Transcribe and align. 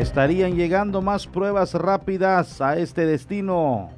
estarían 0.00 0.56
llegando 0.56 1.02
más 1.02 1.26
pruebas 1.26 1.74
rápidas 1.74 2.60
a 2.60 2.78
este 2.78 3.04
destino. 3.04 3.90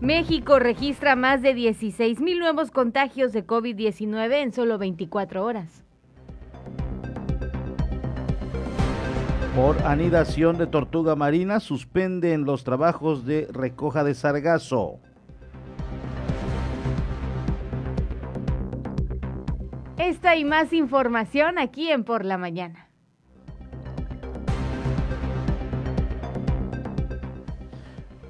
México 0.00 0.58
registra 0.58 1.16
más 1.16 1.42
de 1.42 1.54
16 1.54 2.20
mil 2.20 2.38
nuevos 2.38 2.70
contagios 2.70 3.32
de 3.32 3.46
COVID-19 3.46 4.32
en 4.42 4.52
solo 4.52 4.78
24 4.78 5.44
horas. 5.44 5.82
Por 9.56 9.80
anidación 9.86 10.58
de 10.58 10.66
tortuga 10.66 11.16
marina 11.16 11.58
suspenden 11.58 12.44
los 12.44 12.64
trabajos 12.64 13.24
de 13.24 13.48
recoja 13.52 14.04
de 14.04 14.14
sargazo. 14.14 14.98
Esta 19.98 20.34
y 20.34 20.44
más 20.44 20.72
información 20.72 21.56
aquí 21.56 21.88
en 21.88 22.02
Por 22.02 22.24
la 22.24 22.36
Mañana. 22.36 22.88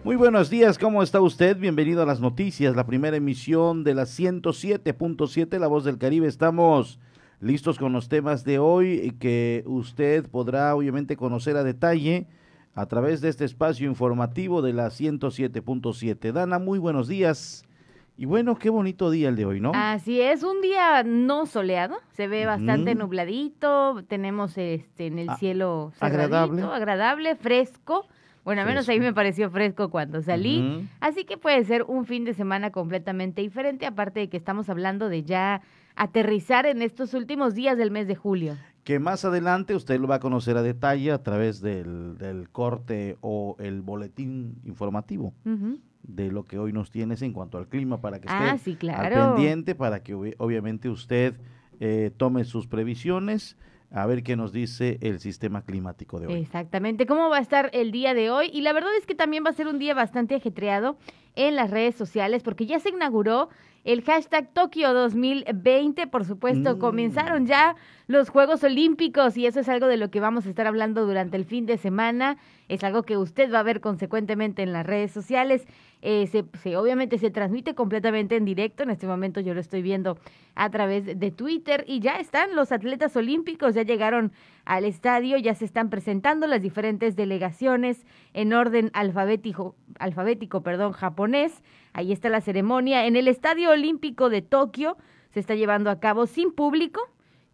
Muy 0.04 0.16
buenos 0.16 0.50
días, 0.50 0.78
¿cómo 0.78 1.02
está 1.02 1.22
usted? 1.22 1.56
Bienvenido 1.56 2.02
a 2.02 2.06
las 2.06 2.20
noticias, 2.20 2.76
la 2.76 2.84
primera 2.84 3.16
emisión 3.16 3.82
de 3.82 3.94
la 3.94 4.02
107.7 4.02 5.58
La 5.58 5.66
Voz 5.66 5.84
del 5.84 5.96
Caribe. 5.96 6.26
Estamos 6.26 7.00
listos 7.40 7.78
con 7.78 7.94
los 7.94 8.10
temas 8.10 8.44
de 8.44 8.58
hoy 8.58 9.16
que 9.18 9.64
usted 9.64 10.28
podrá 10.28 10.74
obviamente 10.74 11.16
conocer 11.16 11.56
a 11.56 11.64
detalle 11.64 12.26
a 12.74 12.84
través 12.84 13.22
de 13.22 13.30
este 13.30 13.46
espacio 13.46 13.88
informativo 13.88 14.60
de 14.60 14.74
la 14.74 14.88
107.7. 14.88 16.30
Dana, 16.32 16.58
muy 16.58 16.78
buenos 16.78 17.08
días. 17.08 17.64
Y 18.16 18.26
bueno, 18.26 18.56
qué 18.56 18.70
bonito 18.70 19.10
día 19.10 19.28
el 19.28 19.36
de 19.36 19.44
hoy, 19.44 19.60
¿no? 19.60 19.72
Así 19.74 20.20
es, 20.20 20.44
un 20.44 20.60
día 20.60 21.02
no 21.02 21.46
soleado, 21.46 21.96
se 22.12 22.28
ve 22.28 22.46
bastante 22.46 22.94
nubladito, 22.94 24.04
tenemos 24.06 24.56
este 24.56 25.06
en 25.06 25.18
el 25.18 25.30
cielo 25.36 25.92
agradable, 25.98 26.62
agradable, 26.62 27.34
fresco. 27.34 28.06
Bueno, 28.44 28.60
al 28.60 28.68
menos 28.68 28.88
ahí 28.88 29.00
me 29.00 29.12
pareció 29.12 29.50
fresco 29.50 29.90
cuando 29.90 30.20
salí. 30.20 30.86
Así 31.00 31.24
que 31.24 31.38
puede 31.38 31.64
ser 31.64 31.82
un 31.82 32.04
fin 32.04 32.24
de 32.24 32.34
semana 32.34 32.70
completamente 32.70 33.40
diferente, 33.40 33.86
aparte 33.86 34.20
de 34.20 34.28
que 34.28 34.36
estamos 34.36 34.68
hablando 34.68 35.08
de 35.08 35.24
ya 35.24 35.62
aterrizar 35.96 36.66
en 36.66 36.82
estos 36.82 37.14
últimos 37.14 37.54
días 37.54 37.78
del 37.78 37.90
mes 37.90 38.06
de 38.06 38.14
julio. 38.14 38.56
Que 38.84 38.98
más 38.98 39.24
adelante 39.24 39.74
usted 39.74 39.98
lo 39.98 40.06
va 40.06 40.16
a 40.16 40.20
conocer 40.20 40.58
a 40.58 40.62
detalle 40.62 41.10
a 41.10 41.22
través 41.22 41.62
del, 41.62 42.48
corte 42.52 43.16
o 43.22 43.56
el 43.58 43.80
boletín 43.80 44.60
informativo. 44.64 45.32
De 46.06 46.30
lo 46.30 46.44
que 46.44 46.58
hoy 46.58 46.72
nos 46.72 46.90
tienes 46.90 47.22
en 47.22 47.32
cuanto 47.32 47.58
al 47.58 47.68
clima 47.68 48.00
para 48.00 48.20
que 48.20 48.28
ah, 48.30 48.54
esté 48.54 48.90
al 48.90 49.12
pendiente, 49.12 49.74
para 49.74 50.02
que 50.02 50.14
obviamente 50.14 50.88
usted 50.88 51.34
eh, 51.80 52.10
tome 52.16 52.44
sus 52.44 52.66
previsiones 52.66 53.56
a 53.90 54.06
ver 54.06 54.22
qué 54.22 54.36
nos 54.36 54.52
dice 54.52 54.98
el 55.02 55.20
sistema 55.20 55.62
climático 55.62 56.18
de 56.18 56.26
hoy. 56.26 56.34
Exactamente, 56.34 57.06
cómo 57.06 57.28
va 57.30 57.38
a 57.38 57.40
estar 57.40 57.70
el 57.72 57.92
día 57.92 58.12
de 58.12 58.30
hoy. 58.30 58.50
Y 58.52 58.62
la 58.62 58.72
verdad 58.72 58.90
es 58.98 59.06
que 59.06 59.14
también 59.14 59.44
va 59.46 59.50
a 59.50 59.54
ser 59.54 59.68
un 59.68 59.78
día 59.78 59.94
bastante 59.94 60.34
ajetreado 60.34 60.96
en 61.36 61.54
las 61.54 61.70
redes 61.70 61.94
sociales 61.94 62.42
porque 62.42 62.66
ya 62.66 62.80
se 62.80 62.90
inauguró 62.90 63.48
el 63.84 64.02
hashtag 64.02 64.50
Tokio 64.54 64.94
2020, 64.94 66.06
por 66.06 66.24
supuesto, 66.24 66.76
mm. 66.76 66.78
comenzaron 66.78 67.46
ya 67.46 67.76
los 68.06 68.30
Juegos 68.30 68.64
Olímpicos 68.64 69.36
y 69.36 69.46
eso 69.46 69.60
es 69.60 69.68
algo 69.68 69.86
de 69.86 69.98
lo 69.98 70.10
que 70.10 70.20
vamos 70.20 70.46
a 70.46 70.48
estar 70.48 70.66
hablando 70.66 71.06
durante 71.06 71.36
el 71.36 71.44
fin 71.44 71.66
de 71.66 71.76
semana. 71.76 72.38
Es 72.68 72.82
algo 72.82 73.02
que 73.02 73.18
usted 73.18 73.52
va 73.52 73.60
a 73.60 73.62
ver 73.62 73.82
consecuentemente 73.82 74.62
en 74.62 74.72
las 74.72 74.86
redes 74.86 75.12
sociales. 75.12 75.66
Eh, 76.06 76.26
se, 76.26 76.76
obviamente 76.76 77.16
se 77.16 77.30
transmite 77.30 77.74
completamente 77.74 78.36
en 78.36 78.44
directo. 78.44 78.82
En 78.82 78.90
este 78.90 79.06
momento 79.06 79.40
yo 79.40 79.54
lo 79.54 79.60
estoy 79.60 79.80
viendo 79.80 80.18
a 80.54 80.68
través 80.68 81.18
de 81.18 81.30
Twitter 81.30 81.82
y 81.88 82.00
ya 82.00 82.20
están 82.20 82.54
los 82.54 82.72
atletas 82.72 83.16
olímpicos, 83.16 83.74
ya 83.74 83.84
llegaron 83.84 84.30
al 84.66 84.84
estadio, 84.84 85.38
ya 85.38 85.54
se 85.54 85.64
están 85.64 85.88
presentando 85.88 86.46
las 86.46 86.60
diferentes 86.60 87.16
delegaciones 87.16 88.04
en 88.34 88.52
orden 88.52 88.90
alfabético, 88.92 89.76
alfabético 89.98 90.62
perdón, 90.62 90.92
japonés. 90.92 91.62
Ahí 91.94 92.12
está 92.12 92.28
la 92.28 92.42
ceremonia. 92.42 93.06
En 93.06 93.16
el 93.16 93.26
Estadio 93.26 93.70
Olímpico 93.70 94.28
de 94.28 94.42
Tokio 94.42 94.98
se 95.30 95.40
está 95.40 95.54
llevando 95.54 95.88
a 95.88 96.00
cabo 96.00 96.26
sin 96.26 96.52
público. 96.52 97.00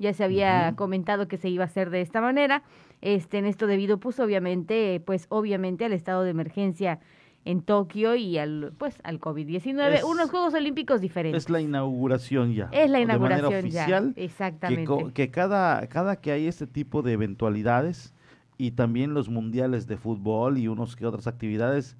Ya 0.01 0.13
se 0.13 0.25
había 0.25 0.75
comentado 0.75 1.29
que 1.29 1.37
se 1.37 1.49
iba 1.51 1.63
a 1.63 1.67
hacer 1.67 1.91
de 1.91 2.01
esta 2.01 2.21
manera. 2.21 2.65
Este, 3.01 3.39
en 3.39 3.47
esto 3.47 3.69
debido, 3.69 4.01
pues 4.01 4.19
obviamente, 4.19 5.01
pues 5.07 5.27
obviamente 5.29 5.85
al 5.85 5.93
estado 5.93 6.25
de 6.25 6.31
emergencia 6.31 6.99
en 7.45 7.63
Tokio 7.63 8.15
y 8.17 8.39
al 8.39 8.73
pues 8.77 8.99
al 9.03 9.21
COVID-19, 9.21 10.05
unos 10.05 10.31
Juegos 10.31 10.55
Olímpicos 10.55 11.01
diferentes. 11.01 11.45
Es 11.45 11.51
la 11.51 11.61
inauguración 11.61 12.53
ya. 12.53 12.69
Es 12.73 12.91
la 12.91 13.01
inauguración 13.01 13.51
de 13.51 13.59
oficial, 13.59 14.15
ya. 14.15 14.23
Exactamente. 14.23 14.93
Que, 15.07 15.13
que, 15.13 15.31
cada 15.31 15.87
cada 15.89 16.17
que 16.17 16.33
hay 16.33 16.47
este 16.47 16.67
tipo 16.67 17.03
de 17.03 17.13
eventualidades 17.13 18.15
y 18.59 18.73
también 18.73 19.15
los 19.15 19.29
mundiales 19.29 19.87
de 19.87 19.97
fútbol 19.97 20.59
y 20.59 20.69
unos 20.69 20.97
que 20.97 21.07
otras 21.07 21.27
actividades 21.27 21.97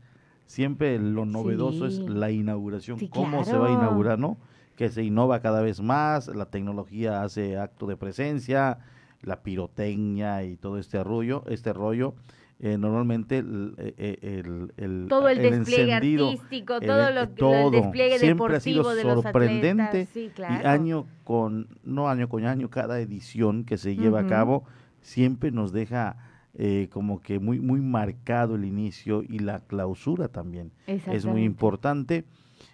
siempre 0.51 0.99
lo 0.99 1.25
novedoso 1.25 1.87
es 1.87 2.01
la 2.01 2.33
inauguración, 2.33 2.99
cómo 3.09 3.45
se 3.45 3.57
va 3.57 3.69
a 3.69 3.71
inaugurar, 3.71 4.19
¿no? 4.19 4.37
Que 4.77 4.89
se 4.89 5.05
innova 5.05 5.41
cada 5.41 5.63
vez 5.63 5.81
más, 5.81 6.27
la 6.27 6.47
tecnología 6.47 7.23
hace 7.23 7.57
acto 7.57 7.87
de 7.87 7.97
presencia, 7.97 8.79
la 9.23 9.43
pirotecnia 9.43 10.43
y 10.43 10.57
todo 10.57 10.79
este 10.79 11.05
rollo, 11.05 11.45
este 11.47 11.73
rollo. 11.73 12.15
Eh, 12.63 12.77
normalmente 12.77 13.39
el, 13.39 13.75
eh, 13.79 14.43
el, 14.77 15.07
todo 15.09 15.31
el, 15.31 15.39
despliegue 15.39 15.95
artístico, 15.95 16.79
todo 16.79 17.11
lo 17.11 17.29
todo, 17.31 17.69
el 17.69 17.83
despliegue 17.83 18.19
siempre 18.19 18.57
ha 18.57 18.61
sido 18.61 18.85
sorprendente 19.01 20.07
sí, 20.13 20.31
y 20.39 20.67
año 20.67 21.07
con 21.25 21.69
no 21.85 22.11
año 22.11 22.29
con 22.29 22.45
año 22.45 22.69
cada 22.69 23.01
edición 23.01 23.65
que 23.65 23.79
se 23.79 23.97
lleva 23.97 24.21
a 24.21 24.27
cabo 24.27 24.65
siempre 25.01 25.51
nos 25.53 25.73
deja 25.73 26.19
eh, 26.55 26.89
como 26.93 27.21
que 27.21 27.39
muy, 27.39 27.61
muy 27.61 27.81
marcado 27.81 28.57
el 28.57 28.65
inicio 28.65 29.23
y 29.23 29.39
la 29.39 29.61
clausura 29.61 30.29
también. 30.29 30.73
Es 30.87 31.25
muy 31.25 31.45
importante. 31.45 32.25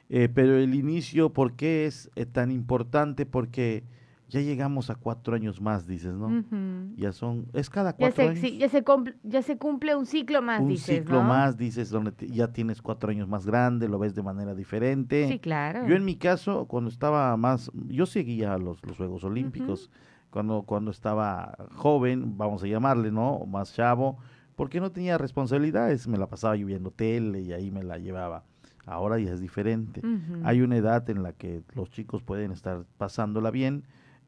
Eh, 0.08 0.28
pero 0.32 0.56
el 0.56 0.74
inicio, 0.74 1.30
¿por 1.30 1.54
qué 1.54 1.84
es 1.84 2.10
eh, 2.16 2.26
tan 2.26 2.50
importante? 2.50 3.26
Porque 3.26 3.84
ya 4.28 4.40
llegamos 4.40 4.90
a 4.90 4.96
cuatro 4.96 5.36
años 5.36 5.60
más, 5.60 5.86
dices, 5.86 6.14
¿no? 6.14 6.44
Ya 6.96 7.12
son, 7.12 7.46
es 7.52 7.70
cada 7.70 7.92
cuatro 7.92 8.24
ya 8.24 8.30
años. 8.30 8.40
Sí, 8.40 8.58
ya, 8.58 8.68
se 8.68 8.82
cumple, 8.82 9.14
ya 9.22 9.42
se 9.42 9.56
cumple 9.56 9.94
un 9.94 10.06
ciclo 10.06 10.42
más, 10.42 10.60
un 10.60 10.68
dices, 10.68 10.98
ciclo 10.98 11.22
más, 11.22 11.56
dices, 11.56 11.90
donde 11.90 12.12
ya 12.28 12.52
tienes 12.52 12.82
cuatro 12.82 13.10
años 13.10 13.28
más 13.28 13.46
grande, 13.46 13.88
lo 13.88 13.98
ves 13.98 14.14
de 14.14 14.22
manera 14.22 14.54
diferente. 14.54 15.28
Sí, 15.28 15.38
claro. 15.38 15.86
Yo 15.86 15.94
en 15.94 16.04
mi 16.04 16.16
caso, 16.16 16.66
cuando 16.66 16.90
estaba 16.90 17.36
más, 17.36 17.70
yo 17.86 18.06
seguía 18.06 18.58
los, 18.58 18.84
los 18.84 18.96
Juegos 18.96 19.22
Olímpicos 19.22 19.90
cuando, 20.30 20.64
cuando 20.64 20.90
estaba 20.90 21.56
joven, 21.74 22.36
vamos 22.36 22.62
a 22.64 22.66
llamarle, 22.66 23.12
¿no? 23.12 23.46
Más 23.46 23.74
chavo, 23.74 24.18
porque 24.56 24.80
no 24.80 24.90
tenía 24.90 25.18
responsabilidades, 25.18 26.08
me 26.08 26.18
la 26.18 26.26
pasaba 26.26 26.56
lloviendo 26.56 26.90
tele 26.90 27.42
y 27.42 27.52
ahí 27.52 27.70
me 27.70 27.84
la 27.84 27.98
llevaba. 27.98 28.44
Ahora 28.86 29.18
ya 29.18 29.32
es 29.32 29.40
diferente. 29.40 30.00
Hay 30.44 30.60
una 30.60 30.76
edad 30.76 31.08
en 31.10 31.22
la 31.22 31.32
que 31.32 31.62
los 31.74 31.90
chicos 31.90 32.22
pueden 32.22 32.52
estar 32.52 32.84
pasándola 32.98 33.50
bien 33.50 33.84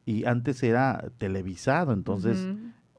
y 0.09 0.25
antes 0.25 0.63
era 0.63 1.13
televisado, 1.19 1.93
entonces 1.93 2.49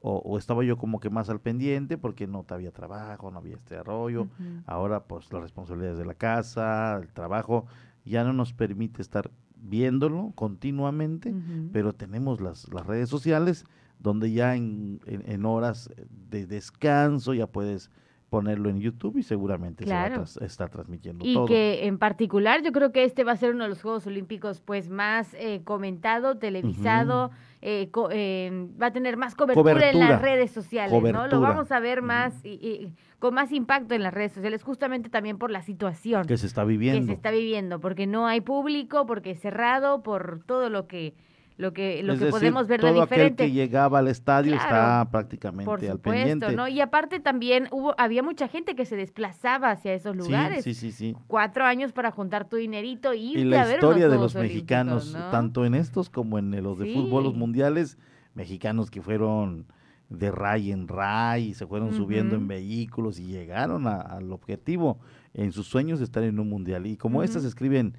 o, 0.00 0.38
estaba 0.38 0.62
yo 0.62 0.76
como 0.76 1.00
que 1.00 1.10
más 1.10 1.28
al 1.28 1.40
pendiente 1.40 1.98
porque 1.98 2.28
no 2.28 2.46
había 2.48 2.70
trabajo, 2.70 3.32
no 3.32 3.38
había 3.38 3.56
este 3.56 3.76
arroyo. 3.76 4.28
Ahora 4.64 5.02
pues 5.08 5.32
las 5.32 5.42
responsabilidades 5.42 5.98
de 5.98 6.04
la 6.04 6.14
casa, 6.14 7.00
el 7.02 7.12
trabajo, 7.12 7.66
ya 8.04 8.22
no 8.22 8.32
nos 8.32 8.52
permite 8.52 9.02
estar 9.02 9.28
viéndolo 9.56 10.30
continuamente, 10.36 11.34
pero 11.72 11.94
tenemos 11.94 12.40
las, 12.40 12.72
las 12.72 12.86
redes 12.86 13.08
sociales 13.08 13.64
donde 13.98 14.30
ya 14.30 14.54
en, 14.54 15.00
en, 15.04 15.44
horas 15.46 15.90
de 16.30 16.46
descanso 16.46 17.34
ya 17.34 17.48
puedes 17.48 17.90
ponerlo 18.30 18.70
en 18.70 18.80
YouTube 18.80 19.18
y 19.18 19.22
seguramente 19.22 19.84
se 19.84 19.92
va 19.92 20.04
a 20.04 20.44
estar 20.44 20.70
transmitiendo 20.70 21.26
y 21.26 21.34
todo. 21.34 21.44
Y 21.44 21.48
que 21.48 21.86
en 21.86 21.98
particular 21.98 22.62
yo 22.62 22.70
creo 22.70 22.92
que 22.92 23.04
este 23.04 23.24
va 23.24 23.32
a 23.32 23.36
ser 23.36 23.54
uno 23.54 23.64
de 23.64 23.70
los 23.70 23.82
Juegos 23.82 24.06
Olímpicos 24.06 24.60
pues 24.60 24.88
más 24.88 25.34
eh, 25.34 25.62
comentado, 25.64 26.38
televisado, 26.38 27.32
eh, 27.60 27.90
eh, 28.12 28.68
va 28.80 28.86
a 28.86 28.92
tener 28.92 29.16
más 29.16 29.34
cobertura, 29.34 29.90
en 29.90 29.98
las 29.98 30.22
redes 30.22 30.52
sociales, 30.52 31.02
¿no? 31.02 31.26
Lo 31.26 31.40
vamos 31.40 31.72
a 31.72 31.80
ver 31.80 32.02
más 32.02 32.32
y, 32.44 32.92
con 33.18 33.34
más 33.34 33.52
impacto 33.52 33.94
en 33.94 34.02
las 34.04 34.14
redes 34.14 34.32
sociales, 34.32 34.62
justamente 34.62 35.10
también 35.10 35.36
por 35.36 35.50
la 35.50 35.62
situación 35.62 36.26
que 36.26 36.38
se 36.38 36.46
está 36.46 36.64
viviendo. 36.64 37.00
Que 37.00 37.06
se 37.06 37.12
está 37.12 37.32
viviendo, 37.32 37.80
porque 37.80 38.06
no 38.06 38.28
hay 38.28 38.40
público, 38.40 39.06
porque 39.06 39.32
es 39.32 39.40
cerrado, 39.40 40.02
por 40.04 40.42
todo 40.46 40.70
lo 40.70 40.86
que 40.86 41.14
lo 41.60 41.74
que 41.74 42.02
lo 42.02 42.18
que 42.18 42.26
podemos 42.26 42.66
ver 42.66 42.80
de 42.80 42.92
diferente. 42.92 43.14
Aquel 43.14 43.36
que 43.36 43.52
llegaba 43.52 43.98
al 43.98 44.08
estadio 44.08 44.54
está 44.54 45.06
prácticamente 45.10 45.90
al 45.90 46.00
pendiente. 46.00 46.56
¿no? 46.56 46.66
Y 46.68 46.80
aparte 46.80 47.20
también 47.20 47.68
hubo 47.70 47.94
había 47.98 48.22
mucha 48.22 48.48
gente 48.48 48.74
que 48.74 48.86
se 48.86 48.96
desplazaba 48.96 49.70
hacia 49.70 49.92
esos 49.92 50.16
lugares. 50.16 50.64
Sí, 50.64 50.74
sí, 50.74 50.90
sí. 50.90 51.14
Cuatro 51.26 51.64
años 51.64 51.92
para 51.92 52.10
juntar 52.10 52.48
tu 52.48 52.56
dinerito 52.56 53.12
y, 53.12 53.36
y 53.36 53.44
la 53.44 53.70
historia 53.70 54.08
de 54.08 54.16
los 54.16 54.34
mexicanos, 54.34 55.16
tanto 55.30 55.66
en 55.66 55.74
estos 55.74 56.08
como 56.08 56.38
en 56.38 56.50
los 56.62 56.78
de 56.78 56.94
fútbol, 56.94 57.24
los 57.24 57.34
mundiales, 57.34 57.98
mexicanos 58.34 58.90
que 58.90 59.02
fueron 59.02 59.66
de 60.08 60.30
ray 60.30 60.72
en 60.72 60.88
ray 60.88 61.48
y 61.48 61.54
se 61.54 61.66
fueron 61.66 61.92
subiendo 61.94 62.34
en 62.34 62.48
vehículos 62.48 63.20
y 63.20 63.26
llegaron 63.26 63.86
al 63.86 64.32
objetivo 64.32 64.98
en 65.34 65.52
sus 65.52 65.66
sueños 65.66 65.98
de 65.98 66.06
estar 66.06 66.22
en 66.22 66.40
un 66.40 66.48
mundial. 66.48 66.86
Y 66.86 66.96
como 66.96 67.22
estas 67.22 67.44
escriben 67.44 67.94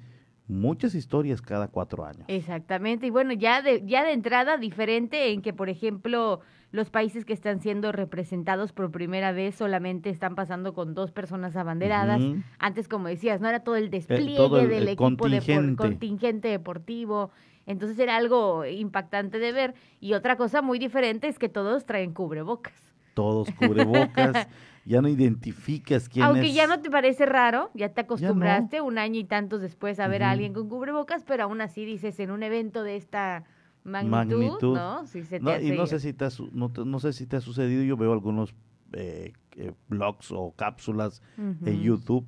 muchas 0.48 0.94
historias 0.94 1.40
cada 1.40 1.68
cuatro 1.68 2.04
años. 2.04 2.24
Exactamente, 2.28 3.06
y 3.06 3.10
bueno, 3.10 3.32
ya 3.32 3.62
de, 3.62 3.82
ya 3.86 4.04
de 4.04 4.12
entrada 4.12 4.56
diferente 4.56 5.32
en 5.32 5.42
que, 5.42 5.52
por 5.52 5.68
ejemplo, 5.68 6.40
los 6.72 6.88
países 6.88 7.24
que 7.24 7.34
están 7.34 7.60
siendo 7.60 7.92
representados 7.92 8.72
por 8.72 8.90
primera 8.90 9.32
vez 9.32 9.54
solamente 9.54 10.08
están 10.08 10.34
pasando 10.34 10.72
con 10.72 10.94
dos 10.94 11.12
personas 11.12 11.54
abanderadas. 11.54 12.22
Antes, 12.58 12.88
como 12.88 13.08
decías, 13.08 13.40
no 13.42 13.48
era 13.48 13.60
todo 13.60 13.76
el 13.76 13.90
despliegue 13.90 14.66
del 14.66 14.88
equipo 14.88 15.28
de 15.28 15.74
contingente 15.76 16.48
deportivo. 16.48 17.30
Entonces 17.66 17.98
era 17.98 18.16
algo 18.16 18.64
impactante 18.64 19.38
de 19.38 19.52
ver. 19.52 19.74
Y 20.00 20.14
otra 20.14 20.36
cosa 20.36 20.62
muy 20.62 20.78
diferente 20.78 21.28
es 21.28 21.38
que 21.38 21.50
todos 21.50 21.84
traen 21.84 22.12
cubrebocas. 22.14 22.74
Todos 23.14 23.50
cubrebocas. 23.52 24.48
ya 24.84 25.00
no 25.00 25.08
identificas 25.08 26.08
quién 26.08 26.24
Aunque 26.24 26.52
ya 26.52 26.66
no 26.66 26.80
te 26.80 26.90
parece 26.90 27.26
raro, 27.26 27.70
ya 27.74 27.90
te 27.90 28.00
acostumbraste 28.00 28.80
un 28.80 28.98
año 28.98 29.20
y 29.20 29.24
tantos 29.24 29.60
después 29.60 30.00
a 30.00 30.08
ver 30.08 30.22
a 30.22 30.30
alguien 30.30 30.52
con 30.52 30.68
cubrebocas, 30.68 31.24
pero 31.24 31.44
aún 31.44 31.60
así 31.60 31.84
dices 31.84 32.18
en 32.20 32.30
un 32.30 32.42
evento 32.42 32.82
de 32.82 32.96
esta 32.96 33.44
magnitud, 33.84 34.74
¿no? 34.74 35.04
y 35.60 35.70
no 35.72 35.86
sé, 35.86 35.98
si 35.98 36.12
te 36.12 36.24
ha, 36.24 36.30
no, 36.52 36.98
sé 37.00 37.12
si 37.12 37.26
te 37.26 37.36
ha 37.36 37.40
sucedido, 37.40 37.82
yo 37.82 37.96
veo 37.96 38.12
algunos 38.12 38.54
eh, 38.92 39.32
eh, 39.56 39.72
blogs 39.88 40.30
o 40.32 40.52
cápsulas 40.56 41.22
en 41.36 41.80
YouTube 41.80 42.26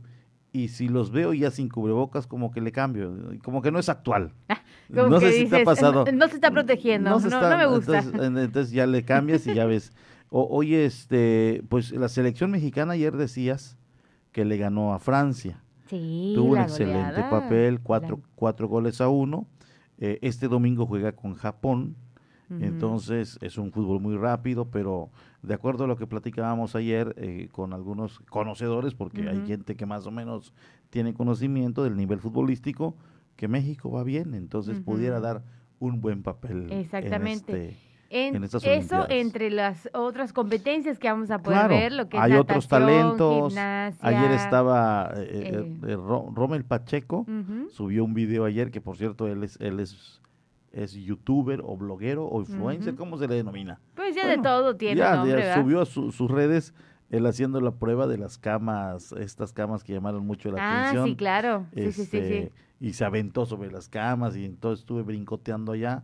y 0.54 0.68
si 0.68 0.86
los 0.88 1.10
veo 1.10 1.34
ya 1.34 1.50
sin 1.50 1.68
cubrebocas, 1.68 2.28
como 2.28 2.52
que 2.52 2.60
le 2.60 2.70
cambio, 2.70 3.12
como 3.42 3.60
que 3.60 3.72
no 3.72 3.80
es 3.80 3.88
actual. 3.88 4.32
no 4.88 5.18
sé 5.18 5.32
si 5.32 5.46
te 5.48 5.62
ha 5.62 5.64
pasado. 5.64 6.04
No, 6.12 6.28
se 6.28 6.36
está 6.36 6.52
protegiendo, 6.52 7.10
no, 7.18 7.56
me 7.56 7.66
gusta. 7.66 7.98
Entonces, 7.98 8.70
ya 8.70 8.86
le 8.86 9.04
cambias 9.04 9.46
y 9.48 9.54
ya 9.54 9.66
ves. 9.66 9.92
oye, 10.36 10.84
este, 10.84 11.62
pues 11.68 11.92
la 11.92 12.08
selección 12.08 12.50
mexicana 12.50 12.94
ayer 12.94 13.16
decías 13.16 13.78
que 14.32 14.44
le 14.44 14.56
ganó 14.56 14.92
a 14.92 14.98
Francia. 14.98 15.62
Sí, 15.86 16.32
Tuvo 16.34 16.52
un 16.52 16.58
excelente 16.58 17.22
papel, 17.30 17.80
cuatro, 17.80 18.20
cuatro 18.34 18.66
goles 18.66 19.00
a 19.00 19.08
uno. 19.08 19.46
Eh, 19.98 20.18
este 20.22 20.48
domingo 20.48 20.86
juega 20.86 21.12
con 21.12 21.34
Japón, 21.34 21.96
entonces 22.50 23.38
es 23.40 23.58
un 23.58 23.72
fútbol 23.72 24.00
muy 24.00 24.16
rápido, 24.16 24.70
pero 24.70 25.10
de 25.42 25.54
acuerdo 25.54 25.84
a 25.84 25.86
lo 25.86 25.96
que 25.96 26.06
platicábamos 26.06 26.76
ayer 26.76 27.14
eh, 27.16 27.48
con 27.50 27.72
algunos 27.72 28.20
conocedores, 28.30 28.94
porque 28.94 29.28
hay 29.28 29.46
gente 29.46 29.76
que 29.76 29.86
más 29.86 30.06
o 30.06 30.10
menos 30.10 30.52
tiene 30.90 31.14
conocimiento 31.14 31.82
del 31.82 31.96
nivel 31.96 32.20
futbolístico, 32.20 32.96
que 33.36 33.48
México 33.48 33.90
va 33.90 34.04
bien, 34.04 34.34
entonces 34.34 34.80
pudiera 34.80 35.20
dar 35.20 35.42
un 35.78 36.00
buen 36.00 36.22
papel. 36.22 36.70
Exactamente. 36.70 37.52
En, 37.52 37.70
este, 37.70 37.93
eso 38.10 39.06
entre 39.08 39.50
las 39.50 39.88
otras 39.92 40.32
competencias 40.32 40.98
que 40.98 41.08
vamos 41.08 41.30
a 41.30 41.38
poder 41.38 41.68
ver, 41.68 41.92
lo 41.92 42.08
que 42.08 42.16
es 42.16 42.22
hay 42.22 42.32
otros 42.34 42.68
talentos. 42.68 43.56
Ayer 43.56 44.30
estaba 44.32 45.12
eh, 45.16 45.78
eh, 45.86 45.96
Romel 45.96 46.64
Pacheco, 46.64 47.26
subió 47.70 48.04
un 48.04 48.14
video 48.14 48.44
ayer 48.44 48.70
que 48.70 48.80
por 48.80 48.96
cierto 48.96 49.26
él 49.26 49.44
es 49.44 49.58
él 49.60 49.80
es 49.80 50.20
es 50.72 50.92
youtuber 50.94 51.60
o 51.64 51.76
bloguero 51.76 52.26
o 52.26 52.40
influencer, 52.40 52.96
¿cómo 52.96 53.16
se 53.16 53.28
le 53.28 53.36
denomina? 53.36 53.78
Pues 53.94 54.14
ya 54.16 54.26
de 54.26 54.38
todo 54.38 54.76
tiene 54.76 55.00
nombre, 55.00 55.40
ya 55.40 55.54
subió 55.54 55.82
a 55.82 55.86
sus 55.86 56.30
redes 56.30 56.74
él 57.10 57.26
haciendo 57.26 57.60
la 57.60 57.72
prueba 57.72 58.06
de 58.06 58.18
las 58.18 58.38
camas, 58.38 59.12
estas 59.12 59.52
camas 59.52 59.84
que 59.84 59.92
llamaron 59.92 60.26
mucho 60.26 60.50
la 60.50 60.62
ah, 60.62 60.80
atención. 60.80 61.04
Ah, 61.04 61.06
sí, 61.06 61.16
claro. 61.16 61.66
sí, 61.74 61.92
sí, 61.92 62.04
sí, 62.06 62.16
este, 62.18 62.52
Y 62.80 62.92
se 62.94 63.04
aventó 63.04 63.46
sobre 63.46 63.70
las 63.70 63.88
camas 63.88 64.36
y 64.36 64.44
entonces 64.44 64.80
estuve 64.80 65.02
brincoteando 65.02 65.72
allá. 65.72 66.02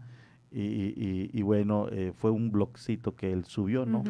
Y, 0.52 1.30
y, 1.32 1.42
bueno, 1.42 1.88
eh, 1.90 2.12
fue 2.14 2.30
un 2.30 2.50
blogcito 2.50 3.14
que 3.14 3.32
él 3.32 3.44
subió, 3.44 3.86
¿no? 3.86 4.02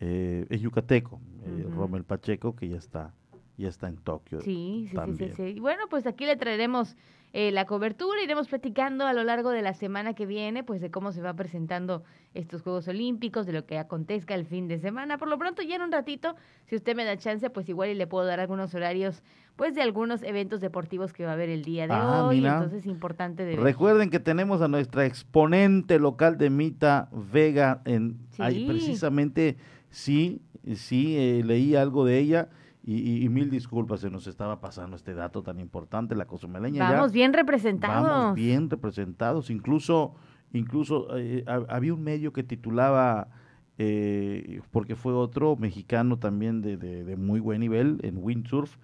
eh, 0.00 0.46
es 0.48 0.60
yucateco, 0.60 1.20
eh, 1.44 1.66
Romel 1.74 2.04
Pacheco, 2.04 2.56
que 2.56 2.68
ya 2.68 2.76
está, 2.76 3.14
ya 3.56 3.68
está 3.68 3.88
en 3.88 3.98
Tokio. 3.98 4.40
Sí, 4.40 4.88
sí, 4.90 4.96
sí, 5.16 5.30
sí, 5.36 5.60
Bueno, 5.60 5.84
pues 5.88 6.06
aquí 6.06 6.24
le 6.24 6.36
traeremos 6.36 6.96
eh, 7.32 7.52
la 7.52 7.66
cobertura. 7.66 8.22
Iremos 8.22 8.48
platicando 8.48 9.06
a 9.06 9.12
lo 9.12 9.22
largo 9.24 9.50
de 9.50 9.62
la 9.62 9.74
semana 9.74 10.14
que 10.14 10.26
viene, 10.26 10.64
pues 10.64 10.80
de 10.80 10.90
cómo 10.90 11.12
se 11.12 11.20
va 11.20 11.34
presentando 11.34 12.02
estos 12.34 12.62
Juegos 12.62 12.88
Olímpicos, 12.88 13.46
de 13.46 13.52
lo 13.52 13.66
que 13.66 13.78
acontezca 13.78 14.34
el 14.34 14.46
fin 14.46 14.68
de 14.68 14.78
semana. 14.78 15.18
Por 15.18 15.28
lo 15.28 15.38
pronto, 15.38 15.62
ya 15.62 15.76
en 15.76 15.82
un 15.82 15.92
ratito, 15.92 16.34
si 16.64 16.76
usted 16.76 16.96
me 16.96 17.04
da 17.04 17.16
chance, 17.18 17.48
pues 17.50 17.68
igual 17.68 17.90
y 17.90 17.94
le 17.94 18.06
puedo 18.06 18.24
dar 18.24 18.40
algunos 18.40 18.74
horarios, 18.74 19.22
pues 19.60 19.74
de 19.74 19.82
algunos 19.82 20.22
eventos 20.22 20.62
deportivos 20.62 21.12
que 21.12 21.26
va 21.26 21.32
a 21.32 21.34
haber 21.34 21.50
el 21.50 21.64
día 21.64 21.86
de 21.86 21.92
ah, 21.92 22.24
hoy. 22.24 22.38
Entonces, 22.38 22.86
importante 22.86 23.44
de 23.44 23.56
Recuerden 23.56 24.08
que 24.08 24.18
tenemos 24.18 24.62
a 24.62 24.68
nuestra 24.68 25.04
exponente 25.04 25.98
local 25.98 26.38
de 26.38 26.48
Mita 26.48 27.10
Vega 27.12 27.82
en 27.84 28.16
ahí 28.38 28.66
precisamente 28.66 29.58
sí, 29.90 30.40
sí, 30.76 31.14
eh, 31.14 31.42
leí 31.44 31.76
algo 31.76 32.06
de 32.06 32.18
ella 32.18 32.48
y, 32.82 33.28
mil 33.28 33.50
disculpas, 33.50 34.00
se 34.00 34.08
nos 34.08 34.26
estaba 34.26 34.62
pasando 34.62 34.96
este 34.96 35.12
dato 35.12 35.42
tan 35.42 35.60
importante, 35.60 36.14
la 36.14 36.24
cozumeleña. 36.24 36.90
Vamos 36.90 37.12
bien 37.12 37.34
representados. 37.34 38.08
Vamos 38.08 38.34
bien 38.36 38.70
representados, 38.70 39.50
incluso, 39.50 40.14
incluso 40.54 41.18
eh, 41.18 41.44
había 41.46 41.92
un 41.92 42.02
medio 42.02 42.32
que 42.32 42.44
titulaba, 42.44 43.28
eh, 43.76 44.62
porque 44.70 44.96
fue 44.96 45.12
otro 45.12 45.54
mexicano 45.56 46.18
también 46.18 46.62
de, 46.62 46.78
de, 46.78 47.16
muy 47.16 47.40
buen 47.40 47.60
nivel 47.60 48.00
en 48.02 48.16
windsurf, 48.16 48.78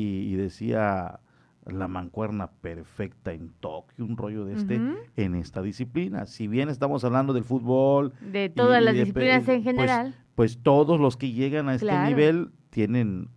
y, 0.00 0.34
decía 0.36 1.20
la 1.66 1.86
mancuerna 1.86 2.50
perfecta 2.62 3.32
en 3.32 3.50
Tokio, 3.60 4.04
un 4.04 4.16
rollo 4.16 4.46
de 4.46 4.54
este 4.54 4.80
en 5.16 5.34
esta 5.34 5.60
disciplina. 5.60 6.24
Si 6.24 6.48
bien 6.48 6.70
estamos 6.70 7.04
hablando 7.04 7.34
del 7.34 7.44
fútbol, 7.44 8.14
de 8.20 8.48
todas 8.48 8.82
las 8.82 8.94
disciplinas 8.94 9.40
en 9.40 9.44
pues, 9.44 9.64
general, 9.64 10.14
pues, 10.34 10.58
todos 10.62 10.98
los 10.98 11.16
que 11.16 11.32
llegan 11.32 11.68
a 11.68 11.74
este 11.74 11.98
nivel 12.04 12.52
tienen 12.70 13.28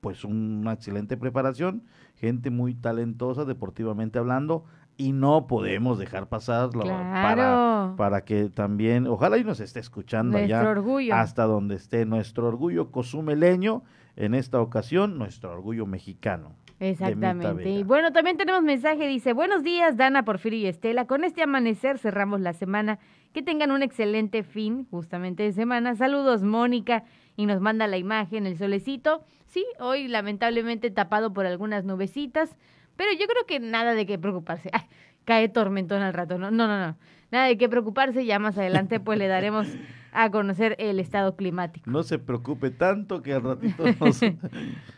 pues 0.00 0.24
una 0.24 0.72
excelente 0.72 1.16
preparación, 1.16 1.84
gente 2.16 2.50
muy 2.50 2.74
talentosa 2.74 3.44
deportivamente 3.44 4.18
hablando 4.18 4.64
y 4.96 5.12
no 5.12 5.46
podemos 5.46 5.98
dejar 5.98 6.28
pasarlo 6.28 6.84
para, 6.84 7.94
para 7.96 8.24
que 8.24 8.50
también, 8.50 9.06
ojalá 9.06 9.38
y 9.38 9.44
nos 9.44 9.60
esté 9.60 9.80
escuchando 9.80 10.38
nuestro 10.38 10.70
orgullo. 10.70 11.14
hasta 11.14 11.44
donde 11.44 11.76
esté 11.76 12.04
nuestro 12.06 12.46
orgullo 12.46 12.90
cozumeleño, 12.90 13.82
en 14.16 14.34
esta 14.34 14.60
ocasión 14.60 15.18
nuestro 15.18 15.52
orgullo 15.52 15.86
mexicano. 15.86 16.56
Exactamente. 16.80 17.70
Y 17.70 17.84
bueno, 17.84 18.12
también 18.12 18.36
tenemos 18.36 18.62
mensaje, 18.62 19.06
dice, 19.06 19.32
buenos 19.32 19.62
días 19.62 19.96
Dana, 19.96 20.24
Porfirio 20.24 20.58
y 20.58 20.66
Estela, 20.66 21.06
con 21.06 21.24
este 21.24 21.42
amanecer 21.42 21.98
cerramos 21.98 22.40
la 22.40 22.52
semana, 22.52 22.98
que 23.32 23.42
tengan 23.42 23.70
un 23.70 23.82
excelente 23.82 24.42
fin 24.42 24.86
justamente 24.90 25.44
de 25.44 25.52
semana. 25.52 25.94
Saludos 25.94 26.42
Mónica 26.42 27.04
y 27.36 27.46
nos 27.46 27.60
manda 27.60 27.86
la 27.86 27.96
imagen, 27.96 28.46
el 28.46 28.58
solecito. 28.58 29.24
Sí, 29.46 29.64
hoy 29.78 30.08
lamentablemente 30.08 30.90
tapado 30.90 31.32
por 31.32 31.46
algunas 31.46 31.84
nubecitas, 31.84 32.56
pero 32.96 33.12
yo 33.12 33.26
creo 33.26 33.46
que 33.46 33.60
nada 33.60 33.94
de 33.94 34.06
qué 34.06 34.18
preocuparse. 34.18 34.70
cae 35.24 35.48
tormentón 35.48 36.02
al 36.02 36.14
rato, 36.14 36.38
no, 36.38 36.50
no, 36.50 36.66
no, 36.66 36.78
no. 36.78 36.96
Nada 37.30 37.46
de 37.46 37.58
qué 37.58 37.68
preocuparse, 37.68 38.24
ya 38.24 38.38
más 38.38 38.56
adelante 38.58 39.00
pues 39.00 39.18
le 39.18 39.26
daremos 39.26 39.66
a 40.12 40.30
conocer 40.30 40.76
el 40.78 41.00
estado 41.00 41.36
climático. 41.36 41.90
No 41.90 42.02
se 42.02 42.18
preocupe 42.18 42.70
tanto 42.70 43.22
que 43.22 43.34
al 43.34 43.42
ratito 43.42 43.84
nos... 44.00 44.20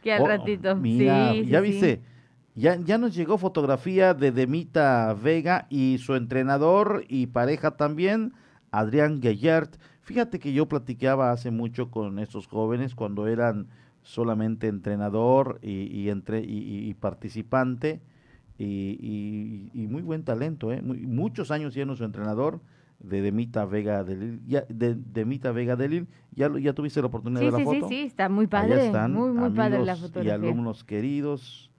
que 0.02 0.12
al 0.12 0.22
oh, 0.22 0.26
ratito, 0.26 0.78
sí, 0.82 1.06
ya 1.46 1.60
viste, 1.60 2.02
ya, 2.54 2.76
ya 2.76 2.98
nos 2.98 3.14
llegó 3.14 3.38
fotografía 3.38 4.14
de 4.14 4.32
Demita 4.32 5.14
Vega 5.14 5.66
y 5.70 5.98
su 5.98 6.14
entrenador 6.14 7.04
y 7.08 7.26
pareja 7.26 7.76
también, 7.76 8.32
Adrián 8.70 9.20
Gayert. 9.20 9.76
Fíjate 10.00 10.38
que 10.38 10.52
yo 10.52 10.66
platicaba 10.66 11.32
hace 11.32 11.50
mucho 11.50 11.90
con 11.90 12.18
estos 12.18 12.46
jóvenes 12.46 12.94
cuando 12.94 13.26
eran 13.26 13.68
solamente 14.02 14.68
entrenador 14.68 15.58
y, 15.62 16.08
entre, 16.10 16.40
y, 16.40 16.94
participante 16.94 18.00
y, 18.58 19.86
muy 19.90 20.02
buen 20.02 20.24
talento, 20.24 20.72
¿eh? 20.72 20.80
muchos 20.82 21.50
años 21.50 21.74
siendo 21.74 21.96
su 21.96 22.04
entrenador 22.04 22.60
de 22.98 23.20
Demita 23.20 23.66
Vega 23.66 24.04
de 24.04 24.38
ya, 24.46 24.64
de 24.68 24.94
Demita 24.94 25.52
Vega 25.52 25.76
Delil, 25.76 26.08
ya 26.32 26.50
ya 26.58 26.72
tuviste 26.72 27.00
la 27.00 27.08
oportunidad 27.08 27.40
de 27.40 27.50
ver 27.50 27.58
la 27.58 27.64
foto. 27.64 27.88
Sí, 27.88 27.94
sí, 27.94 28.02
está 28.02 28.28
muy 28.28 28.46
padre, 28.46 28.86
están, 28.86 29.12
muy 29.12 29.30
muy 29.30 29.50
padre 29.50 29.84
la 29.84 29.96
fotografía. 29.96 30.32
Y 30.32 30.34
alumnos 30.34 30.84
queridos. 30.84 31.70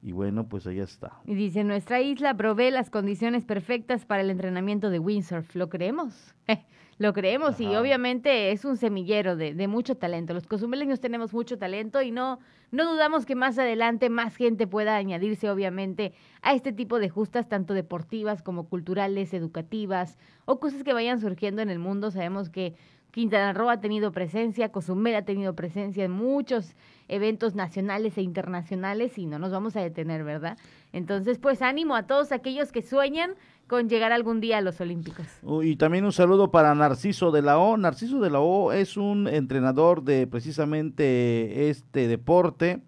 Y 0.00 0.12
bueno, 0.12 0.48
pues 0.48 0.64
allá 0.68 0.84
está. 0.84 1.18
Y 1.24 1.34
dice, 1.34 1.64
nuestra 1.64 2.00
isla 2.00 2.32
provee 2.36 2.70
las 2.70 2.88
condiciones 2.88 3.44
perfectas 3.44 4.04
para 4.04 4.22
el 4.22 4.30
entrenamiento 4.30 4.90
de 4.90 5.00
windsurf. 5.00 5.56
¿Lo 5.56 5.68
creemos? 5.68 6.36
Lo 6.98 7.12
creemos 7.12 7.60
y 7.60 7.66
obviamente 7.74 8.52
es 8.52 8.64
un 8.64 8.76
semillero 8.76 9.34
de, 9.36 9.54
de, 9.54 9.68
mucho 9.68 9.96
talento. 9.96 10.34
Los 10.34 10.46
cozumeleños 10.46 11.00
tenemos 11.00 11.32
mucho 11.32 11.58
talento 11.58 12.00
y 12.00 12.12
no, 12.12 12.38
no 12.70 12.90
dudamos 12.90 13.26
que 13.26 13.34
más 13.34 13.58
adelante 13.58 14.10
más 14.10 14.36
gente 14.36 14.66
pueda 14.66 14.96
añadirse 14.96 15.50
obviamente 15.50 16.12
a 16.42 16.54
este 16.54 16.72
tipo 16.72 16.98
de 16.98 17.08
justas, 17.08 17.48
tanto 17.48 17.74
deportivas 17.74 18.42
como 18.42 18.68
culturales, 18.68 19.32
educativas 19.34 20.18
o 20.44 20.60
cosas 20.60 20.84
que 20.84 20.92
vayan 20.92 21.20
surgiendo 21.20 21.62
en 21.62 21.70
el 21.70 21.78
mundo. 21.78 22.10
Sabemos 22.10 22.50
que 22.50 22.74
Quintana 23.10 23.52
Roo 23.52 23.70
ha 23.70 23.80
tenido 23.80 24.12
presencia, 24.12 24.70
Cozumel 24.70 25.16
ha 25.16 25.24
tenido 25.24 25.54
presencia 25.54 26.04
en 26.04 26.10
muchos 26.10 26.76
eventos 27.08 27.54
nacionales 27.54 28.18
e 28.18 28.22
internacionales 28.22 29.16
y 29.16 29.26
no 29.26 29.38
nos 29.38 29.50
vamos 29.50 29.76
a 29.76 29.80
detener, 29.80 30.24
¿verdad? 30.24 30.58
Entonces, 30.92 31.38
pues 31.38 31.62
ánimo 31.62 31.96
a 31.96 32.06
todos 32.06 32.32
aquellos 32.32 32.70
que 32.70 32.82
sueñan 32.82 33.34
con 33.68 33.88
llegar 33.88 34.12
algún 34.12 34.40
día 34.40 34.58
a 34.58 34.60
los 34.60 34.80
Olímpicos. 34.80 35.26
Y 35.62 35.76
también 35.76 36.04
un 36.04 36.12
saludo 36.12 36.50
para 36.50 36.74
Narciso 36.74 37.30
de 37.30 37.42
la 37.42 37.58
O. 37.58 37.76
Narciso 37.76 38.20
de 38.20 38.30
la 38.30 38.40
O 38.40 38.72
es 38.72 38.96
un 38.96 39.28
entrenador 39.28 40.02
de 40.02 40.26
precisamente 40.26 41.70
este 41.70 42.08
deporte. 42.08 42.82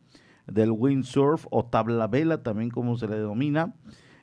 del 0.46 0.72
windsurf 0.72 1.46
o 1.50 1.64
tabla 1.64 2.08
vela, 2.08 2.42
también 2.42 2.70
como 2.70 2.96
se 2.96 3.06
le 3.06 3.16
denomina. 3.16 3.72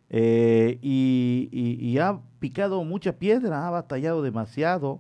Eh, 0.09 0.77
y, 0.81 1.49
y, 1.51 1.97
ha 1.99 2.19
picado 2.39 2.83
mucha 2.83 3.13
piedra, 3.13 3.67
ha 3.67 3.71
batallado 3.71 4.21
demasiado, 4.21 4.99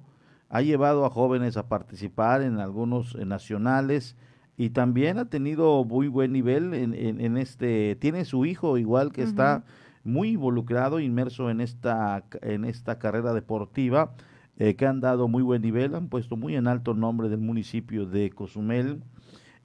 ha 0.49 0.61
llevado 0.61 1.05
a 1.05 1.09
jóvenes 1.09 1.57
a 1.57 1.67
participar 1.67 2.41
en 2.41 2.59
algunos 2.59 3.15
nacionales 3.15 4.15
y 4.57 4.71
también 4.71 5.17
ha 5.19 5.25
tenido 5.25 5.83
muy 5.85 6.07
buen 6.07 6.33
nivel 6.33 6.73
en, 6.73 6.93
en, 6.93 7.37
este, 7.37 7.95
tiene 7.95 8.25
su 8.25 8.45
hijo 8.45 8.77
igual 8.77 9.11
que 9.11 9.21
está 9.21 9.63
muy 10.07 10.29
involucrado, 10.29 10.99
inmerso 10.99 11.49
en 11.49 11.61
esta, 11.61 12.23
en 12.41 12.65
esta 12.65 12.97
carrera 12.97 13.33
deportiva, 13.33 14.13
eh, 14.57 14.75
que 14.75 14.87
han 14.87 15.01
dado 15.01 15.27
muy 15.27 15.43
buen 15.43 15.61
nivel, 15.61 15.93
han 15.93 16.07
puesto 16.07 16.35
muy 16.35 16.55
en 16.55 16.67
alto 16.67 16.91
el 16.91 16.99
nombre 16.99 17.29
del 17.29 17.39
municipio 17.39 18.05
de 18.05 18.31
Cozumel. 18.31 19.03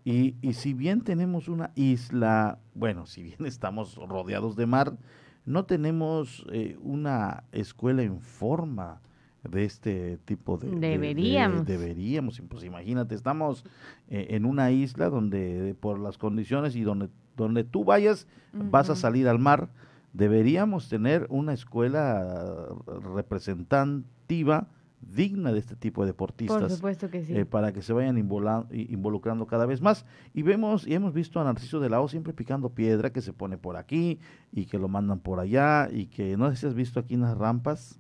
Y, 0.05 0.35
y 0.43 0.55
si 0.55 0.75
bien 0.75 1.03
tenemos 1.03 1.49
una 1.49 1.71
isla, 1.77 2.59
bueno, 2.75 3.07
si 3.07 3.23
bien 3.23 3.39
estamos 3.47 3.97
rodeados 3.97 4.57
de 4.57 4.67
mar, 4.67 4.99
no 5.45 5.65
tenemos 5.65 6.45
eh, 6.53 6.77
una 6.81 7.45
escuela 7.53 8.03
en 8.03 8.21
forma 8.21 9.01
de 9.49 9.65
este 9.65 10.19
tipo 10.25 10.57
de... 10.57 10.71
Deberíamos. 10.71 11.67
deberíamos, 11.67 12.41
pues 12.49 12.63
imagínate, 12.65 13.15
estamos 13.15 13.65
eh, 14.09 14.29
en 14.31 14.45
una 14.45 14.71
isla 14.71 15.09
donde 15.09 15.75
por 15.81 15.99
las 15.99 16.17
condiciones 16.17 16.77
y 16.77 16.83
donde, 16.83 17.09
donde 17.37 17.65
tú 17.65 17.85
vayas 17.85 18.29
vas 18.53 18.91
a 18.91 18.95
salir 18.95 19.27
al 19.27 19.39
mar, 19.39 19.69
deberíamos 20.13 20.89
tener 20.89 21.27
una 21.31 21.53
escuela 21.53 22.69
representativa 23.15 24.69
digna 25.01 25.53
de 25.53 25.59
este 25.59 25.77
tipo 25.77 26.03
de 26.03 26.09
deportistas. 26.09 26.61
Por 26.61 26.71
supuesto 26.71 27.11
que 27.11 27.25
sí. 27.25 27.37
Eh, 27.37 27.45
para 27.45 27.73
que 27.73 27.83
se 27.83 27.93
vayan 27.93 28.17
involucrando 28.19 29.47
cada 29.47 29.67
vez 29.67 29.81
más. 29.81 30.07
Y 30.33 30.43
vemos 30.43 30.87
y 30.87 30.95
hemos 30.95 31.13
visto 31.13 31.41
a 31.41 31.45
Narciso 31.45 31.81
de 31.81 31.91
la 31.91 32.01
O 32.01 32.09
siempre 32.09 32.33
picando 32.33 32.71
piedra 32.71 33.11
que 33.11 33.21
se 33.21 33.33
pone 33.33 33.59
por 33.59 33.77
aquí 33.77 34.21
y 34.53 34.67
que 34.67 34.79
lo 34.79 34.89
mandan 34.89 35.19
por 35.21 35.41
allá 35.41 35.89
y 35.91 36.07
que 36.07 36.37
no 36.37 36.51
sé 36.51 36.57
si 36.57 36.67
has 36.67 36.75
visto 36.75 37.01
aquí 37.01 37.15
en 37.15 37.23
las 37.23 37.37
rampas 37.37 37.99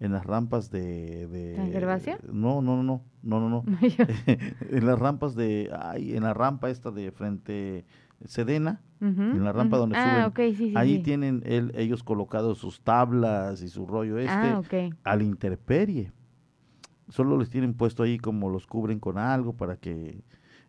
en 0.00 0.12
las 0.12 0.24
rampas 0.24 0.70
de, 0.70 1.26
de 1.26 1.56
no 2.32 2.62
no 2.62 2.84
no 2.84 3.02
no 3.22 3.40
no 3.40 3.50
no 3.50 3.64
en 4.70 4.86
las 4.86 4.98
rampas 4.98 5.34
de 5.34 5.70
ay 5.76 6.14
en 6.14 6.22
la 6.22 6.34
rampa 6.34 6.70
esta 6.70 6.92
de 6.92 7.10
frente 7.10 7.84
Sedena 8.24 8.82
en 9.00 9.44
la 9.44 9.52
rampa 9.52 9.76
donde 9.76 9.96
ah, 9.96 10.32
suben 10.34 10.76
ahí 10.76 10.98
tienen 10.98 11.42
ellos 11.46 12.02
colocados 12.02 12.58
sus 12.58 12.80
tablas 12.80 13.62
y 13.62 13.68
su 13.68 13.86
rollo 13.86 14.18
este 14.18 14.32
ah, 14.32 14.62
al 15.04 15.22
interperie 15.22 16.12
solo 17.08 17.38
les 17.38 17.50
tienen 17.50 17.74
puesto 17.74 18.02
ahí 18.02 18.18
como 18.18 18.50
los 18.50 18.66
cubren 18.66 19.00
con 19.00 19.18
algo 19.18 19.54
para 19.54 19.76
que... 19.76 20.22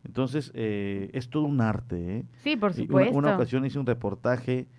Entonces, 0.03 0.51
eh, 0.56 1.10
es 1.13 1.29
todo 1.29 1.44
un 1.44 1.60
arte. 1.60 2.18
¿eh? 2.18 2.25
Sí, 2.44 2.56
por 2.56 2.74
supuesto. 2.74 3.12
Una, 3.12 3.29
una 3.29 3.36
ocasión 3.36 3.65
hice 3.65 3.79
un 3.79 3.86
reportaje 3.86 4.70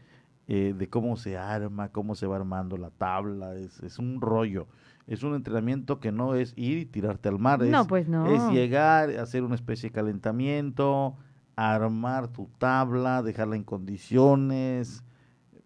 eh, 0.48 0.74
de 0.76 0.88
cómo 0.88 1.16
se 1.16 1.36
arma, 1.36 1.90
cómo 1.90 2.14
se 2.14 2.26
va 2.26 2.36
armando 2.36 2.78
la 2.78 2.90
tabla, 2.90 3.54
es, 3.54 3.80
es 3.80 3.98
un 3.98 4.20
rollo. 4.20 4.66
Es 5.06 5.22
un 5.22 5.34
entrenamiento 5.34 6.00
que 6.00 6.12
no 6.12 6.34
es 6.36 6.54
ir 6.56 6.78
y 6.78 6.86
tirarte 6.86 7.28
al 7.28 7.38
mar, 7.38 7.60
no, 7.62 7.86
pues 7.86 8.08
no. 8.08 8.26
es 8.26 8.54
llegar, 8.54 9.10
hacer 9.18 9.42
una 9.42 9.56
especie 9.56 9.90
de 9.90 9.92
calentamiento, 9.92 11.16
armar 11.56 12.28
tu 12.28 12.48
tabla, 12.58 13.22
dejarla 13.22 13.56
en 13.56 13.64
condiciones, 13.64 15.04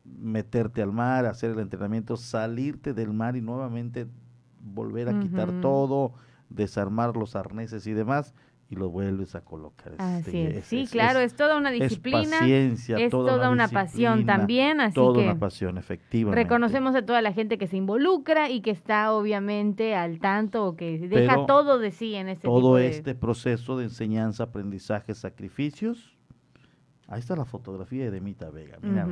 meterte 0.05 0.83
al 0.83 0.93
mar, 0.93 1.26
hacer 1.26 1.50
el 1.50 1.61
entrenamiento, 1.61 2.17
salirte 2.17 2.95
del 2.95 3.12
mar 3.12 3.37
y 3.37 3.41
nuevamente 3.41 4.07
volver 4.61 5.09
a 5.09 5.21
quitar 5.21 5.61
todo, 5.61 6.14
desarmar 6.49 7.17
los 7.17 7.37
arneses 7.37 7.87
y 7.87 7.93
demás 7.93 8.35
y 8.71 8.76
lo 8.76 8.90
vuelves 8.90 9.35
a 9.35 9.42
colocar. 9.42 9.94
Así 9.99 10.38
es. 10.38 10.64
sí, 10.66 10.87
claro, 10.90 11.21
es, 11.21 11.35
toda 11.35 11.56
una 11.56 11.71
disciplina. 11.71 12.23
Es 12.23 12.30
paciencia, 12.30 12.97
es 12.99 13.11
toda, 13.11 13.50
una, 13.50 13.68
pasión 13.68 14.25
también, 14.26 14.80
así 14.80 14.94
toda 14.94 15.21
que 15.21 15.25
una 15.28 15.38
pasión, 15.38 15.78
efectivamente. 15.78 16.42
Reconocemos 16.42 16.94
a 16.94 17.04
toda 17.04 17.21
la 17.23 17.33
gente 17.33 17.59
que 17.59 17.66
se 17.66 17.76
involucra 17.76 18.50
y 18.50 18.62
que 18.62 18.71
está 18.71 19.12
obviamente 19.12 19.94
al 19.94 20.18
tanto 20.18 20.64
o 20.64 20.76
que 20.76 20.99
deja 20.99 21.47
todo 21.47 21.78
de 21.78 21.90
sí 21.90 22.14
en 22.14 22.28
este 22.28 22.47
Todo 22.47 22.78
este 22.78 23.14
proceso 23.14 23.76
de 23.76 23.85
enseñanza, 23.85 24.44
aprendizaje, 24.44 25.14
sacrificios. 25.14 26.16
Ahí 27.06 27.21
está 27.21 27.37
la 27.37 27.44
fotografía 27.44 28.04
de 28.04 28.11
Demita 28.11 28.50
Vega, 28.50 28.78
mira. 28.80 29.06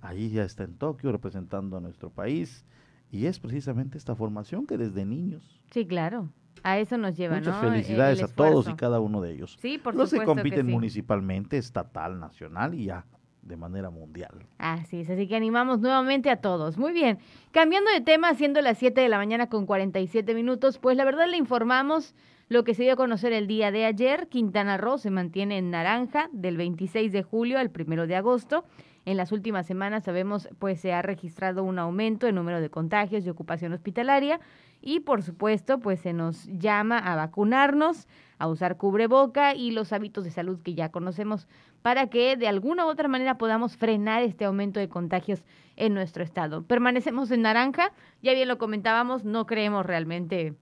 Ahí 0.00 0.30
ya 0.30 0.42
está 0.44 0.64
en 0.64 0.74
Tokio 0.74 1.12
representando 1.12 1.76
a 1.76 1.80
nuestro 1.80 2.10
país 2.10 2.66
y 3.10 3.26
es 3.26 3.38
precisamente 3.38 3.96
esta 3.96 4.16
formación 4.16 4.66
que 4.66 4.76
desde 4.76 5.06
niños. 5.06 5.60
Sí, 5.70 5.86
claro. 5.86 6.28
A 6.62 6.78
eso 6.78 6.98
nos 6.98 7.16
lleva, 7.16 7.36
Muchas 7.36 7.60
felicidades 7.60 8.22
a 8.22 8.28
todos 8.28 8.68
y 8.68 8.74
cada 8.74 9.00
uno 9.00 9.20
de 9.20 9.32
ellos. 9.32 9.56
Sí, 9.60 9.78
por 9.78 9.94
no 9.94 10.06
supuesto. 10.06 10.32
se 10.32 10.36
compiten 10.36 10.66
municipalmente, 10.66 11.58
estatal, 11.58 12.18
nacional 12.18 12.74
y 12.74 12.86
ya 12.86 13.04
de 13.42 13.56
manera 13.56 13.90
mundial. 13.90 14.46
Así 14.58 15.00
es, 15.00 15.10
así 15.10 15.26
que 15.26 15.34
animamos 15.34 15.80
nuevamente 15.80 16.30
a 16.30 16.36
todos. 16.36 16.76
Muy 16.76 16.92
bien, 16.92 17.18
cambiando 17.50 17.90
de 17.90 18.00
tema, 18.00 18.34
siendo 18.34 18.60
las 18.60 18.78
7 18.78 19.00
de 19.00 19.08
la 19.08 19.16
mañana 19.16 19.48
con 19.48 19.66
47 19.66 20.34
minutos, 20.34 20.78
pues 20.78 20.96
la 20.96 21.04
verdad 21.04 21.26
le 21.28 21.38
informamos 21.38 22.14
lo 22.48 22.64
que 22.64 22.74
se 22.74 22.82
dio 22.82 22.94
a 22.94 22.96
conocer 22.96 23.32
el 23.32 23.46
día 23.46 23.70
de 23.70 23.84
ayer. 23.84 24.28
Quintana 24.28 24.76
Roo 24.76 24.98
se 24.98 25.10
mantiene 25.10 25.58
en 25.58 25.70
naranja 25.70 26.28
del 26.32 26.56
26 26.56 27.12
de 27.12 27.22
julio 27.22 27.58
al 27.58 27.70
1 27.74 28.06
de 28.06 28.16
agosto. 28.16 28.64
En 29.08 29.16
las 29.16 29.32
últimas 29.32 29.64
semanas 29.64 30.04
sabemos 30.04 30.50
pues 30.58 30.80
se 30.82 30.92
ha 30.92 31.00
registrado 31.00 31.64
un 31.64 31.78
aumento 31.78 32.26
en 32.26 32.34
número 32.34 32.60
de 32.60 32.68
contagios 32.68 33.24
y 33.24 33.30
ocupación 33.30 33.72
hospitalaria 33.72 34.38
y 34.82 35.00
por 35.00 35.22
supuesto 35.22 35.78
pues 35.78 36.00
se 36.00 36.12
nos 36.12 36.44
llama 36.48 36.98
a 36.98 37.16
vacunarnos, 37.16 38.06
a 38.36 38.48
usar 38.48 38.76
cubreboca 38.76 39.54
y 39.54 39.70
los 39.70 39.94
hábitos 39.94 40.24
de 40.24 40.30
salud 40.30 40.60
que 40.60 40.74
ya 40.74 40.90
conocemos 40.90 41.48
para 41.80 42.08
que 42.08 42.36
de 42.36 42.48
alguna 42.48 42.84
u 42.84 42.90
otra 42.90 43.08
manera 43.08 43.38
podamos 43.38 43.78
frenar 43.78 44.22
este 44.24 44.44
aumento 44.44 44.78
de 44.78 44.90
contagios 44.90 45.42
en 45.76 45.94
nuestro 45.94 46.22
estado. 46.22 46.64
Permanecemos 46.64 47.30
en 47.30 47.40
naranja, 47.40 47.92
ya 48.22 48.34
bien 48.34 48.46
lo 48.46 48.58
comentábamos, 48.58 49.24
no 49.24 49.46
creemos 49.46 49.86
realmente 49.86 50.52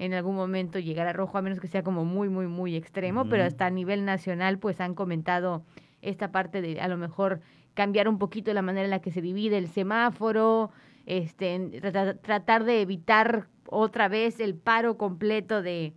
en 0.00 0.14
algún 0.14 0.34
momento 0.34 0.80
llegar 0.80 1.06
a 1.06 1.12
rojo, 1.12 1.38
a 1.38 1.42
menos 1.42 1.60
que 1.60 1.68
sea 1.68 1.84
como 1.84 2.04
muy, 2.04 2.28
muy, 2.28 2.48
muy 2.48 2.74
extremo, 2.74 3.28
pero 3.28 3.44
hasta 3.44 3.66
a 3.66 3.70
nivel 3.70 4.04
nacional 4.04 4.58
pues 4.58 4.80
han 4.80 4.96
comentado 4.96 5.62
esta 6.02 6.32
parte 6.32 6.60
de 6.60 6.80
a 6.80 6.88
lo 6.88 6.96
mejor 6.96 7.40
cambiar 7.74 8.08
un 8.08 8.18
poquito 8.18 8.52
la 8.54 8.62
manera 8.62 8.84
en 8.84 8.90
la 8.90 9.00
que 9.00 9.10
se 9.10 9.20
divide 9.20 9.58
el 9.58 9.68
semáforo, 9.68 10.70
este, 11.06 11.80
tratar 12.22 12.64
de 12.64 12.80
evitar 12.80 13.48
otra 13.66 14.08
vez 14.08 14.40
el 14.40 14.54
paro 14.54 14.96
completo 14.96 15.62
de, 15.62 15.92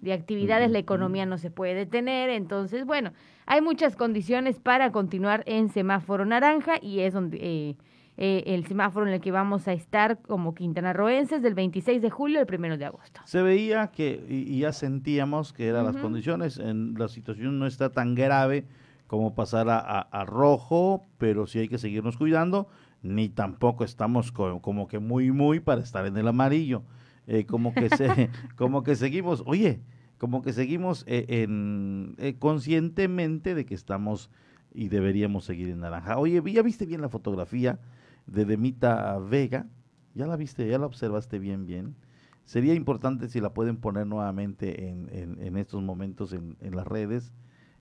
de 0.00 0.12
actividades, 0.12 0.70
la 0.70 0.78
economía 0.78 1.26
no 1.26 1.38
se 1.38 1.50
puede 1.50 1.74
detener, 1.74 2.30
entonces, 2.30 2.84
bueno, 2.84 3.12
hay 3.46 3.60
muchas 3.60 3.96
condiciones 3.96 4.58
para 4.60 4.92
continuar 4.92 5.42
en 5.46 5.68
semáforo 5.68 6.24
naranja 6.24 6.74
y 6.80 7.00
es 7.00 7.14
donde 7.14 7.38
eh, 7.40 7.76
eh, 8.16 8.42
el 8.46 8.66
semáforo 8.66 9.06
en 9.06 9.14
el 9.14 9.20
que 9.20 9.30
vamos 9.30 9.68
a 9.68 9.72
estar 9.72 10.20
como 10.22 10.54
Quintana 10.54 10.92
Roenses 10.92 11.40
del 11.40 11.54
26 11.54 12.02
de 12.02 12.10
julio 12.10 12.40
al 12.40 12.46
1 12.52 12.76
de 12.76 12.84
agosto. 12.84 13.20
Se 13.24 13.42
veía 13.42 13.92
que, 13.92 14.24
y, 14.28 14.58
ya 14.58 14.72
sentíamos 14.72 15.52
que 15.52 15.68
eran 15.68 15.84
las 15.84 15.96
condiciones, 15.96 16.58
en, 16.58 16.94
la 16.94 17.08
situación 17.08 17.58
no 17.58 17.66
está 17.66 17.90
tan 17.90 18.14
grave, 18.14 18.66
como 19.08 19.34
pasar 19.34 19.68
a, 19.70 20.24
rojo, 20.26 21.08
pero 21.16 21.46
sí 21.46 21.58
hay 21.58 21.68
que 21.68 21.78
seguirnos 21.78 22.18
cuidando, 22.18 22.68
ni 23.02 23.30
tampoco 23.30 23.82
estamos 23.82 24.30
como 24.32 24.86
que 24.86 24.98
muy, 25.00 25.32
muy 25.32 25.60
para 25.60 25.80
estar 25.80 26.06
en 26.06 26.16
el 26.16 26.28
amarillo. 26.28 26.84
Eh, 27.26 27.44
como, 27.44 27.74
que 27.74 27.88
se, 27.90 28.30
como 28.56 28.82
que 28.82 28.96
seguimos, 28.96 29.42
oye, 29.46 29.82
como 30.18 30.42
que 30.42 30.52
seguimos 30.52 31.04
eh, 31.06 31.24
en, 31.28 32.14
eh, 32.18 32.36
conscientemente 32.38 33.54
de 33.54 33.66
que 33.66 33.74
estamos 33.74 34.30
y 34.74 34.88
deberíamos 34.88 35.44
seguir 35.44 35.68
en 35.68 35.80
naranja. 35.80 36.18
Oye, 36.18 36.42
¿ya 36.52 36.62
viste 36.62 36.84
bien 36.84 37.00
la 37.00 37.08
fotografía 37.08 37.80
de 38.26 38.44
Demita 38.44 39.18
Vega? 39.18 39.66
¿Ya 40.14 40.26
la 40.26 40.36
viste? 40.36 40.68
¿Ya 40.68 40.78
la 40.78 40.86
observaste 40.86 41.38
bien, 41.38 41.66
bien? 41.66 41.96
Sería 42.44 42.74
importante 42.74 43.28
si 43.28 43.40
la 43.40 43.54
pueden 43.54 43.78
poner 43.78 44.06
nuevamente 44.06 44.88
en, 44.88 45.08
en, 45.12 45.42
en 45.42 45.56
estos 45.56 45.82
momentos 45.82 46.32
en, 46.32 46.56
en 46.60 46.76
las 46.76 46.86
redes 46.86 47.32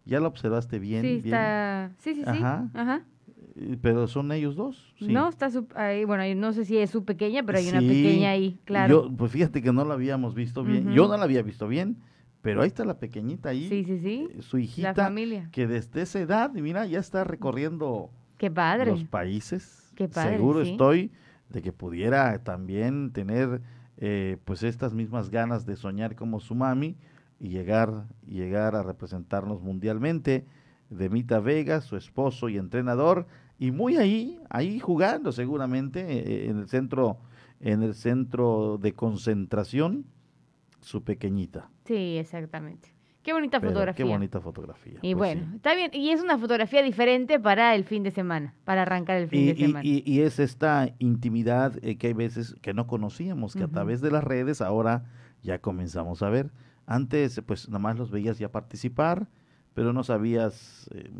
¿Ya 0.07 0.19
lo 0.19 0.27
observaste 0.27 0.79
bien? 0.79 1.01
Sí, 1.01 1.21
está... 1.25 1.91
Sí, 1.99 2.15
sí, 2.15 2.21
sí. 2.23 2.29
Ajá. 2.29 3.03
Pero 3.81 4.07
son 4.07 4.31
ellos 4.31 4.55
dos. 4.55 4.93
No, 5.01 5.27
está 5.29 5.49
ahí, 5.75 6.05
bueno, 6.05 6.23
no 6.39 6.53
sé 6.53 6.63
si 6.63 6.77
es 6.77 6.91
su 6.91 7.03
pequeña, 7.03 7.43
pero 7.43 7.57
hay 7.57 7.67
una 7.69 7.79
pequeña 7.79 8.29
ahí, 8.29 8.59
claro. 8.65 9.09
Yo, 9.09 9.15
pues 9.15 9.31
fíjate 9.31 9.61
que 9.61 9.73
no 9.73 9.83
la 9.83 9.95
habíamos 9.95 10.35
visto 10.35 10.63
bien. 10.63 10.93
Yo 10.93 11.07
no 11.07 11.17
la 11.17 11.23
había 11.23 11.41
visto 11.41 11.67
bien, 11.67 11.97
pero 12.41 12.61
ahí 12.61 12.67
está 12.67 12.85
la 12.85 12.99
pequeñita 12.99 13.49
ahí. 13.49 13.67
Sí, 13.67 13.83
sí, 13.83 13.99
sí. 13.99 14.27
Eh, 14.31 14.41
su 14.41 14.59
hijita. 14.59 14.89
La 14.89 14.95
familia. 14.95 15.49
Que 15.51 15.67
desde 15.67 16.03
esa 16.03 16.19
edad, 16.19 16.51
mira, 16.51 16.85
ya 16.85 16.99
está 16.99 17.23
recorriendo 17.23 18.11
Qué 18.37 18.51
padre. 18.51 18.91
los 18.91 19.03
países. 19.05 19.91
Qué 19.95 20.07
padre. 20.07 20.37
Seguro 20.37 20.61
estoy 20.61 21.11
de 21.49 21.61
que 21.61 21.71
pudiera 21.71 22.37
también 22.43 23.11
tener 23.11 23.61
eh, 23.97 24.37
pues 24.45 24.61
estas 24.61 24.93
mismas 24.93 25.31
ganas 25.31 25.65
de 25.65 25.75
soñar 25.75 26.15
como 26.15 26.39
su 26.39 26.53
mami 26.53 26.95
y 27.39 27.49
llegar, 27.49 28.05
llegar 28.27 28.75
a 28.75 28.83
representarnos 28.83 29.61
mundialmente. 29.61 30.45
Demita 30.89 31.39
Vega, 31.39 31.81
su 31.81 31.97
esposo 31.97 32.47
y 32.49 32.57
entrenador, 32.57 33.27
y 33.59 33.71
muy 33.71 33.97
ahí, 33.97 34.39
ahí 34.49 34.79
jugando 34.79 35.31
seguramente 35.31 35.99
eh, 35.99 36.49
en 36.49 36.59
el 36.59 36.69
centro, 36.69 37.17
en 37.59 37.83
el 37.83 37.93
centro 37.93 38.77
de 38.77 38.93
concentración, 38.93 40.05
su 40.79 41.03
pequeñita. 41.03 41.69
Sí, 41.85 42.17
exactamente. 42.17 42.97
Qué 43.27 43.33
bonita 43.33 43.59
fotografía. 43.59 44.05
Qué 44.05 44.09
bonita 44.09 44.39
fotografía. 44.39 44.99
Y 45.01 45.13
pues 45.13 45.35
bueno, 45.35 45.55
está 45.55 45.75
bien. 45.75 45.91
Y 45.93 46.11
es 46.11 46.21
una 46.21 46.37
fotografía 46.37 46.81
diferente 46.81 47.41
para 47.41 47.75
el 47.75 47.83
fin 47.83 48.01
de 48.03 48.11
semana, 48.11 48.53
para 48.63 48.83
arrancar 48.83 49.17
el 49.17 49.27
fin 49.27 49.47
de 49.47 49.55
semana. 49.57 49.81
Y, 49.83 50.21
es 50.21 50.39
esta 50.39 50.95
intimidad 50.99 51.73
eh, 51.83 51.97
que 51.97 52.07
hay 52.07 52.13
veces 52.13 52.55
que 52.61 52.73
no 52.73 52.87
conocíamos, 52.87 53.53
que 53.53 53.63
a 53.63 53.67
través 53.67 53.99
de 53.99 54.11
las 54.11 54.23
redes 54.23 54.61
ahora 54.61 55.03
ya 55.43 55.59
comenzamos 55.59 56.23
a 56.23 56.29
ver. 56.29 56.51
Antes, 56.87 57.39
pues 57.45 57.67
nada 57.67 57.79
más 57.79 57.97
los 57.97 58.09
veías 58.09 58.39
ya 58.39 58.51
participar, 58.51 59.27
pero 59.75 59.93
no 59.93 60.03
sabías 60.03 60.89
eh, 60.95 61.11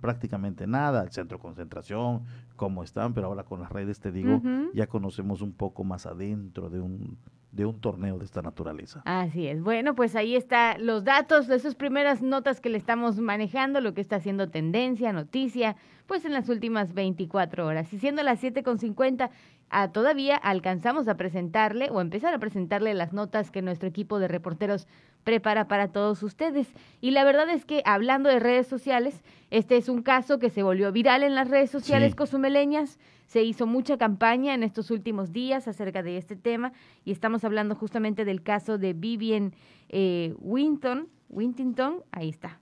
prácticamente 0.00 0.68
nada, 0.68 1.02
el 1.02 1.10
centro 1.10 1.38
de 1.38 1.42
concentración, 1.42 2.22
cómo 2.54 2.84
están, 2.84 3.14
pero 3.14 3.26
ahora 3.26 3.42
con 3.42 3.60
las 3.60 3.72
redes, 3.72 3.98
te 3.98 4.12
digo, 4.12 4.40
ya 4.74 4.86
conocemos 4.86 5.40
un 5.40 5.52
poco 5.52 5.82
más 5.82 6.06
adentro 6.06 6.70
de 6.70 6.80
un 6.80 7.18
de 7.52 7.66
un 7.66 7.80
torneo 7.80 8.18
de 8.18 8.24
esta 8.24 8.42
naturaleza. 8.42 9.02
Así 9.04 9.46
es. 9.46 9.60
Bueno, 9.62 9.94
pues 9.94 10.14
ahí 10.14 10.36
está 10.36 10.78
los 10.78 11.04
datos 11.04 11.48
de 11.48 11.56
esas 11.56 11.74
primeras 11.74 12.22
notas 12.22 12.60
que 12.60 12.68
le 12.68 12.78
estamos 12.78 13.18
manejando, 13.18 13.80
lo 13.80 13.92
que 13.92 14.00
está 14.00 14.16
haciendo 14.16 14.50
tendencia, 14.50 15.12
noticia, 15.12 15.76
pues 16.06 16.24
en 16.24 16.32
las 16.32 16.48
últimas 16.48 16.94
24 16.94 17.66
horas. 17.66 17.92
Y 17.92 17.98
siendo 17.98 18.22
las 18.22 18.42
7.50, 18.42 19.30
ah, 19.70 19.92
todavía 19.92 20.36
alcanzamos 20.36 21.08
a 21.08 21.16
presentarle 21.16 21.88
o 21.90 22.00
empezar 22.00 22.34
a 22.34 22.38
presentarle 22.38 22.94
las 22.94 23.12
notas 23.12 23.50
que 23.50 23.62
nuestro 23.62 23.88
equipo 23.88 24.18
de 24.18 24.28
reporteros 24.28 24.86
prepara 25.24 25.68
para 25.68 25.88
todos 25.88 26.22
ustedes. 26.22 26.72
Y 27.00 27.12
la 27.12 27.24
verdad 27.24 27.48
es 27.48 27.64
que 27.64 27.82
hablando 27.84 28.28
de 28.28 28.40
redes 28.40 28.66
sociales, 28.66 29.22
este 29.50 29.76
es 29.76 29.88
un 29.88 30.02
caso 30.02 30.38
que 30.38 30.50
se 30.50 30.62
volvió 30.62 30.92
viral 30.92 31.22
en 31.22 31.34
las 31.34 31.48
redes 31.48 31.70
sociales 31.70 32.14
cosumeleñas 32.14 32.98
se 33.30 33.44
hizo 33.44 33.64
mucha 33.64 33.96
campaña 33.96 34.54
en 34.54 34.64
estos 34.64 34.90
últimos 34.90 35.32
días 35.32 35.68
acerca 35.68 36.02
de 36.02 36.16
este 36.16 36.34
tema 36.34 36.72
y 37.04 37.12
estamos 37.12 37.44
hablando 37.44 37.76
justamente 37.76 38.24
del 38.24 38.42
caso 38.42 38.76
de 38.76 38.92
Vivian 38.92 39.54
eh, 39.88 40.34
Winton, 40.40 41.06
Wintington, 41.28 42.02
ahí 42.10 42.28
está. 42.28 42.58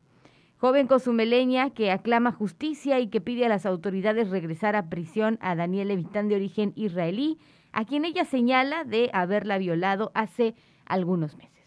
Joven 0.58 0.88
cozumeleña 0.88 1.70
que 1.70 1.92
aclama 1.92 2.32
justicia 2.32 2.98
y 2.98 3.06
que 3.06 3.20
pide 3.20 3.46
a 3.46 3.48
las 3.48 3.64
autoridades 3.64 4.28
regresar 4.28 4.74
a 4.74 4.88
prisión 4.88 5.38
a 5.40 5.54
Daniel 5.54 5.88
Levitán 5.88 6.28
de 6.28 6.34
origen 6.34 6.72
israelí, 6.74 7.38
a 7.70 7.84
quien 7.84 8.04
ella 8.04 8.24
señala 8.24 8.82
de 8.82 9.08
haberla 9.12 9.58
violado 9.58 10.10
hace 10.14 10.56
algunos 10.84 11.36
meses. 11.36 11.57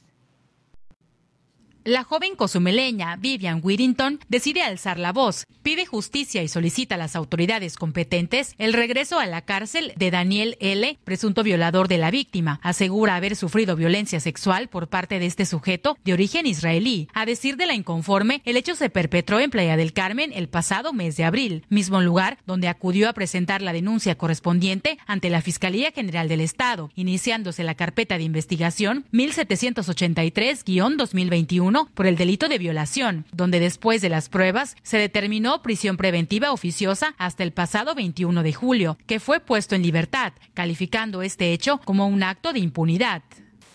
La 1.84 2.04
joven 2.04 2.36
cozumeleña 2.36 3.16
Vivian 3.16 3.60
Whittington 3.64 4.20
decide 4.30 4.62
alzar 4.62 5.00
la 5.00 5.12
voz, 5.12 5.48
pide 5.64 5.88
justicia 5.88 6.44
y 6.44 6.48
solicita 6.48 6.94
a 6.94 6.98
las 7.00 7.16
autoridades 7.16 7.76
competentes 7.76 8.54
el 8.60 8.74
regreso 8.74 9.18
a 9.18 9.26
la 9.26 9.42
cárcel 9.42 9.92
de 9.96 10.12
Daniel 10.12 10.58
L., 10.60 11.00
presunto 11.04 11.42
violador 11.42 11.88
de 11.88 11.98
la 11.98 12.12
víctima. 12.12 12.60
Asegura 12.62 13.16
haber 13.16 13.36
sufrido 13.36 13.76
violencia 13.76 14.20
sexual 14.20 14.68
por 14.68 14.90
parte 14.90 15.18
de 15.18 15.26
este 15.26 15.48
sujeto 15.48 15.98
de 16.04 16.14
origen 16.14 16.46
israelí. 16.46 17.08
A 17.16 17.26
decir 17.26 17.58
de 17.58 17.66
la 17.66 17.74
inconforme, 17.74 18.44
el 18.46 18.58
hecho 18.58 18.76
se 18.76 18.92
perpetró 18.92 19.40
en 19.40 19.50
Playa 19.50 19.76
del 19.76 19.94
Carmen 19.94 20.32
el 20.36 20.50
pasado 20.50 20.94
mes 20.94 21.18
de 21.18 21.24
abril, 21.24 21.66
mismo 21.70 22.00
lugar 22.00 22.38
donde 22.46 22.68
acudió 22.68 23.10
a 23.10 23.14
presentar 23.14 23.64
la 23.64 23.74
denuncia 23.74 24.20
correspondiente 24.20 25.00
ante 25.08 25.32
la 25.32 25.42
Fiscalía 25.42 25.92
General 25.92 26.28
del 26.28 26.42
Estado, 26.42 26.92
iniciándose 26.94 27.64
la 27.64 27.74
carpeta 27.74 28.20
de 28.20 28.26
investigación 28.26 29.08
1783-2021 29.12 31.71
por 31.94 32.08
el 32.08 32.18
delito 32.18 32.50
de 32.50 32.58
violación, 32.58 33.25
donde 33.32 33.60
después 33.60 34.01
de 34.01 34.10
las 34.10 34.30
pruebas 34.30 34.75
se 34.84 34.98
determinó 34.98 35.62
prisión 35.62 35.98
preventiva 35.98 36.51
oficiosa 36.51 37.16
hasta 37.18 37.44
el 37.44 37.54
pasado 37.54 37.96
21 37.96 38.44
de 38.44 38.54
julio, 38.54 38.98
que 39.08 39.20
fue 39.20 39.40
puesto 39.40 39.75
en 39.75 39.84
libertad, 39.84 40.34
calificando 40.54 41.22
este 41.22 41.54
hecho 41.54 41.80
como 41.80 42.08
un 42.08 42.24
acto 42.24 42.54
de 42.54 42.60
impunidad. 42.60 43.22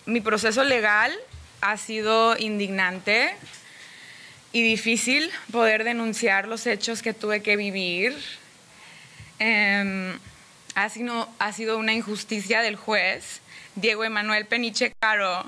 Mi 0.05 0.21
proceso 0.21 0.62
legal 0.65 1.12
ha 1.61 1.76
sido 1.76 2.37
indignante 2.38 3.35
y 4.53 4.62
difícil 4.62 5.31
poder 5.50 5.85
denunciar 5.85 6.49
los 6.49 6.67
hechos 6.67 7.03
que 7.03 7.15
tuve 7.15 7.43
que 7.43 7.57
vivir. 7.57 8.15
Em, 9.38 10.19
ha, 10.75 10.88
sido, 10.88 11.29
ha 11.38 11.53
sido 11.53 11.79
una 11.79 11.93
injusticia 11.93 12.62
del 12.62 12.76
juez 12.76 13.41
Diego 13.75 14.04
Emanuel 14.04 14.47
Peniche 14.47 14.93
Caro 14.99 15.45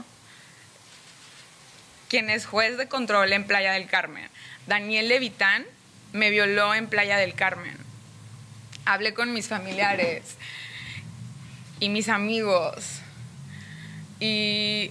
quien 2.08 2.30
es 2.30 2.46
juez 2.46 2.76
de 2.76 2.88
control 2.88 3.32
en 3.32 3.44
Playa 3.44 3.72
del 3.72 3.86
Carmen. 3.86 4.28
Daniel 4.66 5.08
Levitán 5.08 5.64
me 6.12 6.30
violó 6.30 6.74
en 6.74 6.88
Playa 6.88 7.16
del 7.16 7.34
Carmen. 7.34 7.76
Hablé 8.84 9.14
con 9.14 9.32
mis 9.32 9.48
familiares 9.48 10.36
y 11.80 11.88
mis 11.88 12.08
amigos. 12.08 13.00
Y 14.20 14.90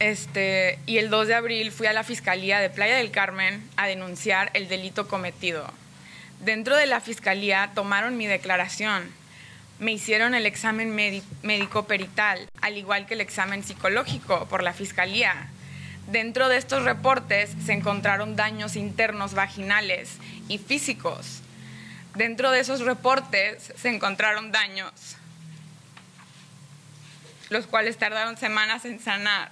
este, 0.00 0.80
y 0.84 0.98
el 0.98 1.10
2 1.10 1.28
de 1.28 1.34
abril 1.34 1.70
fui 1.70 1.86
a 1.86 1.92
la 1.92 2.02
Fiscalía 2.02 2.58
de 2.58 2.70
Playa 2.70 2.96
del 2.96 3.12
Carmen 3.12 3.62
a 3.76 3.86
denunciar 3.86 4.50
el 4.54 4.68
delito 4.68 5.06
cometido. 5.06 5.72
Dentro 6.40 6.76
de 6.76 6.86
la 6.86 7.00
Fiscalía 7.00 7.70
tomaron 7.74 8.16
mi 8.16 8.26
declaración 8.26 9.12
me 9.82 9.90
hicieron 9.90 10.36
el 10.36 10.46
examen 10.46 10.94
médico 10.94 11.86
perital, 11.88 12.48
al 12.60 12.78
igual 12.78 13.04
que 13.04 13.14
el 13.14 13.20
examen 13.20 13.64
psicológico 13.64 14.46
por 14.46 14.62
la 14.62 14.72
Fiscalía. 14.72 15.48
Dentro 16.06 16.48
de 16.48 16.56
estos 16.56 16.84
reportes 16.84 17.50
se 17.66 17.72
encontraron 17.72 18.36
daños 18.36 18.76
internos 18.76 19.34
vaginales 19.34 20.18
y 20.46 20.58
físicos. 20.58 21.40
Dentro 22.14 22.52
de 22.52 22.60
esos 22.60 22.82
reportes 22.82 23.72
se 23.76 23.88
encontraron 23.88 24.52
daños, 24.52 24.92
los 27.48 27.66
cuales 27.66 27.98
tardaron 27.98 28.36
semanas 28.36 28.84
en 28.84 29.00
sanar, 29.00 29.50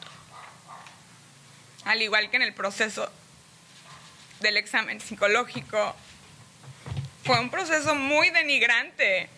al 1.85 2.03
igual 2.03 2.31
que 2.31 2.37
en 2.37 2.43
el 2.43 2.55
proceso 2.55 3.11
del 4.39 4.59
examen 4.59 5.01
psicológico. 5.01 5.97
Fue 7.25 7.41
un 7.41 7.51
proceso 7.51 7.97
muy 7.97 8.31
denigrante 8.31 9.29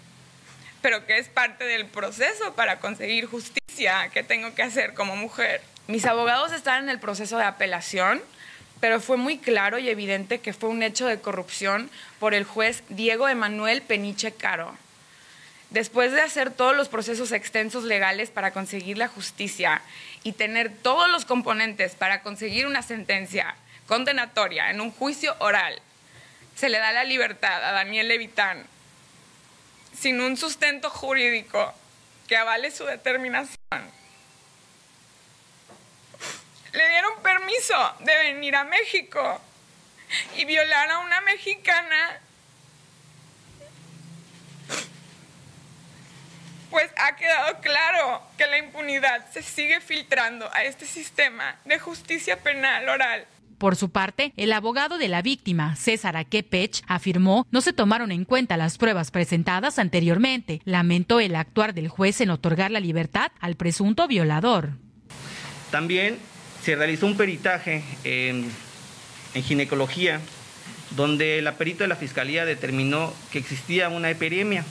pero 0.82 1.06
que 1.06 1.18
es 1.18 1.28
parte 1.28 1.64
del 1.64 1.86
proceso 1.86 2.54
para 2.54 2.80
conseguir 2.80 3.26
justicia 3.26 4.10
que 4.12 4.22
tengo 4.22 4.54
que 4.54 4.62
hacer 4.62 4.94
como 4.94 5.16
mujer. 5.16 5.62
Mis 5.86 6.04
abogados 6.04 6.52
están 6.52 6.84
en 6.84 6.90
el 6.90 6.98
proceso 6.98 7.38
de 7.38 7.44
apelación, 7.44 8.20
pero 8.80 9.00
fue 9.00 9.16
muy 9.16 9.38
claro 9.38 9.78
y 9.78 9.88
evidente 9.88 10.40
que 10.40 10.52
fue 10.52 10.68
un 10.68 10.82
hecho 10.82 11.06
de 11.06 11.20
corrupción 11.20 11.88
por 12.18 12.34
el 12.34 12.44
juez 12.44 12.82
Diego 12.88 13.28
Emanuel 13.28 13.80
Peniche 13.80 14.32
Caro. 14.32 14.76
Después 15.70 16.12
de 16.12 16.20
hacer 16.20 16.50
todos 16.50 16.76
los 16.76 16.88
procesos 16.88 17.32
extensos 17.32 17.84
legales 17.84 18.30
para 18.30 18.50
conseguir 18.50 18.98
la 18.98 19.08
justicia 19.08 19.80
y 20.22 20.32
tener 20.32 20.70
todos 20.70 21.10
los 21.10 21.24
componentes 21.24 21.94
para 21.94 22.22
conseguir 22.22 22.66
una 22.66 22.82
sentencia 22.82 23.54
condenatoria 23.86 24.70
en 24.70 24.80
un 24.80 24.90
juicio 24.90 25.34
oral, 25.38 25.80
se 26.54 26.68
le 26.68 26.78
da 26.78 26.92
la 26.92 27.04
libertad 27.04 27.64
a 27.64 27.72
Daniel 27.72 28.08
Levitán 28.08 28.66
sin 29.98 30.20
un 30.20 30.36
sustento 30.36 30.90
jurídico 30.90 31.72
que 32.26 32.36
avale 32.36 32.70
su 32.70 32.84
determinación. 32.84 33.56
Le 36.72 36.88
dieron 36.88 37.22
permiso 37.22 37.74
de 38.00 38.16
venir 38.16 38.56
a 38.56 38.64
México 38.64 39.40
y 40.36 40.44
violar 40.44 40.90
a 40.90 40.98
una 41.00 41.20
mexicana. 41.20 42.20
Pues 46.70 46.90
ha 46.96 47.16
quedado 47.16 47.60
claro 47.60 48.22
que 48.38 48.46
la 48.46 48.56
impunidad 48.56 49.30
se 49.30 49.42
sigue 49.42 49.80
filtrando 49.82 50.50
a 50.54 50.64
este 50.64 50.86
sistema 50.86 51.58
de 51.66 51.78
justicia 51.78 52.42
penal 52.42 52.88
oral. 52.88 53.26
Por 53.62 53.76
su 53.76 53.90
parte, 53.90 54.32
el 54.36 54.52
abogado 54.52 54.98
de 54.98 55.06
la 55.06 55.22
víctima, 55.22 55.76
César 55.76 56.16
Aquepech, 56.16 56.82
afirmó 56.88 57.46
no 57.52 57.60
se 57.60 57.72
tomaron 57.72 58.10
en 58.10 58.24
cuenta 58.24 58.56
las 58.56 58.76
pruebas 58.76 59.12
presentadas 59.12 59.78
anteriormente. 59.78 60.60
Lamentó 60.64 61.20
el 61.20 61.36
actuar 61.36 61.72
del 61.72 61.86
juez 61.86 62.20
en 62.20 62.30
otorgar 62.30 62.72
la 62.72 62.80
libertad 62.80 63.30
al 63.38 63.54
presunto 63.54 64.08
violador. 64.08 64.70
También 65.70 66.18
se 66.60 66.74
realizó 66.74 67.06
un 67.06 67.16
peritaje 67.16 67.84
en, 68.02 68.50
ginecología 69.44 70.20
donde 70.96 71.40
la 71.40 71.54
perito 71.54 71.84
de 71.84 71.88
la 71.88 71.94
fiscalía 71.94 72.44
determinó 72.44 73.14
que 73.30 73.38
existía 73.38 73.90
una 73.90 74.10
epidemia. 74.10 74.64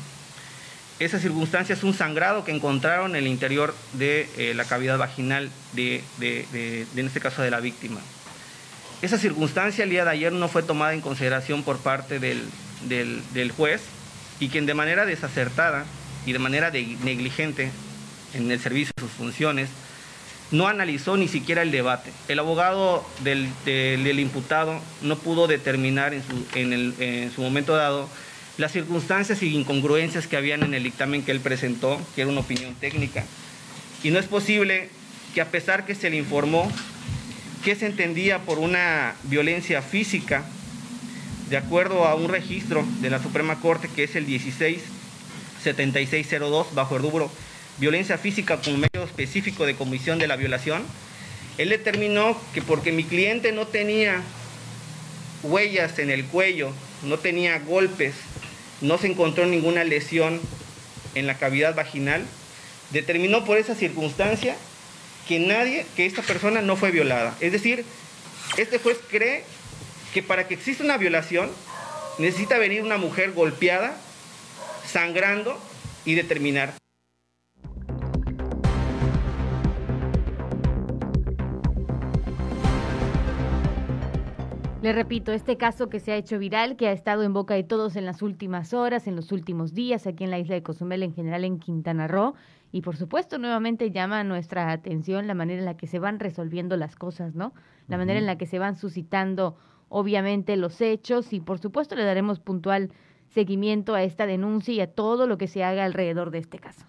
Esa 1.00 1.18
circunstancia 1.18 1.76
es 1.76 1.84
un 1.86 1.94
sangrado 1.94 2.44
que 2.44 2.52
encontraron 2.52 3.12
en 3.12 3.24
el 3.24 3.28
interior 3.28 3.74
de 3.94 4.28
eh, 4.38 4.54
la 4.54 4.66
cavidad 4.66 4.98
vaginal 4.98 5.50
de, 5.72 6.04
en 6.20 7.08
este 7.08 7.22
caso, 7.22 7.42
de 7.42 7.52
la 7.52 7.62
víctima. 7.62 8.02
Esa 9.02 9.18
circunstancia 9.18 9.84
el 9.84 9.90
día 9.90 10.06
de 10.06 10.12
ayer 10.12 10.32
no 10.32 10.48
fue 10.48 10.62
tomada 10.62 10.94
en 10.94 11.02
consideración 11.02 11.64
por 11.64 11.80
parte 11.80 12.20
del, 12.20 13.52
juez 13.58 13.82
y 14.40 14.50
quien 14.50 14.68
de 14.68 14.76
manera 14.76 15.06
desacertada 15.06 15.86
y 16.26 16.34
de 16.34 16.40
manera 16.40 16.70
negligente 16.70 17.72
en 18.36 18.52
el 18.52 18.60
servicio 18.60 18.94
de 18.96 19.02
sus 19.02 19.12
funciones 19.12 19.70
no 20.52 20.68
analizó 20.68 21.18
ni 21.18 21.28
siquiera 21.28 21.64
el 21.64 21.72
debate. 21.72 22.12
El 22.28 22.38
abogado 22.38 23.04
del, 23.24 24.20
imputado 24.20 24.80
no 25.02 25.18
pudo 25.18 25.48
determinar 25.48 26.14
en 26.14 26.22
su, 26.22 26.46
en 26.54 27.32
su 27.34 27.42
momento 27.42 27.76
dado 27.76 28.08
las 28.58 28.72
circunstancias 28.72 29.42
y 29.42 29.56
incongruencias 29.56 30.28
que 30.28 30.38
habían 30.38 30.62
en 30.62 30.76
el 30.76 30.84
dictamen 30.84 31.24
que 31.24 31.32
él 31.32 31.40
presentó, 31.40 32.00
que 32.14 32.22
era 32.22 32.30
una 32.30 32.42
opinión 32.42 32.76
técnica. 32.76 33.24
Y 34.04 34.12
no 34.12 34.20
es 34.20 34.28
posible 34.28 34.90
que 35.34 35.42
a 35.42 35.46
pesar 35.46 35.86
que 35.88 35.96
se 35.96 36.12
le 36.12 36.18
informó 36.18 36.72
qué 37.64 37.76
se 37.76 37.86
entendía 37.86 38.40
por 38.40 38.60
una 38.60 39.16
violencia 39.24 39.82
física, 39.82 40.44
de 41.50 41.58
acuerdo 41.58 42.06
a 42.06 42.16
un 42.16 42.30
registro 42.30 42.86
de 43.02 43.10
la 43.10 43.22
Suprema 43.22 43.60
Corte 43.60 43.90
que 43.94 44.04
es 44.04 44.16
el 44.16 44.26
167602 44.26 46.74
bajo 46.74 46.98
el 46.98 47.04
violencia 47.78 48.18
física 48.18 48.62
como 48.62 48.78
medio 48.78 49.04
específico 49.04 49.66
de 49.66 49.76
comisión 49.76 50.20
de 50.20 50.28
la 50.28 50.36
violación, 50.36 50.84
él 51.58 51.70
determinó 51.70 52.38
que 52.54 52.62
porque 52.62 52.92
mi 52.92 53.04
cliente 53.04 53.52
no 53.52 53.68
tenía 53.68 54.22
huellas 55.44 56.00
en 56.00 56.10
el 56.10 56.26
cuello, 56.26 56.72
no 57.04 57.18
tenía 57.18 57.60
golpes, 57.60 58.14
no 58.82 58.98
se 58.98 59.08
encontró 59.08 59.46
ninguna 59.46 59.84
lesión 59.84 60.40
en 61.16 61.28
la 61.28 61.38
cavidad 61.38 61.76
vaginal, 61.76 62.26
determinó 62.92 63.46
por 63.46 63.58
esa 63.58 63.76
circunstancia 63.76 64.56
que 65.28 65.40
nadie, 65.40 65.86
que 65.96 66.06
esta 66.06 66.22
persona 66.22 66.62
no 66.62 66.76
fue 66.76 66.92
violada. 66.92 67.36
Es 67.40 67.52
decir, 67.52 67.86
este 68.58 68.80
juez 68.80 69.00
cree 69.10 69.44
que 70.14 70.22
para 70.22 70.48
que 70.48 70.56
exista 70.56 70.84
una 70.84 70.98
violación 70.98 71.50
necesita 72.18 72.58
venir 72.58 72.84
una 72.84 72.98
mujer 72.98 73.32
golpeada, 73.32 73.96
sangrando 74.86 75.58
y 76.06 76.16
determinar. 76.16 76.74
Le 84.82 84.94
repito, 84.94 85.32
este 85.32 85.58
caso 85.58 85.90
que 85.90 86.00
se 86.00 86.12
ha 86.12 86.16
hecho 86.16 86.40
viral, 86.40 86.76
que 86.76 86.88
ha 86.88 86.92
estado 86.92 87.22
en 87.22 87.34
boca 87.34 87.54
de 87.54 87.64
todos 87.64 87.96
en 87.96 88.06
las 88.08 88.24
últimas 88.24 88.74
horas, 88.74 89.06
en 89.06 89.16
los 89.16 89.32
últimos 89.32 89.76
días, 89.76 90.08
aquí 90.08 90.24
en 90.24 90.32
la 90.32 90.40
isla 90.40 90.56
de 90.56 90.64
Cozumel, 90.64 91.04
en 91.04 91.14
general 91.14 91.46
en 91.46 91.60
Quintana 91.60 92.08
Roo, 92.08 92.34
y 92.72 92.82
por 92.82 92.96
supuesto 92.96 93.38
nuevamente 93.38 93.92
llama 93.92 94.24
nuestra 94.24 94.72
atención 94.72 95.28
la 95.28 95.34
manera 95.34 95.60
en 95.60 95.66
la 95.66 95.78
que 95.78 95.88
se 95.88 96.00
van 96.00 96.20
resolviendo 96.20 96.78
las 96.78 96.96
cosas, 96.96 97.36
¿no? 97.36 97.54
La 97.88 97.98
manera 97.98 98.20
en 98.20 98.26
la 98.26 98.38
que 98.38 98.46
se 98.46 98.60
van 98.60 98.78
suscitando 98.78 99.58
obviamente 99.90 100.56
los 100.56 100.80
hechos 100.80 101.34
y 101.34 101.42
por 101.42 101.60
supuesto 101.60 101.96
le 101.96 102.06
daremos 102.06 102.40
puntual 102.40 102.92
seguimiento 103.28 103.94
a 103.94 104.04
esta 104.04 104.26
denuncia 104.26 104.74
y 104.74 104.82
a 104.82 104.88
todo 104.88 105.28
lo 105.28 105.38
que 105.38 105.48
se 105.48 105.64
haga 105.64 105.86
alrededor 105.86 106.32
de 106.32 106.40
este 106.40 106.60
caso. 106.60 106.86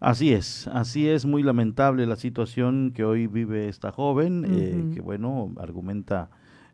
Así 0.00 0.32
es, 0.32 0.66
así 0.68 1.08
es 1.08 1.24
muy 1.24 1.42
lamentable 1.42 2.06
la 2.06 2.16
situación 2.16 2.92
que 2.94 3.04
hoy 3.04 3.26
vive 3.26 3.68
esta 3.68 3.90
joven, 3.90 4.44
eh, 4.46 4.94
que 4.94 5.00
bueno, 5.00 5.52
argumenta 5.56 6.28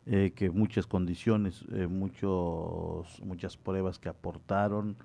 eh, 0.05 0.33
que 0.35 0.49
muchas 0.49 0.87
condiciones, 0.87 1.63
eh, 1.71 1.87
muchos, 1.87 3.21
muchas 3.23 3.55
pruebas 3.55 3.99
que 3.99 4.09
aportaron 4.09 4.97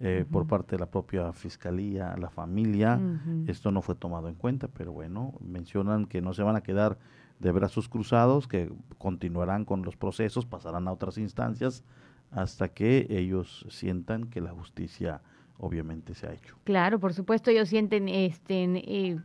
eh, 0.00 0.24
por 0.30 0.46
parte 0.46 0.76
de 0.76 0.80
la 0.80 0.90
propia 0.90 1.32
fiscalía, 1.32 2.16
la 2.18 2.28
familia, 2.28 3.00
esto 3.46 3.70
no 3.70 3.80
fue 3.80 3.94
tomado 3.94 4.28
en 4.28 4.34
cuenta, 4.34 4.68
pero 4.68 4.92
bueno, 4.92 5.34
mencionan 5.40 6.06
que 6.06 6.20
no 6.20 6.34
se 6.34 6.42
van 6.42 6.56
a 6.56 6.62
quedar 6.62 6.98
de 7.38 7.52
brazos 7.52 7.88
cruzados, 7.88 8.48
que 8.48 8.72
continuarán 8.98 9.64
con 9.64 9.82
los 9.82 9.96
procesos, 9.96 10.46
pasarán 10.46 10.88
a 10.88 10.92
otras 10.92 11.18
instancias 11.18 11.84
hasta 12.30 12.68
que 12.68 13.06
ellos 13.08 13.66
sientan 13.70 14.24
que 14.24 14.40
la 14.40 14.50
justicia 14.50 15.22
obviamente 15.58 16.14
se 16.14 16.26
ha 16.26 16.32
hecho. 16.32 16.56
Claro, 16.64 16.98
por 16.98 17.14
supuesto, 17.14 17.50
ellos 17.50 17.68
sienten 17.68 18.08
este, 18.08 19.20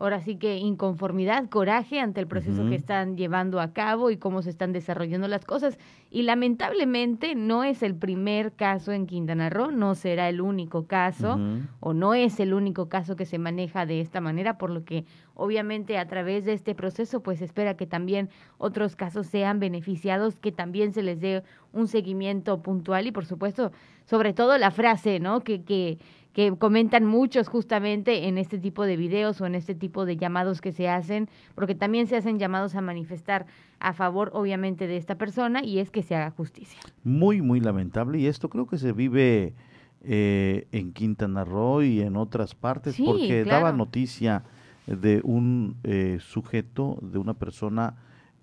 ahora 0.00 0.20
sí 0.22 0.36
que 0.36 0.56
inconformidad, 0.56 1.50
coraje 1.50 2.00
ante 2.00 2.20
el 2.20 2.26
proceso 2.26 2.66
que 2.70 2.74
están 2.74 3.18
llevando 3.18 3.60
a 3.60 3.74
cabo 3.74 4.10
y 4.10 4.16
cómo 4.16 4.40
se 4.40 4.48
están 4.48 4.72
desarrollando 4.72 5.28
las 5.28 5.44
cosas. 5.44 5.78
Y 6.10 6.22
lamentablemente 6.22 7.34
no 7.34 7.64
es 7.64 7.82
el 7.82 7.94
primer 7.94 8.52
caso 8.52 8.92
en 8.92 9.06
Quintana 9.06 9.50
Roo, 9.50 9.70
no 9.70 9.94
será 9.94 10.30
el 10.30 10.40
único 10.40 10.86
caso 10.86 11.38
o 11.80 11.92
no 11.92 12.14
es 12.14 12.40
el 12.40 12.54
único 12.54 12.88
caso 12.88 13.14
que 13.14 13.26
se 13.26 13.38
maneja 13.38 13.84
de 13.84 14.00
esta 14.00 14.22
manera, 14.22 14.56
por 14.56 14.70
lo 14.70 14.84
que 14.84 15.04
obviamente 15.34 15.98
a 15.98 16.08
través 16.08 16.46
de 16.46 16.54
este 16.54 16.74
proceso 16.74 17.22
pues 17.22 17.42
espera 17.42 17.76
que 17.76 17.86
también 17.86 18.30
otros 18.56 18.96
casos 18.96 19.26
sean 19.26 19.60
beneficiados, 19.60 20.36
que 20.36 20.50
también 20.50 20.94
se 20.94 21.02
les 21.02 21.20
dé 21.20 21.42
un 21.74 21.88
seguimiento 21.88 22.62
puntual 22.62 23.06
y 23.06 23.12
por 23.12 23.26
supuesto 23.26 23.70
sobre 24.06 24.32
todo 24.32 24.56
la 24.58 24.70
frase, 24.70 25.20
¿no? 25.20 25.40
Que, 25.40 25.62
que 25.62 25.98
que 26.32 26.56
comentan 26.56 27.04
muchos 27.04 27.48
justamente 27.48 28.28
en 28.28 28.38
este 28.38 28.58
tipo 28.58 28.84
de 28.84 28.96
videos 28.96 29.40
o 29.40 29.46
en 29.46 29.54
este 29.54 29.74
tipo 29.74 30.04
de 30.04 30.16
llamados 30.16 30.60
que 30.60 30.72
se 30.72 30.88
hacen, 30.88 31.28
porque 31.54 31.74
también 31.74 32.06
se 32.06 32.16
hacen 32.16 32.38
llamados 32.38 32.74
a 32.74 32.80
manifestar 32.80 33.46
a 33.80 33.92
favor, 33.92 34.30
obviamente, 34.34 34.86
de 34.86 34.96
esta 34.96 35.16
persona 35.16 35.64
y 35.64 35.78
es 35.78 35.90
que 35.90 36.02
se 36.02 36.14
haga 36.14 36.30
justicia. 36.30 36.78
Muy, 37.02 37.42
muy 37.42 37.60
lamentable 37.60 38.18
y 38.18 38.26
esto 38.26 38.48
creo 38.48 38.66
que 38.66 38.78
se 38.78 38.92
vive 38.92 39.54
eh, 40.02 40.66
en 40.72 40.92
Quintana 40.92 41.44
Roo 41.44 41.82
y 41.82 42.00
en 42.00 42.16
otras 42.16 42.54
partes, 42.54 42.96
porque 43.04 43.44
daba 43.44 43.72
noticia 43.72 44.44
de 44.86 45.20
un 45.24 45.76
eh, 45.82 46.18
sujeto, 46.20 46.98
de 47.02 47.18
una 47.18 47.34
persona 47.34 47.96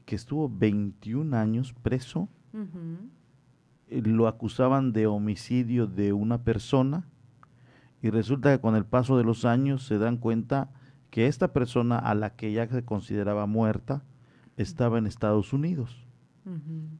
que 0.05 0.15
estuvo 0.15 0.49
21 0.49 1.35
años 1.35 1.73
preso, 1.81 2.29
lo 3.89 4.27
acusaban 4.27 4.93
de 4.93 5.07
homicidio 5.07 5.87
de 5.87 6.13
una 6.13 6.43
persona, 6.43 7.07
y 8.01 8.09
resulta 8.09 8.53
que 8.53 8.61
con 8.61 8.75
el 8.75 8.85
paso 8.85 9.17
de 9.17 9.23
los 9.23 9.45
años 9.45 9.85
se 9.85 9.97
dan 9.97 10.17
cuenta 10.17 10.69
que 11.09 11.27
esta 11.27 11.53
persona 11.53 11.97
a 11.97 12.13
la 12.15 12.35
que 12.35 12.51
ya 12.51 12.67
se 12.67 12.83
consideraba 12.83 13.45
muerta 13.45 14.03
estaba 14.55 14.97
en 14.97 15.07
Estados 15.07 15.53
Unidos. 15.53 16.05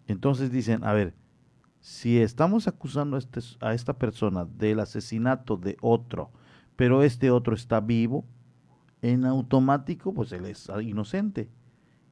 Entonces 0.07 0.51
dicen, 0.51 0.83
a 0.83 0.91
ver, 0.91 1.13
si 1.79 2.19
estamos 2.19 2.67
acusando 2.67 3.15
a, 3.15 3.19
este, 3.19 3.39
a 3.61 3.73
esta 3.73 3.97
persona 3.97 4.45
del 4.45 4.81
asesinato 4.81 5.55
de 5.55 5.77
otro, 5.81 6.31
pero 6.75 7.01
este 7.01 7.31
otro 7.31 7.55
está 7.55 7.79
vivo, 7.79 8.25
en 9.01 9.25
automático, 9.25 10.13
pues 10.13 10.31
él 10.31 10.45
es 10.45 10.69
inocente. 10.81 11.49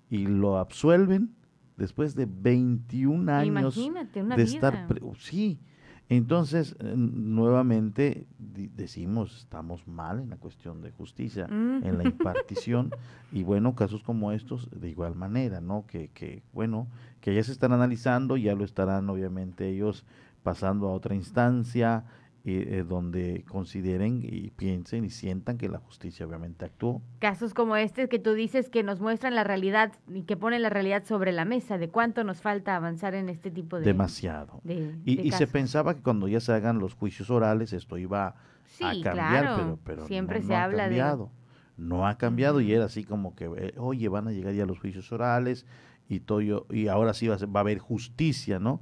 Y 0.09 0.27
lo 0.27 0.57
absuelven 0.57 1.35
después 1.77 2.15
de 2.15 2.25
21 2.25 3.31
años 3.31 3.75
de 3.75 4.43
estar... 4.43 4.87
Sí, 5.17 5.59
entonces, 6.07 6.75
eh, 6.79 6.93
nuevamente 6.95 8.27
decimos, 8.37 9.37
estamos 9.37 9.87
mal 9.87 10.19
en 10.19 10.29
la 10.29 10.37
cuestión 10.37 10.81
de 10.81 10.91
justicia, 10.91 11.47
en 11.49 11.97
la 11.97 12.03
impartición, 12.05 12.91
y 13.31 13.43
bueno, 13.43 13.75
casos 13.75 14.03
como 14.03 14.31
estos, 14.31 14.69
de 14.71 14.89
igual 14.89 15.15
manera, 15.15 15.61
¿no? 15.61 15.85
Que, 15.87 16.09
que, 16.09 16.43
bueno, 16.53 16.87
que 17.21 17.33
ya 17.33 17.43
se 17.43 17.51
están 17.51 17.73
analizando, 17.73 18.37
ya 18.37 18.53
lo 18.53 18.63
estarán 18.63 19.09
obviamente 19.09 19.67
ellos 19.69 20.05
pasando 20.43 20.87
a 20.87 20.91
otra 20.91 21.15
instancia, 21.15 22.05
eh, 22.47 22.85
donde 22.87 23.43
consideren 23.47 24.21
y 24.23 24.51
piensen 24.51 25.03
y 25.03 25.09
sientan 25.09 25.57
que 25.57 25.67
la 25.67 25.79
justicia 25.79 26.27
obviamente 26.27 26.63
actuó. 26.63 27.01
Casos 27.17 27.55
como 27.55 27.75
este 27.75 28.07
que 28.07 28.19
tú 28.19 28.33
dices 28.33 28.69
que 28.69 28.83
nos 28.83 28.99
muestran 28.99 29.33
la 29.33 29.43
realidad 29.43 29.93
y 30.13 30.25
que 30.25 30.37
ponen 30.37 30.61
la 30.61 30.69
realidad 30.69 31.05
sobre 31.05 31.31
la 31.31 31.43
mesa 31.43 31.79
de 31.79 31.89
cuánto 31.89 32.23
nos 32.23 32.41
falta 32.41 32.75
avanzar 32.75 33.15
en 33.15 33.29
este 33.29 33.49
tipo 33.49 33.79
de... 33.79 33.85
Demasiado. 33.85 34.61
y, 34.63 35.31
se 35.31 35.47
pensaba 35.47 35.95
que 35.95 36.03
cuando 36.03 36.27
ya 36.27 36.39
se 36.39 36.53
hagan 36.53 36.77
los 36.77 36.93
juicios 36.93 37.31
orales 37.31 37.73
esto 37.73 37.97
iba 37.97 38.35
a 38.79 38.93
cambiar, 39.01 39.55
pero, 39.55 39.79
pero 39.83 40.05
siempre 40.05 40.39
no, 40.41 40.45
se 40.45 40.53
ha 40.53 40.65
habla 40.65 40.83
cambiado. 40.83 41.31
No 41.77 42.07
ha 42.07 42.19
cambiado 42.19 42.61
y 42.61 42.71
era 42.71 42.85
así 42.85 43.03
como 43.05 43.35
que, 43.35 43.45
eh, 43.45 43.73
oye, 43.77 44.07
van 44.07 44.27
a 44.27 44.31
llegar 44.31 44.53
ya 44.53 44.67
los 44.67 44.77
juicios 44.77 45.11
orales 45.11 45.65
y, 46.07 46.19
todo, 46.19 46.41
y 46.41 46.87
ahora 46.89 47.15
sí 47.15 47.27
va 47.27 47.37
a, 47.37 47.45
va 47.47 47.61
a 47.61 47.61
haber 47.61 47.79
justicia, 47.79 48.59
¿no? 48.59 48.81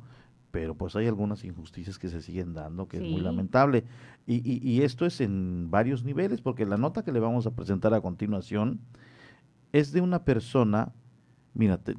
Pero 0.53 0.75
pues 0.75 0.95
hay 0.95 1.07
algunas 1.07 1.43
injusticias 1.45 1.97
que 1.97 2.09
se 2.09 2.21
siguen 2.21 2.53
dando, 2.53 2.87
que 2.87 2.97
es 2.97 3.03
muy 3.03 3.21
lamentable. 3.21 3.85
Y, 4.27 4.61
y, 4.61 4.83
esto 4.83 5.07
es 5.07 5.19
en 5.19 5.71
varios 5.71 6.03
niveles, 6.03 6.41
porque 6.41 6.67
la 6.67 6.77
nota 6.77 7.03
que 7.03 7.11
le 7.11 7.19
vamos 7.19 7.47
a 7.47 7.55
presentar 7.55 7.91
a 7.95 8.01
continuación 8.01 8.79
es 9.71 9.91
de 9.93 10.01
una 10.01 10.25
persona, 10.25 10.93
mira, 11.55 11.79
te, 11.79 11.95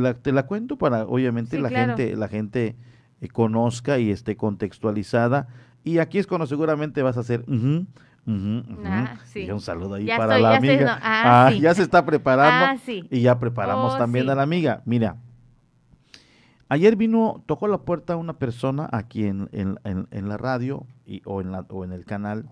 la, 0.00 0.14
te 0.14 0.32
la, 0.32 0.46
cuento 0.46 0.78
para, 0.78 1.06
obviamente, 1.06 1.60
la, 1.60 1.68
gente, 1.68 2.16
la 2.16 2.26
gente 2.26 2.74
eh, 3.20 3.28
conozca 3.28 4.00
y 4.00 4.10
esté 4.10 4.36
contextualizada. 4.36 5.46
Y 5.84 5.98
aquí 5.98 6.18
es 6.18 6.26
cuando 6.26 6.48
seguramente 6.48 7.02
vas 7.02 7.18
a 7.18 7.20
hacer... 7.20 7.44
Uh 7.46 7.86
y 8.26 9.50
un 9.50 9.60
saludo 9.60 9.94
ahí 9.94 10.06
para 10.06 10.38
la 10.38 10.56
amiga. 10.56 10.98
Ah, 11.00 11.46
ah, 11.46 11.52
ya 11.52 11.72
se 11.74 11.82
está 11.82 12.04
preparando. 12.04 12.80
Ah, 12.90 13.06
y 13.10 13.20
ya 13.22 13.38
preparamos 13.38 13.94
oh, 13.94 13.98
también 13.98 14.28
a 14.28 14.34
la 14.34 14.42
amiga. 14.42 14.82
Mira, 14.84 15.16
Ayer 16.72 16.94
vino, 16.94 17.42
tocó 17.46 17.66
la 17.66 17.82
puerta 17.82 18.14
una 18.14 18.38
persona 18.38 18.88
aquí 18.92 19.24
en, 19.24 19.48
en, 19.52 20.28
la 20.28 20.36
radio 20.36 20.86
y, 21.04 21.20
o, 21.24 21.40
en 21.40 21.50
la, 21.50 21.66
o 21.68 21.84
en 21.84 21.90
el 21.90 22.04
canal 22.04 22.48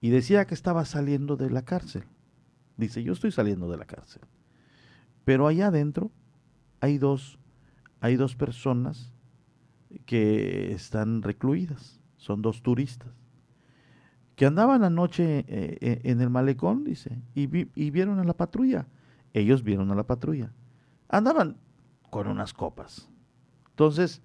y 0.00 0.10
decía 0.10 0.48
que 0.48 0.54
estaba 0.54 0.84
saliendo 0.84 1.36
de 1.36 1.48
la 1.48 1.62
cárcel. 1.62 2.02
Dice, 2.76 3.04
yo 3.04 3.12
estoy 3.12 3.30
saliendo 3.30 3.70
de 3.70 3.76
la 3.76 3.84
cárcel. 3.84 4.22
Pero 5.24 5.46
allá 5.46 5.68
adentro 5.68 6.10
hay 6.80 6.98
dos, 6.98 7.38
hay 8.00 8.16
dos 8.16 8.34
personas 8.34 9.12
que 10.06 10.72
están 10.72 11.22
recluidas, 11.22 12.00
son 12.16 12.42
dos 12.42 12.64
turistas, 12.64 13.14
que 14.34 14.46
andaban 14.46 14.82
anoche 14.82 15.44
eh, 15.46 15.78
eh, 15.80 16.00
en 16.02 16.20
el 16.20 16.30
malecón, 16.30 16.82
dice, 16.82 17.22
y 17.36 17.46
vieron 17.46 18.18
a 18.18 18.24
la 18.24 18.34
patrulla. 18.36 18.88
Ellos 19.34 19.62
vieron 19.62 19.92
a 19.92 19.94
la 19.94 20.04
patrulla. 20.04 20.52
Andaban 21.08 21.58
con 22.10 22.26
unas 22.26 22.52
copas 22.52 23.08
entonces, 23.76 24.22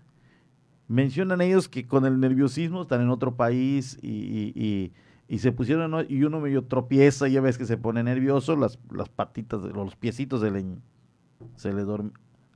mencionan 0.88 1.42
ellos 1.42 1.68
que 1.68 1.86
con 1.86 2.06
el 2.06 2.22
nerviosismo 2.22 2.84
están 2.84 3.02
en 3.02 3.10
otro 3.10 3.36
país 3.36 4.00
y, 4.02 4.94
se 5.40 5.52
pusieron, 5.52 6.06
y 6.08 6.24
uno 6.24 6.40
medio 6.40 6.64
tropieza, 6.64 7.28
ya 7.28 7.42
ves 7.42 7.58
que 7.58 7.66
se 7.66 7.76
pone 7.76 8.02
nervioso, 8.02 8.56
las, 8.56 8.80
las 8.94 9.10
patitas, 9.10 9.62
los 9.62 9.98
piecitos 9.98 10.40
se 10.40 10.52
le 10.52 10.64
se 11.58 11.74
le 11.74 11.84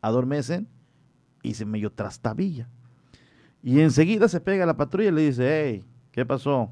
adormecen 0.02 0.70
y 1.44 1.56
se 1.56 1.66
medio 1.66 1.92
trastabilla. 1.92 2.70
Y 3.62 3.82
enseguida 3.82 4.30
se 4.30 4.40
pega 4.40 4.64
a 4.64 4.68
la 4.68 4.78
patrulla 4.78 5.10
y 5.10 5.12
le 5.12 5.22
dice, 5.24 5.66
hey, 5.66 5.84
¿qué 6.14 6.26
pasó? 6.26 6.72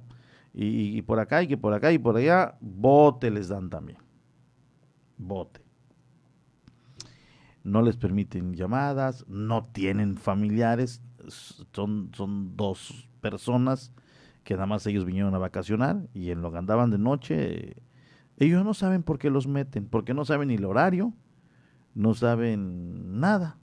Y, 0.54 0.98
y, 0.98 1.02
por 1.02 1.20
acá 1.20 1.44
y 1.44 1.50
que 1.50 1.58
por 1.58 1.74
acá 1.74 1.92
y 1.92 1.98
por 1.98 2.16
allá, 2.16 2.56
bote 2.62 3.30
les 3.30 3.50
dan 3.50 3.70
también. 3.70 3.98
Bote. 5.18 5.63
No 7.64 7.82
les 7.82 7.96
permiten 7.98 8.54
llamadas, 8.54 9.26
no 9.28 9.66
tienen 9.72 10.18
familiares, 10.18 11.02
son, 11.28 12.12
son 12.14 12.58
dos 12.58 13.10
personas 13.22 13.94
que 14.44 14.56
nada 14.56 14.66
más 14.66 14.86
ellos 14.88 15.06
vinieron 15.06 15.34
a 15.36 15.38
vacacionar 15.38 16.08
y 16.14 16.32
en 16.32 16.42
lo 16.42 16.52
que 16.52 16.58
andaban 16.58 16.92
de 16.92 16.98
noche, 16.98 17.78
ellos 18.38 18.64
no 18.64 18.74
saben 18.74 19.04
por 19.04 19.18
qué 19.18 19.30
los 19.30 19.48
meten, 19.48 19.86
porque 19.86 20.14
no 20.14 20.26
saben 20.26 20.50
ni 20.50 20.56
el 20.56 20.66
horario, 20.66 21.14
no 21.96 22.14
saben 22.14 23.20
nada. 23.20 23.58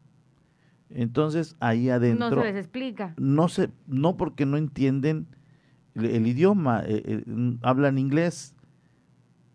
Entonces 0.88 1.56
ahí 1.60 1.90
adentro... 1.90 2.30
No 2.30 2.36
se 2.36 2.48
les 2.48 2.56
explica. 2.56 3.14
No, 3.18 3.48
se, 3.48 3.70
no 3.86 4.16
porque 4.16 4.46
no 4.46 4.56
entienden 4.56 5.26
el, 5.94 6.26
idioma, 6.26 6.82
eh, 6.86 7.02
eh, 7.04 7.24
hablan 7.62 7.98
inglés. 7.98 8.54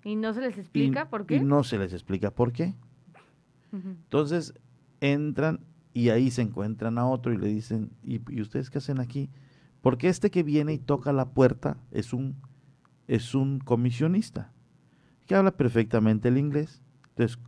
¿Y 0.04 0.16
no 0.16 0.34
se 0.34 0.42
les 0.42 0.58
explica 0.58 1.10
por 1.10 1.26
qué? 1.26 1.38
Y 1.38 1.44
no 1.44 1.64
se 1.64 1.80
les 1.80 1.94
explica 1.94 2.32
por 2.32 2.52
qué. 2.52 2.76
Entonces 3.84 4.54
entran 5.02 5.60
y 5.94 6.10
ahí 6.10 6.32
se 6.32 6.42
encuentran 6.42 6.98
a 6.98 7.08
otro 7.08 7.34
y 7.34 7.38
le 7.38 7.48
dicen, 7.48 7.92
¿y, 8.04 8.20
ustedes 8.42 8.70
qué 8.70 8.80
hacen 8.80 9.00
aquí? 9.00 9.30
Porque 9.82 10.10
este 10.10 10.32
que 10.32 10.44
viene 10.44 10.74
y 10.74 10.78
toca 10.78 11.14
la 11.14 11.30
puerta 11.30 11.78
es 11.92 12.14
un, 12.14 12.36
es 13.08 13.36
un 13.36 13.60
comisionista 13.60 14.52
que 15.26 15.36
habla 15.36 15.56
perfectamente 15.56 16.28
el 16.28 16.38
inglés. 16.38 16.82
Entonces 17.10 17.40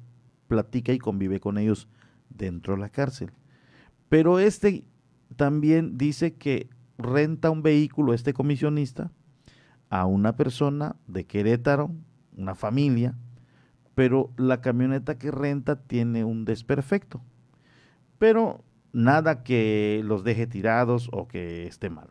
platica 0.47 0.93
y 0.93 0.97
convive 0.97 1.39
con 1.39 1.57
ellos 1.57 1.87
dentro 2.29 2.75
de 2.75 2.81
la 2.81 2.89
cárcel. 2.89 3.31
Pero 4.09 4.39
este 4.39 4.85
también 5.35 5.97
dice 5.97 6.35
que 6.35 6.69
renta 6.97 7.49
un 7.49 7.61
vehículo, 7.61 8.13
este 8.13 8.33
comisionista, 8.33 9.11
a 9.89 10.05
una 10.05 10.35
persona 10.35 10.95
de 11.07 11.25
Querétaro, 11.25 11.91
una 12.35 12.55
familia, 12.55 13.15
pero 13.97 14.31
la 14.37 14.61
camioneta 14.61 15.17
que 15.17 15.31
renta 15.31 15.75
tiene 15.75 16.23
un 16.23 16.45
desperfecto. 16.45 17.19
Pero 18.19 18.63
nada 18.93 19.41
que 19.41 20.03
los 20.05 20.23
deje 20.23 20.45
tirados 20.45 21.09
o 21.11 21.27
que 21.27 21.65
esté 21.65 21.89
mal. 21.89 22.09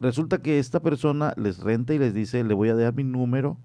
Resulta 0.00 0.40
que 0.40 0.58
esta 0.58 0.80
persona 0.80 1.34
les 1.36 1.58
renta 1.58 1.92
y 1.92 1.98
les 1.98 2.14
dice, 2.14 2.42
le 2.42 2.54
voy 2.54 2.70
a 2.70 2.74
dar 2.74 2.94
mi 2.94 3.04
número, 3.04 3.58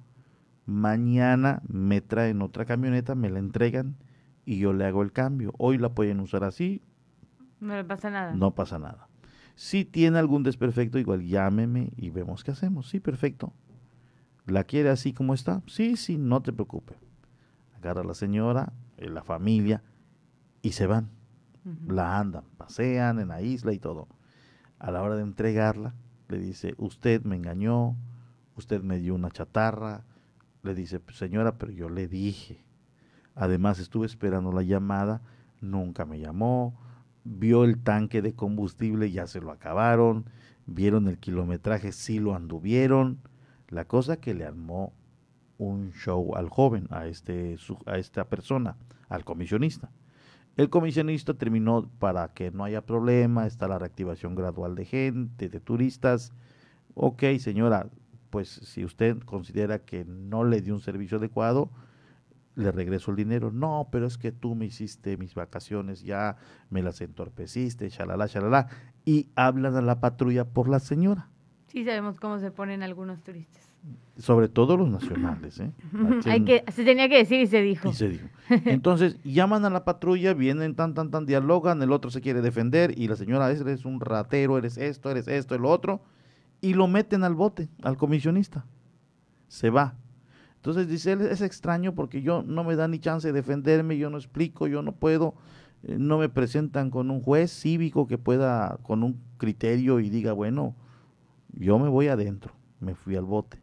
mañana 0.66 1.62
me 1.66 2.02
traen 2.02 2.42
otra 2.42 2.66
camioneta, 2.66 3.16
me 3.16 3.30
la 3.30 3.40
entregan 3.40 3.96
y 4.44 4.58
yo 4.58 4.74
le 4.74 4.84
hago 4.84 5.02
el 5.02 5.14
cambio. 5.14 5.54
Hoy 5.58 5.78
la 5.78 5.94
pueden 5.94 6.20
usar 6.20 6.44
así. 6.44 6.82
No 7.62 7.74
le 7.74 7.86
pasa 7.86 8.10
nada. 8.10 8.34
No 8.34 8.54
pasa 8.54 8.80
nada. 8.80 9.08
Si 9.56 9.86
tiene 9.86 10.20
algún 10.20 10.44
desperfecto, 10.44 11.00
igual 11.00 11.26
llámeme 11.26 11.94
y 11.96 12.10
vemos 12.10 12.44
qué 12.44 12.52
hacemos. 12.52 12.90
Sí, 12.90 13.00
perfecto. 13.00 13.54
¿La 14.46 14.64
quiere 14.64 14.90
así 14.90 15.14
como 15.14 15.34
está? 15.34 15.62
Sí, 15.68 15.98
sí, 15.98 16.18
no 16.18 16.42
te 16.42 16.54
preocupes. 16.54 16.98
Agarra 17.76 18.02
a 18.02 18.06
la 18.06 18.14
señora, 18.14 18.74
eh, 18.98 19.10
la 19.10 19.24
familia 19.24 19.84
y 20.62 20.72
se 20.72 20.88
van. 20.88 21.10
La 21.88 22.20
andan, 22.20 22.44
pasean 22.58 23.20
en 23.20 23.30
la 23.30 23.42
isla 23.42 23.74
y 23.74 23.80
todo. 23.80 24.08
A 24.78 24.92
la 24.92 25.02
hora 25.02 25.16
de 25.16 25.24
entregarla, 25.24 25.96
le 26.30 26.38
dice, 26.38 26.76
usted 26.78 27.24
me 27.24 27.36
engañó, 27.36 27.96
usted 28.56 28.84
me 28.84 29.00
dio 29.00 29.16
una 29.16 29.32
chatarra. 29.32 30.06
Le 30.62 30.76
dice, 30.76 31.02
señora, 31.14 31.58
pero 31.58 31.72
yo 31.72 31.90
le 31.90 32.08
dije. 32.08 32.64
Además 33.34 33.80
estuve 33.80 34.06
esperando 34.06 34.52
la 34.52 34.62
llamada, 34.62 35.22
nunca 35.60 36.06
me 36.06 36.20
llamó, 36.20 36.80
vio 37.24 37.64
el 37.64 37.80
tanque 37.80 38.22
de 38.22 38.34
combustible, 38.34 39.12
ya 39.12 39.28
se 39.28 39.42
lo 39.42 39.52
acabaron, 39.52 40.26
vieron 40.66 41.08
el 41.08 41.18
kilometraje, 41.18 41.92
sí 41.92 42.20
lo 42.20 42.36
anduvieron. 42.36 43.20
La 43.70 43.86
cosa 43.86 44.18
que 44.18 44.34
le 44.34 44.46
armó 44.46 44.94
un 45.58 45.92
show 45.94 46.36
al 46.36 46.50
joven, 46.50 46.88
a, 46.92 47.08
este, 47.08 47.58
a 47.86 47.98
esta 47.98 48.26
persona, 48.26 48.76
al 49.10 49.24
comisionista. 49.24 49.92
El 50.58 50.70
comisionista 50.70 51.34
terminó 51.34 51.90
para 52.00 52.30
que 52.30 52.52
no 52.52 52.64
haya 52.64 52.86
problema, 52.86 53.46
está 53.46 53.68
la 53.68 53.80
reactivación 53.80 54.36
gradual 54.36 54.76
de 54.76 54.86
gente, 54.86 55.50
de 55.50 55.60
turistas. 55.60 56.32
Ok, 56.94 57.24
señora, 57.40 57.90
pues 58.30 58.50
si 58.50 58.86
usted 58.86 59.20
considera 59.20 59.80
que 59.80 60.06
no 60.06 60.44
le 60.44 60.62
dio 60.62 60.74
un 60.74 60.82
servicio 60.82 61.18
adecuado, 61.18 61.70
le 62.56 62.72
regreso 62.72 63.12
el 63.12 63.18
dinero. 63.18 63.52
No, 63.52 63.90
pero 63.92 64.08
es 64.08 64.18
que 64.18 64.32
tú 64.32 64.56
me 64.56 64.66
hiciste 64.66 65.18
mis 65.18 65.36
vacaciones, 65.36 66.04
ya 66.04 66.38
me 66.70 66.82
las 66.82 67.02
entorpeciste, 67.02 67.90
shalala, 67.90 68.28
shalala. 68.28 68.68
Y 69.04 69.30
hablan 69.36 69.76
a 69.76 69.82
la 69.82 70.00
patrulla 70.00 70.46
por 70.46 70.70
la 70.70 70.80
señora. 70.80 71.30
Sí, 71.76 71.84
sabemos 71.84 72.22
cómo 72.22 72.40
se 72.40 72.52
ponen 72.52 72.84
algunos 72.84 73.22
turistas. 73.22 73.70
Sobre 74.18 74.48
todo 74.48 74.78
los 74.78 74.88
nacionales, 74.88 75.60
¿eh? 75.60 75.74
Hay 76.26 76.46
que, 76.46 76.64
se 76.72 76.86
tenía 76.86 77.10
que 77.10 77.18
decir 77.18 77.42
y 77.42 77.48
se 77.48 77.62
dijo. 77.62 77.90
Y 77.90 77.94
se 77.94 78.08
dijo. 78.08 78.28
Entonces, 78.50 79.22
llaman 79.26 79.66
a 79.66 79.70
la 79.70 79.84
patrulla, 79.84 80.34
vienen 80.34 80.74
tan, 80.76 80.94
tan, 80.94 81.12
tan, 81.12 81.26
dialogan, 81.26 81.82
el 81.82 81.92
otro 81.92 82.12
se 82.12 82.22
quiere 82.22 82.40
defender 82.40 82.98
y 82.98 83.10
la 83.10 83.18
señora, 83.18 83.52
eres 83.52 83.84
un 83.84 84.00
ratero, 84.00 84.58
eres 84.58 84.78
esto, 84.78 85.12
eres 85.12 85.28
esto, 85.28 85.54
el 85.54 85.66
otro, 85.66 86.00
y 86.62 86.76
lo 86.76 86.88
meten 86.88 87.26
al 87.26 87.36
bote, 87.36 87.68
al 87.84 87.98
comisionista. 87.98 88.66
Se 89.50 89.70
va 89.70 89.96
entonces 90.66 90.88
dice 90.88 91.12
él, 91.12 91.22
es 91.22 91.42
extraño 91.42 91.94
porque 91.94 92.22
yo 92.24 92.42
no 92.42 92.64
me 92.64 92.78
da 92.78 92.88
ni 92.88 92.98
chance 92.98 93.28
de 93.28 93.34
defenderme, 93.34 94.00
yo 94.00 94.10
no 94.10 94.18
explico, 94.18 94.66
yo 94.66 94.82
no 94.82 94.94
puedo, 94.94 95.36
eh, 95.84 95.98
no 96.00 96.18
me 96.18 96.30
presentan 96.30 96.90
con 96.90 97.12
un 97.12 97.22
juez 97.22 97.52
cívico 97.52 98.08
que 98.08 98.18
pueda, 98.18 98.80
con 98.82 99.04
un 99.04 99.22
criterio 99.38 100.00
y 100.00 100.10
diga, 100.10 100.32
bueno, 100.34 100.74
yo 101.58 101.80
me 101.80 101.90
voy 101.90 102.08
adentro, 102.08 102.54
me 102.80 102.96
fui 102.96 103.16
al 103.16 103.26
bote. 103.26 103.60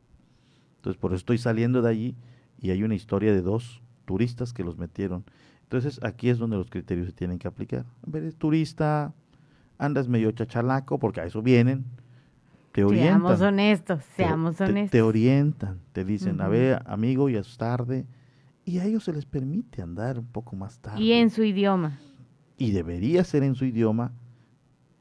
Entonces 0.77 1.01
por 1.01 1.13
eso 1.13 1.19
estoy 1.19 1.39
saliendo 1.39 1.83
de 1.83 1.91
allí 1.91 2.17
y 2.59 2.71
hay 2.71 2.83
una 2.83 2.95
historia 2.95 3.33
de 3.33 3.43
dos 3.43 3.83
turistas 4.05 4.53
que 4.53 4.65
los 4.65 4.79
metieron. 4.79 5.25
Entonces 5.63 6.01
aquí 6.03 6.29
es 6.29 6.39
donde 6.39 6.57
los 6.57 6.71
criterios 6.71 7.07
se 7.07 7.13
tienen 7.13 7.39
que 7.39 7.49
aplicar. 7.49 7.87
Eres 8.13 8.37
turista, 8.37 9.15
andas 9.79 10.09
medio 10.09 10.31
chachalaco, 10.33 10.99
porque 10.99 11.21
a 11.21 11.25
eso 11.25 11.43
vienen, 11.43 11.85
te 12.73 12.85
orientan. 12.85 13.21
Seamos 13.21 13.41
honestos, 13.41 14.05
seamos 14.17 14.61
honestos. 14.61 14.91
Te, 14.91 15.03
orientan, 15.03 15.81
te 15.93 16.05
dicen, 16.05 16.41
a 16.41 16.49
ver, 16.49 16.83
amigo, 16.87 17.29
ya 17.29 17.41
es 17.41 17.57
tarde. 17.57 18.07
Y 18.65 18.79
a 18.79 18.85
ellos 18.85 19.05
se 19.05 19.13
les 19.13 19.27
permite 19.27 19.83
andar 19.83 20.19
un 20.19 20.27
poco 20.27 20.57
más 20.57 20.79
tarde. 20.79 21.03
Y 21.03 21.13
en 21.13 21.31
su 21.31 21.43
idioma. 21.43 21.99
Y 22.59 22.71
debería 22.71 23.25
ser 23.25 23.43
en 23.43 23.55
su 23.55 23.65
idioma, 23.65 24.13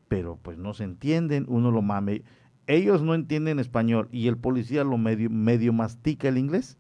pero 0.08 0.38
pues 0.42 0.58
no 0.58 0.74
se 0.74 0.84
entienden, 0.84 1.46
uno 1.48 1.72
lo 1.72 1.82
mame. 1.82 2.24
Ellos 2.72 3.02
no 3.02 3.14
entienden 3.16 3.60
español 3.60 4.08
y 4.14 4.30
el 4.30 4.38
policía 4.38 4.86
lo 4.86 4.98
medio, 4.98 5.30
medio 5.30 5.74
mastica 5.74 6.30
el 6.30 6.38
inglés. 6.38 6.78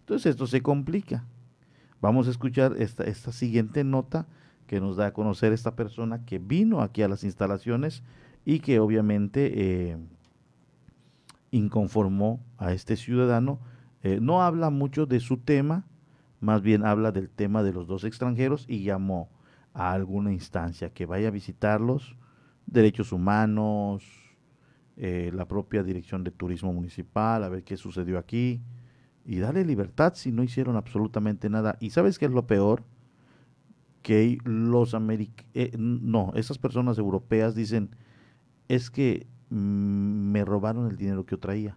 Entonces 0.00 0.30
esto 0.30 0.48
se 0.48 0.60
complica. 0.60 1.24
Vamos 2.00 2.26
a 2.26 2.30
escuchar 2.32 2.74
esta, 2.78 3.04
esta 3.04 3.30
siguiente 3.30 3.84
nota 3.84 4.26
que 4.66 4.80
nos 4.80 4.96
da 4.96 5.06
a 5.06 5.12
conocer 5.12 5.52
esta 5.52 5.76
persona 5.76 6.24
que 6.24 6.40
vino 6.40 6.80
aquí 6.80 7.02
a 7.02 7.08
las 7.08 7.22
instalaciones 7.22 8.02
y 8.44 8.58
que 8.58 8.80
obviamente 8.80 9.52
eh, 9.54 9.98
inconformó 11.52 12.44
a 12.58 12.72
este 12.72 12.96
ciudadano. 12.96 13.60
Eh, 14.02 14.18
no 14.20 14.42
habla 14.42 14.70
mucho 14.70 15.06
de 15.06 15.20
su 15.20 15.36
tema, 15.36 15.86
más 16.40 16.60
bien 16.60 16.84
habla 16.84 17.12
del 17.12 17.30
tema 17.30 17.62
de 17.62 17.72
los 17.72 17.86
dos 17.86 18.02
extranjeros 18.02 18.64
y 18.66 18.82
llamó 18.82 19.30
a 19.74 19.92
alguna 19.92 20.32
instancia 20.32 20.92
que 20.92 21.06
vaya 21.06 21.28
a 21.28 21.30
visitarlos, 21.30 22.16
derechos 22.66 23.12
humanos, 23.12 24.19
eh, 25.00 25.30
la 25.34 25.48
propia 25.48 25.82
dirección 25.82 26.22
de 26.22 26.30
turismo 26.30 26.72
municipal, 26.72 27.42
a 27.42 27.48
ver 27.48 27.64
qué 27.64 27.76
sucedió 27.76 28.18
aquí 28.18 28.60
y 29.24 29.38
darle 29.38 29.64
libertad 29.64 30.12
si 30.14 30.30
no 30.30 30.42
hicieron 30.42 30.76
absolutamente 30.76 31.50
nada. 31.50 31.76
¿Y 31.80 31.90
sabes 31.90 32.18
qué 32.18 32.26
es 32.26 32.32
lo 32.32 32.46
peor? 32.46 32.84
Que 34.02 34.38
los 34.44 34.94
americanos, 34.94 35.50
eh, 35.54 35.72
no, 35.78 36.32
esas 36.36 36.58
personas 36.58 36.98
europeas 36.98 37.54
dicen, 37.54 37.90
es 38.68 38.90
que 38.90 39.26
Mm, 39.50 40.30
me 40.30 40.44
robaron 40.44 40.88
el 40.88 40.96
dinero 40.96 41.26
que 41.26 41.32
yo 41.32 41.38
traía. 41.40 41.76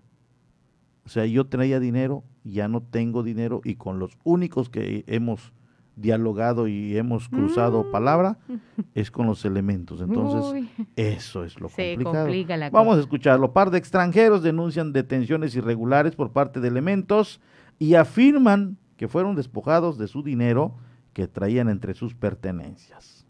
O 1.06 1.10
sea, 1.10 1.26
yo 1.26 1.48
traía 1.48 1.80
dinero, 1.80 2.24
ya 2.44 2.68
no 2.68 2.82
tengo 2.82 3.24
dinero 3.24 3.62
y 3.64 3.76
con 3.76 4.00
los 4.00 4.18
únicos 4.24 4.70
que 4.70 5.04
hemos 5.08 5.52
dialogado 5.96 6.68
y 6.68 6.98
hemos 6.98 7.30
cruzado 7.30 7.84
mm. 7.84 7.92
palabra 7.92 8.38
es 8.96 9.12
con 9.12 9.28
los 9.28 9.46
elementos. 9.46 10.02
Entonces, 10.02 10.70
eso 10.96 11.44
es 11.44 11.60
lo 11.60 11.70
complicado. 11.70 12.28
Vamos 12.72 12.98
a 12.98 13.02
escucharlo. 13.02 13.54
Par 13.54 13.72
de 13.72 13.78
extranjeros 13.78 14.44
denuncian 14.44 14.94
detenciones 14.94 15.56
irregulares 15.56 16.16
por 16.16 16.32
parte 16.32 16.60
de 16.60 16.68
elementos 16.68 17.42
y 17.80 17.96
afirman 17.96 18.78
que 18.98 19.08
fueron 19.08 19.36
despojados 19.36 19.98
de 19.98 20.08
su 20.08 20.24
dinero 20.24 20.76
que 21.14 21.28
traían 21.28 21.70
entre 21.70 21.94
sus 21.94 22.16
pertenencias. 22.16 23.23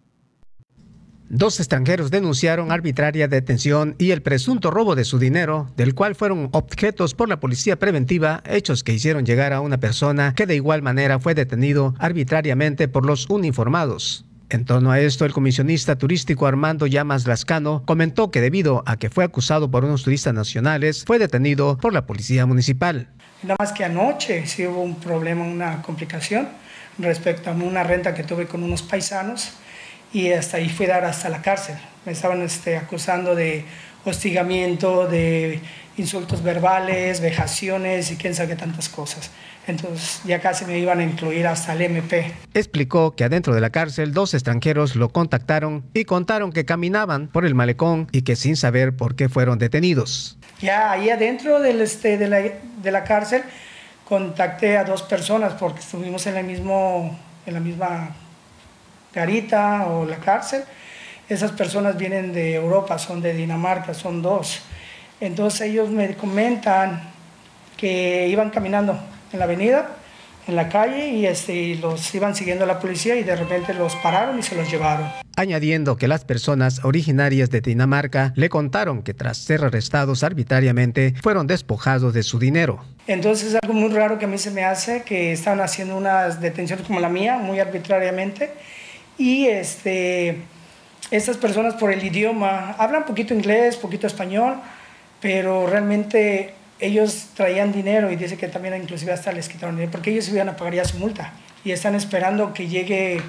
Dos 1.36 1.60
extranjeros 1.60 2.12
denunciaron 2.12 2.72
arbitraria 2.72 3.28
detención 3.28 3.96
y 3.98 4.12
el 4.12 4.22
presunto 4.22 4.70
robo 4.70 4.94
de 4.94 5.04
su 5.04 5.18
dinero, 5.18 5.68
del 5.76 5.96
cual 5.96 6.14
fueron 6.14 6.50
objetos 6.52 7.16
por 7.16 7.28
la 7.28 7.40
policía 7.40 7.80
preventiva, 7.80 8.44
hechos 8.46 8.84
que 8.84 8.94
hicieron 8.94 9.26
llegar 9.26 9.52
a 9.52 9.60
una 9.60 9.80
persona 9.80 10.36
que 10.36 10.46
de 10.46 10.54
igual 10.54 10.84
manera 10.84 11.20
fue 11.20 11.34
detenido 11.34 11.96
arbitrariamente 11.98 12.88
por 12.88 13.08
los 13.08 13.28
uniformados. 13.32 14.28
En 14.52 14.64
torno 14.66 14.92
a 14.92 15.00
esto, 15.00 15.26
el 15.26 15.34
comisionista 15.34 15.98
turístico 15.98 16.46
Armando 16.46 16.86
Llamas 16.86 17.26
Lascano 17.26 17.82
comentó 17.84 18.30
que 18.30 18.40
debido 18.40 18.84
a 18.86 18.98
que 18.98 19.10
fue 19.10 19.24
acusado 19.24 19.72
por 19.72 19.86
unos 19.86 20.04
turistas 20.04 20.36
nacionales, 20.36 21.04
fue 21.04 21.18
detenido 21.18 21.78
por 21.78 21.94
la 21.94 22.06
policía 22.06 22.46
municipal. 22.46 23.10
Nada 23.42 23.56
más 23.58 23.72
que 23.72 23.84
anoche 23.84 24.46
sí 24.46 24.68
hubo 24.68 24.84
un 24.84 25.00
problema, 25.00 25.44
una 25.44 25.82
complicación 25.82 26.48
respecto 27.00 27.50
a 27.50 27.54
una 27.54 27.82
renta 27.82 28.14
que 28.14 28.24
tuve 28.24 28.46
con 28.46 28.62
unos 28.62 28.84
paisanos 28.84 29.54
y 30.14 30.32
hasta 30.32 30.58
ahí 30.58 30.70
fui 30.70 30.86
a 30.86 30.90
dar 30.90 31.06
hasta 31.06 31.28
la 31.30 31.42
cárcel. 31.42 31.76
Me 32.06 32.12
estaban 32.12 32.42
este, 32.42 32.78
acusando 32.78 33.36
de 33.36 33.66
hostigamiento, 34.06 35.08
de 35.08 35.60
insultos 35.98 36.44
verbales, 36.44 37.20
vejaciones 37.20 38.12
y 38.12 38.16
quién 38.16 38.36
sabe 38.36 38.56
tantas 38.56 38.90
cosas. 38.90 39.32
Entonces 39.66 40.22
ya 40.26 40.42
casi 40.42 40.66
me 40.66 40.78
iban 40.78 41.00
a 41.00 41.04
incluir 41.04 41.48
hasta 41.48 41.74
el 41.74 41.82
MP. 41.82 42.32
Explicó 42.54 43.16
que 43.16 43.24
adentro 43.24 43.56
de 43.56 43.62
la 43.62 43.70
cárcel 43.70 44.14
dos 44.14 44.34
extranjeros 44.34 44.96
lo 44.96 45.10
contactaron 45.10 45.86
y 45.94 46.04
contaron 46.04 46.52
que 46.52 46.66
caminaban 46.66 47.28
por 47.28 47.46
el 47.46 47.56
malecón 47.56 48.08
y 48.12 48.24
que 48.24 48.36
sin 48.36 48.56
saber 48.56 48.96
por 48.96 49.16
qué 49.16 49.30
fueron 49.30 49.60
detenidos. 49.60 50.38
Ya 50.62 50.92
ahí 50.92 51.10
adentro 51.10 51.60
del, 51.62 51.82
este, 51.82 52.18
de, 52.18 52.28
la, 52.28 52.40
de 52.40 52.92
la 52.92 53.04
cárcel 53.04 53.44
contacté 54.08 54.78
a 54.78 54.84
dos 54.84 55.02
personas 55.02 55.54
porque 55.54 55.80
estuvimos 55.80 56.28
en, 56.28 56.38
el 56.38 56.46
mismo, 56.46 57.18
en 57.46 57.54
la 57.54 57.60
misma 57.62 58.16
garita 59.14 59.88
o 59.88 60.06
la 60.06 60.18
cárcel. 60.18 60.64
Esas 61.30 61.52
personas 61.52 61.98
vienen 61.98 62.34
de 62.34 62.56
Europa, 62.56 62.98
son 62.98 63.22
de 63.22 63.34
Dinamarca, 63.34 63.94
son 63.94 64.22
dos. 64.22 64.62
Entonces 65.20 65.62
ellos 65.62 65.90
me 65.90 66.16
comentan 66.16 67.02
que 67.78 68.28
iban 68.28 68.50
caminando 68.50 69.00
en 69.32 69.40
la 69.40 69.46
avenida, 69.46 69.90
en 70.48 70.58
la 70.58 70.68
calle, 70.68 71.08
y, 71.08 71.26
este, 71.26 71.76
los 71.76 72.14
iban 72.14 72.36
siguiendo 72.36 72.66
la 72.66 72.80
policía 72.80 73.16
y 73.16 73.24
de 73.24 73.36
repente 73.36 73.74
los 73.74 73.96
pararon 73.98 74.38
y 74.38 74.44
se 74.44 74.56
los 74.56 74.70
llevaron. 74.70 75.08
Añadiendo 75.38 75.96
que 75.96 76.10
las 76.10 76.26
personas 76.26 76.84
originarias 76.84 77.50
de 77.50 77.62
Dinamarca 77.62 78.34
le 78.36 78.50
contaron 78.50 79.02
que 79.02 79.14
tras 79.14 79.38
ser 79.38 79.64
arrestados 79.64 80.24
arbitrariamente 80.24 81.16
fueron 81.24 81.48
despojados 81.48 82.14
de 82.14 82.24
su 82.24 82.38
dinero. 82.40 82.84
Entonces 83.08 83.50
es 83.50 83.60
algo 83.62 83.74
muy 83.74 83.90
raro 83.92 84.20
que 84.20 84.26
a 84.26 84.28
mí 84.28 84.38
se 84.38 84.52
me 84.52 84.66
hace, 84.66 85.04
que 85.04 85.32
están 85.32 85.62
haciendo 85.62 85.96
unas 85.98 86.42
detenciones 86.42 86.86
como 86.86 87.00
la 87.00 87.10
mía, 87.10 87.38
muy 87.38 87.60
arbitrariamente 87.60 88.52
y 89.18 89.46
este, 89.48 90.38
estas 91.12 91.38
personas 91.38 91.76
por 91.76 91.92
el 91.92 92.04
idioma 92.04 92.76
hablan 92.78 93.06
poquito 93.06 93.34
inglés, 93.34 93.78
poquito 93.78 94.08
español, 94.08 94.56
pero 95.22 95.68
realmente 95.68 96.54
ellos 96.80 97.28
traían 97.36 97.72
dinero 97.72 98.12
y 98.12 98.16
dice 98.16 98.38
que 98.38 98.48
también 98.48 98.76
inclusive 98.76 99.14
hasta 99.14 99.32
les 99.32 99.48
quitaron 99.48 99.76
dinero 99.76 99.92
porque 99.92 100.12
ellos 100.12 100.28
iban 100.30 100.50
a 100.50 100.56
pagar 100.56 100.74
ya 100.74 100.86
su 100.86 100.98
multa 100.98 101.32
y 101.64 101.72
están 101.72 101.96
esperando 101.96 102.54
que 102.54 102.68
llegue 102.68 103.22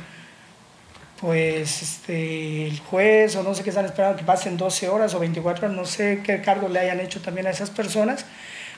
pues 1.21 1.83
este, 1.83 2.67
el 2.67 2.81
juez 2.81 3.37
o 3.37 3.43
no 3.43 3.55
sé 3.55 3.63
qué 3.63 3.71
están 3.71 3.85
esperando 3.85 4.19
que 4.19 4.25
pasen 4.25 4.57
12 4.57 4.89
horas 4.89 5.15
o 5.15 5.21
24 5.21 5.67
horas, 5.67 5.77
no 5.77 5.85
sé 5.85 6.21
qué 6.25 6.41
cargo 6.41 6.69
le 6.69 6.81
hayan 6.81 7.01
hecho 7.01 7.21
también 7.21 7.47
a 7.47 7.51
esas 7.51 7.71
personas, 7.71 8.27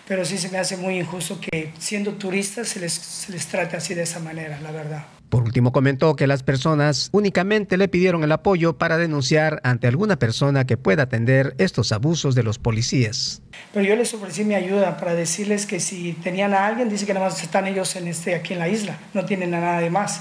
pero 0.07 0.25
sí 0.25 0.37
se 0.37 0.51
me 0.51 0.59
hace 0.59 0.77
muy 0.77 0.99
injusto 0.99 1.41
que 1.41 1.73
siendo 1.79 2.13
turistas 2.13 2.69
se 2.69 2.81
les, 2.81 2.93
se 2.93 3.33
les 3.33 3.47
trate 3.47 3.77
así 3.77 3.95
de 3.95 4.03
esa 4.03 4.21
manera, 4.21 4.61
la 4.61 4.71
verdad. 4.71 5.16
Por 5.29 5.43
último, 5.43 5.73
comentó 5.73 6.15
que 6.15 6.29
las 6.29 6.45
personas 6.45 7.09
únicamente 7.13 7.77
le 7.77 7.89
pidieron 7.89 8.23
el 8.23 8.31
apoyo 8.31 8.79
para 8.79 8.97
denunciar 8.97 9.61
ante 9.65 9.89
alguna 9.89 10.19
persona 10.19 10.67
que 10.67 10.77
pueda 10.77 11.05
atender 11.05 11.57
estos 11.59 11.91
abusos 11.91 12.37
de 12.37 12.45
los 12.45 12.59
policías. 12.61 13.43
Pero 13.75 13.85
yo 13.85 13.97
les 13.97 14.15
ofrecí 14.15 14.45
mi 14.45 14.55
ayuda 14.55 14.97
para 14.97 15.15
decirles 15.15 15.67
que 15.67 15.81
si 15.81 16.13
tenían 16.13 16.55
a 16.55 16.67
alguien, 16.67 16.89
dice 16.89 17.07
que 17.07 17.15
nada 17.15 17.27
más 17.27 17.43
están 17.43 17.67
ellos 17.67 17.97
en 17.97 18.07
este, 18.07 18.37
aquí 18.37 18.53
en 18.53 18.61
la 18.61 18.69
isla, 18.69 18.99
no 19.15 19.25
tienen 19.25 19.53
a 19.55 19.61
nada 19.61 19.81
de 19.81 19.91
más. 19.91 20.21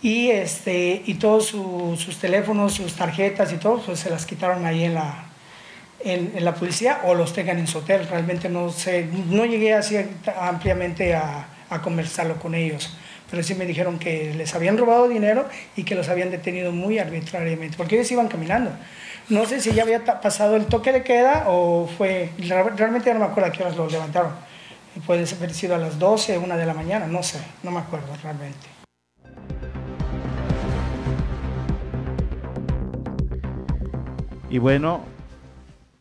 Y, 0.00 0.28
este, 0.28 1.02
y 1.04 1.14
todos 1.14 1.48
sus 1.48 2.16
teléfonos, 2.18 2.74
sus 2.74 2.94
tarjetas 2.94 3.52
y 3.52 3.56
todo, 3.56 3.82
pues 3.82 3.98
se 3.98 4.10
las 4.10 4.26
quitaron 4.26 4.64
ahí 4.64 4.84
en 4.84 4.94
la, 4.94 5.24
en, 6.04 6.44
la 6.44 6.54
policía 6.54 7.00
o 7.04 7.14
los 7.14 7.32
tengan 7.32 7.58
en 7.58 7.66
su 7.66 7.78
hotel. 7.78 8.06
Realmente 8.08 8.48
no 8.48 8.70
sé, 8.70 9.08
no 9.28 9.44
llegué 9.44 9.74
así 9.74 9.96
ampliamente 10.40 11.14
a, 11.14 11.48
a 11.68 11.82
conversarlo 11.82 12.36
con 12.36 12.54
ellos 12.54 12.96
pero 13.30 13.42
sí 13.42 13.54
me 13.54 13.64
dijeron 13.64 13.98
que 13.98 14.34
les 14.34 14.54
habían 14.54 14.76
robado 14.76 15.08
dinero 15.08 15.48
y 15.76 15.84
que 15.84 15.94
los 15.94 16.08
habían 16.08 16.30
detenido 16.30 16.72
muy 16.72 16.98
arbitrariamente, 16.98 17.76
porque 17.76 17.96
ellos 17.96 18.10
iban 18.10 18.28
caminando. 18.28 18.72
No 19.28 19.46
sé 19.46 19.60
si 19.60 19.72
ya 19.72 19.84
había 19.84 20.04
pasado 20.20 20.56
el 20.56 20.66
toque 20.66 20.92
de 20.92 21.04
queda 21.04 21.44
o 21.46 21.86
fue, 21.86 22.30
realmente 22.38 23.12
no 23.14 23.20
me 23.20 23.26
acuerdo 23.26 23.48
a 23.48 23.52
qué 23.52 23.62
horas 23.62 23.76
los 23.76 23.92
levantaron. 23.92 24.32
Puede 25.06 25.24
haber 25.36 25.54
sido 25.54 25.76
a 25.76 25.78
las 25.78 26.00
12, 26.00 26.38
1 26.38 26.56
de 26.56 26.66
la 26.66 26.74
mañana, 26.74 27.06
no 27.06 27.22
sé, 27.22 27.38
no 27.62 27.70
me 27.70 27.78
acuerdo 27.78 28.08
realmente. 28.22 28.66
Y 34.50 34.58
bueno, 34.58 35.04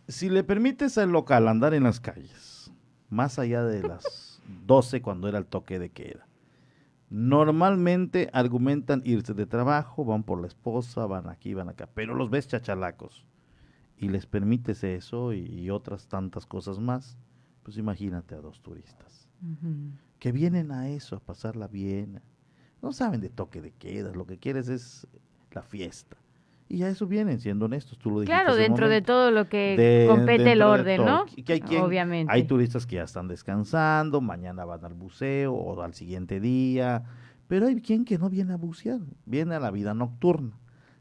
si 0.08 0.28
le 0.28 0.44
permites 0.44 0.98
al 0.98 1.12
local 1.12 1.48
andar 1.48 1.76
en 1.76 1.84
las 1.84 2.00
calles, 2.00 2.72
más 3.10 3.38
allá 3.38 3.64
de 3.64 3.88
las 3.88 4.42
12 4.66 5.04
cuando 5.04 5.30
era 5.30 5.38
el 5.38 5.46
toque 5.46 5.78
de 5.78 5.90
queda, 5.90 6.26
Normalmente 7.10 8.30
argumentan 8.34 9.02
irse 9.04 9.34
de 9.34 9.46
trabajo, 9.46 10.06
van 10.06 10.24
por 10.24 10.40
la 10.40 10.48
esposa, 10.48 11.06
van 11.08 11.28
aquí, 11.28 11.54
van 11.54 11.70
acá, 11.70 11.90
pero 11.94 12.14
los 12.14 12.30
ves 12.30 12.48
chachalacos 12.48 13.26
y 13.98 14.10
les 14.10 14.28
permites 14.28 14.84
eso 14.84 15.34
y, 15.34 15.70
otras 15.72 16.08
tantas 16.08 16.46
cosas 16.46 16.80
más, 16.80 17.18
pues 17.64 17.78
imagínate 17.78 18.36
a 18.36 18.42
dos 18.42 18.62
turistas 18.62 19.28
que 20.20 20.32
vienen 20.32 20.72
a 20.72 20.90
eso, 20.90 21.16
a 21.16 21.20
pasarla 21.20 21.68
bien. 21.68 22.22
No 22.82 22.94
saben 22.94 23.22
de 23.22 23.30
toque 23.30 23.62
de 23.62 23.72
quedas, 23.72 24.16
lo 24.16 24.26
que 24.26 24.38
quieres 24.38 24.70
es 24.70 25.08
la 25.52 25.64
fiesta. 25.64 26.18
Y 26.72 26.84
a 26.84 26.90
eso 26.90 27.08
vienen, 27.08 27.40
siendo 27.40 27.66
honestos, 27.66 27.98
tú 27.98 28.12
lo 28.12 28.20
dijiste. 28.20 28.40
Claro, 28.40 28.56
dentro 28.56 28.88
de 28.88 29.02
todo 29.02 29.32
lo 29.32 29.50
que 29.50 30.06
compete 30.08 30.52
el 30.52 30.62
orden, 30.62 31.04
¿no? 31.04 31.26
Obviamente. 31.84 32.32
Hay 32.32 32.44
turistas 32.44 32.86
que 32.86 32.98
ya 32.98 33.04
están 33.04 33.28
descansando, 33.28 34.22
mañana 34.22 34.66
van 34.66 34.86
al 34.86 34.94
buceo 34.94 35.52
o 35.52 35.82
al 35.82 35.96
siguiente 35.96 36.40
día, 36.40 37.04
pero 37.48 37.66
hay 37.66 37.82
quien 37.82 38.06
que 38.06 38.20
no 38.20 38.30
viene 38.30 38.54
a 38.54 38.58
bucear, 38.58 39.00
viene 39.26 39.56
a 39.56 39.60
la 39.60 39.72
vida 39.72 39.96
nocturna. 39.96 40.52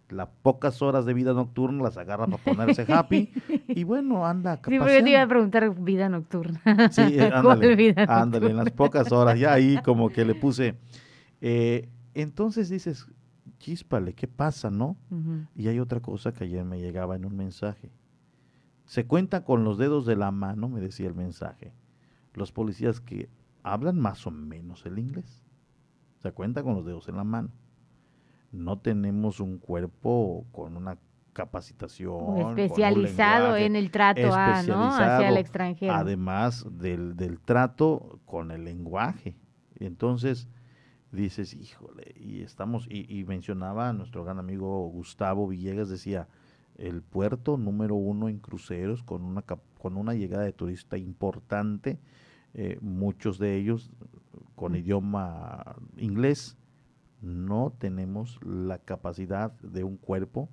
Las 0.09 0.31
pocas 0.41 0.81
horas 0.81 1.05
de 1.05 1.13
vida 1.13 1.35
nocturna 1.35 1.83
las 1.83 1.99
agarra 1.99 2.27
para 2.27 2.43
ponerse 2.43 2.87
happy 2.91 3.31
y 3.69 3.85
bueno, 3.85 4.27
anda 4.27 4.57
Sí, 4.57 4.79
porque 4.79 5.03
te 5.03 5.11
iba 5.11 5.21
a 5.21 5.29
preguntar 5.29 5.69
vida 5.75 6.09
nocturna. 6.09 6.63
Sí, 6.91 7.03
eh, 7.19 7.31
ándale, 7.35 7.95
ándale, 8.09 8.51
en 8.51 8.57
las 8.57 8.71
pocas 8.71 9.13
horas, 9.13 9.39
ya 9.39 9.53
ahí 9.53 9.79
como 9.85 10.09
que 10.09 10.25
le 10.25 10.35
puse. 10.35 10.77
Eh, 11.43 11.91
entonces 12.15 12.71
dices, 12.71 13.07
chíspale, 13.59 14.15
¿qué 14.15 14.29
pasa, 14.29 14.71
no? 14.71 14.97
Y 15.55 15.69
hay 15.69 15.81
otra 15.81 16.01
cosa 16.01 16.33
que 16.33 16.45
ayer 16.45 16.65
me 16.65 16.81
llegaba 16.81 17.17
en 17.17 17.25
un 17.25 17.37
mensaje. 17.37 17.91
Se 18.85 19.07
cuenta 19.07 19.45
con 19.45 19.65
los 19.65 19.79
dedos 19.79 20.07
de 20.07 20.17
la 20.17 20.31
mano, 20.31 20.69
me 20.69 20.81
decía 20.81 21.09
el 21.09 21.15
mensaje, 21.15 21.73
los 22.35 22.53
policías 22.53 23.01
que 23.01 23.29
hablan 23.63 23.99
más 23.99 24.27
o 24.27 24.31
menos 24.31 24.87
el 24.87 24.99
inglés. 24.99 25.45
Se 26.19 26.33
cuenta 26.33 26.63
con 26.63 26.75
los 26.75 26.85
dedos 26.85 27.09
en 27.09 27.17
la 27.17 27.25
mano. 27.25 27.51
No 28.51 28.79
tenemos 28.79 29.41
un 29.41 29.59
cuerpo 29.59 30.47
con 30.53 30.77
una 30.77 30.99
capacitación. 31.33 32.39
especializado 32.39 33.57
en 33.57 33.77
el 33.77 33.91
trato 33.91 34.35
a, 34.35 34.63
¿no? 34.63 34.89
hacia 34.89 35.29
el 35.29 35.37
extranjero. 35.37 35.93
Además 35.93 36.67
del, 36.71 37.17
del 37.17 37.39
trato 37.39 38.21
con 38.25 38.51
el 38.51 38.65
lenguaje. 38.65 39.37
Entonces, 39.77 40.49
dices, 41.13 41.55
híjole, 41.55 42.15
y 42.17 42.43
estamos, 42.43 42.87
y, 42.91 43.25
mencionaba 43.25 43.89
a 43.89 43.93
nuestro 43.93 44.25
gran 44.25 44.39
amigo 44.39 44.89
Gustavo 44.89 45.49
Villegas, 45.49 45.89
decía, 45.89 46.29
el 46.77 47.03
puerto 47.03 47.57
número 47.57 47.95
uno 47.95 48.29
en 48.29 48.39
cruceros 48.39 49.03
con 49.03 49.25
una, 49.25 49.43
con 49.43 49.97
una 49.97 50.15
llegada 50.15 50.45
de 50.45 50.53
turista 50.53 50.97
importante, 50.97 51.99
eh, 52.55 52.79
muchos 52.81 53.39
de 53.39 53.57
ellos 53.57 53.91
con 54.55 54.77
idioma 54.77 55.77
inglés, 55.97 56.57
no 57.21 57.73
tenemos 57.79 58.39
la 58.45 58.79
capacidad 58.79 59.53
de 59.61 59.85
un 59.85 59.97
cuerpo 59.97 60.49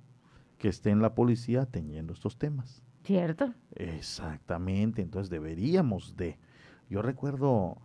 que 0.58 0.68
esté 0.68 0.90
en 0.90 1.00
la 1.00 1.14
policía 1.14 1.66
teniendo 1.66 2.12
estos 2.12 2.38
temas. 2.38 2.82
¿Cierto? 3.04 3.54
Exactamente, 3.76 5.02
entonces 5.02 5.30
deberíamos 5.30 6.16
de. 6.16 6.38
Yo 6.88 7.02
recuerdo 7.02 7.78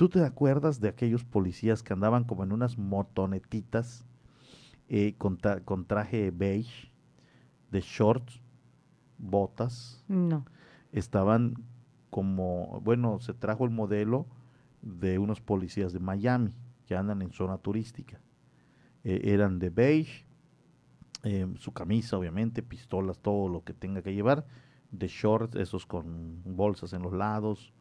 ¿Tú 0.00 0.08
te 0.08 0.24
acuerdas 0.24 0.80
de 0.80 0.88
aquellos 0.88 1.24
policías 1.24 1.82
que 1.82 1.92
andaban 1.92 2.24
como 2.24 2.42
en 2.42 2.52
unas 2.52 2.78
motonetitas 2.78 4.06
eh, 4.88 5.14
con, 5.18 5.36
traje 5.86 6.30
beige, 6.30 6.90
de 7.70 7.82
shorts, 7.82 8.40
botas? 9.18 10.02
No. 10.08 10.46
Estaban 10.90 11.52
como, 12.08 12.80
bueno, 12.82 13.20
se 13.20 13.34
trajo 13.34 13.66
el 13.66 13.70
modelo 13.72 14.26
de 14.80 15.18
unos 15.18 15.42
policías 15.42 15.92
de 15.92 16.00
Miami 16.00 16.54
que 16.86 16.96
andan 16.96 17.20
en 17.20 17.32
zona 17.32 17.58
turística. 17.58 18.22
Eh, 19.04 19.20
eran 19.24 19.58
de 19.58 19.68
beige, 19.68 20.24
eh, 21.24 21.46
su 21.58 21.74
camisa, 21.74 22.16
obviamente, 22.16 22.62
pistolas, 22.62 23.18
todo 23.18 23.50
lo 23.50 23.64
que 23.64 23.74
tenga 23.74 24.00
que 24.00 24.14
llevar, 24.14 24.46
de 24.92 25.08
shorts, 25.08 25.56
esos 25.56 25.84
con 25.84 26.40
bolsas 26.42 26.94
en 26.94 27.02
los 27.02 27.12
lados, 27.12 27.74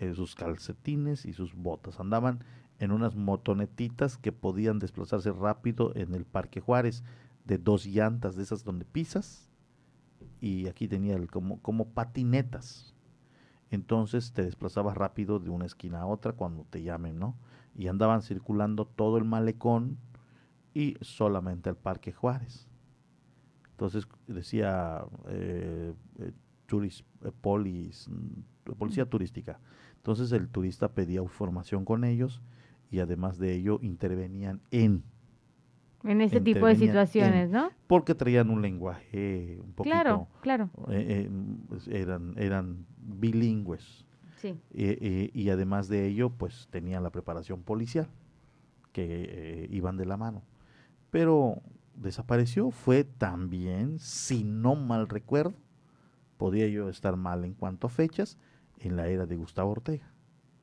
eh, 0.00 0.14
sus 0.14 0.34
calcetines 0.34 1.24
y 1.24 1.32
sus 1.32 1.54
botas. 1.54 2.00
Andaban 2.00 2.42
en 2.78 2.90
unas 2.90 3.14
motonetitas 3.14 4.16
que 4.16 4.32
podían 4.32 4.78
desplazarse 4.78 5.30
rápido 5.30 5.92
en 5.94 6.14
el 6.14 6.24
Parque 6.24 6.60
Juárez, 6.60 7.04
de 7.44 7.58
dos 7.58 7.86
llantas, 7.86 8.34
de 8.34 8.42
esas 8.42 8.64
donde 8.64 8.84
pisas, 8.84 9.48
y 10.40 10.66
aquí 10.66 10.88
tenía 10.88 11.14
el, 11.14 11.30
como, 11.30 11.60
como 11.60 11.90
patinetas. 11.90 12.94
Entonces 13.70 14.32
te 14.32 14.42
desplazabas 14.42 14.96
rápido 14.96 15.38
de 15.38 15.50
una 15.50 15.66
esquina 15.66 16.00
a 16.00 16.06
otra 16.06 16.32
cuando 16.32 16.64
te 16.64 16.82
llamen, 16.82 17.18
¿no? 17.18 17.36
Y 17.76 17.86
andaban 17.86 18.22
circulando 18.22 18.84
todo 18.84 19.16
el 19.16 19.24
malecón 19.24 19.98
y 20.74 20.96
solamente 21.02 21.70
el 21.70 21.76
Parque 21.76 22.12
Juárez. 22.12 22.68
Entonces 23.72 24.06
decía 24.26 25.04
eh, 25.28 25.94
eh, 26.18 26.32
eh, 27.24 27.32
polis, 27.40 28.08
mm, 28.08 28.72
policía 28.74 29.06
turística. 29.06 29.60
Entonces 30.00 30.32
el 30.32 30.48
turista 30.48 30.88
pedía 30.88 31.20
información 31.20 31.84
con 31.84 32.04
ellos 32.04 32.42
y 32.90 33.00
además 33.00 33.38
de 33.38 33.54
ello 33.54 33.78
intervenían 33.82 34.60
en 34.70 35.04
en 36.04 36.20
este 36.22 36.40
tipo 36.40 36.66
de 36.66 36.76
situaciones, 36.76 37.50
¿no? 37.50 37.70
Porque 37.86 38.14
traían 38.14 38.48
un 38.48 38.62
lenguaje 38.62 39.58
un 39.62 39.72
poquito... 39.72 39.92
Claro, 39.92 40.28
claro. 40.40 40.70
Pues, 41.68 41.88
eran, 41.88 42.34
eran 42.38 42.86
bilingües. 42.96 44.06
Sí. 44.36 44.58
y 44.72 45.50
además 45.50 45.88
de 45.88 46.06
ello, 46.06 46.30
pues 46.30 46.68
tenían 46.70 47.02
la 47.02 47.10
preparación 47.10 47.62
policial, 47.62 48.08
que 48.92 49.68
iban 49.70 49.98
de 49.98 50.06
la 50.06 50.16
mano. 50.16 50.42
Pero 51.10 51.60
desapareció 51.94 52.70
fue 52.70 53.04
también, 53.04 53.98
si 53.98 54.42
no 54.42 54.76
mal 54.76 55.10
recuerdo, 55.10 55.52
podía 56.38 56.66
yo 56.68 56.88
estar 56.88 57.16
mal 57.16 57.44
en 57.44 57.52
cuanto 57.52 57.88
a 57.88 57.90
fechas, 57.90 58.38
en 58.80 58.96
la 58.96 59.08
era 59.08 59.26
de 59.26 59.36
Gustavo 59.36 59.70
Ortega, 59.70 60.12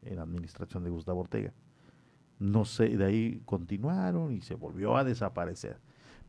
en 0.04 0.18
la 0.18 0.24
administración 0.24 0.84
de 0.84 0.90
Gustavo 0.90 1.22
Ortega. 1.22 1.54
No 2.40 2.66
sé, 2.66 2.90
de 2.90 3.06
ahí 3.06 3.42
continuaron 3.46 4.32
y 4.32 4.42
se 4.42 4.56
volvió 4.56 4.98
a 4.98 5.04
desaparecer. 5.04 5.80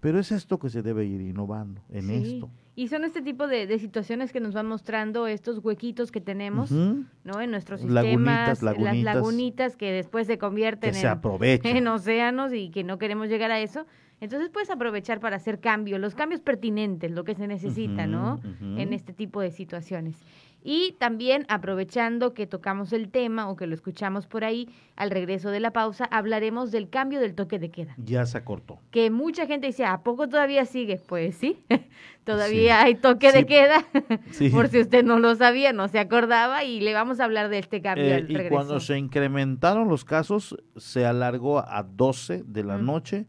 Pero 0.01 0.21
es 0.21 0.31
esto 0.31 0.59
que 0.59 0.71
se 0.71 0.83
debe 0.83 1.05
ir 1.05 1.21
innovando 1.21 1.83
en 1.91 2.11
esto. 2.11 2.51
Y 2.77 2.87
son 2.87 3.03
este 3.03 3.21
tipo 3.21 3.49
de, 3.49 3.77
situaciones 3.81 4.33
que 4.33 4.39
nos 4.39 4.55
van 4.55 4.67
mostrando 4.67 5.27
estos 5.27 5.59
huequitos 5.59 6.13
que 6.13 6.21
tenemos, 6.21 6.71
¿no? 6.71 7.41
En 7.41 7.51
nuestros 7.51 7.81
sistemas, 7.81 8.63
las 8.63 8.79
lagunitas 8.79 9.77
que 9.77 9.91
después 9.91 10.29
se 10.29 10.39
convierten 10.39 10.95
en 10.95 11.89
océanos 11.89 12.53
y 12.53 12.71
que 12.71 12.85
no 12.85 12.99
queremos 12.99 13.29
llegar 13.29 13.51
a 13.51 13.59
eso. 13.59 13.85
Entonces 14.21 14.51
puedes 14.51 14.71
aprovechar 14.71 15.21
para 15.21 15.37
hacer 15.37 15.61
cambios, 15.61 16.01
los 16.01 16.15
cambios 16.15 16.41
pertinentes, 16.41 17.11
lo 17.11 17.25
que 17.25 17.35
se 17.35 17.47
necesita, 17.47 18.07
¿no? 18.07 18.41
En 18.61 18.93
este 18.93 19.13
tipo 19.13 19.41
de 19.41 19.51
situaciones. 19.51 20.17
Y 20.63 20.97
también 20.99 21.47
aprovechando 21.49 22.35
que 22.35 22.47
tocamos 22.47 22.93
el 22.93 23.11
tema 23.11 23.49
o 23.49 23.55
que 23.55 23.69
lo 23.69 23.75
escuchamos 23.75 24.27
por 24.27 24.45
ahí, 24.45 24.69
al 24.97 25.11
regreso 25.11 25.51
de 25.51 25.61
la 25.61 25.73
pausa, 25.73 26.05
hablaremos 26.05 26.73
del 26.73 26.91
cambio 26.91 27.21
del 27.21 27.35
toque 27.35 27.61
de 27.61 27.71
queda. 27.71 27.95
Ya 27.97 28.27
se 28.27 28.39
acortó. 28.39 28.81
Que 28.91 29.11
mucha 29.11 29.47
gente 29.47 29.69
dice, 29.69 29.85
¿a 29.85 30.03
poco 30.03 30.29
todavía 30.29 30.65
sigue? 30.65 31.01
Pues 31.07 31.37
sí, 31.37 31.65
todavía 32.25 32.83
hay 32.83 32.97
toque 32.97 33.31
de 33.31 33.47
queda. 33.47 33.85
por 34.53 34.69
si 34.69 34.81
usted 34.81 35.05
no 35.05 35.21
lo 35.21 35.37
sabía, 35.37 35.73
no 35.73 35.87
se 35.87 36.01
acordaba 36.01 36.65
y 36.65 36.81
le 36.81 36.93
vamos 36.93 37.21
a 37.21 37.25
hablar 37.25 37.51
de 37.51 37.61
este 37.61 37.81
cambio. 37.81 38.05
Eh, 38.05 38.27
y 38.29 38.49
cuando 38.49 38.81
se 38.81 38.99
incrementaron 38.99 39.89
los 39.89 40.05
casos, 40.05 40.57
se 40.77 41.07
alargó 41.07 41.61
a 41.61 41.85
12 41.85 42.43
de 42.45 42.65
la 42.65 42.79
noche 42.79 43.27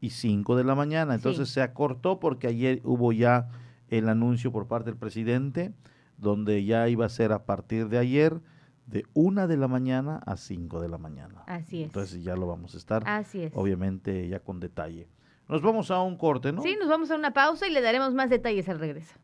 y 0.00 0.10
5 0.10 0.56
de 0.56 0.64
la 0.64 0.74
mañana. 0.74 1.14
Entonces 1.14 1.48
se 1.50 1.62
acortó 1.62 2.20
porque 2.20 2.46
ayer 2.48 2.80
hubo 2.84 3.12
ya 3.12 3.48
el 3.88 4.08
anuncio 4.08 4.52
por 4.52 4.66
parte 4.66 4.90
del 4.90 4.98
presidente, 4.98 5.72
donde 6.16 6.64
ya 6.64 6.88
iba 6.88 7.06
a 7.06 7.08
ser 7.08 7.32
a 7.32 7.44
partir 7.44 7.88
de 7.88 7.98
ayer 7.98 8.40
de 8.86 9.04
1 9.14 9.46
de 9.48 9.56
la 9.56 9.68
mañana 9.68 10.20
a 10.26 10.36
5 10.36 10.80
de 10.80 10.88
la 10.88 10.98
mañana. 10.98 11.42
Así 11.46 11.80
es. 11.82 11.86
Entonces 11.86 12.22
ya 12.24 12.34
lo 12.36 12.46
vamos 12.46 12.74
a 12.74 12.78
estar, 12.78 13.02
Así 13.06 13.42
es. 13.42 13.52
obviamente 13.54 14.28
ya 14.28 14.40
con 14.40 14.60
detalle. 14.60 15.08
Nos 15.48 15.62
vamos 15.62 15.90
a 15.90 16.00
un 16.00 16.16
corte, 16.16 16.52
¿no? 16.52 16.62
Sí, 16.62 16.76
nos 16.78 16.88
vamos 16.88 17.10
a 17.10 17.16
una 17.16 17.32
pausa 17.32 17.66
y 17.66 17.72
le 17.72 17.80
daremos 17.80 18.14
más 18.14 18.30
detalles 18.30 18.68
al 18.68 18.78
regreso. 18.78 19.14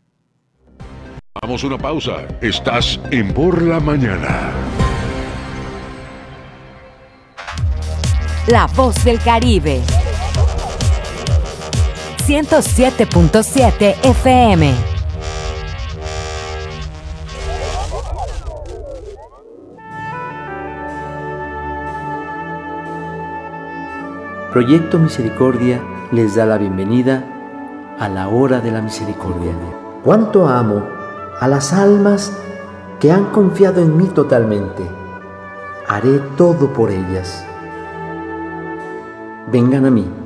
Vamos 1.43 1.63
a 1.63 1.67
una 1.67 1.79
pausa. 1.79 2.27
Estás 2.41 2.99
en 3.11 3.33
Por 3.33 3.63
la 3.63 3.79
Mañana. 3.79 4.53
La 8.49 8.67
voz 8.69 9.05
del 9.05 9.21
Caribe. 9.21 9.83
107.7 12.27 13.95
FM. 14.03 14.75
Proyecto 24.53 24.99
Misericordia 24.99 25.81
les 26.11 26.35
da 26.35 26.47
la 26.47 26.59
bienvenida 26.59 27.23
a 28.01 28.09
la 28.09 28.27
hora 28.27 28.59
de 28.61 28.73
la 28.73 28.83
misericordia. 28.83 29.53
Cuánto 30.03 30.49
amo 30.49 30.83
a 31.39 31.47
las 31.47 31.73
almas 31.73 32.37
que 32.99 33.13
han 33.13 33.27
confiado 33.27 33.81
en 33.81 33.97
mí 33.97 34.07
totalmente. 34.07 34.83
Haré 35.87 36.19
todo 36.37 36.73
por 36.73 36.91
ellas. 36.91 37.47
Vengan 39.53 39.87
a 39.87 39.93
mí 39.93 40.26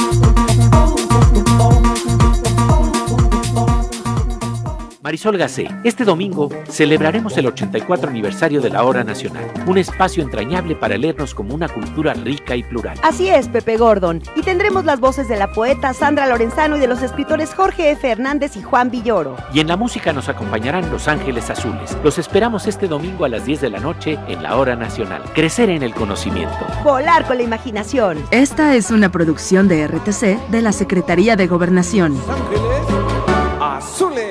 Marisol 5.11 5.37
Gacé, 5.37 5.67
este 5.83 6.05
domingo 6.05 6.47
celebraremos 6.69 7.37
el 7.37 7.47
84 7.47 8.09
aniversario 8.09 8.61
de 8.61 8.69
la 8.69 8.85
Hora 8.85 9.03
Nacional, 9.03 9.43
un 9.67 9.77
espacio 9.77 10.23
entrañable 10.23 10.73
para 10.73 10.97
leernos 10.97 11.35
como 11.35 11.53
una 11.53 11.67
cultura 11.67 12.13
rica 12.13 12.55
y 12.55 12.63
plural. 12.63 12.97
Así 13.03 13.27
es, 13.27 13.49
Pepe 13.49 13.75
Gordon, 13.75 14.23
y 14.37 14.41
tendremos 14.41 14.85
las 14.85 15.01
voces 15.01 15.27
de 15.27 15.35
la 15.35 15.51
poeta 15.51 15.93
Sandra 15.93 16.27
Lorenzano 16.27 16.77
y 16.77 16.79
de 16.79 16.87
los 16.87 17.01
escritores 17.01 17.53
Jorge 17.53 17.91
F. 17.91 18.09
Hernández 18.09 18.55
y 18.55 18.61
Juan 18.61 18.89
Villoro. 18.89 19.35
Y 19.53 19.59
en 19.59 19.67
la 19.67 19.75
música 19.75 20.13
nos 20.13 20.29
acompañarán 20.29 20.89
Los 20.89 21.09
Ángeles 21.09 21.49
Azules. 21.49 21.97
Los 22.05 22.17
esperamos 22.17 22.65
este 22.65 22.87
domingo 22.87 23.25
a 23.25 23.27
las 23.27 23.43
10 23.45 23.59
de 23.59 23.69
la 23.69 23.81
noche 23.81 24.17
en 24.29 24.41
la 24.41 24.55
Hora 24.55 24.77
Nacional. 24.77 25.23
Crecer 25.33 25.69
en 25.71 25.83
el 25.83 25.93
conocimiento. 25.93 26.55
Volar 26.85 27.27
con 27.27 27.35
la 27.35 27.43
imaginación. 27.43 28.17
Esta 28.31 28.75
es 28.75 28.91
una 28.91 29.11
producción 29.11 29.67
de 29.67 29.85
RTC 29.87 30.51
de 30.51 30.61
la 30.61 30.71
Secretaría 30.71 31.35
de 31.35 31.47
Gobernación. 31.47 32.17
Azules. 33.59 34.30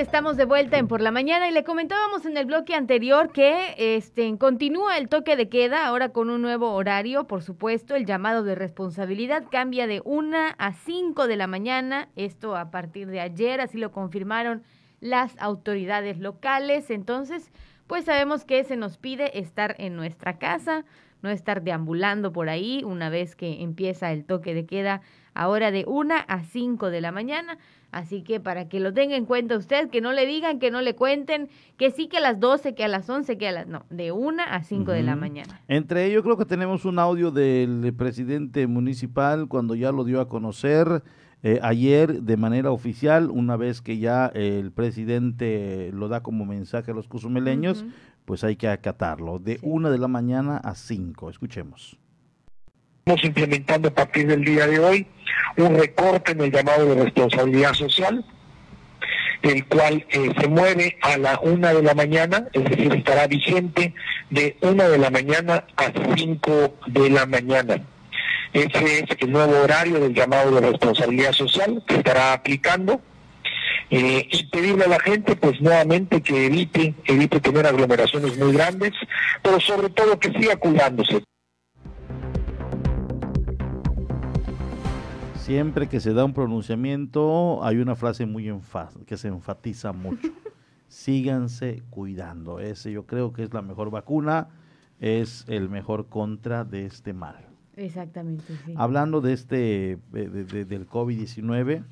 Estamos 0.00 0.36
de 0.36 0.44
vuelta 0.44 0.78
en 0.78 0.86
por 0.86 1.00
la 1.00 1.10
mañana 1.10 1.48
y 1.48 1.52
le 1.52 1.64
comentábamos 1.64 2.24
en 2.24 2.36
el 2.36 2.46
bloque 2.46 2.74
anterior 2.74 3.32
que 3.32 3.74
este 3.96 4.38
continúa 4.38 4.96
el 4.96 5.08
toque 5.08 5.34
de 5.34 5.48
queda 5.48 5.86
ahora 5.86 6.10
con 6.10 6.30
un 6.30 6.40
nuevo 6.40 6.72
horario, 6.72 7.26
por 7.26 7.42
supuesto, 7.42 7.96
el 7.96 8.06
llamado 8.06 8.44
de 8.44 8.54
responsabilidad 8.54 9.46
cambia 9.50 9.88
de 9.88 10.00
1 10.04 10.36
a 10.56 10.72
5 10.72 11.26
de 11.26 11.36
la 11.36 11.48
mañana, 11.48 12.10
esto 12.14 12.56
a 12.56 12.70
partir 12.70 13.08
de 13.08 13.18
ayer, 13.18 13.60
así 13.60 13.76
lo 13.76 13.90
confirmaron 13.90 14.62
las 15.00 15.36
autoridades 15.40 16.20
locales, 16.20 16.90
entonces 16.90 17.50
pues 17.88 18.04
sabemos 18.04 18.44
que 18.44 18.62
se 18.62 18.76
nos 18.76 18.98
pide 18.98 19.36
estar 19.40 19.74
en 19.78 19.96
nuestra 19.96 20.38
casa, 20.38 20.84
no 21.22 21.30
estar 21.30 21.62
deambulando 21.62 22.32
por 22.32 22.48
ahí 22.48 22.82
una 22.84 23.10
vez 23.10 23.34
que 23.34 23.62
empieza 23.62 24.12
el 24.12 24.24
toque 24.24 24.54
de 24.54 24.64
queda 24.64 25.00
ahora 25.34 25.72
de 25.72 25.84
1 25.88 26.14
a 26.28 26.44
5 26.44 26.90
de 26.90 27.00
la 27.00 27.10
mañana. 27.10 27.58
Así 27.90 28.22
que 28.22 28.38
para 28.38 28.68
que 28.68 28.80
lo 28.80 28.92
tenga 28.92 29.16
en 29.16 29.24
cuenta 29.24 29.56
usted, 29.56 29.88
que 29.88 30.00
no 30.00 30.12
le 30.12 30.26
digan, 30.26 30.58
que 30.58 30.70
no 30.70 30.82
le 30.82 30.94
cuenten, 30.94 31.48
que 31.76 31.90
sí 31.90 32.08
que 32.08 32.18
a 32.18 32.20
las 32.20 32.38
12, 32.38 32.74
que 32.74 32.84
a 32.84 32.88
las 32.88 33.08
11, 33.08 33.38
que 33.38 33.48
a 33.48 33.52
las... 33.52 33.66
No, 33.66 33.86
de 33.88 34.12
1 34.12 34.42
a 34.46 34.62
5 34.62 34.92
de 34.92 35.02
la 35.02 35.16
mañana. 35.16 35.60
Entre 35.68 36.04
ellos 36.04 36.22
creo 36.22 36.36
que 36.36 36.44
tenemos 36.44 36.84
un 36.84 36.98
audio 36.98 37.30
del 37.30 37.94
presidente 37.96 38.66
municipal 38.66 39.48
cuando 39.48 39.74
ya 39.74 39.90
lo 39.90 40.04
dio 40.04 40.20
a 40.20 40.28
conocer 40.28 41.02
eh, 41.42 41.60
ayer 41.62 42.22
de 42.22 42.36
manera 42.36 42.72
oficial, 42.72 43.30
una 43.30 43.56
vez 43.56 43.80
que 43.80 43.98
ya 43.98 44.26
el 44.26 44.72
presidente 44.72 45.90
lo 45.92 46.08
da 46.08 46.22
como 46.22 46.44
mensaje 46.44 46.90
a 46.90 46.94
los 46.94 47.06
cuzumeleños, 47.06 47.84
pues 48.24 48.42
hay 48.44 48.56
que 48.56 48.68
acatarlo, 48.68 49.38
de 49.38 49.58
1 49.62 49.90
de 49.90 49.98
la 49.98 50.08
mañana 50.08 50.58
a 50.58 50.74
5. 50.74 51.30
Escuchemos. 51.30 51.98
Estamos 53.08 53.24
implementando 53.24 53.88
a 53.88 53.94
partir 53.94 54.26
del 54.26 54.44
día 54.44 54.66
de 54.66 54.78
hoy 54.78 55.06
un 55.56 55.78
recorte 55.78 56.32
en 56.32 56.42
el 56.42 56.52
llamado 56.52 56.94
de 56.94 57.04
responsabilidad 57.04 57.72
social, 57.72 58.22
el 59.40 59.64
cual 59.64 60.04
eh, 60.10 60.30
se 60.38 60.46
mueve 60.46 60.98
a 61.00 61.16
la 61.16 61.40
una 61.40 61.72
de 61.72 61.82
la 61.82 61.94
mañana, 61.94 62.48
es 62.52 62.64
decir, 62.64 62.92
estará 62.92 63.26
vigente 63.26 63.94
de 64.28 64.58
una 64.60 64.90
de 64.90 64.98
la 64.98 65.08
mañana 65.08 65.64
a 65.78 65.90
cinco 66.18 66.74
de 66.86 67.08
la 67.08 67.24
mañana. 67.24 67.80
Ese 68.52 68.98
es 68.98 69.16
el 69.20 69.32
nuevo 69.32 69.58
horario 69.58 70.00
del 70.00 70.12
llamado 70.12 70.50
de 70.60 70.70
responsabilidad 70.70 71.32
social 71.32 71.82
que 71.88 71.94
estará 71.94 72.34
aplicando. 72.34 73.00
Eh, 73.88 74.28
y 74.30 74.44
pedirle 74.48 74.84
a 74.84 74.88
la 74.88 75.00
gente, 75.00 75.34
pues 75.34 75.58
nuevamente, 75.62 76.20
que 76.20 76.44
evite, 76.44 76.94
evite 77.06 77.40
tener 77.40 77.66
aglomeraciones 77.66 78.36
muy 78.36 78.52
grandes, 78.52 78.92
pero 79.42 79.58
sobre 79.60 79.88
todo 79.88 80.20
que 80.20 80.30
siga 80.30 80.56
cuidándose. 80.56 81.22
Siempre 85.48 85.88
que 85.88 85.98
se 85.98 86.12
da 86.12 86.26
un 86.26 86.34
pronunciamiento 86.34 87.64
hay 87.64 87.78
una 87.78 87.94
frase 87.94 88.26
muy 88.26 88.54
que 89.06 89.16
se 89.16 89.28
enfatiza 89.28 89.94
mucho. 89.94 90.28
Síganse 90.88 91.82
cuidando. 91.88 92.60
Ese 92.60 92.92
yo 92.92 93.06
creo 93.06 93.32
que 93.32 93.44
es 93.44 93.54
la 93.54 93.62
mejor 93.62 93.90
vacuna, 93.90 94.48
es 95.00 95.46
el 95.48 95.70
mejor 95.70 96.10
contra 96.10 96.66
de 96.66 96.84
este 96.84 97.14
mal. 97.14 97.46
Exactamente, 97.76 98.44
sí. 98.66 98.74
Hablando 98.76 99.22
de 99.22 99.32
este 99.32 99.98
de, 100.12 100.66
del 100.66 100.86
COVID-19, 100.86 101.82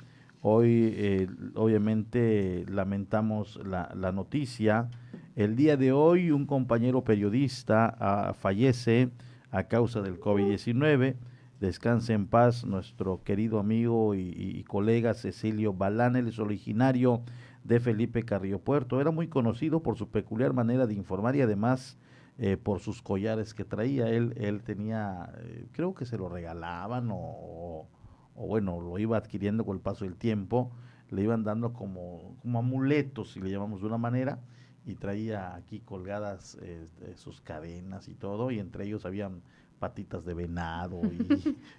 hoy 0.43 0.93
eh, 0.95 1.27
obviamente 1.55 2.67
lamentamos 2.69 3.59
la, 3.65 3.91
la, 3.97 4.13
noticia. 4.13 4.91
El 5.35 5.57
día 5.57 5.79
de 5.79 5.93
hoy 5.93 6.31
un 6.31 6.45
compañero 6.45 7.05
periodista 7.05 7.97
ah, 8.01 8.35
fallece 8.35 9.09
a 9.51 9.63
causa 9.63 10.03
del 10.03 10.21
COVID-19 10.21 11.17
Descanse 11.61 12.13
en 12.13 12.27
paz 12.27 12.67
nuestro 12.67 13.23
querido 13.23 13.59
amigo 13.59 14.15
y, 14.15 14.63
colega 14.65 15.15
Cecilio 15.15 15.73
Balán, 15.73 16.15
él 16.15 16.29
es 16.29 16.39
originario 16.39 17.23
de 17.65 17.81
Felipe 17.81 18.25
Carrillo 18.25 18.59
Puerto. 18.59 19.01
Era 19.01 19.11
muy 19.11 19.29
conocido 19.29 19.83
por 19.83 19.97
su 19.97 20.11
peculiar 20.11 20.53
manera 20.53 20.87
de 20.87 20.93
informar 20.93 21.35
y 21.35 21.41
además 21.41 21.97
eh, 22.37 22.59
por 22.59 22.81
sus 22.81 23.01
collares 23.01 23.55
que 23.55 23.65
traía. 23.65 24.11
Él, 24.11 24.35
él 24.37 24.63
tenía, 24.65 25.33
eh, 25.39 25.67
creo 25.73 25.95
que 25.95 26.05
se 26.05 26.19
lo 26.19 26.29
regalaban 26.29 27.09
o, 27.11 27.89
bueno, 28.35 28.79
lo 28.83 28.99
iba 28.99 29.17
adquiriendo 29.17 29.65
con 29.65 29.77
el 29.77 29.83
paso 29.83 30.05
del 30.05 30.17
tiempo. 30.17 30.73
Le 31.09 31.23
iban 31.23 31.43
dando 31.43 31.73
como, 31.73 32.37
como 32.43 32.59
amuletos, 32.59 33.33
si 33.33 33.41
le 33.41 33.51
llamamos 33.51 33.81
de 33.81 33.87
una 33.87 33.97
manera, 33.97 34.41
y 34.85 34.97
traía 34.97 35.55
aquí 35.55 35.81
colgadas 35.81 36.59
eh, 36.61 36.87
sus 37.15 37.41
cadenas 37.41 38.09
y 38.09 38.15
todo, 38.15 38.51
y 38.51 38.59
entre 38.59 38.85
ellos 38.85 39.07
habían 39.07 39.41
patitas 39.79 40.25
de 40.25 40.35
venado 40.35 41.01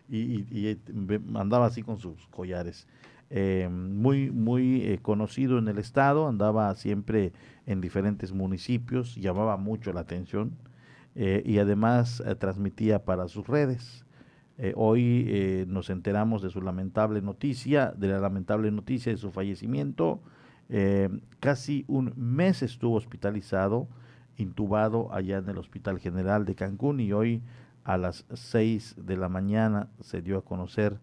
y, 0.09 0.77
andaba 1.35 1.65
así 1.65 1.83
con 1.83 1.97
sus 1.99 2.27
collares. 2.27 2.87
Eh, 3.29 3.67
muy, 3.69 4.31
muy 4.31 4.83
eh, 4.83 4.99
conocido 5.01 5.57
en 5.57 5.67
el 5.67 5.79
estado, 5.79 6.29
andaba 6.29 6.73
siempre 6.75 7.33
en 7.65 7.81
diferentes 7.81 8.31
municipios, 8.31 9.15
llamaba 9.15 9.57
mucho 9.57 9.91
la 9.91 9.99
atención 10.01 10.53
eh, 11.15 11.43
y 11.45 11.57
además 11.57 12.23
transmitía 12.39 13.03
para 13.03 13.27
sus 13.27 13.47
redes. 13.47 14.05
hoy 14.75 15.65
nos 15.67 15.89
enteramos 15.89 16.41
de 16.41 16.49
su 16.49 16.61
lamentable 16.61 17.21
noticia, 17.21 17.93
de 17.97 18.07
la 18.07 18.19
lamentable 18.19 18.71
noticia 18.71 19.11
de 19.11 19.17
su 19.17 19.31
fallecimiento. 19.31 20.21
casi 21.39 21.85
un 21.87 22.13
mes 22.15 22.63
estuvo 22.63 22.95
hospitalizado, 22.95 23.87
intubado 24.37 25.13
allá 25.13 25.37
en 25.37 25.49
el 25.49 25.57
Hospital 25.57 25.99
General 25.99 26.45
de 26.45 26.55
Cancún 26.55 26.99
y 26.99 27.11
hoy 27.11 27.41
a 27.87 27.97
las 27.97 28.25
6 28.33 28.95
de 28.97 29.15
la 29.15 29.29
mañana 29.29 29.89
se 30.01 30.21
dio 30.21 30.37
a 30.37 30.43
conocer 30.43 30.99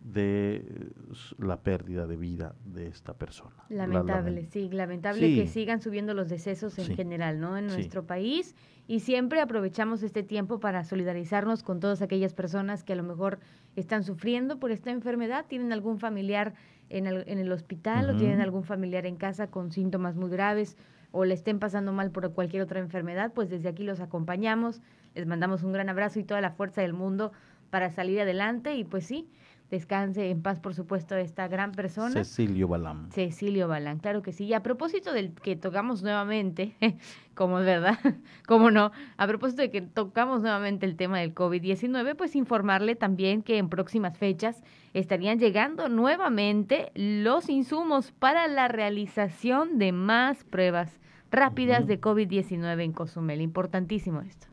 de 0.00 0.92
la 1.38 1.62
pérdida 1.62 2.06
de 2.06 2.18
vida 2.18 2.54
de 2.66 2.88
esta 2.88 3.14
persona. 3.14 3.56
Lamentable, 3.70 4.44
sí, 4.44 4.68
lamentable 4.68 5.34
que 5.34 5.46
sigan 5.46 5.80
subiendo 5.80 6.12
los 6.12 6.28
decesos 6.28 6.78
en 6.78 6.94
general, 6.94 7.40
¿no? 7.40 7.56
En 7.56 7.66
nuestro 7.68 8.06
país. 8.06 8.54
Y 8.86 9.00
siempre 9.00 9.40
aprovechamos 9.40 10.02
este 10.02 10.22
tiempo 10.22 10.60
para 10.60 10.84
solidarizarnos 10.84 11.62
con 11.62 11.80
todas 11.80 12.02
aquellas 12.02 12.34
personas 12.34 12.84
que 12.84 12.92
a 12.92 12.96
lo 12.96 13.02
mejor 13.02 13.40
están 13.74 14.04
sufriendo 14.04 14.60
por 14.60 14.70
esta 14.72 14.90
enfermedad, 14.90 15.46
tienen 15.48 15.72
algún 15.72 15.98
familiar 15.98 16.52
en 16.90 17.06
el, 17.06 17.24
en 17.26 17.38
el 17.38 17.50
hospital 17.50 18.10
o 18.10 18.16
tienen 18.16 18.42
algún 18.42 18.62
familiar 18.62 19.06
en 19.06 19.16
casa 19.16 19.46
con 19.46 19.72
síntomas 19.72 20.16
muy 20.16 20.28
graves 20.28 20.76
o 21.12 21.24
le 21.24 21.32
estén 21.32 21.58
pasando 21.58 21.92
mal 21.92 22.10
por 22.10 22.30
cualquier 22.32 22.62
otra 22.62 22.78
enfermedad, 22.78 23.32
pues 23.34 23.48
desde 23.48 23.70
aquí 23.70 23.84
los 23.84 24.00
acompañamos, 24.00 24.82
les 25.16 25.26
mandamos 25.26 25.62
un 25.62 25.72
gran 25.72 25.88
abrazo 25.88 26.20
y 26.20 26.24
toda 26.24 26.40
la 26.40 26.50
fuerza 26.50 26.82
del 26.82 26.92
mundo 26.92 27.32
para 27.70 27.90
salir 27.90 28.20
adelante 28.20 28.76
y 28.76 28.84
pues 28.84 29.06
sí, 29.06 29.28
descanse 29.70 30.30
en 30.30 30.42
paz, 30.42 30.60
por 30.60 30.74
supuesto, 30.74 31.16
esta 31.16 31.48
gran 31.48 31.72
persona. 31.72 32.12
Cecilio 32.12 32.68
Balán. 32.68 33.10
Cecilio 33.10 33.66
Balán, 33.68 33.98
claro 33.98 34.22
que 34.22 34.32
sí. 34.32 34.44
Y 34.44 34.54
a 34.54 34.62
propósito 34.62 35.12
del 35.12 35.32
que 35.32 35.56
tocamos 35.56 36.02
nuevamente, 36.02 36.76
como 37.34 37.58
es 37.58 37.66
verdad, 37.66 37.98
como 38.46 38.70
no, 38.70 38.92
a 39.16 39.26
propósito 39.26 39.62
de 39.62 39.70
que 39.70 39.82
tocamos 39.82 40.42
nuevamente 40.42 40.86
el 40.86 40.96
tema 40.96 41.18
del 41.18 41.34
COVID-19, 41.34 42.14
pues 42.16 42.36
informarle 42.36 42.94
también 42.94 43.42
que 43.42 43.58
en 43.58 43.68
próximas 43.68 44.16
fechas 44.16 44.62
estarían 44.94 45.38
llegando 45.38 45.88
nuevamente 45.88 46.92
los 46.94 47.48
insumos 47.48 48.12
para 48.12 48.46
la 48.46 48.68
realización 48.68 49.78
de 49.78 49.92
más 49.92 50.44
pruebas 50.44 51.00
rápidas 51.30 51.86
de 51.86 52.00
COVID-19 52.00 52.82
en 52.82 52.92
Cozumel. 52.92 53.40
Importantísimo 53.40 54.20
esto. 54.20 54.46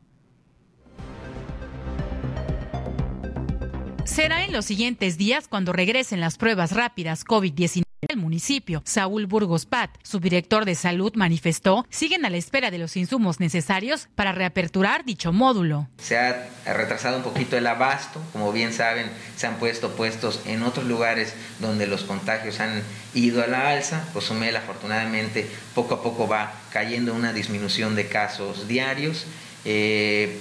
Será 4.05 4.43
en 4.43 4.51
los 4.51 4.65
siguientes 4.65 5.17
días 5.17 5.47
cuando 5.47 5.71
regresen 5.71 6.19
las 6.19 6.37
pruebas 6.37 6.71
rápidas 6.73 7.25
COVID-19 7.25 7.83
el 8.09 8.17
municipio. 8.17 8.81
Saúl 8.85 9.27
Burgos 9.27 9.65
Pat, 9.65 9.89
subdirector 10.03 10.65
de 10.65 10.75
salud, 10.75 11.13
manifestó, 11.15 11.85
siguen 11.89 12.25
a 12.25 12.29
la 12.29 12.35
espera 12.35 12.69
de 12.69 12.77
los 12.77 12.97
insumos 12.97 13.39
necesarios 13.39 14.09
para 14.15 14.33
reaperturar 14.33 15.05
dicho 15.05 15.31
módulo. 15.31 15.87
Se 15.97 16.17
ha 16.17 16.49
retrasado 16.65 17.17
un 17.17 17.23
poquito 17.23 17.57
el 17.57 17.65
abasto, 17.65 18.21
como 18.33 18.51
bien 18.51 18.73
saben, 18.73 19.09
se 19.37 19.47
han 19.47 19.55
puesto 19.55 19.95
puestos 19.95 20.41
en 20.45 20.63
otros 20.63 20.85
lugares 20.85 21.33
donde 21.59 21.87
los 21.87 22.03
contagios 22.03 22.59
han 22.59 22.83
ido 23.13 23.41
a 23.41 23.47
la 23.47 23.69
alza. 23.69 24.05
Cozumel 24.13 24.55
afortunadamente 24.57 25.49
poco 25.73 25.95
a 25.95 26.03
poco 26.03 26.27
va 26.27 26.53
cayendo 26.71 27.13
una 27.13 27.31
disminución 27.31 27.95
de 27.95 28.07
casos 28.07 28.67
diarios. 28.67 29.25
Eh, 29.65 30.39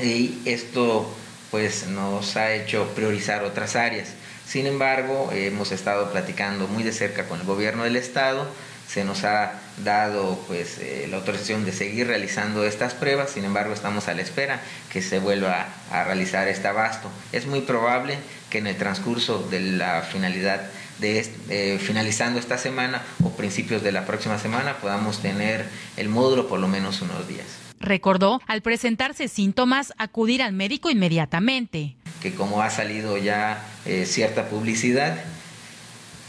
y 0.00 0.38
esto 0.46 1.14
pues 1.52 1.86
nos 1.86 2.36
ha 2.36 2.54
hecho 2.54 2.88
priorizar 2.96 3.44
otras 3.44 3.76
áreas. 3.76 4.08
Sin 4.48 4.66
embargo, 4.66 5.30
hemos 5.32 5.70
estado 5.70 6.10
platicando 6.10 6.66
muy 6.66 6.82
de 6.82 6.92
cerca 6.92 7.28
con 7.28 7.38
el 7.40 7.46
gobierno 7.46 7.84
del 7.84 7.96
estado, 7.96 8.48
se 8.88 9.04
nos 9.04 9.24
ha 9.24 9.60
dado 9.84 10.38
pues 10.48 10.78
eh, 10.78 11.06
la 11.08 11.18
autorización 11.18 11.64
de 11.64 11.72
seguir 11.72 12.08
realizando 12.08 12.64
estas 12.66 12.94
pruebas, 12.94 13.30
sin 13.30 13.44
embargo 13.44 13.72
estamos 13.72 14.08
a 14.08 14.14
la 14.14 14.22
espera 14.22 14.60
que 14.90 15.00
se 15.00 15.18
vuelva 15.18 15.66
a, 15.90 16.04
realizar 16.04 16.48
este 16.48 16.68
abasto. 16.68 17.08
Es 17.32 17.46
muy 17.46 17.60
probable 17.60 18.18
que 18.50 18.58
en 18.58 18.66
el 18.66 18.76
transcurso 18.76 19.46
de 19.50 19.60
la 19.60 20.02
finalidad 20.02 20.62
de 20.98 21.26
eh, 21.48 21.78
finalizando 21.78 22.38
esta 22.38 22.58
semana 22.58 23.02
o 23.22 23.30
principios 23.30 23.82
de 23.82 23.92
la 23.92 24.04
próxima 24.06 24.38
semana 24.38 24.76
podamos 24.76 25.20
tener 25.20 25.66
el 25.96 26.08
módulo 26.08 26.48
por 26.48 26.60
lo 26.60 26.68
menos 26.68 27.00
unos 27.02 27.28
días. 27.28 27.61
Recordó, 27.82 28.40
al 28.46 28.62
presentarse 28.62 29.26
síntomas, 29.26 29.92
acudir 29.98 30.40
al 30.40 30.52
médico 30.52 30.88
inmediatamente. 30.88 31.96
Que 32.22 32.32
como 32.32 32.62
ha 32.62 32.70
salido 32.70 33.18
ya 33.18 33.60
eh, 33.84 34.06
cierta 34.06 34.48
publicidad, 34.48 35.18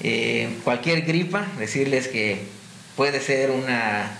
eh, 0.01 0.49
cualquier 0.64 1.04
gripa, 1.04 1.45
decirles 1.60 2.08
que 2.08 2.47
puede 2.95 3.22
ser 3.22 3.51
una, 3.51 4.18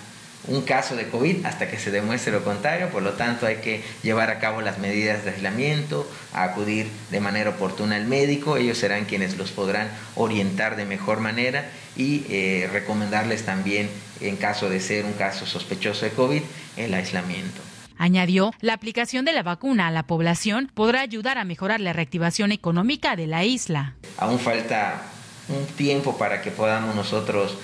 un 0.48 0.62
caso 0.62 0.96
de 0.96 1.08
COVID 1.08 1.44
hasta 1.44 1.68
que 1.72 1.80
se 1.80 1.90
demuestre 1.90 2.32
lo 2.32 2.44
contrario, 2.44 2.90
por 2.90 3.02
lo 3.02 3.14
tanto 3.14 3.48
hay 3.48 3.58
que 3.58 3.82
llevar 4.04 4.30
a 4.30 4.38
cabo 4.38 4.62
las 4.62 4.78
medidas 4.78 5.26
de 5.26 5.32
aislamiento, 5.32 6.08
acudir 6.34 6.88
de 7.10 7.20
manera 7.20 7.50
oportuna 7.50 7.96
al 7.96 8.06
médico, 8.06 8.58
ellos 8.58 8.78
serán 8.78 9.06
quienes 9.06 9.38
los 9.38 9.52
podrán 9.52 9.90
orientar 10.16 10.76
de 10.76 10.86
mejor 10.86 11.20
manera 11.20 11.68
y 11.96 12.24
eh, 12.30 12.70
recomendarles 12.72 13.46
también, 13.46 13.90
en 14.22 14.36
caso 14.36 14.70
de 14.70 14.80
ser 14.80 15.06
un 15.06 15.14
caso 15.14 15.46
sospechoso 15.46 16.06
de 16.06 16.12
COVID, 16.12 16.42
el 16.78 16.94
aislamiento. 16.94 17.62
Añadió, 17.98 18.52
la 18.60 18.74
aplicación 18.74 19.24
de 19.26 19.34
la 19.34 19.44
vacuna 19.44 19.88
a 19.88 19.92
la 19.92 20.04
población 20.04 20.70
podrá 20.74 21.02
ayudar 21.02 21.38
a 21.38 21.46
mejorar 21.46 21.80
la 21.80 21.94
reactivación 21.94 22.52
económica 22.52 23.16
de 23.16 23.28
la 23.28 23.44
isla. 23.44 23.94
Aún 24.18 24.40
falta 24.40 25.04
un 25.48 25.66
tiempo 25.76 26.18
para 26.18 26.42
que 26.42 26.52
podamos 26.52 26.96
nosotros 26.96 27.56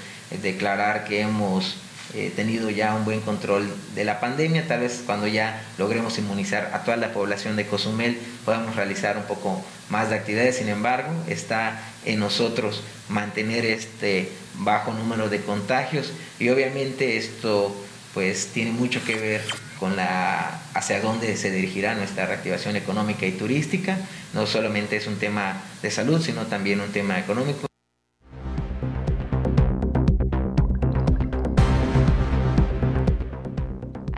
declarar 0.42 1.06
que 1.06 1.22
hemos 1.22 1.76
eh, 2.14 2.32
tenido 2.36 2.70
ya 2.70 2.96
un 2.96 3.06
buen 3.06 3.22
control 3.22 3.72
de 3.94 4.04
la 4.04 4.20
pandemia. 4.20 4.68
Tal 4.68 4.82
vez 4.82 5.04
cuando 5.06 5.28
ya 5.28 5.62
logremos 5.78 6.18
inmunizar 6.18 6.72
a 6.74 6.84
toda 6.84 6.98
la 6.98 7.14
población 7.14 7.56
de 7.56 7.68
Cozumel 7.68 8.18
podamos 8.46 8.76
realizar 8.76 9.18
un 9.18 9.24
poco 9.24 9.64
más 9.90 10.10
de 10.10 10.16
actividades. 10.16 10.58
Sin 10.58 10.70
embargo, 10.70 11.12
está 11.28 11.80
en 12.06 12.20
nosotros 12.20 12.84
mantener 13.10 13.66
este 13.66 14.32
bajo 14.56 14.92
número 14.94 15.30
de 15.30 15.42
contagios 15.42 16.12
y 16.40 16.50
obviamente 16.50 17.18
esto 17.18 17.76
pues 18.14 18.48
tiene 18.48 18.72
mucho 18.72 19.04
que 19.06 19.16
ver 19.16 19.42
con 19.80 19.96
la 19.96 20.60
hacia 20.74 21.00
dónde 21.02 21.38
se 21.38 21.52
dirigirá 21.52 21.96
nuestra 21.96 22.26
reactivación 22.26 22.76
económica 22.76 23.26
y 23.26 23.32
turística. 23.32 23.98
No 24.34 24.48
solamente 24.48 24.98
es 24.98 25.08
un 25.08 25.18
tema 25.18 25.62
de 25.82 25.92
salud, 25.92 26.22
sino 26.22 26.48
también 26.48 26.82
un 26.82 26.92
tema 26.92 27.20
económico. 27.20 27.69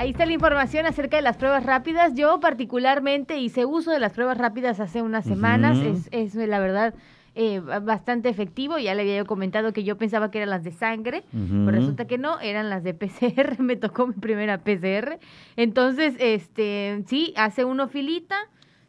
Ahí 0.02 0.10
está 0.10 0.26
la 0.26 0.34
información 0.34 0.88
acerca 0.88 1.18
de 1.18 1.22
las 1.22 1.38
pruebas 1.38 1.64
rápidas. 1.64 2.16
Yo 2.16 2.40
particularmente 2.40 3.38
hice 3.38 3.66
uso 3.66 3.92
de 3.92 4.00
las 4.00 4.14
pruebas 4.14 4.36
rápidas 4.36 4.80
hace 4.80 5.04
unas 5.04 5.24
semanas. 5.26 5.78
es, 5.78 6.10
es, 6.12 6.34
la 6.34 6.58
verdad 6.58 6.96
eh, 7.36 7.60
bastante 7.60 8.28
efectivo. 8.28 8.80
Ya 8.80 8.96
le 8.96 9.04
había 9.04 9.18
yo 9.18 9.28
comentado 9.28 9.74
que 9.74 9.84
yo 9.84 10.00
pensaba 10.00 10.32
que 10.32 10.40
eran 10.40 10.50
las 10.50 10.64
de 10.64 10.72
sangre, 10.72 11.24
pero 11.32 11.70
resulta 11.70 12.06
que 12.06 12.18
no, 12.18 12.40
eran 12.40 12.72
las 12.72 12.84
de 12.84 12.94
PCR. 12.96 13.60
Me 13.60 13.76
tocó 13.76 14.08
mi 14.08 14.16
primera 14.16 14.64
PCR. 14.64 15.20
Entonces, 15.56 16.16
este, 16.18 17.04
sí, 17.06 17.36
hace 17.38 17.64
uno 17.64 17.88
filita. 17.88 18.38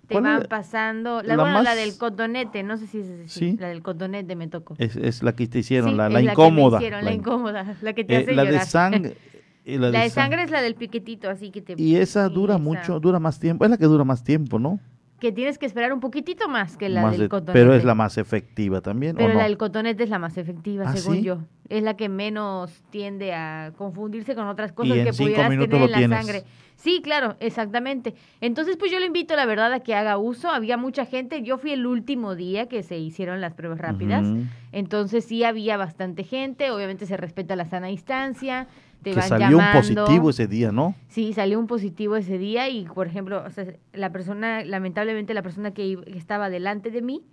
Te 0.07 0.19
van 0.19 0.47
pasando. 0.49 1.23
La, 1.23 1.37
bueno, 1.37 1.63
la 1.63 1.75
del 1.75 1.99
cotonete, 1.99 2.63
no 2.63 2.79
sé 2.79 2.87
si 2.87 3.01
es 3.01 3.61
la 3.61 3.69
del 3.69 3.83
cotonete 3.83 4.35
me 4.35 4.49
tocó. 4.49 4.77
Es, 4.79 5.23
la 5.23 5.35
que 5.35 5.47
te 5.47 5.59
hicieron, 5.59 5.99
la, 5.99 6.09
la 6.09 6.23
incómoda. 6.23 6.81
la, 6.81 7.13
incómoda, 7.13 7.77
la 7.83 7.93
que 7.93 8.03
te 8.03 8.17
hace 8.17 8.33
la 8.33 8.45
llorar. 8.45 8.61
de 8.61 8.67
sangre. 8.67 9.17
la, 9.65 9.91
de, 9.91 10.11
sangre, 10.11 10.43
es 10.43 10.51
la 10.51 10.63
del 10.63 10.75
piquetito, 10.75 11.31
así 11.31 11.51
que 11.51 11.63
te... 11.63 11.75
Y 11.77 11.97
esa 11.97 12.29
dura 12.29 12.59
mucho, 12.59 13.01
dura 13.01 13.19
más 13.19 13.39
tiempo, 13.39 13.65
es 13.65 13.71
la 13.71 13.79
que 13.79 13.87
dura 13.87 14.05
más 14.05 14.25
tiempo, 14.25 14.59
¿no? 14.59 14.81
que 15.23 15.31
tienes 15.31 15.57
que 15.57 15.67
esperar 15.67 15.93
un 15.93 16.01
poquitito 16.01 16.49
más 16.49 16.77
que 16.77 16.89
la 16.89 17.09
del 17.09 17.29
cotonete. 17.29 17.53
Pero 17.53 17.75
es 17.75 17.85
la 17.85 17.95
más 17.95 18.19
efectiva 18.19 18.81
también. 18.81 19.15
Pero 19.15 19.29
¿o 19.29 19.33
no? 19.35 19.39
la 19.39 19.45
del 19.45 19.57
cotonete 19.57 20.03
es 20.03 20.11
la 20.11 20.19
más 20.19 20.37
efectiva, 20.37 20.87
¿Ah, 20.89 20.97
según 20.97 21.19
sí? 21.19 21.23
yo. 21.23 21.39
Es 21.69 21.85
la 21.85 21.95
que 21.95 22.09
menos 22.09 22.83
tiende 22.91 23.33
a 23.33 23.73
confundirse 23.79 24.35
con 24.35 24.49
otras 24.49 24.73
cosas 24.73 24.95
que 24.95 25.13
pudieras 25.13 25.49
tener 25.49 25.73
en 25.73 25.91
la 25.93 25.97
tienes. 25.97 26.19
sangre. 26.19 26.45
Sí, 26.75 27.03
claro, 27.05 27.37
exactamente. 27.39 28.17
Entonces, 28.41 28.77
pues 28.77 28.91
yo 28.91 28.99
le 28.99 29.07
invito, 29.07 29.37
la 29.37 29.47
verdad, 29.47 29.73
a 29.73 29.79
que 29.79 29.95
haga 29.95 30.19
uso. 30.19 30.49
Había 30.49 30.77
mucha 30.77 31.07
gente. 31.07 31.41
Yo 31.43 31.57
fui 31.57 31.71
el 31.71 31.87
último 31.87 32.35
día 32.35 32.67
que 32.67 32.83
se 32.83 32.99
hicieron 32.99 33.41
las 33.41 33.55
pruebas 33.55 33.79
rápidas. 33.79 34.27
Entonces, 34.73 35.25
sí 35.25 35.45
había 35.45 35.77
bastante 35.77 36.25
gente. 36.25 36.73
Obviamente 36.73 37.07
se 37.07 37.17
respeta 37.17 37.55
la 37.55 37.67
sana 37.67 37.87
distancia. 37.87 38.67
Te 39.03 39.11
que 39.11 39.17
van 39.17 39.29
salió 39.29 39.59
llamando. 39.59 39.79
un 39.79 39.83
positivo 39.83 40.31
ese 40.31 40.47
día, 40.47 40.73
¿no? 40.73 40.95
Sí, 41.09 41.33
salió 41.33 41.59
un 41.59 41.67
positivo 41.67 42.17
ese 42.17 42.39
día 42.39 42.69
y, 42.69 42.85
por 42.85 43.07
ejemplo, 43.07 43.43
o 43.45 43.51
sea, 43.51 43.67
la 43.93 44.11
persona, 44.13 44.65
lamentablemente 44.65 45.35
la 45.35 45.43
persona 45.43 45.73
que, 45.73 45.99
estaba 46.15 46.51
delante 46.51 46.91
de 46.91 47.03
mí, 47.03 47.25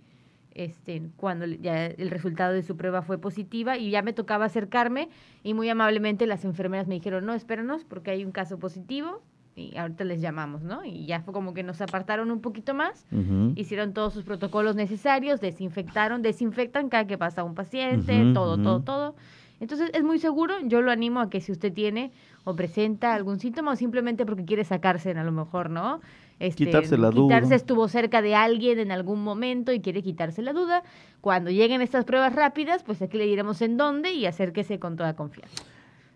este, 0.52 1.02
cuando 1.16 1.46
ya 1.46 1.86
el 1.86 2.10
resultado 2.10 2.52
de 2.52 2.62
su 2.62 2.76
prueba 2.76 3.02
fue 3.02 3.18
positiva 3.18 3.78
y 3.78 3.90
ya 3.90 4.02
me 4.02 4.12
tocaba 4.12 4.46
acercarme 4.46 5.08
y 5.44 5.54
muy 5.54 5.68
amablemente 5.68 6.26
las 6.26 6.44
enfermeras 6.44 6.88
me 6.88 6.94
dijeron, 6.94 7.24
no, 7.24 7.34
espéranos 7.34 7.84
porque 7.84 8.10
hay 8.10 8.24
un 8.24 8.32
caso 8.32 8.58
positivo 8.58 9.22
y 9.54 9.76
ahorita 9.76 10.04
les 10.04 10.20
llamamos, 10.20 10.62
¿no? 10.62 10.84
Y 10.84 11.06
ya 11.06 11.20
fue 11.20 11.32
como 11.32 11.54
que 11.54 11.62
nos 11.62 11.80
apartaron 11.80 12.30
un 12.30 12.40
poquito 12.40 12.74
más, 12.74 13.06
hicieron 13.54 13.92
todos 13.92 14.12
sus 14.14 14.24
protocolos 14.24 14.76
necesarios, 14.76 15.40
desinfectaron, 15.40 16.22
desinfectan 16.22 16.88
cada 16.88 17.06
que 17.06 17.18
pasa 17.18 17.44
un 17.44 17.54
paciente, 17.54 18.32
todo, 18.32 18.56
todo, 18.58 18.80
todo. 18.80 19.14
Entonces 19.60 19.90
es 19.92 20.02
muy 20.02 20.18
seguro, 20.18 20.54
yo 20.64 20.80
lo 20.80 20.90
animo 20.90 21.20
a 21.20 21.28
que 21.30 21.40
si 21.40 21.52
usted 21.52 21.72
tiene 21.72 22.12
o 22.44 22.56
presenta 22.56 23.14
algún 23.14 23.38
síntoma 23.38 23.72
o 23.72 23.76
simplemente 23.76 24.24
porque 24.26 24.44
quiere 24.44 24.64
sacarse 24.64 25.10
a 25.10 25.22
lo 25.24 25.32
mejor, 25.32 25.68
¿no? 25.70 26.00
Este, 26.38 26.64
Quitarse 26.64 26.96
la 26.96 27.10
duda. 27.10 27.36
Quitarse 27.36 27.54
estuvo 27.54 27.86
cerca 27.86 28.22
de 28.22 28.34
alguien 28.34 28.78
en 28.78 28.90
algún 28.90 29.22
momento 29.22 29.72
y 29.72 29.80
quiere 29.80 30.02
quitarse 30.02 30.40
la 30.40 30.54
duda. 30.54 30.82
Cuando 31.20 31.50
lleguen 31.50 31.82
estas 31.82 32.06
pruebas 32.06 32.34
rápidas, 32.34 32.82
pues 32.82 33.02
aquí 33.02 33.18
le 33.18 33.26
diremos 33.26 33.60
en 33.60 33.76
dónde 33.76 34.12
y 34.14 34.24
acérquese 34.24 34.78
con 34.78 34.96
toda 34.96 35.14
confianza. 35.14 35.62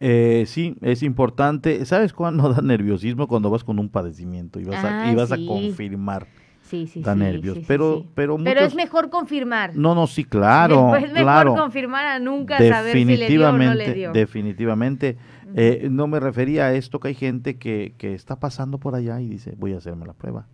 Eh, 0.00 0.44
sí, 0.46 0.76
es 0.80 1.02
importante. 1.02 1.84
¿Sabes 1.84 2.14
cuándo 2.14 2.48
da 2.54 2.62
nerviosismo? 2.62 3.28
Cuando 3.28 3.50
vas 3.50 3.64
con 3.64 3.78
un 3.78 3.90
padecimiento 3.90 4.58
y 4.58 4.64
vas, 4.64 4.82
a, 4.82 5.02
Ah, 5.02 5.12
y 5.12 5.14
vas 5.14 5.28
sí. 5.28 5.44
a 5.44 5.46
confirmar. 5.46 6.26
Sí, 6.64 6.86
sí, 6.86 7.02
da 7.02 7.12
sí, 7.12 7.18
nervios. 7.20 7.54
sí, 7.54 7.60
sí, 7.60 7.66
pero, 7.68 7.98
sí. 7.98 8.08
pero 8.14 8.36
Pero 8.38 8.60
es 8.60 8.72
muchos- 8.72 8.74
mejor 8.76 9.10
confirmar. 9.10 9.76
No, 9.76 9.94
no, 9.94 10.06
sí, 10.06 10.24
claro, 10.24 10.96
es 10.96 11.02
mejor 11.12 11.22
claro. 11.22 11.54
confirmar 11.54 12.06
a 12.06 12.18
nunca 12.18 12.56
saber 12.58 12.92
si 12.94 13.04
le 13.04 13.28
dio 13.28 13.48
o 13.48 13.52
no 13.52 13.74
le 13.74 13.92
dio. 13.94 14.12
Definitivamente. 14.12 15.16
Eh, 15.56 15.88
no 15.90 16.06
me 16.08 16.18
refería 16.20 16.64
a 16.66 16.72
esto 16.74 16.98
que 17.00 17.08
hay 17.08 17.14
gente 17.14 17.58
que, 17.58 17.94
que 17.98 18.14
está 18.14 18.40
pasando 18.40 18.78
por 18.78 18.94
allá 18.96 19.20
y 19.20 19.28
dice, 19.28 19.54
voy 19.56 19.72
a 19.74 19.78
hacerme 19.78 20.06
la 20.06 20.14
prueba. 20.14 20.46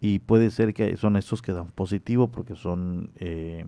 Y 0.00 0.18
puede 0.20 0.50
ser 0.50 0.72
que 0.74 0.96
son 0.96 1.16
estos 1.16 1.42
que 1.42 1.52
dan 1.52 1.70
positivo 1.72 2.28
porque 2.28 2.54
son... 2.56 3.10
eh, 3.16 3.66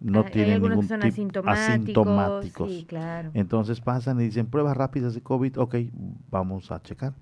no 0.00 0.20
Ah, 0.20 0.24
tienen 0.32 0.54
algunos 0.54 0.70
ningún 0.78 0.88
que 0.88 0.88
son 0.88 1.00
tipo 1.00 1.12
asintomáticos, 1.48 1.68
asintomáticos. 2.08 2.70
sí, 2.70 2.84
claro. 2.88 3.30
Entonces 3.34 3.80
pasan 3.80 4.20
y 4.20 4.24
dicen 4.24 4.46
pruebas 4.46 4.76
rápidas 4.76 5.14
de 5.14 5.20
COVID, 5.20 5.58
ok, 5.60 5.76
vamos 6.28 6.72
a 6.72 6.82
checar. 6.82 7.14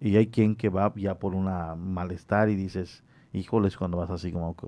Y 0.00 0.16
hay 0.16 0.28
quien 0.28 0.56
que 0.56 0.68
va 0.68 0.92
ya 0.96 1.18
por 1.18 1.34
una 1.34 1.74
malestar 1.74 2.48
y 2.48 2.56
dices, 2.56 3.04
híjoles, 3.32 3.76
cuando 3.76 3.98
vas 3.98 4.10
así 4.10 4.32
como 4.32 4.56
que... 4.56 4.66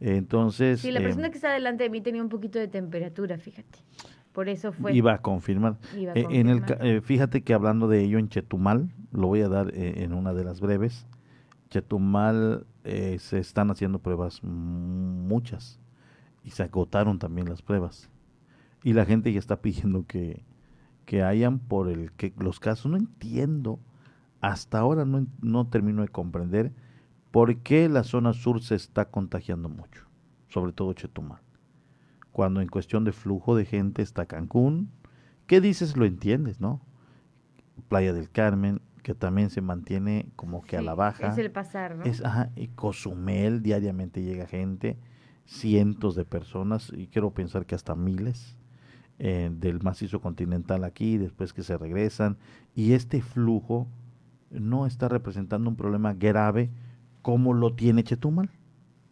Entonces... 0.00 0.80
Sí, 0.80 0.90
la 0.90 1.00
eh, 1.00 1.02
persona 1.02 1.30
que 1.30 1.36
está 1.36 1.52
delante 1.52 1.84
de 1.84 1.90
mí 1.90 2.00
tenía 2.00 2.22
un 2.22 2.28
poquito 2.28 2.58
de 2.58 2.68
temperatura, 2.68 3.38
fíjate. 3.38 3.78
Por 4.32 4.48
eso 4.48 4.72
fue. 4.72 4.92
Iba 4.92 5.14
a 5.14 5.18
confirmar. 5.18 5.78
Iba 5.96 6.12
a 6.12 6.16
Eh, 6.16 6.26
en 6.28 6.48
el, 6.48 6.62
eh, 6.80 7.00
fíjate 7.00 7.42
que 7.42 7.54
hablando 7.54 7.86
de 7.86 8.02
ello 8.02 8.18
en 8.18 8.28
Chetumal, 8.28 8.90
lo 9.12 9.28
voy 9.28 9.42
a 9.42 9.48
dar 9.48 9.72
eh, 9.74 10.02
en 10.02 10.12
una 10.12 10.34
de 10.34 10.42
las 10.44 10.60
breves. 10.60 11.06
Chetumal 11.70 12.66
eh, 12.82 13.18
se 13.20 13.38
están 13.38 13.70
haciendo 13.70 14.00
pruebas 14.00 14.42
muchas 14.42 15.80
y 16.42 16.50
se 16.50 16.64
agotaron 16.64 17.20
también 17.20 17.48
las 17.48 17.62
pruebas. 17.62 18.10
Y 18.82 18.92
la 18.92 19.04
gente 19.04 19.32
ya 19.32 19.38
está 19.38 19.62
pidiendo 19.62 20.04
que, 20.04 20.44
que 21.06 21.22
hayan 21.22 21.60
por 21.60 21.88
el 21.88 22.10
que 22.12 22.32
los 22.36 22.58
casos. 22.58 22.90
No 22.90 22.96
entiendo, 22.96 23.78
hasta 24.44 24.78
ahora 24.78 25.06
no, 25.06 25.26
no 25.40 25.68
termino 25.68 26.02
de 26.02 26.08
comprender 26.08 26.72
por 27.30 27.56
qué 27.62 27.88
la 27.88 28.04
zona 28.04 28.34
sur 28.34 28.62
se 28.62 28.74
está 28.74 29.06
contagiando 29.06 29.70
mucho, 29.70 30.06
sobre 30.48 30.72
todo 30.72 30.92
Chetumal. 30.92 31.40
Cuando 32.30 32.60
en 32.60 32.68
cuestión 32.68 33.04
de 33.04 33.12
flujo 33.12 33.56
de 33.56 33.64
gente 33.64 34.02
está 34.02 34.26
Cancún, 34.26 34.90
¿qué 35.46 35.62
dices? 35.62 35.96
Lo 35.96 36.04
entiendes, 36.04 36.60
¿no? 36.60 36.82
Playa 37.88 38.12
del 38.12 38.30
Carmen, 38.30 38.82
que 39.02 39.14
también 39.14 39.48
se 39.48 39.62
mantiene 39.62 40.28
como 40.36 40.60
que 40.60 40.76
a 40.76 40.82
la 40.82 40.94
baja. 40.94 41.28
Es 41.28 41.38
el 41.38 41.50
pasar, 41.50 41.96
¿no? 41.96 42.04
Es, 42.04 42.22
ajá, 42.22 42.50
y 42.54 42.68
Cozumel 42.68 43.62
diariamente 43.62 44.22
llega 44.22 44.46
gente, 44.46 44.98
cientos 45.46 46.16
de 46.16 46.26
personas, 46.26 46.92
y 46.94 47.06
quiero 47.06 47.32
pensar 47.32 47.64
que 47.64 47.74
hasta 47.74 47.94
miles 47.94 48.58
eh, 49.18 49.50
del 49.50 49.82
macizo 49.82 50.20
continental 50.20 50.84
aquí, 50.84 51.16
después 51.16 51.54
que 51.54 51.62
se 51.62 51.78
regresan, 51.78 52.36
y 52.74 52.92
este 52.92 53.22
flujo 53.22 53.88
no 54.60 54.86
está 54.86 55.08
representando 55.08 55.68
un 55.68 55.76
problema 55.76 56.14
grave 56.14 56.70
como 57.22 57.52
lo 57.54 57.74
tiene 57.74 58.04
Chetumal. 58.04 58.50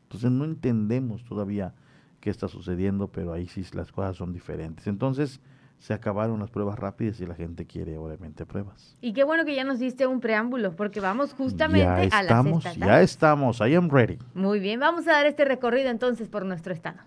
Entonces 0.05 0.31
no 0.31 0.45
entendemos 0.45 1.25
todavía 1.25 1.75
qué 2.21 2.31
está 2.31 2.49
sucediendo, 2.49 3.09
pero 3.09 3.33
ahí 3.33 3.47
sí 3.47 3.65
las 3.73 3.91
cosas 3.91 4.17
son 4.17 4.33
diferentes. 4.33 4.87
Entonces, 4.87 5.41
se 5.83 5.93
acabaron 5.93 6.39
las 6.39 6.49
pruebas 6.49 6.79
rápidas 6.79 7.21
y 7.21 7.27
la 7.27 7.35
gente 7.35 7.67
quiere 7.67 7.99
obviamente 7.99 8.47
pruebas. 8.47 8.97
Y 9.01 9.13
qué 9.13 9.25
bueno 9.25 9.45
que 9.45 9.57
ya 9.57 9.65
nos 9.65 9.81
diste 9.81 10.07
un 10.07 10.21
preámbulo, 10.21 10.77
porque 10.77 11.01
vamos 11.01 11.35
justamente 11.35 12.09
a 12.13 12.23
las 12.23 12.47
estatales. 12.47 12.77
Ya 12.77 13.03
estamos, 13.03 13.59
I 13.59 13.75
am 13.75 13.91
ready. 13.91 14.17
Muy 14.35 14.61
bien, 14.61 14.79
vamos 14.79 15.09
a 15.09 15.13
dar 15.13 15.27
este 15.27 15.45
recorrido 15.45 15.91
entonces 15.91 16.29
por 16.29 16.45
nuestro 16.45 16.73
estado. 16.73 17.01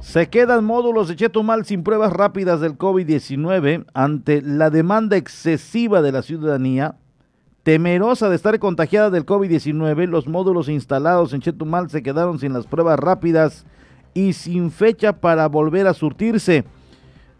Se 0.00 0.28
quedan 0.28 0.64
módulos 0.64 1.08
de 1.08 1.16
Chetumal 1.16 1.64
sin 1.64 1.82
pruebas 1.82 2.12
rápidas 2.12 2.60
del 2.60 2.78
COVID-19 2.78 3.84
ante 3.94 4.40
la 4.42 4.70
demanda 4.70 5.16
excesiva 5.16 6.02
de 6.02 6.12
la 6.12 6.22
ciudadanía. 6.22 6.94
Temerosa 7.64 8.28
de 8.28 8.36
estar 8.36 8.58
contagiada 8.60 9.10
del 9.10 9.26
COVID-19, 9.26 10.06
los 10.06 10.28
módulos 10.28 10.68
instalados 10.68 11.32
en 11.32 11.40
Chetumal 11.40 11.90
se 11.90 12.02
quedaron 12.02 12.38
sin 12.38 12.52
las 12.52 12.66
pruebas 12.66 12.98
rápidas 12.98 13.66
y 14.14 14.34
sin 14.34 14.70
fecha 14.70 15.14
para 15.14 15.48
volver 15.48 15.88
a 15.88 15.94
surtirse. 15.94 16.64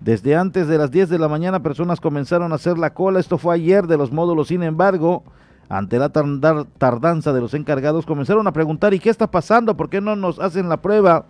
Desde 0.01 0.37
antes 0.37 0.67
de 0.67 0.79
las 0.79 0.91
10 0.91 1.09
de 1.11 1.19
la 1.19 1.29
mañana 1.29 1.63
personas 1.63 2.01
comenzaron 2.01 2.53
a 2.53 2.57
hacer 2.57 2.77
la 2.77 2.93
cola, 2.93 3.21
esto 3.21 3.39
fue 3.39 3.55
ayer 3.55 3.87
de 3.87 3.97
los 3.97 4.13
módulos, 4.13 4.49
sin 4.49 4.65
embargo, 4.65 5.23
ante 5.69 5.99
la 5.99 6.09
tardanza 6.09 7.33
de 7.33 7.41
los 7.41 7.55
encargados 7.55 8.05
comenzaron 8.05 8.47
a 8.47 8.53
preguntar 8.53 8.95
¿y 8.95 8.99
qué 8.99 9.11
está 9.11 9.31
pasando? 9.31 9.77
¿Por 9.77 9.89
qué 9.89 10.01
no 10.01 10.17
nos 10.17 10.41
hacen 10.41 10.69
la 10.69 10.79
prueba? 10.79 11.27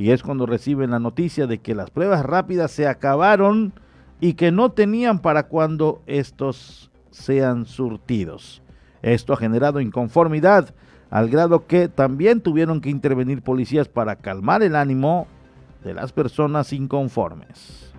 Y 0.00 0.12
es 0.12 0.22
cuando 0.22 0.46
reciben 0.46 0.92
la 0.92 0.98
noticia 0.98 1.46
de 1.46 1.58
que 1.58 1.74
las 1.74 1.90
pruebas 1.90 2.24
rápidas 2.24 2.70
se 2.70 2.88
acabaron 2.88 3.74
y 4.18 4.32
que 4.32 4.50
no 4.50 4.72
tenían 4.72 5.18
para 5.18 5.42
cuando 5.42 6.00
estos 6.06 6.90
sean 7.10 7.66
surtidos. 7.66 8.62
Esto 9.02 9.34
ha 9.34 9.36
generado 9.36 9.78
inconformidad 9.78 10.74
al 11.10 11.28
grado 11.28 11.66
que 11.66 11.88
también 11.88 12.40
tuvieron 12.40 12.80
que 12.80 12.88
intervenir 12.88 13.42
policías 13.42 13.88
para 13.88 14.16
calmar 14.16 14.62
el 14.62 14.74
ánimo 14.74 15.26
de 15.84 15.92
las 15.92 16.12
personas 16.12 16.72
inconformes. 16.72 17.92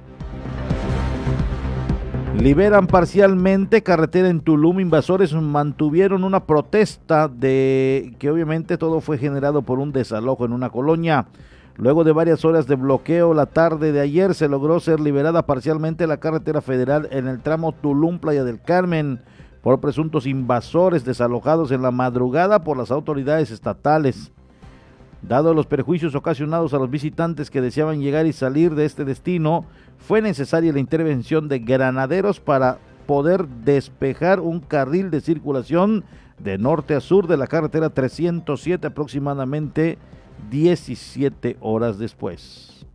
Liberan 2.40 2.88
parcialmente 2.88 3.84
carretera 3.84 4.30
en 4.30 4.40
Tulum. 4.40 4.80
Invasores 4.80 5.36
mantuvieron 5.36 6.24
una 6.24 6.48
protesta 6.48 7.28
de 7.28 8.16
que 8.18 8.32
obviamente 8.32 8.80
todo 8.80 9.02
fue 9.02 9.20
generado 9.20 9.62
por 9.62 9.78
un 9.78 9.92
desalojo 9.92 10.46
en 10.46 10.54
una 10.54 10.72
colonia. 10.72 11.28
Luego 11.78 12.04
de 12.04 12.12
varias 12.12 12.44
horas 12.46 12.68
de 12.68 12.76
bloqueo, 12.76 13.34
la 13.34 13.46
tarde 13.46 13.92
de 13.92 14.02
ayer 14.02 14.36
se 14.36 14.48
logró 14.48 14.80
ser 14.80 15.00
liberada 15.00 15.46
parcialmente 15.46 16.06
la 16.06 16.18
carretera 16.18 16.62
federal 16.62 17.08
en 17.12 17.28
el 17.28 17.40
tramo 17.40 17.72
Tulum 17.72 18.20
Playa 18.20 18.44
del 18.44 18.62
Carmen 18.62 19.20
por 19.62 19.80
presuntos 19.80 20.26
invasores 20.26 21.06
desalojados 21.06 21.72
en 21.72 21.82
la 21.82 21.92
madrugada 21.92 22.64
por 22.64 22.78
las 22.78 22.92
autoridades 22.92 23.52
estatales. 23.52 24.32
Dado 25.22 25.54
los 25.54 25.68
perjuicios 25.68 26.16
ocasionados 26.16 26.74
a 26.74 26.80
los 26.80 26.90
visitantes 26.90 27.52
que 27.52 27.62
deseaban 27.62 28.02
llegar 28.02 28.26
y 28.26 28.34
salir 28.34 28.74
de 28.74 28.86
este 28.86 29.06
destino, 29.06 29.66
fue 30.00 30.22
necesaria 30.22 30.74
la 30.74 30.80
intervención 30.80 31.48
de 31.48 31.60
granaderos 31.60 32.40
para 32.40 32.80
poder 33.06 33.48
despejar 33.48 34.40
un 34.40 34.60
carril 34.62 35.12
de 35.12 35.22
circulación 35.22 36.04
de 36.40 36.58
norte 36.58 36.96
a 36.96 37.02
sur 37.02 37.28
de 37.28 37.38
la 37.38 37.46
carretera 37.46 37.92
307 37.92 38.88
aproximadamente 38.88 40.00
17 40.50 41.58
horas 41.60 41.98
después. 41.98 42.86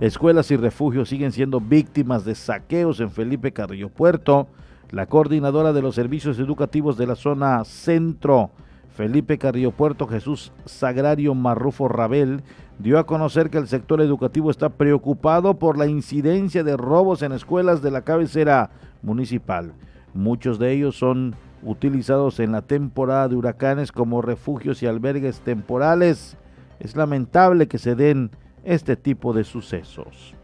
Escuelas 0.00 0.50
y 0.52 0.56
refugios 0.56 1.08
siguen 1.08 1.32
siendo 1.32 1.60
víctimas 1.60 2.24
de 2.24 2.36
saqueos 2.36 3.00
en 3.00 3.10
Felipe 3.10 3.52
Carrillo 3.52 3.88
Puerto. 3.88 4.46
La 4.90 5.06
coordinadora 5.06 5.72
de 5.72 5.82
los 5.82 5.96
servicios 5.96 6.38
educativos 6.38 6.96
de 6.96 7.08
la 7.08 7.16
zona 7.16 7.64
centro, 7.64 8.52
Felipe 8.94 9.38
Carrillo 9.38 9.72
Puerto, 9.72 10.06
Jesús 10.06 10.52
Sagrario 10.66 11.34
Marrufo 11.34 11.88
Rabel, 11.88 12.44
dio 12.78 12.98
a 13.00 13.06
conocer 13.06 13.50
que 13.50 13.58
el 13.58 13.66
sector 13.66 14.00
educativo 14.00 14.52
está 14.52 14.68
preocupado 14.68 15.58
por 15.58 15.76
la 15.76 15.88
incidencia 15.88 16.62
de 16.62 16.76
robos 16.76 17.22
en 17.22 17.32
escuelas 17.32 17.82
de 17.82 17.90
la 17.90 18.02
cabecera 18.02 18.70
municipal. 19.02 19.72
Muchos 20.14 20.60
de 20.60 20.72
ellos 20.72 20.96
son 20.96 21.34
utilizados 21.62 22.40
en 22.40 22.52
la 22.52 22.62
temporada 22.62 23.28
de 23.28 23.36
huracanes 23.36 23.92
como 23.92 24.22
refugios 24.22 24.82
y 24.82 24.86
albergues 24.86 25.40
temporales. 25.40 26.36
Es 26.80 26.96
lamentable 26.96 27.68
que 27.68 27.78
se 27.78 27.94
den 27.94 28.30
este 28.64 28.96
tipo 28.96 29.32
de 29.32 29.44
sucesos. 29.44 30.34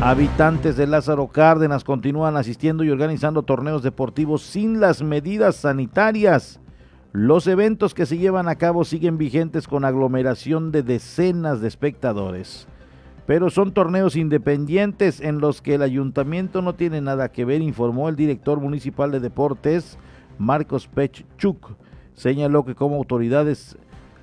Habitantes 0.00 0.76
de 0.76 0.86
Lázaro 0.86 1.28
Cárdenas 1.28 1.84
continúan 1.84 2.36
asistiendo 2.36 2.84
y 2.84 2.90
organizando 2.90 3.42
torneos 3.42 3.82
deportivos 3.82 4.42
sin 4.42 4.80
las 4.80 5.02
medidas 5.02 5.56
sanitarias. 5.56 6.60
Los 7.12 7.46
eventos 7.46 7.94
que 7.94 8.06
se 8.06 8.18
llevan 8.18 8.48
a 8.48 8.56
cabo 8.56 8.84
siguen 8.84 9.18
vigentes 9.18 9.68
con 9.68 9.84
aglomeración 9.84 10.72
de 10.72 10.82
decenas 10.82 11.60
de 11.60 11.68
espectadores. 11.68 12.66
Pero 13.26 13.48
son 13.48 13.72
torneos 13.72 14.16
independientes 14.16 15.20
en 15.20 15.40
los 15.40 15.62
que 15.62 15.76
el 15.76 15.82
ayuntamiento 15.82 16.60
no 16.60 16.74
tiene 16.74 17.00
nada 17.00 17.30
que 17.30 17.44
ver, 17.44 17.62
informó 17.62 18.08
el 18.08 18.16
director 18.16 18.60
municipal 18.60 19.10
de 19.10 19.20
deportes, 19.20 19.98
Marcos 20.38 20.88
Pechchuk. 20.88 21.70
Señaló 22.12 22.64
que 22.64 22.74
como 22.74 22.96
autoridades 22.96 23.78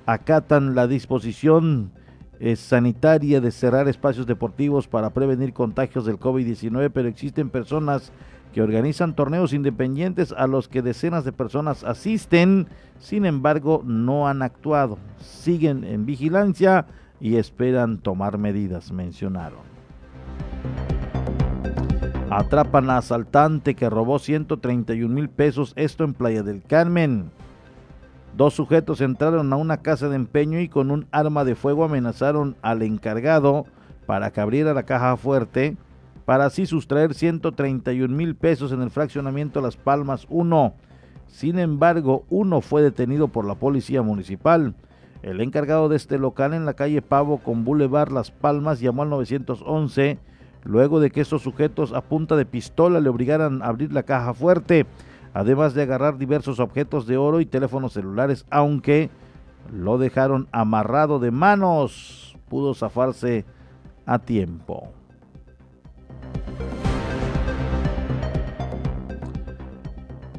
acatan 0.06 0.74
la 0.74 0.86
disposición 0.86 1.90
eh, 2.38 2.56
sanitaria 2.56 3.40
de 3.40 3.50
cerrar 3.50 3.88
espacios 3.88 4.26
deportivos 4.26 4.88
para 4.88 5.10
prevenir 5.10 5.52
contagios 5.52 6.04
del 6.06 6.18
COVID-19, 6.18 6.90
pero 6.92 7.08
existen 7.08 7.50
personas 7.50 8.12
que 8.52 8.62
organizan 8.62 9.14
torneos 9.14 9.52
independientes 9.52 10.32
a 10.36 10.46
los 10.46 10.68
que 10.68 10.82
decenas 10.82 11.24
de 11.24 11.32
personas 11.32 11.84
asisten, 11.84 12.68
sin 12.98 13.24
embargo 13.26 13.82
no 13.84 14.28
han 14.28 14.42
actuado, 14.42 14.98
siguen 15.18 15.84
en 15.84 16.04
vigilancia 16.04 16.86
y 17.22 17.36
esperan 17.36 17.98
tomar 17.98 18.36
medidas, 18.36 18.90
mencionaron. 18.90 19.60
Atrapan 22.30 22.90
a 22.90 22.98
asaltante 22.98 23.76
que 23.76 23.88
robó 23.88 24.18
131 24.18 25.14
mil 25.14 25.28
pesos, 25.28 25.72
esto 25.76 26.02
en 26.02 26.14
Playa 26.14 26.42
del 26.42 26.62
Carmen. 26.62 27.30
Dos 28.36 28.54
sujetos 28.54 29.00
entraron 29.00 29.52
a 29.52 29.56
una 29.56 29.76
casa 29.76 30.08
de 30.08 30.16
empeño 30.16 30.58
y 30.58 30.68
con 30.68 30.90
un 30.90 31.06
arma 31.12 31.44
de 31.44 31.54
fuego 31.54 31.84
amenazaron 31.84 32.56
al 32.60 32.82
encargado 32.82 33.66
para 34.06 34.32
que 34.32 34.40
abriera 34.40 34.74
la 34.74 34.82
caja 34.82 35.16
fuerte 35.16 35.76
para 36.24 36.46
así 36.46 36.66
sustraer 36.66 37.14
131 37.14 38.16
mil 38.16 38.34
pesos 38.34 38.72
en 38.72 38.82
el 38.82 38.90
fraccionamiento 38.90 39.60
Las 39.60 39.76
Palmas 39.76 40.26
1. 40.28 40.74
Sin 41.28 41.58
embargo, 41.60 42.24
uno 42.30 42.60
fue 42.62 42.82
detenido 42.82 43.28
por 43.28 43.44
la 43.44 43.54
policía 43.54 44.02
municipal. 44.02 44.74
El 45.22 45.40
encargado 45.40 45.88
de 45.88 45.96
este 45.96 46.18
local 46.18 46.52
en 46.52 46.66
la 46.66 46.74
calle 46.74 47.02
Pavo 47.02 47.38
con 47.38 47.64
Boulevard 47.64 48.10
Las 48.10 48.30
Palmas 48.30 48.80
llamó 48.80 49.02
al 49.02 49.10
911 49.10 50.18
luego 50.64 51.00
de 51.00 51.10
que 51.10 51.20
estos 51.20 51.42
sujetos 51.42 51.92
a 51.92 52.02
punta 52.02 52.36
de 52.36 52.46
pistola 52.46 53.00
le 53.00 53.08
obligaran 53.08 53.62
a 53.62 53.66
abrir 53.66 53.92
la 53.92 54.02
caja 54.02 54.34
fuerte 54.34 54.86
además 55.34 55.74
de 55.74 55.82
agarrar 55.82 56.18
diversos 56.18 56.60
objetos 56.60 57.06
de 57.06 57.16
oro 57.16 57.40
y 57.40 57.46
teléfonos 57.46 57.94
celulares, 57.94 58.46
aunque 58.50 59.10
lo 59.72 59.98
dejaron 59.98 60.48
amarrado 60.52 61.18
de 61.18 61.30
manos, 61.30 62.36
pudo 62.48 62.74
zafarse 62.74 63.44
a 64.04 64.18
tiempo. 64.18 64.92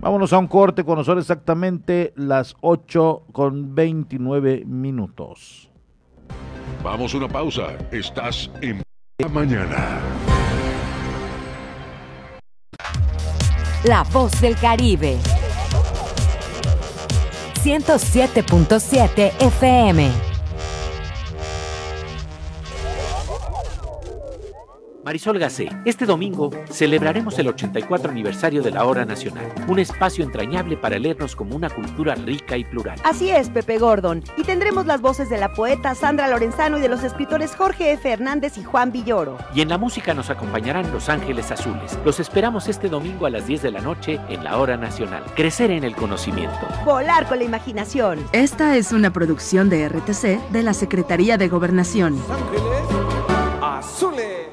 Vámonos 0.03 0.33
a 0.33 0.37
un 0.37 0.47
corte 0.47 0.83
con 0.83 0.97
nosotros 0.97 1.23
exactamente 1.23 2.11
las 2.17 2.57
8 2.59 3.27
con 3.31 3.73
29 3.73 4.65
minutos. 4.65 5.69
Vamos 6.83 7.13
a 7.13 7.17
una 7.19 7.29
pausa. 7.29 7.77
Estás 7.89 8.51
en 8.61 8.83
la 9.19 9.29
mañana. 9.29 10.01
La 13.85 14.03
voz 14.11 14.41
del 14.41 14.57
Caribe. 14.57 15.17
107.7 17.63 19.31
FM. 19.39 20.32
Marisol 25.03 25.37
Gacé, 25.37 25.69
este 25.83 26.05
domingo 26.05 26.49
celebraremos 26.69 27.37
el 27.37 27.49
84 27.49 28.09
aniversario 28.09 28.63
de 28.63 28.71
la 28.71 28.85
Hora 28.85 29.03
Nacional, 29.03 29.53
un 29.67 29.79
espacio 29.79 30.23
entrañable 30.23 30.77
para 30.77 30.97
leernos 30.97 31.35
como 31.35 31.57
una 31.57 31.69
cultura 31.69 32.15
rica 32.15 32.55
y 32.55 32.63
plural. 32.63 32.97
Así 33.03 33.29
es, 33.29 33.49
Pepe 33.49 33.79
Gordon, 33.79 34.23
y 34.37 34.43
tendremos 34.43 34.85
las 34.85 35.01
voces 35.01 35.29
de 35.29 35.37
la 35.37 35.51
poeta 35.51 35.93
Sandra 35.93 36.29
Lorenzano 36.29 36.77
y 36.77 36.81
de 36.81 36.87
los 36.87 37.03
escritores 37.03 37.53
Jorge 37.53 37.91
F. 37.91 38.09
Hernández 38.09 38.57
y 38.57 38.63
Juan 38.63 38.93
Villoro. 38.93 39.37
Y 39.53 39.59
en 39.59 39.67
la 39.67 39.77
música 39.77 40.13
nos 40.13 40.29
acompañarán 40.29 40.89
Los 40.93 41.09
Ángeles 41.09 41.51
Azules. 41.51 41.99
Los 42.05 42.21
esperamos 42.21 42.69
este 42.69 42.87
domingo 42.87 43.25
a 43.25 43.29
las 43.29 43.45
10 43.45 43.61
de 43.61 43.71
la 43.71 43.81
noche 43.81 44.21
en 44.29 44.45
la 44.45 44.57
Hora 44.57 44.77
Nacional. 44.77 45.23
Crecer 45.35 45.71
en 45.71 45.83
el 45.83 45.97
conocimiento. 45.97 46.65
Volar 46.85 47.27
con 47.27 47.39
la 47.39 47.43
imaginación. 47.43 48.25
Esta 48.31 48.77
es 48.77 48.93
una 48.93 49.11
producción 49.11 49.69
de 49.69 49.89
RTC 49.89 50.51
de 50.51 50.63
la 50.63 50.73
Secretaría 50.73 51.37
de 51.37 51.49
Gobernación. 51.49 52.17
Azules. 53.61 54.52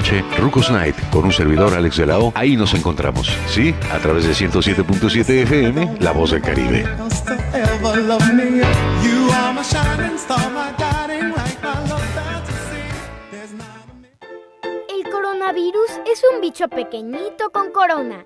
Rucos 0.37 0.71
Night, 0.71 0.95
con 1.11 1.25
un 1.25 1.31
servidor 1.31 1.73
Alex 1.73 1.97
de 1.97 2.05
la 2.05 2.19
O. 2.19 2.31
Ahí 2.35 2.55
nos 2.57 2.73
encontramos, 2.73 3.31
¿sí? 3.47 3.75
A 3.91 3.99
través 3.99 4.25
de 4.25 4.33
107.7 4.33 5.29
FM, 5.43 5.97
La 5.99 6.11
Voz 6.11 6.31
del 6.31 6.41
Caribe. 6.41 6.85
El 14.89 15.11
coronavirus 15.11 15.91
es 16.11 16.21
un 16.33 16.41
bicho 16.41 16.67
pequeñito 16.67 17.49
con 17.51 17.71
corona 17.71 18.25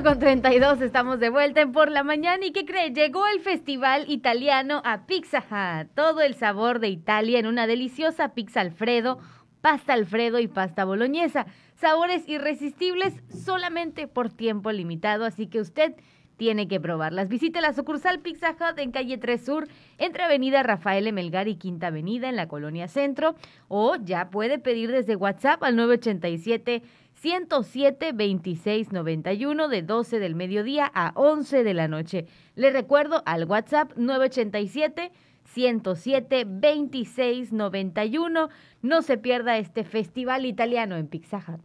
Con 0.00 0.18
32 0.18 0.80
estamos 0.80 1.20
de 1.20 1.28
vuelta 1.28 1.60
en 1.60 1.70
por 1.70 1.90
la 1.90 2.02
mañana 2.02 2.46
y 2.46 2.52
¿qué 2.52 2.64
cree? 2.64 2.94
Llegó 2.94 3.26
el 3.26 3.40
festival 3.40 4.06
italiano 4.08 4.80
a 4.86 5.04
Pizza 5.04 5.40
Hut. 5.40 5.90
Todo 5.94 6.22
el 6.22 6.34
sabor 6.34 6.78
de 6.78 6.88
Italia 6.88 7.38
en 7.38 7.46
una 7.46 7.66
deliciosa 7.66 8.32
pizza 8.32 8.62
Alfredo, 8.62 9.18
pasta 9.60 9.92
Alfredo 9.92 10.38
y 10.38 10.48
pasta 10.48 10.86
boloñesa. 10.86 11.44
Sabores 11.74 12.26
irresistibles 12.26 13.12
solamente 13.28 14.08
por 14.08 14.30
tiempo 14.30 14.72
limitado, 14.72 15.26
así 15.26 15.46
que 15.46 15.60
usted 15.60 15.94
tiene 16.38 16.68
que 16.68 16.80
probarlas. 16.80 17.28
Visite 17.28 17.60
la 17.60 17.74
sucursal 17.74 18.20
Pizza 18.20 18.52
Hut 18.52 18.78
en 18.78 18.92
calle 18.92 19.18
3 19.18 19.44
Sur, 19.44 19.68
entre 19.98 20.24
Avenida 20.24 20.62
Rafael 20.62 21.12
Melgar 21.12 21.48
y 21.48 21.56
Quinta 21.56 21.88
Avenida 21.88 22.30
en 22.30 22.36
la 22.36 22.48
Colonia 22.48 22.88
Centro, 22.88 23.34
o 23.68 23.96
ya 23.96 24.30
puede 24.30 24.58
pedir 24.58 24.90
desde 24.90 25.16
WhatsApp 25.16 25.62
al 25.62 25.76
987 25.76 26.82
107 27.22 28.10
26 28.14 28.90
91 28.90 29.68
de 29.68 29.82
12 29.82 30.18
del 30.18 30.34
mediodía 30.34 30.90
a 30.92 31.12
11 31.14 31.62
de 31.62 31.72
la 31.72 31.86
noche. 31.86 32.26
Le 32.56 32.72
recuerdo 32.72 33.22
al 33.26 33.44
WhatsApp 33.44 33.92
987 33.96 35.12
107 35.44 36.44
26 36.48 37.52
91. 37.52 38.48
No 38.82 39.02
se 39.02 39.18
pierda 39.18 39.58
este 39.58 39.84
festival 39.84 40.46
italiano 40.46 40.96
en 40.96 41.06
Pizza 41.06 41.36
Hut. 41.46 41.60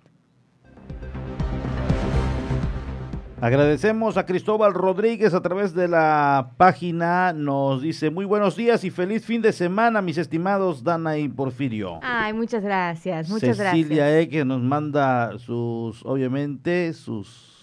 Agradecemos 3.40 4.18
a 4.18 4.26
Cristóbal 4.26 4.74
Rodríguez 4.74 5.36
a 5.36 5.42
través 5.42 5.76
de 5.76 5.88
la 5.88 6.54
página. 6.58 7.34
Nos 7.34 7.84
dice 7.84 8.10
muy 8.10 8.26
buenos 8.26 8.56
días 8.56 8.84
y 8.84 8.90
feliz 8.90 9.24
fin 9.26 9.44
de 9.44 9.54
semana, 9.54 10.02
mis 10.02 10.18
estimados 10.18 10.84
Dana 10.84 11.20
y 11.20 11.30
Porfirio. 11.30 12.00
Ay, 12.02 12.34
muchas 12.34 12.64
gracias, 12.64 13.30
muchas 13.30 13.60
gracias. 13.60 13.76
Cecilia 13.76 14.20
E, 14.20 14.28
que 14.28 14.44
nos 14.44 14.64
manda 14.64 15.38
sus, 15.38 16.04
obviamente, 16.04 16.94
sus 16.94 17.57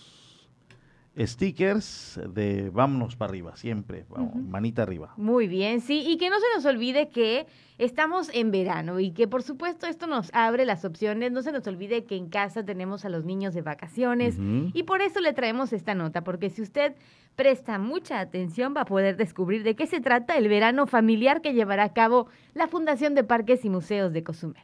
stickers 1.18 2.20
de 2.28 2.70
vámonos 2.70 3.16
para 3.16 3.30
arriba, 3.30 3.56
siempre, 3.56 4.04
manita 4.48 4.82
arriba. 4.82 5.14
Muy 5.16 5.46
bien, 5.46 5.80
sí, 5.80 6.02
y 6.06 6.16
que 6.16 6.30
no 6.30 6.36
se 6.38 6.46
nos 6.54 6.64
olvide 6.64 7.08
que 7.08 7.46
estamos 7.78 8.30
en 8.32 8.50
verano 8.50 9.00
y 9.00 9.12
que 9.12 9.28
por 9.28 9.42
supuesto 9.42 9.86
esto 9.86 10.06
nos 10.06 10.30
abre 10.32 10.64
las 10.64 10.84
opciones, 10.84 11.32
no 11.32 11.42
se 11.42 11.52
nos 11.52 11.66
olvide 11.66 12.04
que 12.04 12.16
en 12.16 12.28
casa 12.28 12.64
tenemos 12.64 13.04
a 13.04 13.08
los 13.08 13.24
niños 13.24 13.54
de 13.54 13.62
vacaciones 13.62 14.36
y 14.38 14.82
por 14.84 15.02
eso 15.02 15.20
le 15.20 15.32
traemos 15.32 15.72
esta 15.72 15.94
nota, 15.94 16.24
porque 16.24 16.50
si 16.50 16.62
usted 16.62 16.94
presta 17.36 17.78
mucha 17.78 18.20
atención 18.20 18.74
va 18.76 18.82
a 18.82 18.86
poder 18.86 19.16
descubrir 19.16 19.62
de 19.62 19.74
qué 19.74 19.86
se 19.86 20.00
trata 20.00 20.36
el 20.36 20.48
verano 20.48 20.86
familiar 20.86 21.42
que 21.42 21.52
llevará 21.52 21.84
a 21.84 21.92
cabo 21.92 22.28
la 22.54 22.68
Fundación 22.68 23.14
de 23.14 23.24
Parques 23.24 23.64
y 23.64 23.70
Museos 23.70 24.12
de 24.12 24.22
Cozumel. 24.22 24.62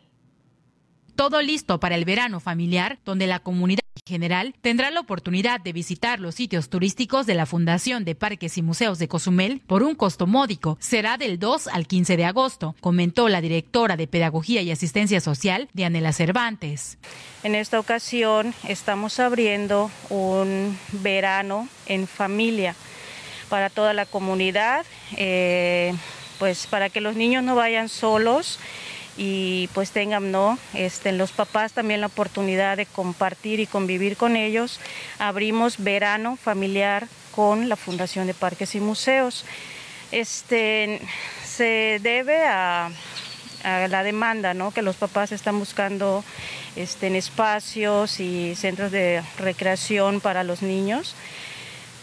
Todo 1.17 1.43
listo 1.43 1.81
para 1.81 1.97
el 1.97 2.05
verano 2.05 2.41
familiar, 2.41 2.99
donde 3.05 3.27
la 3.27 3.41
comunidad 3.41 3.80
general 4.11 4.55
tendrá 4.61 4.91
la 4.91 5.01
oportunidad 5.01 5.61
de 5.61 5.73
visitar 5.73 6.21
los 6.21 6.35
sitios 6.35 6.69
turísticos 6.69 7.25
de 7.25 7.35
la 7.35 7.47
Fundación 7.47 8.05
de 8.05 8.15
Parques 8.15 8.59
y 8.59 8.63
Museos 8.63 8.99
de 8.99 9.09
Cozumel 9.09 9.63
por 9.67 9.83
un 9.83 9.95
costo 9.95 10.27
módico. 10.27 10.77
Será 10.81 11.17
del 11.17 11.39
2 11.39 11.69
al 11.69 11.87
15 11.87 12.19
de 12.19 12.25
agosto, 12.27 12.75
comentó 12.81 13.29
la 13.29 13.41
directora 13.41 13.97
de 13.97 14.07
Pedagogía 14.07 14.61
y 14.61 14.71
Asistencia 14.71 15.21
Social, 15.21 15.69
Dianela 15.73 16.13
Cervantes. 16.13 16.99
En 17.43 17.55
esta 17.55 17.81
ocasión 17.81 18.53
estamos 18.69 19.19
abriendo 19.19 19.91
un 20.11 20.77
verano 20.93 21.69
en 21.87 22.07
familia 22.07 22.75
para 23.49 23.71
toda 23.71 23.95
la 23.95 24.05
comunidad, 24.07 24.85
eh, 25.17 25.95
pues 26.39 26.67
para 26.67 26.91
que 26.91 27.01
los 27.01 27.17
niños 27.17 27.43
no 27.45 27.55
vayan 27.55 27.89
solos 27.89 28.59
y 29.23 29.69
pues 29.75 29.91
tengan 29.91 30.33
no 30.33 30.59
este, 30.73 31.13
los 31.13 31.31
papás 31.31 31.75
también 31.75 32.01
la 32.01 32.07
oportunidad 32.07 32.79
de 32.79 32.87
compartir 32.87 33.61
y 33.61 33.67
convivir 33.67 34.17
con 34.17 34.35
ellos 34.35 34.81
abrimos 35.19 35.77
verano 35.77 36.37
familiar 36.37 37.07
con 37.31 37.69
la 37.69 37.77
fundación 37.77 38.27
de 38.27 38.33
parques 38.33 38.75
y 38.75 38.81
museos 38.81 39.45
este 40.11 41.03
se 41.45 42.01
debe 42.03 42.45
a, 42.47 42.91
la 43.63 44.03
demanda 44.03 44.55
¿no? 44.55 44.71
que 44.71 44.81
los 44.81 44.97
papás 44.97 45.33
están 45.33 45.59
buscando 45.59 46.25
este, 46.75 47.09
en 47.09 47.17
espacios 47.17 48.19
y 48.19 48.55
centros 48.55 48.91
de 48.91 49.23
recreación 49.37 50.23
para 50.23 50.45
los 50.45 50.63
niños 50.63 51.15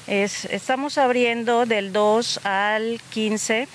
es, 0.05 0.45
estamos 0.45 0.99
abriendo 0.99 1.65
del 1.65 1.91
2 1.91 2.41
al 2.45 3.01
15 3.09 3.67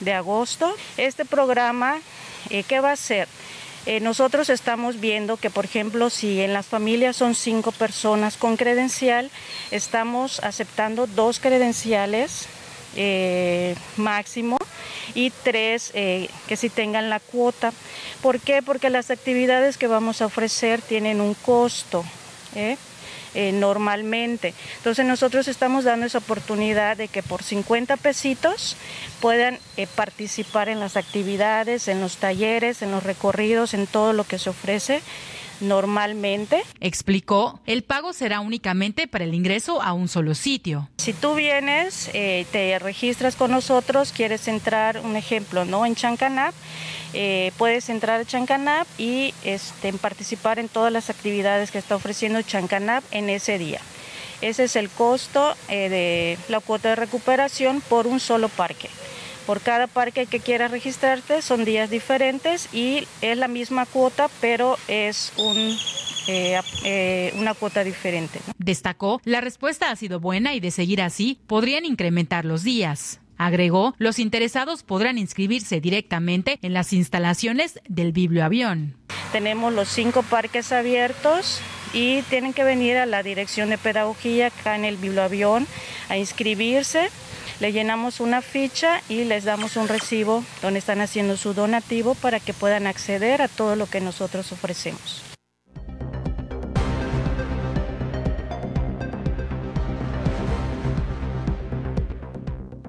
de 0.00 0.12
agosto. 0.12 0.74
Este 0.96 1.24
programa 1.24 1.98
eh, 2.50 2.64
¿Qué 2.66 2.80
va 2.80 2.90
a 2.90 2.94
hacer? 2.94 3.28
Eh, 3.86 4.00
nosotros 4.00 4.48
estamos 4.48 4.98
viendo 4.98 5.36
que, 5.36 5.50
por 5.50 5.66
ejemplo, 5.66 6.08
si 6.08 6.40
en 6.40 6.52
las 6.54 6.66
familias 6.66 7.16
son 7.16 7.34
cinco 7.34 7.70
personas 7.70 8.36
con 8.36 8.56
credencial, 8.56 9.30
estamos 9.70 10.40
aceptando 10.40 11.06
dos 11.06 11.38
credenciales 11.38 12.46
eh, 12.96 13.74
máximo 13.96 14.56
y 15.14 15.30
tres 15.30 15.90
que 15.92 16.56
si 16.56 16.70
tengan 16.70 17.10
la 17.10 17.20
cuota. 17.20 17.72
¿Por 18.22 18.40
qué? 18.40 18.62
Porque 18.62 18.88
las 18.88 19.10
actividades 19.10 19.76
que 19.76 19.86
vamos 19.86 20.22
a 20.22 20.26
ofrecer 20.26 20.80
tienen 20.80 21.20
un 21.20 21.34
costo. 21.34 22.04
Eh, 22.54 22.76
normalmente. 23.34 24.54
Entonces 24.78 25.04
nosotros 25.04 25.48
estamos 25.48 25.84
dando 25.84 26.06
esa 26.06 26.18
oportunidad 26.18 26.96
de 26.96 27.08
que 27.08 27.22
por 27.22 27.42
50 27.42 27.96
pesitos 27.96 28.76
puedan 29.20 29.58
eh, 29.76 29.86
participar 29.86 30.68
en 30.68 30.80
las 30.80 30.96
actividades, 30.96 31.88
en 31.88 32.00
los 32.00 32.16
talleres, 32.16 32.82
en 32.82 32.90
los 32.90 33.02
recorridos, 33.02 33.74
en 33.74 33.86
todo 33.86 34.12
lo 34.12 34.24
que 34.24 34.38
se 34.38 34.50
ofrece 34.50 35.02
normalmente. 35.60 36.62
Explicó, 36.80 37.60
el 37.66 37.82
pago 37.82 38.12
será 38.12 38.40
únicamente 38.40 39.08
para 39.08 39.24
el 39.24 39.34
ingreso 39.34 39.82
a 39.82 39.92
un 39.92 40.08
solo 40.08 40.34
sitio. 40.34 40.88
Si 40.98 41.12
tú 41.12 41.34
vienes, 41.34 42.10
eh, 42.12 42.46
te 42.52 42.78
registras 42.78 43.36
con 43.36 43.50
nosotros, 43.50 44.12
quieres 44.12 44.48
entrar, 44.48 45.00
un 45.00 45.16
ejemplo, 45.16 45.64
¿no? 45.64 45.86
En 45.86 45.94
Chancanap, 45.94 46.54
eh, 47.14 47.52
puedes 47.56 47.88
entrar 47.88 48.20
a 48.20 48.24
Chancanap 48.24 48.86
y 48.98 49.32
este, 49.44 49.92
participar 49.92 50.58
en 50.58 50.68
todas 50.68 50.92
las 50.92 51.10
actividades 51.10 51.70
que 51.70 51.78
está 51.78 51.96
ofreciendo 51.96 52.42
Chancanap 52.42 53.04
en 53.12 53.30
ese 53.30 53.58
día. 53.58 53.80
Ese 54.40 54.64
es 54.64 54.76
el 54.76 54.90
costo 54.90 55.54
eh, 55.68 55.88
de 55.88 56.38
la 56.48 56.60
cuota 56.60 56.90
de 56.90 56.96
recuperación 56.96 57.80
por 57.80 58.06
un 58.06 58.20
solo 58.20 58.48
parque. 58.48 58.90
Por 59.46 59.60
cada 59.60 59.86
parque 59.86 60.26
que 60.26 60.40
quieras 60.40 60.70
registrarte 60.70 61.40
son 61.40 61.64
días 61.64 61.88
diferentes 61.88 62.68
y 62.74 63.06
es 63.20 63.38
la 63.38 63.48
misma 63.48 63.86
cuota, 63.86 64.28
pero 64.40 64.76
es 64.88 65.32
un 65.36 65.78
eh, 66.26 67.32
una 67.36 67.52
cuota 67.52 67.84
diferente. 67.84 68.40
Destacó, 68.56 69.20
la 69.24 69.42
respuesta 69.42 69.90
ha 69.90 69.96
sido 69.96 70.20
buena 70.20 70.54
y 70.54 70.60
de 70.60 70.70
seguir 70.70 71.02
así, 71.02 71.38
podrían 71.46 71.84
incrementar 71.84 72.46
los 72.46 72.62
días. 72.62 73.20
Agregó, 73.36 73.94
los 73.98 74.18
interesados 74.18 74.82
podrán 74.82 75.18
inscribirse 75.18 75.80
directamente 75.80 76.58
en 76.62 76.72
las 76.72 76.92
instalaciones 76.92 77.80
del 77.88 78.12
biblioavión. 78.12 78.96
Tenemos 79.32 79.72
los 79.72 79.88
cinco 79.88 80.22
parques 80.22 80.72
abiertos 80.72 81.60
y 81.92 82.22
tienen 82.22 82.52
que 82.52 82.64
venir 82.64 82.96
a 82.96 83.06
la 83.06 83.22
dirección 83.22 83.70
de 83.70 83.78
pedagogía 83.78 84.48
acá 84.48 84.76
en 84.76 84.84
el 84.84 84.96
biblioavión 84.96 85.66
a 86.08 86.16
inscribirse 86.16 87.10
le 87.60 87.72
llenamos 87.72 88.20
una 88.20 88.42
ficha 88.42 89.00
y 89.08 89.24
les 89.24 89.44
damos 89.44 89.76
un 89.76 89.88
recibo 89.88 90.44
donde 90.60 90.80
están 90.80 91.00
haciendo 91.00 91.36
su 91.36 91.54
donativo 91.54 92.14
para 92.14 92.40
que 92.40 92.52
puedan 92.52 92.86
acceder 92.86 93.42
a 93.42 93.48
todo 93.48 93.76
lo 93.76 93.86
que 93.86 94.00
nosotros 94.00 94.50
ofrecemos. 94.52 95.33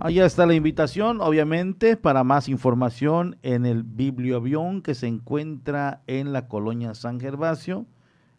Allá 0.06 0.28
está 0.28 0.46
la 0.46 0.54
invitación, 0.54 1.20
obviamente, 1.20 1.98
para 1.98 2.24
más 2.24 2.48
información 2.48 3.40
en 3.42 3.66
el 3.66 3.82
biblioavión 3.82 4.84
que 4.84 4.94
se 4.94 5.08
encuentra 5.08 6.04
en 6.06 6.32
la 6.32 6.48
colonia 6.48 6.94
San 6.94 7.20
Gervasio. 7.20 7.88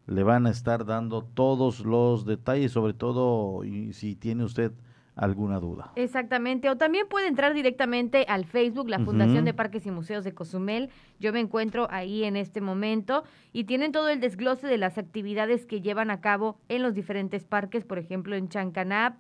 Le 0.07 0.23
van 0.23 0.47
a 0.47 0.51
estar 0.51 0.85
dando 0.85 1.25
todos 1.25 1.81
los 1.81 2.25
detalles, 2.25 2.71
sobre 2.71 2.95
todo 2.95 3.65
y 3.65 3.93
si 3.95 4.15
tiene 4.15 4.45
usted 4.45 4.71
alguna 5.17 5.59
duda. 5.59 5.93
Exactamente, 5.97 6.69
o 6.69 6.77
también 6.77 7.09
puede 7.09 7.27
entrar 7.27 7.55
directamente 7.55 8.27
al 8.29 8.45
Facebook, 8.45 8.89
la 8.89 8.99
Fundación 8.99 9.47
de 9.47 9.55
Parques 9.55 9.87
y 9.87 9.91
Museos 9.91 10.25
de 10.25 10.35
Cozumel. 10.35 10.91
Yo 11.19 11.33
me 11.33 11.41
encuentro 11.41 11.89
ahí 11.91 12.23
en 12.25 12.37
este 12.37 12.61
momento 12.61 13.25
y 13.53 13.65
tienen 13.65 13.93
todo 13.93 14.11
el 14.11 14.21
desglose 14.21 14.67
de 14.67 14.77
las 14.77 14.99
actividades 14.99 15.65
que 15.65 15.81
llevan 15.81 16.11
a 16.11 16.21
cabo 16.21 16.61
en 16.69 16.83
los 16.83 16.95
diferentes 16.95 17.45
parques, 17.45 17.85
por 17.85 17.99
ejemplo 17.99 18.37
en 18.37 18.51
Chancanap, 18.51 19.17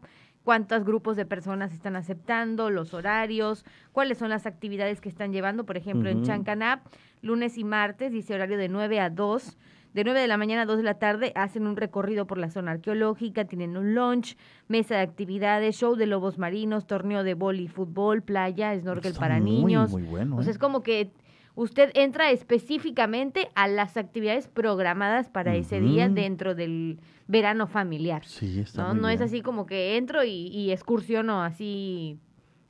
cuántos 0.46 0.84
grupos 0.84 1.16
de 1.16 1.26
personas 1.26 1.72
están 1.72 1.96
aceptando, 1.96 2.70
los 2.70 2.94
horarios, 2.94 3.64
cuáles 3.90 4.16
son 4.18 4.28
las 4.28 4.46
actividades 4.46 5.00
que 5.00 5.08
están 5.08 5.32
llevando, 5.32 5.66
por 5.66 5.76
ejemplo 5.76 6.08
en 6.08 6.22
Chancanap, 6.22 6.86
lunes 7.20 7.58
y 7.58 7.64
martes, 7.64 8.12
dice 8.12 8.32
horario 8.32 8.56
de 8.56 8.68
9 8.68 9.00
a 9.00 9.10
2 9.10 9.58
de 9.92 10.04
9 10.04 10.20
de 10.20 10.28
la 10.28 10.36
mañana 10.36 10.62
a 10.62 10.66
2 10.66 10.76
de 10.76 10.82
la 10.84 11.00
tarde 11.00 11.32
hacen 11.34 11.66
un 11.66 11.74
recorrido 11.74 12.28
por 12.28 12.38
la 12.38 12.48
zona 12.50 12.70
arqueológica, 12.70 13.46
tienen 13.46 13.76
un 13.76 13.96
lunch, 13.96 14.36
mesa 14.68 14.94
de 14.94 15.00
actividades, 15.00 15.74
show 15.74 15.96
de 15.96 16.06
lobos 16.06 16.38
marinos, 16.38 16.86
torneo 16.86 17.24
de 17.24 17.34
boli, 17.34 17.66
fútbol, 17.66 18.22
playa, 18.22 18.78
snorkel 18.78 19.14
para 19.14 19.40
niños. 19.40 19.90
Muy 19.90 20.02
bueno. 20.04 20.36
O 20.36 20.42
sea, 20.42 20.50
¿eh? 20.50 20.52
es 20.52 20.58
como 20.58 20.84
que 20.84 21.10
usted 21.56 21.90
entra 21.94 22.30
específicamente 22.30 23.48
a 23.56 23.66
las 23.66 23.96
actividades 23.96 24.46
programadas 24.46 25.28
para 25.28 25.56
ese 25.56 25.80
día 25.80 26.08
dentro 26.08 26.54
del 26.54 27.00
verano 27.28 27.66
familiar. 27.66 28.24
Sí, 28.24 28.60
está 28.60 28.94
¿no? 28.94 28.94
no 28.94 29.08
es 29.08 29.20
así 29.20 29.42
como 29.42 29.66
que 29.66 29.96
entro 29.96 30.24
y, 30.24 30.70
excursiono 30.70 31.42
así 31.42 32.18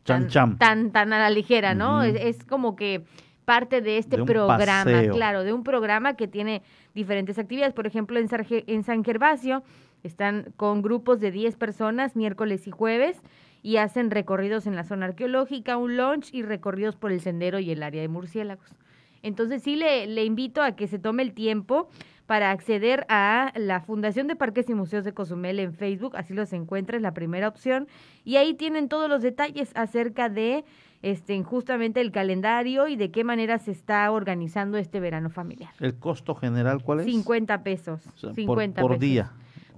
tan, 0.04 0.28
tan, 0.28 0.92
tan 0.92 1.12
a 1.12 1.18
la 1.18 1.30
ligera, 1.30 1.74
¿no? 1.74 2.02
es, 2.02 2.44
como 2.44 2.76
que 2.76 3.04
parte 3.44 3.80
de 3.80 3.98
este 3.98 4.22
programa, 4.22 5.02
claro, 5.12 5.44
de 5.44 5.52
un 5.52 5.62
programa 5.62 6.14
que 6.14 6.26
tiene 6.26 6.62
diferentes 6.94 7.38
actividades. 7.38 7.74
Por 7.74 7.86
ejemplo, 7.86 8.18
en, 8.18 8.28
en 8.48 8.82
San 8.82 9.04
Gervasio 9.04 9.62
están 10.02 10.52
con 10.56 10.82
grupos 10.82 11.20
de 11.20 11.30
10 11.30 11.56
personas 11.56 12.16
miércoles 12.16 12.66
y 12.66 12.70
jueves 12.70 13.22
y 13.62 13.78
hacen 13.78 14.10
recorridos 14.10 14.66
en 14.66 14.76
la 14.76 14.84
zona 14.84 15.06
arqueológica, 15.06 15.76
un 15.76 15.96
lunch 15.96 16.32
y 16.32 16.42
recorridos 16.42 16.96
por 16.96 17.12
el 17.12 17.20
sendero 17.20 17.58
y 17.58 17.70
el 17.70 17.82
área 17.82 18.02
de 18.02 18.08
murciélagos. 18.08 18.74
Entonces 19.22 19.62
sí 19.62 19.76
le, 19.76 20.06
le 20.06 20.24
invito 20.24 20.62
a 20.62 20.76
que 20.76 20.86
se 20.86 20.98
tome 20.98 21.22
el 21.22 21.32
tiempo 21.32 21.88
para 22.26 22.50
acceder 22.50 23.06
a 23.08 23.52
la 23.56 23.80
Fundación 23.80 24.26
de 24.26 24.36
Parques 24.36 24.68
y 24.68 24.74
Museos 24.74 25.04
de 25.04 25.12
Cozumel 25.12 25.60
en 25.60 25.72
Facebook, 25.72 26.16
así 26.16 26.34
los 26.34 26.52
encuentra, 26.52 26.96
es 26.96 27.02
la 27.02 27.14
primera 27.14 27.48
opción, 27.48 27.86
y 28.24 28.36
ahí 28.36 28.54
tienen 28.54 28.88
todos 28.88 29.08
los 29.08 29.22
detalles 29.22 29.70
acerca 29.74 30.28
de 30.28 30.64
este, 31.02 31.40
justamente 31.44 32.00
el 32.00 32.10
calendario 32.10 32.88
y 32.88 32.96
de 32.96 33.10
qué 33.10 33.22
manera 33.22 33.58
se 33.58 33.70
está 33.70 34.10
organizando 34.10 34.76
este 34.78 34.98
verano 34.98 35.30
familiar. 35.30 35.70
¿El 35.78 35.94
costo 35.98 36.34
general 36.34 36.82
cuál 36.82 37.00
es? 37.00 37.06
50 37.06 37.62
pesos. 37.62 38.02
50 38.34 38.80
por, 38.80 38.98
día. 38.98 39.32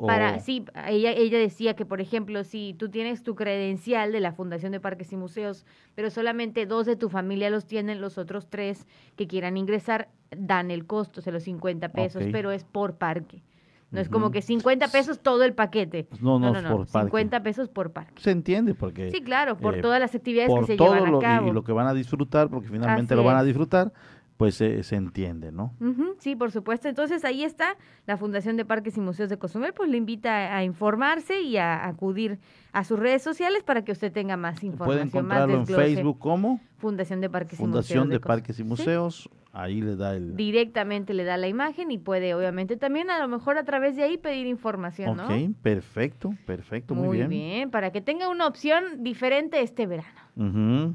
Para, 0.07 0.39
sí, 0.41 0.65
ella, 0.87 1.13
ella 1.13 1.39
decía 1.39 1.75
que, 1.75 1.85
por 1.85 2.01
ejemplo, 2.01 2.45
si 2.45 2.75
tú 2.79 2.89
tienes 2.89 3.23
tu 3.23 3.35
credencial 3.35 4.13
de 4.13 4.21
la 4.21 4.33
Fundación 4.33 4.73
de 4.73 4.81
Parques 4.81 5.13
y 5.13 5.17
Museos, 5.17 5.67
pero 5.95 6.11
solamente 6.11 6.67
dos 6.67 6.87
de 6.87 6.97
tu 6.97 7.09
familia 7.09 7.51
los 7.51 7.67
tienen, 7.67 8.01
los 8.01 8.19
otros 8.19 8.49
tres 8.49 8.87
que 9.17 9.27
quieran 9.27 9.57
ingresar 9.57 10.09
dan 10.37 10.71
el 10.71 10.87
costo, 10.87 11.21
o 11.21 11.23
sea, 11.23 11.33
los 11.33 11.45
50 11.45 11.89
pesos, 11.91 12.25
pero 12.33 12.51
es 12.53 12.65
por 12.65 12.97
parque. 12.97 13.43
No 13.91 14.01
es 14.01 14.11
como 14.11 14.31
que 14.31 14.43
50 14.43 14.89
pesos 14.89 15.21
todo 15.21 15.45
el 15.45 15.55
paquete. 15.55 16.05
Pues 16.05 16.21
no, 16.21 16.39
no, 16.39 16.53
no, 16.53 16.61
no, 16.61 16.85
50 16.85 17.43
pesos 17.43 17.71
por 17.71 17.93
parque. 17.93 18.21
Se 18.21 18.31
entiende 18.31 18.75
porque... 18.75 19.11
Sí, 19.11 19.23
claro, 19.23 19.57
por 19.57 19.79
eh, 19.79 19.81
todas 19.81 19.99
las 19.99 20.15
actividades 20.15 20.53
que 20.61 20.67
se 20.67 20.77
llevan 20.77 21.15
a 21.15 21.19
cabo. 21.19 21.49
Y, 21.49 21.53
lo 21.53 21.65
que 21.65 21.73
van 21.73 21.87
a 21.87 21.95
disfrutar, 21.95 22.51
porque 22.51 22.69
finalmente 22.69 23.17
lo 23.17 23.25
van 23.25 23.37
a 23.37 23.43
disfrutar, 23.43 23.93
pues 24.39 24.55
se 24.55 24.95
entiende, 24.95 25.51
¿no? 25.51 25.75
sí, 26.21 26.37
por 26.37 26.53
supuesto. 26.53 26.89
Entonces 26.89 27.25
ahí 27.25 27.43
está 27.43 27.77
la 28.07 28.17
Fundación 28.17 28.57
de 28.57 28.65
Parques 28.65 28.97
y 28.97 29.01
Museos 29.01 29.29
de 29.29 29.37
Cozumel, 29.37 29.75
pues 29.75 29.91
le 29.91 29.97
invita 29.97 30.57
a, 30.57 30.63
informarse 30.63 31.43
y 31.43 31.57
a 31.57 31.87
acudir 31.87 32.39
a 32.73 32.85
sus 32.85 33.01
redes 33.01 33.21
sociales 33.21 33.65
para 33.65 33.83
que 33.83 33.91
usted 33.91 34.13
tenga 34.13 34.37
más 34.37 34.63
información. 34.63 34.87
Puede 34.87 35.03
encontrarlo 35.03 35.55
en 35.55 35.67
Facebook 35.67 36.21
como 36.21 36.61
Fundación 36.77 37.21
de 37.21 37.29
Parques 37.29 37.59
y 37.59 37.63
Museos. 37.65 37.87
Fundación 37.89 38.09
de, 38.09 38.21
Parques 38.21 38.61
y 38.61 38.65
Museos 38.65 39.29
Ahí 39.53 39.81
le 39.81 39.97
da 39.97 40.15
el... 40.15 40.37
Directamente 40.37 41.15
le 41.15 41.25
da 41.25 41.37
la 41.37 41.49
imagen 41.49 41.91
y 41.91 41.99
puede 41.99 42.33
obviamente 42.33 42.77
también 42.77 43.11
a 43.11 43.19
lo 43.19 43.27
mejor 43.27 43.59
a 43.59 43.65
través 43.65 43.97
de 43.97 44.05
ahí 44.05 44.19
pedir 44.19 44.47
información, 44.47 45.17
¿no? 45.17 45.25
Ok, 45.25 45.57
perfecto, 45.63 46.33
perfecto, 46.47 46.95
muy, 46.95 47.09
Muy 47.09 47.17
bien. 47.17 47.29
bien, 47.29 47.71
para 47.73 47.91
que 47.91 48.01
tenga 48.01 48.29
una 48.29 48.47
opción 48.47 49.03
diferente 49.03 49.61
este 49.63 49.89
verano. 49.89 50.95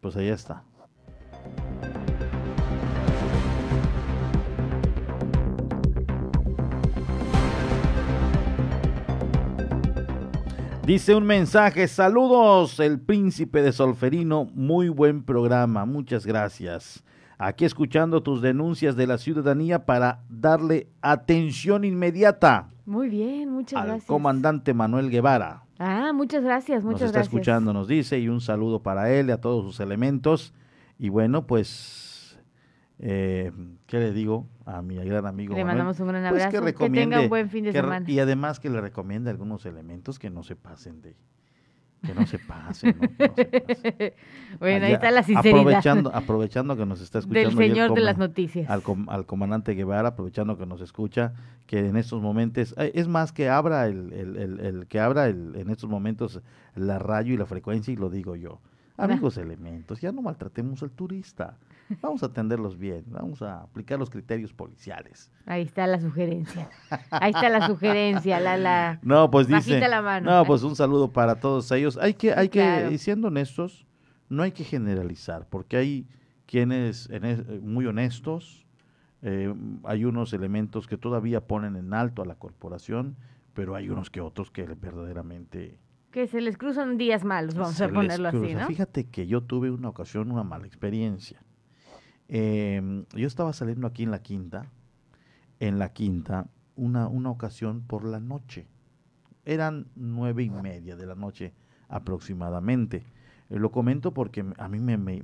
Pues 0.00 0.16
ahí 0.16 0.28
está. 0.28 0.62
Dice 10.86 11.16
un 11.16 11.24
mensaje, 11.26 11.88
saludos, 11.88 12.78
el 12.78 13.00
príncipe 13.00 13.60
de 13.60 13.72
Solferino, 13.72 14.44
muy 14.54 14.88
buen 14.88 15.24
programa, 15.24 15.84
muchas 15.84 16.24
gracias. 16.24 17.02
Aquí 17.38 17.64
escuchando 17.64 18.22
tus 18.22 18.40
denuncias 18.40 18.94
de 18.94 19.08
la 19.08 19.18
ciudadanía 19.18 19.84
para 19.84 20.20
darle 20.28 20.88
atención 21.02 21.84
inmediata 21.84 22.68
Muy 22.86 23.08
bien, 23.08 23.50
muchas 23.50 23.80
al 23.80 23.86
gracias. 23.88 24.06
comandante 24.06 24.74
Manuel 24.74 25.10
Guevara. 25.10 25.64
Ah, 25.80 26.12
muchas 26.14 26.44
gracias, 26.44 26.84
Nos 26.84 26.92
muchas 26.92 27.06
está 27.08 27.18
gracias. 27.18 27.34
escuchando, 27.34 27.72
nos 27.72 27.88
dice, 27.88 28.20
y 28.20 28.28
un 28.28 28.40
saludo 28.40 28.80
para 28.80 29.10
él 29.10 29.28
y 29.28 29.32
a 29.32 29.40
todos 29.40 29.64
sus 29.64 29.80
elementos. 29.80 30.54
Y 31.00 31.08
bueno, 31.08 31.48
pues, 31.48 32.05
eh, 32.98 33.52
¿qué 33.86 33.98
le 33.98 34.12
digo 34.12 34.46
a 34.64 34.80
mi 34.82 34.96
gran 34.96 35.26
amigo? 35.26 35.54
Le 35.54 35.64
Manuel? 35.64 35.76
mandamos 35.86 36.00
un 36.00 36.08
gran 36.08 36.28
Pues 36.30 36.44
abrazo, 36.44 36.64
que 36.64 36.90
tenga 36.90 37.20
un 37.20 37.28
buen 37.28 37.50
fin 37.50 37.64
de 37.64 37.72
que 37.72 37.80
semana. 37.80 38.10
Y 38.10 38.18
además 38.20 38.58
que 38.60 38.70
le 38.70 38.80
recomiende 38.80 39.30
algunos 39.30 39.66
elementos 39.66 40.18
que 40.18 40.30
no 40.30 40.42
se 40.42 40.56
pasen 40.56 41.02
de... 41.02 41.16
Que 42.02 42.14
no 42.14 42.26
se 42.26 42.38
pasen, 42.38 42.94
¿no? 43.00 43.08
Que 43.16 43.28
no 43.28 43.34
se 43.36 43.60
pasen. 43.60 44.12
Bueno, 44.60 44.76
ahí 44.86 44.92
Allá, 44.92 44.94
está 44.94 45.10
la 45.10 45.22
sinceridad. 45.22 45.58
Aprovechando, 45.60 46.10
aprovechando 46.14 46.76
que 46.76 46.86
nos 46.86 47.00
está 47.00 47.18
escuchando. 47.18 47.50
Del 47.50 47.58
ahí 47.58 47.68
el 47.68 47.74
señor 47.74 47.94
de 47.94 48.00
las 48.00 48.16
noticias. 48.18 48.70
Al, 48.70 48.82
com- 48.82 49.08
al 49.08 49.26
comandante 49.26 49.72
Guevara, 49.74 50.10
aprovechando 50.10 50.56
que 50.56 50.66
nos 50.66 50.80
escucha, 50.82 51.32
que 51.66 51.80
en 51.80 51.96
estos 51.96 52.22
momentos, 52.22 52.74
eh, 52.78 52.92
es 52.94 53.08
más 53.08 53.32
que 53.32 53.48
abra 53.48 53.86
el, 53.86 54.12
el- 54.12 54.36
el- 54.36 54.60
el- 54.60 54.86
que 54.86 55.00
abra 55.00 55.26
el- 55.26 55.56
en 55.56 55.68
estos 55.70 55.90
momentos 55.90 56.40
la 56.74 56.98
radio 56.98 57.34
y 57.34 57.36
la 57.38 57.46
frecuencia, 57.46 57.92
y 57.92 57.96
lo 57.96 58.08
digo 58.08 58.36
yo. 58.36 58.60
Amigos 58.98 59.36
elementos, 59.36 60.00
ya 60.00 60.12
no 60.12 60.22
maltratemos 60.22 60.82
al 60.82 60.90
turista. 60.90 61.58
Vamos 62.02 62.22
a 62.22 62.26
atenderlos 62.26 62.76
bien, 62.78 63.04
vamos 63.08 63.42
a 63.42 63.60
aplicar 63.62 63.98
los 63.98 64.10
criterios 64.10 64.52
policiales. 64.52 65.30
Ahí 65.44 65.62
está 65.62 65.86
la 65.86 66.00
sugerencia. 66.00 66.68
Ahí 67.10 67.30
está 67.30 67.48
la 67.48 67.66
sugerencia, 67.66 68.40
la, 68.40 68.56
la... 68.56 68.98
No, 69.02 69.30
pues 69.30 69.46
dice. 69.46 69.70
Bajita 69.72 69.88
la 69.88 70.02
mano. 70.02 70.30
No, 70.30 70.44
pues 70.44 70.62
un 70.62 70.74
saludo 70.74 71.12
para 71.12 71.36
todos 71.38 71.70
ellos. 71.72 71.96
Hay 71.96 72.14
que, 72.14 72.32
hay 72.32 72.48
que, 72.48 72.88
y 72.92 72.98
siendo 72.98 73.28
honestos, 73.28 73.86
no 74.28 74.42
hay 74.42 74.50
que 74.52 74.64
generalizar, 74.64 75.46
porque 75.48 75.76
hay 75.76 76.06
quienes 76.46 77.08
en 77.10 77.24
es- 77.24 77.40
eh, 77.40 77.60
muy 77.62 77.86
honestos, 77.86 78.66
eh, 79.22 79.52
hay 79.84 80.04
unos 80.04 80.32
elementos 80.32 80.86
que 80.86 80.96
todavía 80.98 81.40
ponen 81.46 81.76
en 81.76 81.94
alto 81.94 82.22
a 82.22 82.26
la 82.26 82.34
corporación, 82.34 83.16
pero 83.54 83.74
hay 83.74 83.88
unos 83.88 84.10
que 84.10 84.20
otros 84.20 84.50
que 84.50 84.64
verdaderamente 84.64 85.78
Que 86.10 86.26
se 86.26 86.40
les 86.40 86.56
cruzan 86.58 86.96
días 86.98 87.24
malos, 87.24 87.54
vamos 87.54 87.80
a 87.80 87.88
ponerlo 87.88 88.28
así. 88.28 88.36
Fíjate 88.66 89.04
que 89.08 89.26
yo 89.26 89.42
tuve 89.42 89.70
una 89.70 89.88
ocasión, 89.88 90.30
una 90.30 90.42
mala 90.42 90.66
experiencia. 90.66 91.40
Eh, 92.28 93.04
yo 93.14 93.26
estaba 93.26 93.52
saliendo 93.52 93.86
aquí 93.86 94.02
en 94.02 94.10
la 94.10 94.22
quinta, 94.22 94.66
en 95.60 95.78
la 95.78 95.92
quinta, 95.92 96.48
una, 96.76 97.08
una 97.08 97.30
ocasión 97.30 97.82
por 97.82 98.04
la 98.04 98.20
noche. 98.20 98.66
Eran 99.44 99.86
nueve 99.94 100.42
y 100.42 100.50
media 100.50 100.96
de 100.96 101.06
la 101.06 101.14
noche 101.14 101.52
aproximadamente. 101.88 103.04
Lo 103.48 103.70
comento 103.70 104.12
porque 104.12 104.44
a 104.58 104.68
mí 104.68 104.80
me, 104.80 104.98
me- 104.98 105.22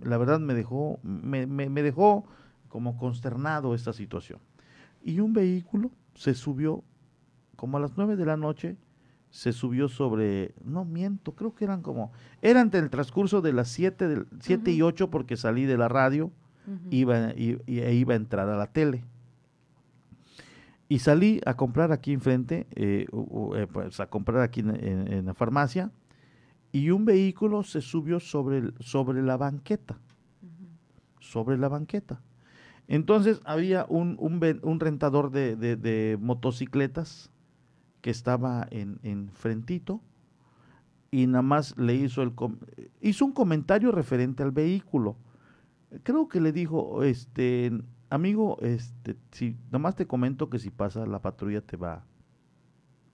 la 0.00 0.18
verdad 0.18 0.40
me 0.40 0.54
dejó, 0.54 0.98
me- 1.02 1.46
me 1.46 1.82
dejó 1.82 2.24
como 2.68 2.96
consternado 2.96 3.74
esta 3.74 3.92
situación. 3.92 4.40
Y 5.02 5.20
un 5.20 5.32
vehículo 5.32 5.90
se 6.14 6.34
subió 6.34 6.82
como 7.56 7.76
a 7.76 7.80
las 7.80 7.96
nueve 7.96 8.16
de 8.16 8.26
la 8.26 8.36
noche, 8.36 8.76
se 9.32 9.52
subió 9.52 9.88
sobre, 9.88 10.54
no 10.62 10.84
miento, 10.84 11.34
creo 11.34 11.54
que 11.54 11.64
eran 11.64 11.80
como, 11.80 12.12
eran 12.42 12.68
del 12.68 12.90
transcurso 12.90 13.40
de 13.40 13.54
las 13.54 13.68
7 13.68 14.06
del, 14.06 14.26
siete 14.40 14.70
y 14.72 14.82
8 14.82 15.08
porque 15.10 15.36
salí 15.38 15.64
de 15.64 15.78
la 15.78 15.88
radio, 15.88 16.30
iba, 16.90 17.30
y, 17.34 17.58
e 17.66 17.94
iba 17.94 18.12
a 18.12 18.16
entrar 18.16 18.48
a 18.50 18.56
la 18.56 18.66
tele. 18.66 19.04
Y 20.88 20.98
salí 20.98 21.40
a 21.46 21.54
comprar 21.56 21.90
aquí 21.92 22.12
enfrente, 22.12 22.66
eh, 22.74 23.06
eh, 23.56 23.66
pues 23.72 23.98
a 24.00 24.06
comprar 24.10 24.42
aquí 24.42 24.60
en, 24.60 24.70
en- 24.76 25.12
en 25.12 25.24
la 25.26 25.34
farmacia, 25.34 25.90
y 26.70 26.90
un 26.90 27.04
vehículo 27.06 27.62
se 27.62 27.80
subió 27.80 28.20
sobre, 28.20 28.58
el- 28.58 28.74
sobre 28.80 29.22
la 29.22 29.38
banqueta, 29.38 29.98
sobre 31.20 31.56
la 31.56 31.68
banqueta. 31.68 32.20
Entonces 32.88 33.40
había 33.44 33.86
un, 33.88 34.16
un, 34.18 34.80
rentador 34.80 35.30
de, 35.30 35.56
de- 35.56 35.76
de 35.76 36.18
motocicletas 36.20 37.30
que 38.02 38.10
estaba 38.10 38.66
en, 38.70 39.00
en 39.02 39.30
frentito 39.32 40.02
y 41.10 41.26
nada 41.26 41.42
más 41.42 41.76
le 41.78 41.94
hizo 41.94 42.22
el 42.22 42.32
hizo 43.00 43.24
un 43.24 43.32
comentario 43.32 43.92
referente 43.92 44.42
al 44.42 44.50
vehículo. 44.50 45.16
Creo 46.02 46.28
que 46.28 46.40
le 46.40 46.52
dijo, 46.52 47.02
este, 47.02 47.72
amigo, 48.10 48.58
este, 48.60 49.16
si 49.30 49.56
nada 49.66 49.78
más 49.78 49.94
te 49.96 50.06
comento 50.06 50.50
que 50.50 50.58
si 50.58 50.70
pasa 50.70 51.06
la 51.06 51.22
patrulla 51.22 51.62
te 51.62 51.76
va, 51.76 52.04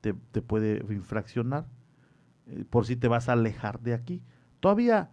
te, 0.00 0.14
te 0.32 0.42
puede 0.42 0.84
infraccionar, 0.92 1.66
eh, 2.46 2.64
por 2.68 2.86
si 2.86 2.96
te 2.96 3.08
vas 3.08 3.28
a 3.28 3.34
alejar 3.34 3.80
de 3.80 3.94
aquí. 3.94 4.22
Todavía 4.60 5.10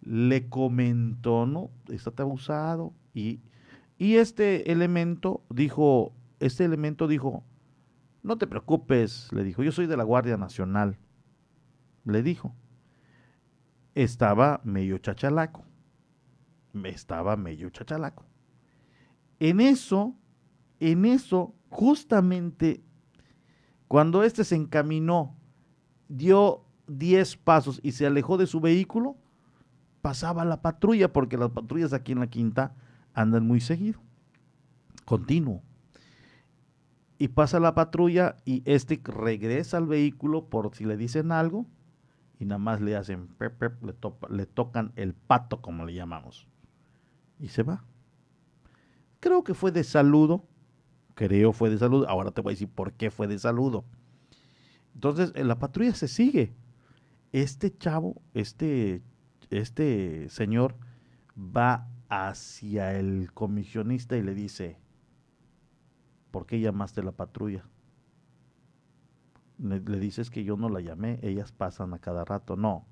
le 0.00 0.48
comentó, 0.48 1.46
¿no? 1.46 1.70
Estate 1.88 2.22
abusado 2.22 2.92
y 3.14 3.40
y 3.98 4.16
este 4.16 4.72
elemento 4.72 5.42
dijo, 5.50 6.12
este 6.40 6.64
elemento 6.64 7.06
dijo, 7.06 7.44
no 8.24 8.38
te 8.38 8.46
preocupes, 8.46 9.28
le 9.32 9.44
dijo, 9.44 9.62
yo 9.62 9.70
soy 9.70 9.86
de 9.86 9.98
la 9.98 10.02
Guardia 10.02 10.38
Nacional, 10.38 10.98
le 12.04 12.22
dijo. 12.22 12.56
Estaba 13.94 14.60
medio 14.64 14.98
chachalaco, 14.98 15.62
estaba 16.84 17.36
medio 17.36 17.68
chachalaco. 17.68 18.24
En 19.38 19.60
eso, 19.60 20.16
en 20.80 21.04
eso, 21.04 21.54
justamente, 21.68 22.82
cuando 23.88 24.24
este 24.24 24.42
se 24.42 24.56
encaminó, 24.56 25.36
dio 26.08 26.64
10 26.86 27.36
pasos 27.36 27.78
y 27.82 27.92
se 27.92 28.06
alejó 28.06 28.38
de 28.38 28.46
su 28.46 28.58
vehículo, 28.58 29.18
pasaba 30.00 30.46
la 30.46 30.62
patrulla, 30.62 31.12
porque 31.12 31.36
las 31.36 31.50
patrullas 31.50 31.92
aquí 31.92 32.12
en 32.12 32.20
la 32.20 32.28
quinta 32.28 32.74
andan 33.12 33.46
muy 33.46 33.60
seguido, 33.60 34.00
continuo. 35.04 35.62
Y 37.18 37.28
pasa 37.28 37.60
la 37.60 37.74
patrulla 37.74 38.36
y 38.44 38.62
este 38.64 39.00
regresa 39.04 39.76
al 39.76 39.86
vehículo 39.86 40.46
por 40.48 40.74
si 40.74 40.84
le 40.84 40.96
dicen 40.96 41.30
algo 41.32 41.66
y 42.40 42.44
nada 42.44 42.58
más 42.58 42.80
le 42.80 42.96
hacen 42.96 43.28
le, 43.38 43.94
topa- 43.94 44.28
le 44.28 44.46
tocan 44.46 44.92
el 44.96 45.14
pato, 45.14 45.62
como 45.62 45.84
le 45.84 45.94
llamamos. 45.94 46.48
Y 47.38 47.48
se 47.48 47.62
va. 47.62 47.84
Creo 49.20 49.44
que 49.44 49.54
fue 49.54 49.70
de 49.70 49.84
saludo. 49.84 50.44
Creo 51.14 51.52
fue 51.52 51.70
de 51.70 51.78
saludo. 51.78 52.08
Ahora 52.08 52.32
te 52.32 52.40
voy 52.40 52.50
a 52.52 52.54
decir 52.54 52.68
por 52.68 52.92
qué 52.92 53.10
fue 53.10 53.28
de 53.28 53.38
saludo. 53.38 53.84
Entonces, 54.94 55.32
en 55.36 55.48
la 55.48 55.58
patrulla 55.58 55.94
se 55.94 56.08
sigue. 56.08 56.54
Este 57.32 57.76
chavo, 57.76 58.20
este, 58.34 59.02
este 59.50 60.28
señor, 60.28 60.76
va 61.36 61.88
hacia 62.08 62.98
el 62.98 63.32
comisionista 63.32 64.16
y 64.16 64.22
le 64.22 64.34
dice, 64.34 64.78
¿por 66.34 66.46
qué 66.46 66.58
llamaste 66.58 67.00
la 67.00 67.12
patrulla? 67.12 67.64
Le, 69.58 69.78
le 69.78 70.00
dices 70.00 70.30
que 70.30 70.42
yo 70.42 70.56
no 70.56 70.68
la 70.68 70.80
llamé, 70.80 71.20
ellas 71.22 71.52
pasan 71.52 71.94
a 71.94 72.00
cada 72.00 72.24
rato. 72.24 72.56
No, 72.56 72.88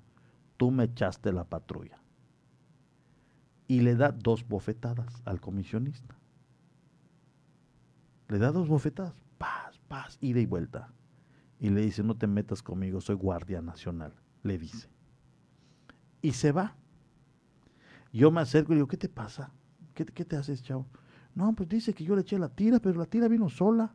tú 0.55 0.71
me 0.71 0.85
echaste 0.85 1.33
la 1.33 1.43
patrulla. 1.43 2.01
Y 3.67 3.81
le 3.81 3.97
da 3.97 4.13
dos 4.13 4.47
bofetadas 4.47 5.21
al 5.25 5.41
comisionista. 5.41 6.15
Le 8.29 8.37
da 8.37 8.53
dos 8.53 8.69
bofetadas, 8.69 9.13
paz, 9.37 9.77
paz, 9.89 10.17
ida 10.21 10.39
y 10.39 10.45
vuelta. 10.45 10.93
Y 11.59 11.67
le 11.67 11.81
dice, 11.81 12.01
no 12.01 12.15
te 12.15 12.27
metas 12.27 12.63
conmigo, 12.63 13.01
soy 13.01 13.15
guardia 13.15 13.61
nacional, 13.61 14.13
le 14.43 14.57
dice. 14.57 14.87
Y 16.21 16.31
se 16.31 16.53
va. 16.53 16.77
Yo 18.13 18.31
me 18.31 18.39
acerco 18.39 18.71
y 18.71 18.75
le 18.75 18.77
digo, 18.77 18.87
¿qué 18.87 18.95
te 18.95 19.09
pasa? 19.09 19.51
¿Qué, 19.93 20.05
qué 20.05 20.23
te 20.23 20.37
haces, 20.37 20.63
chavo? 20.63 20.87
No, 21.35 21.53
pues 21.53 21.69
dice 21.69 21.93
que 21.93 22.03
yo 22.03 22.15
le 22.15 22.21
eché 22.21 22.37
la 22.37 22.49
tira, 22.49 22.79
pero 22.79 22.99
la 22.99 23.05
tira 23.05 23.27
vino 23.27 23.49
sola. 23.49 23.93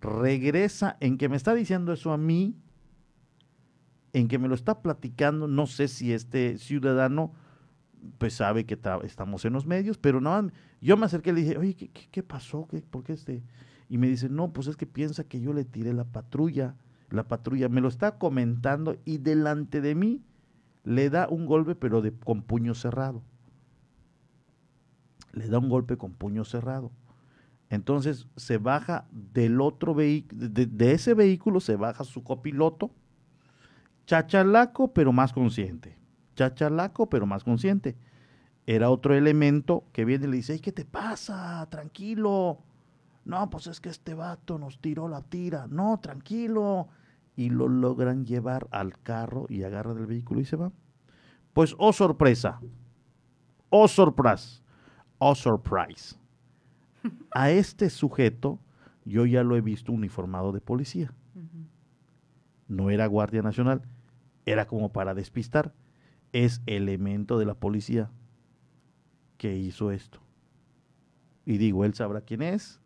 Regresa 0.00 0.96
en 1.00 1.18
que 1.18 1.28
me 1.28 1.36
está 1.36 1.54
diciendo 1.54 1.92
eso 1.92 2.12
a 2.12 2.18
mí, 2.18 2.54
en 4.12 4.28
que 4.28 4.38
me 4.38 4.48
lo 4.48 4.54
está 4.54 4.80
platicando, 4.82 5.48
no 5.48 5.66
sé 5.66 5.88
si 5.88 6.12
este 6.12 6.58
ciudadano 6.58 7.32
pues 8.18 8.34
sabe 8.34 8.64
que 8.64 8.76
ta- 8.76 9.00
estamos 9.04 9.44
en 9.44 9.52
los 9.54 9.66
medios, 9.66 9.98
pero 9.98 10.20
nada, 10.20 10.42
más, 10.42 10.52
yo 10.80 10.96
me 10.96 11.06
acerqué 11.06 11.30
y 11.30 11.32
le 11.34 11.40
dije, 11.42 11.58
oye, 11.58 11.74
¿qué, 11.74 11.88
qué- 11.88 12.08
qué 12.10 12.22
pasó? 12.22 12.66
¿Qué, 12.70 12.80
¿Por 12.80 13.02
qué 13.04 13.14
este? 13.14 13.42
Y 13.88 13.98
me 13.98 14.08
dice, 14.08 14.28
no, 14.28 14.52
pues 14.52 14.68
es 14.68 14.76
que 14.76 14.86
piensa 14.86 15.24
que 15.24 15.40
yo 15.40 15.52
le 15.52 15.64
tiré 15.64 15.92
la 15.92 16.04
patrulla, 16.04 16.76
la 17.10 17.26
patrulla, 17.26 17.68
me 17.68 17.80
lo 17.80 17.88
está 17.88 18.18
comentando 18.18 18.96
y 19.04 19.18
delante 19.18 19.80
de 19.80 19.94
mí 19.94 20.22
le 20.84 21.10
da 21.10 21.28
un 21.28 21.46
golpe, 21.46 21.74
pero 21.74 22.00
de, 22.02 22.12
con 22.12 22.42
puño 22.42 22.74
cerrado. 22.74 23.22
Le 25.38 25.48
da 25.48 25.58
un 25.58 25.68
golpe 25.68 25.96
con 25.96 26.12
puño 26.12 26.44
cerrado. 26.44 26.90
Entonces 27.70 28.26
se 28.36 28.58
baja 28.58 29.06
del 29.10 29.60
otro 29.60 29.94
vehículo, 29.94 30.48
de, 30.48 30.92
ese 30.92 31.14
vehículo 31.14 31.60
se 31.60 31.76
baja 31.76 32.04
su 32.04 32.22
copiloto, 32.24 32.90
chachalaco 34.06 34.92
pero 34.92 35.12
más 35.12 35.32
consciente, 35.32 35.98
chachalaco 36.34 37.08
pero 37.08 37.26
más 37.26 37.44
consciente. 37.44 37.96
Era 38.66 38.90
otro 38.90 39.14
elemento 39.14 39.84
que 39.92 40.04
viene 40.04 40.26
y 40.26 40.30
le 40.30 40.36
dice, 40.36 40.60
¿qué 40.60 40.72
te 40.72 40.84
pasa? 40.84 41.66
Tranquilo. 41.70 42.58
No, 43.24 43.48
pues 43.48 43.66
es 43.66 43.80
que 43.80 43.88
este 43.88 44.12
vato 44.12 44.58
nos 44.58 44.78
tiró 44.78 45.08
la 45.08 45.22
tira. 45.22 45.66
No, 45.68 45.98
tranquilo. 46.00 46.88
Y 47.34 47.48
lo 47.48 47.68
logran 47.68 48.26
llevar 48.26 48.68
al 48.70 48.98
carro 48.98 49.46
y 49.48 49.62
agarra 49.62 49.94
del 49.94 50.06
vehículo 50.06 50.40
y 50.40 50.44
se 50.44 50.56
va. 50.56 50.70
Pues, 51.54 51.74
oh 51.78 51.92
sorpresa, 51.92 52.60
oh 53.70 53.88
sorpresa, 53.88 54.62
oh 55.18 55.34
surprise. 55.34 56.16
A 57.30 57.50
este 57.50 57.90
sujeto 57.90 58.58
yo 59.04 59.24
ya 59.26 59.42
lo 59.42 59.56
he 59.56 59.60
visto 59.60 59.92
uniformado 59.92 60.52
de 60.52 60.60
policía. 60.60 61.12
No 62.66 62.90
era 62.90 63.06
Guardia 63.06 63.40
Nacional, 63.40 63.82
era 64.44 64.66
como 64.66 64.92
para 64.92 65.14
despistar. 65.14 65.72
Es 66.32 66.60
elemento 66.66 67.38
de 67.38 67.46
la 67.46 67.54
policía 67.54 68.10
que 69.38 69.56
hizo 69.56 69.90
esto. 69.90 70.20
Y 71.46 71.56
digo, 71.56 71.86
él 71.86 71.94
sabrá 71.94 72.20
quién 72.20 72.42
es, 72.42 72.78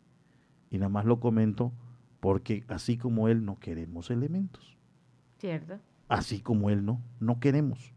y 0.71 0.77
nada 0.77 0.89
más 0.89 1.03
lo 1.03 1.19
comento 1.19 1.73
porque 2.21 2.63
así 2.69 2.97
como 2.97 3.27
él 3.27 3.43
no 3.43 3.59
queremos 3.59 4.09
elementos. 4.09 4.77
Cierto. 5.39 5.79
Así 6.07 6.39
como 6.39 6.69
él 6.69 6.85
no, 6.85 7.01
no 7.19 7.41
queremos. 7.41 7.93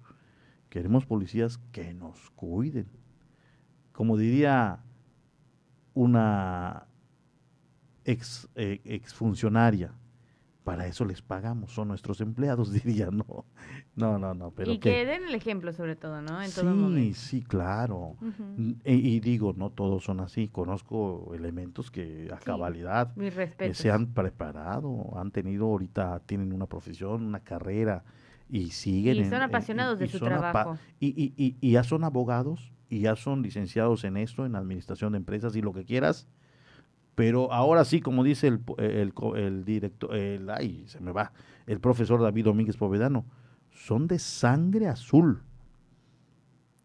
Queremos 0.68 1.06
policías 1.06 1.58
que 1.70 1.94
nos 1.94 2.30
cuiden. 2.30 2.88
Como 3.96 4.18
diría 4.18 4.80
una 5.94 6.86
ex, 8.04 8.46
eh, 8.54 8.82
exfuncionaria, 8.84 9.94
para 10.64 10.86
eso 10.86 11.06
les 11.06 11.22
pagamos, 11.22 11.72
son 11.72 11.88
nuestros 11.88 12.20
empleados, 12.20 12.70
diría, 12.84 13.08
no, 13.10 13.46
no, 13.94 14.18
no, 14.18 14.34
no. 14.34 14.50
Pero 14.50 14.72
y 14.72 14.80
que, 14.80 15.06
den 15.06 15.24
el 15.24 15.34
ejemplo 15.34 15.72
sobre 15.72 15.96
todo, 15.96 16.20
¿no? 16.20 16.42
En 16.42 16.50
sí, 16.50 16.60
todo 16.60 16.74
momento. 16.74 17.18
sí, 17.18 17.40
claro. 17.40 18.18
Uh 18.20 18.32
-huh. 18.38 18.76
y, 18.84 19.16
y, 19.16 19.20
digo, 19.20 19.54
no 19.56 19.70
todos 19.70 20.04
son 20.04 20.20
así, 20.20 20.48
conozco 20.48 21.32
elementos 21.34 21.90
que 21.90 22.28
a 22.30 22.36
sí, 22.38 22.44
cabalidad 22.44 23.14
que 23.56 23.72
se 23.72 23.90
han 23.90 24.08
preparado, 24.12 25.18
han 25.18 25.30
tenido 25.30 25.68
ahorita, 25.68 26.20
tienen 26.26 26.52
una 26.52 26.66
profesión, 26.66 27.24
una 27.24 27.40
carrera 27.40 28.04
y 28.50 28.72
siguen. 28.72 29.16
Y 29.16 29.24
son 29.24 29.36
en, 29.36 29.42
apasionados 29.44 29.98
en, 29.98 30.06
de 30.06 30.12
su 30.12 30.20
trabajo. 30.20 30.76
Y, 31.00 31.32
y, 31.34 31.56
y 31.62 31.70
ya 31.70 31.82
son 31.82 32.04
abogados 32.04 32.75
y 32.88 33.00
ya 33.00 33.16
son 33.16 33.42
licenciados 33.42 34.04
en 34.04 34.16
esto, 34.16 34.46
en 34.46 34.56
administración 34.56 35.12
de 35.12 35.18
empresas 35.18 35.56
y 35.56 35.62
lo 35.62 35.72
que 35.72 35.84
quieras 35.84 36.28
pero 37.16 37.50
ahora 37.50 37.86
sí, 37.86 38.00
como 38.00 38.22
dice 38.22 38.46
el, 38.46 38.60
el, 38.76 39.12
el 39.36 39.64
director, 39.64 40.14
el, 40.14 40.50
ay, 40.50 40.84
se 40.86 41.00
me 41.00 41.12
va, 41.12 41.32
el 41.66 41.80
profesor 41.80 42.20
David 42.20 42.44
Domínguez 42.44 42.76
Povedano, 42.76 43.24
son 43.70 44.06
de 44.06 44.18
sangre 44.18 44.86
azul. 44.86 45.42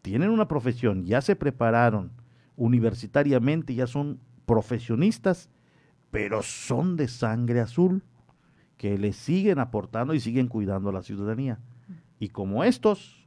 Tienen 0.01 0.29
una 0.29 0.47
profesión, 0.47 1.05
ya 1.05 1.21
se 1.21 1.35
prepararon 1.35 2.13
universitariamente, 2.55 3.75
ya 3.75 3.87
son 3.87 4.21
profesionistas, 4.45 5.49
pero 6.11 6.41
son 6.43 6.95
de 6.95 7.09
sangre 7.09 7.59
azul, 7.59 8.01
que 8.77 8.97
le 8.97 9.11
siguen 9.11 9.59
aportando 9.59 10.13
y 10.13 10.21
siguen 10.21 10.47
cuidando 10.47 10.89
a 10.89 10.93
la 10.93 11.03
ciudadanía. 11.03 11.59
Y 12.19 12.29
como 12.29 12.63
estos, 12.63 13.20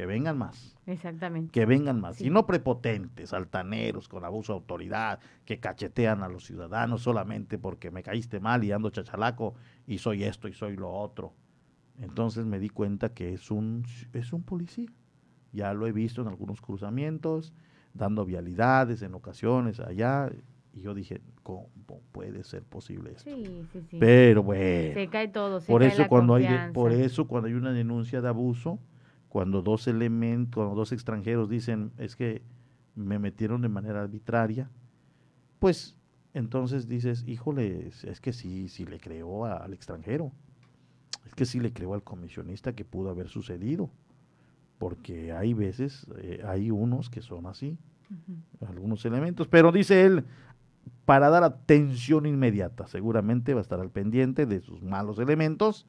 que 0.00 0.06
vengan 0.06 0.38
más. 0.38 0.74
Exactamente. 0.86 1.52
Que 1.52 1.66
vengan 1.66 2.00
más. 2.00 2.16
Sí. 2.16 2.28
Y 2.28 2.30
no 2.30 2.46
prepotentes, 2.46 3.34
altaneros, 3.34 4.08
con 4.08 4.24
abuso 4.24 4.54
de 4.54 4.60
autoridad, 4.60 5.20
que 5.44 5.60
cachetean 5.60 6.22
a 6.22 6.28
los 6.28 6.46
ciudadanos 6.46 7.02
solamente 7.02 7.58
porque 7.58 7.90
me 7.90 8.02
caíste 8.02 8.40
mal 8.40 8.64
y 8.64 8.72
ando 8.72 8.88
chachalaco 8.88 9.56
y 9.86 9.98
soy 9.98 10.24
esto 10.24 10.48
y 10.48 10.54
soy 10.54 10.76
lo 10.76 10.90
otro. 10.90 11.34
Entonces 11.98 12.46
me 12.46 12.58
di 12.58 12.70
cuenta 12.70 13.12
que 13.12 13.34
es 13.34 13.50
un, 13.50 13.84
es 14.14 14.32
un 14.32 14.42
policía. 14.42 14.88
Ya 15.52 15.74
lo 15.74 15.86
he 15.86 15.92
visto 15.92 16.22
en 16.22 16.28
algunos 16.28 16.62
cruzamientos, 16.62 17.52
dando 17.92 18.24
vialidades 18.24 19.02
en 19.02 19.12
ocasiones 19.12 19.80
allá. 19.80 20.30
Y 20.72 20.80
yo 20.80 20.94
dije, 20.94 21.20
¿cómo 21.42 21.68
puede 22.10 22.42
ser 22.42 22.62
posible 22.62 23.10
esto? 23.10 23.24
Sí, 23.24 23.66
sí, 23.70 23.82
sí. 23.90 23.98
Pero 24.00 24.42
bueno. 24.42 24.94
Se 24.94 25.08
cae 25.08 25.28
todo. 25.28 25.60
Se 25.60 25.66
por, 25.70 25.82
cae 25.82 25.88
eso 25.88 26.02
la 26.02 26.08
cuando 26.08 26.32
confianza. 26.32 26.64
hay, 26.68 26.72
por 26.72 26.92
eso 26.92 27.28
cuando 27.28 27.48
hay 27.48 27.54
una 27.54 27.72
denuncia 27.72 28.22
de 28.22 28.28
abuso, 28.28 28.78
cuando 29.30 29.62
dos 29.62 29.86
elementos, 29.86 30.56
cuando 30.56 30.74
dos 30.74 30.92
extranjeros 30.92 31.48
dicen 31.48 31.92
es 31.96 32.16
que 32.16 32.42
me 32.96 33.18
metieron 33.18 33.62
de 33.62 33.68
manera 33.68 34.02
arbitraria, 34.02 34.68
pues 35.60 35.96
entonces 36.34 36.88
dices, 36.88 37.24
híjole, 37.26 37.88
es 38.02 38.20
que 38.20 38.32
sí, 38.32 38.68
sí 38.68 38.84
le 38.84 38.98
creo 38.98 39.46
al 39.46 39.72
extranjero, 39.72 40.32
es 41.24 41.34
que 41.34 41.46
sí 41.46 41.60
le 41.60 41.72
creo 41.72 41.94
al 41.94 42.02
comisionista 42.02 42.74
que 42.74 42.84
pudo 42.84 43.08
haber 43.08 43.28
sucedido, 43.28 43.88
porque 44.78 45.32
hay 45.32 45.54
veces, 45.54 46.06
eh, 46.18 46.42
hay 46.44 46.72
unos 46.72 47.08
que 47.08 47.22
son 47.22 47.46
así, 47.46 47.78
uh 48.10 48.14
-huh. 48.64 48.68
algunos 48.68 49.04
elementos, 49.04 49.46
pero 49.46 49.70
dice 49.70 50.04
él, 50.04 50.24
para 51.04 51.30
dar 51.30 51.44
atención 51.44 52.26
inmediata, 52.26 52.88
seguramente 52.88 53.54
va 53.54 53.60
a 53.60 53.62
estar 53.62 53.78
al 53.78 53.90
pendiente 53.90 54.44
de 54.46 54.60
sus 54.60 54.82
malos 54.82 55.20
elementos, 55.20 55.86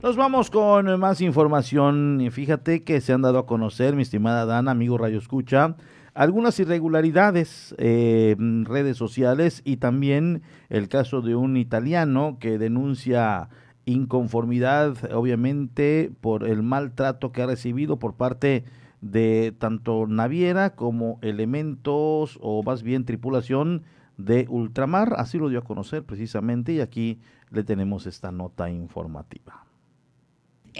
Nos 0.00 0.14
vamos 0.14 0.48
con 0.48 1.00
más 1.00 1.20
información. 1.20 2.28
Fíjate 2.30 2.84
que 2.84 3.00
se 3.00 3.12
han 3.12 3.22
dado 3.22 3.40
a 3.40 3.46
conocer, 3.46 3.96
mi 3.96 4.02
estimada 4.02 4.46
Dana, 4.46 4.70
amigo 4.70 4.96
Radio 4.96 5.18
Escucha, 5.18 5.74
algunas 6.14 6.60
irregularidades 6.60 7.74
eh, 7.78 8.36
en 8.38 8.64
redes 8.64 8.96
sociales 8.96 9.60
y 9.64 9.78
también 9.78 10.42
el 10.68 10.88
caso 10.88 11.20
de 11.20 11.34
un 11.34 11.56
italiano 11.56 12.36
que 12.38 12.58
denuncia 12.58 13.48
inconformidad, 13.86 15.12
obviamente, 15.12 16.12
por 16.20 16.46
el 16.46 16.62
maltrato 16.62 17.32
que 17.32 17.42
ha 17.42 17.46
recibido 17.46 17.98
por 17.98 18.14
parte 18.14 18.62
de 19.00 19.52
tanto 19.58 20.06
naviera 20.06 20.76
como 20.76 21.18
elementos 21.22 22.38
o 22.40 22.62
más 22.62 22.84
bien 22.84 23.04
tripulación 23.04 23.82
de 24.16 24.46
ultramar. 24.48 25.14
Así 25.16 25.38
lo 25.38 25.48
dio 25.48 25.58
a 25.58 25.64
conocer 25.64 26.04
precisamente 26.04 26.72
y 26.72 26.80
aquí 26.80 27.18
le 27.50 27.64
tenemos 27.64 28.06
esta 28.06 28.30
nota 28.30 28.70
informativa. 28.70 29.67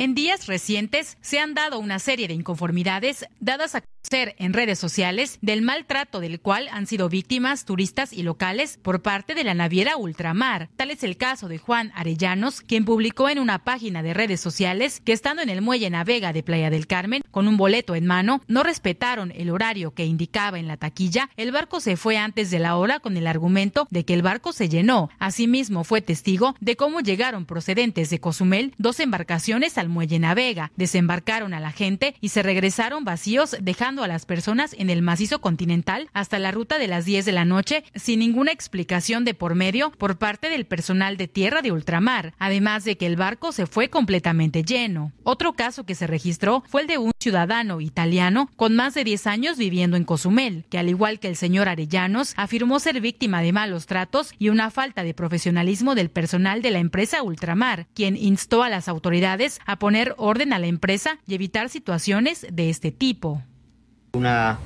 En 0.00 0.14
días 0.14 0.46
recientes 0.46 1.18
se 1.20 1.40
han 1.40 1.54
dado 1.54 1.80
una 1.80 1.98
serie 1.98 2.28
de 2.28 2.34
inconformidades 2.34 3.26
dadas 3.40 3.74
a 3.74 3.80
conocer 3.80 4.36
en 4.38 4.52
redes 4.52 4.78
sociales 4.78 5.38
del 5.42 5.60
maltrato 5.60 6.20
del 6.20 6.40
cual 6.40 6.68
han 6.70 6.86
sido 6.86 7.08
víctimas 7.08 7.64
turistas 7.64 8.12
y 8.12 8.22
locales 8.22 8.78
por 8.80 9.02
parte 9.02 9.34
de 9.34 9.42
la 9.42 9.54
naviera 9.54 9.96
Ultramar. 9.96 10.68
Tal 10.76 10.92
es 10.92 11.02
el 11.02 11.16
caso 11.16 11.48
de 11.48 11.58
Juan 11.58 11.90
Arellanos, 11.96 12.60
quien 12.60 12.84
publicó 12.84 13.28
en 13.28 13.40
una 13.40 13.64
página 13.64 14.04
de 14.04 14.14
redes 14.14 14.40
sociales 14.40 15.02
que 15.04 15.12
estando 15.12 15.42
en 15.42 15.48
el 15.48 15.62
muelle 15.62 15.90
Navega 15.90 16.32
de 16.32 16.44
Playa 16.44 16.70
del 16.70 16.86
Carmen 16.86 17.22
con 17.32 17.48
un 17.48 17.56
boleto 17.56 17.96
en 17.96 18.06
mano, 18.06 18.40
no 18.46 18.62
respetaron 18.62 19.32
el 19.34 19.50
horario 19.50 19.94
que 19.94 20.06
indicaba 20.06 20.60
en 20.60 20.68
la 20.68 20.76
taquilla, 20.76 21.28
el 21.36 21.50
barco 21.50 21.80
se 21.80 21.96
fue 21.96 22.18
antes 22.18 22.52
de 22.52 22.60
la 22.60 22.76
hora 22.76 23.00
con 23.00 23.16
el 23.16 23.26
argumento 23.26 23.88
de 23.90 24.04
que 24.04 24.14
el 24.14 24.22
barco 24.22 24.52
se 24.52 24.68
llenó. 24.68 25.10
Asimismo, 25.18 25.82
fue 25.82 26.02
testigo 26.02 26.54
de 26.60 26.76
cómo 26.76 27.00
llegaron 27.00 27.46
procedentes 27.46 28.10
de 28.10 28.20
Cozumel 28.20 28.74
dos 28.78 29.00
embarcaciones 29.00 29.76
al 29.76 29.87
muelle 29.88 30.18
Navega, 30.18 30.70
desembarcaron 30.76 31.54
a 31.54 31.60
la 31.60 31.72
gente 31.72 32.14
y 32.20 32.28
se 32.28 32.42
regresaron 32.42 33.04
vacíos 33.04 33.56
dejando 33.60 34.02
a 34.02 34.08
las 34.08 34.26
personas 34.26 34.74
en 34.78 34.90
el 34.90 35.02
macizo 35.02 35.40
continental 35.40 36.08
hasta 36.12 36.38
la 36.38 36.50
ruta 36.50 36.78
de 36.78 36.88
las 36.88 37.04
10 37.04 37.24
de 37.24 37.32
la 37.32 37.44
noche 37.44 37.84
sin 37.94 38.20
ninguna 38.20 38.52
explicación 38.52 39.24
de 39.24 39.34
por 39.34 39.54
medio 39.54 39.90
por 39.92 40.18
parte 40.18 40.50
del 40.50 40.66
personal 40.66 41.16
de 41.16 41.28
tierra 41.28 41.62
de 41.62 41.72
ultramar, 41.72 42.34
además 42.38 42.84
de 42.84 42.96
que 42.96 43.06
el 43.06 43.16
barco 43.16 43.52
se 43.52 43.66
fue 43.66 43.88
completamente 43.88 44.62
lleno. 44.62 45.12
Otro 45.22 45.54
caso 45.54 45.84
que 45.84 45.94
se 45.94 46.06
registró 46.06 46.62
fue 46.68 46.82
el 46.82 46.86
de 46.86 46.98
un 46.98 47.12
ciudadano 47.18 47.80
italiano 47.80 48.50
con 48.56 48.76
más 48.76 48.94
de 48.94 49.04
10 49.04 49.26
años 49.26 49.58
viviendo 49.58 49.96
en 49.96 50.04
Cozumel, 50.04 50.64
que 50.70 50.78
al 50.78 50.88
igual 50.88 51.20
que 51.20 51.28
el 51.28 51.36
señor 51.36 51.68
Arellanos, 51.68 52.34
afirmó 52.36 52.80
ser 52.80 53.00
víctima 53.00 53.42
de 53.42 53.52
malos 53.52 53.86
tratos 53.86 54.32
y 54.38 54.48
una 54.48 54.70
falta 54.70 55.02
de 55.02 55.14
profesionalismo 55.14 55.94
del 55.94 56.10
personal 56.10 56.62
de 56.62 56.70
la 56.70 56.78
empresa 56.78 57.22
Ultramar, 57.22 57.86
quien 57.94 58.16
instó 58.16 58.62
a 58.62 58.68
las 58.68 58.88
autoridades 58.88 59.60
a 59.66 59.77
poner 59.78 60.14
orden 60.18 60.52
a 60.52 60.58
la 60.58 60.66
empresa 60.66 61.18
y 61.26 61.34
evitar 61.34 61.68
situaciones 61.68 62.46
de 62.50 62.70
este 62.70 62.92
tipo. 62.92 63.42
Una, 64.12 64.58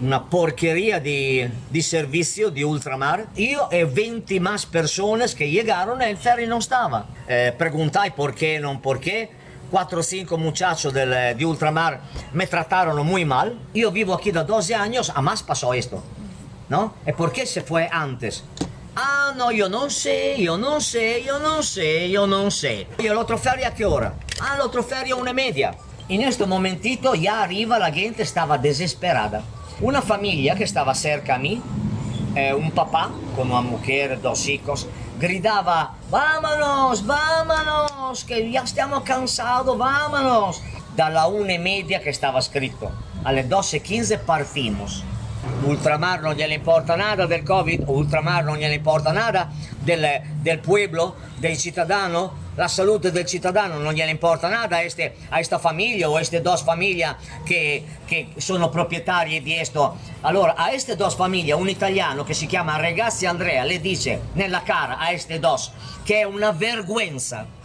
una 0.00 0.24
porquería 0.28 1.00
de, 1.00 1.50
de 1.70 1.82
servicio 1.82 2.50
de 2.50 2.64
ultramar. 2.64 3.26
Io 3.36 3.68
e 3.70 3.84
20 3.84 4.40
más 4.40 4.66
personas 4.66 5.34
que 5.34 5.50
llegaron 5.50 6.02
e 6.02 6.10
il 6.10 6.16
ferry 6.16 6.46
non 6.46 6.60
stava. 6.60 7.06
Eh, 7.26 7.52
preguntai 7.56 8.12
perché, 8.12 8.58
non 8.58 8.80
perché. 8.80 9.40
4 9.70 9.98
o 9.98 10.02
5 10.02 10.36
muchachos 10.36 10.92
del, 10.92 11.34
de 11.34 11.44
ultramar 11.46 12.00
me 12.34 12.46
trataron 12.46 13.06
muy 13.06 13.24
mal. 13.24 13.58
Yo 13.72 13.90
vivo 13.90 14.12
aquí 14.12 14.30
de 14.30 14.44
12 14.44 14.74
años, 14.74 15.10
jamás 15.10 15.42
pasó 15.42 15.72
esto. 15.72 16.02
¿No? 16.68 16.94
¿Y 17.06 17.12
por 17.12 17.32
qué 17.32 17.46
se 17.46 17.62
fue 17.62 17.88
antes? 17.90 18.44
Ah, 18.94 19.32
no, 19.36 19.50
yo 19.50 19.68
no 19.70 19.88
sé, 19.88 20.36
yo 20.38 20.58
no 20.58 20.80
sé, 20.80 21.22
yo 21.24 21.38
no 21.38 21.62
sé, 21.62 22.10
yo 22.10 22.26
no 22.26 22.50
sé. 22.50 22.86
¿Y 22.98 23.06
el 23.06 23.16
otro 23.16 23.38
ferry 23.38 23.64
a 23.64 23.72
qué 23.72 23.86
hora? 23.86 24.14
El 24.42 24.60
otro 24.60 24.82
ferry 24.82 25.12
a 25.12 25.16
una 25.16 25.32
media. 25.32 25.74
En 26.08 26.20
este 26.22 26.44
momentito 26.46 27.14
ya 27.14 27.42
arriba 27.42 27.78
la 27.78 27.92
gente 27.92 28.22
estaba 28.22 28.58
desesperada. 28.58 29.42
Una 29.80 30.02
familia 30.02 30.56
que 30.56 30.64
estaba 30.64 30.94
cerca 30.94 31.36
a 31.36 31.38
mí, 31.38 31.62
eh, 32.34 32.52
un 32.52 32.72
papá 32.72 33.10
con 33.36 33.50
una 33.50 33.60
mujer, 33.60 34.20
dos 34.20 34.48
hijos, 34.48 34.88
gridaba, 35.18 35.94
vámonos, 36.10 37.06
vámonos, 37.06 38.24
que 38.24 38.50
ya 38.50 38.62
estamos 38.62 39.04
cansados, 39.04 39.78
vámonos. 39.78 40.60
Dalla 40.96 41.26
una 41.28 41.54
y 41.54 41.58
media 41.58 42.02
que 42.02 42.10
estaba 42.10 42.40
escrito, 42.40 42.90
alle 43.24 43.48
12.15 43.48 44.18
partimos. 44.18 45.04
Ultramar 45.62 46.20
non 46.20 46.34
gliene 46.34 46.54
importa 46.54 46.94
nada 46.94 47.26
del 47.26 47.42
Covid, 47.42 47.84
Ultramar 47.86 48.44
non 48.44 48.56
gliene 48.56 48.74
importa 48.74 49.12
nada 49.12 49.50
del, 49.78 50.20
del 50.40 50.58
pueblo, 50.58 51.16
del 51.36 51.56
cittadino, 51.58 52.40
la 52.54 52.68
salute 52.68 53.10
del 53.10 53.24
cittadino 53.26 53.78
non 53.78 53.92
gliene 53.92 54.10
importa 54.10 54.48
nada 54.48 54.76
a, 54.76 54.82
este, 54.82 55.16
a 55.30 55.38
esta 55.38 55.58
familia 55.58 56.08
o 56.08 56.12
a 56.12 56.16
queste 56.16 56.40
dos 56.40 56.62
famiglie 56.62 57.16
che, 57.44 57.84
che 58.04 58.28
sono 58.36 58.68
proprietarie 58.68 59.42
di 59.42 59.54
questo. 59.54 59.96
Allora, 60.20 60.54
a 60.54 60.68
queste 60.68 60.96
dos 60.96 61.14
famiglie, 61.14 61.52
un 61.54 61.68
italiano 61.68 62.24
che 62.24 62.34
si 62.34 62.46
chiama 62.46 62.76
Regazzi 62.78 63.26
Andrea 63.26 63.64
le 63.64 63.80
dice 63.80 64.20
nella 64.34 64.62
cara 64.62 64.98
a 64.98 65.08
queste 65.08 65.38
dos 65.38 65.72
che 66.04 66.20
è 66.20 66.24
una 66.24 66.52
vergüenza 66.52 67.60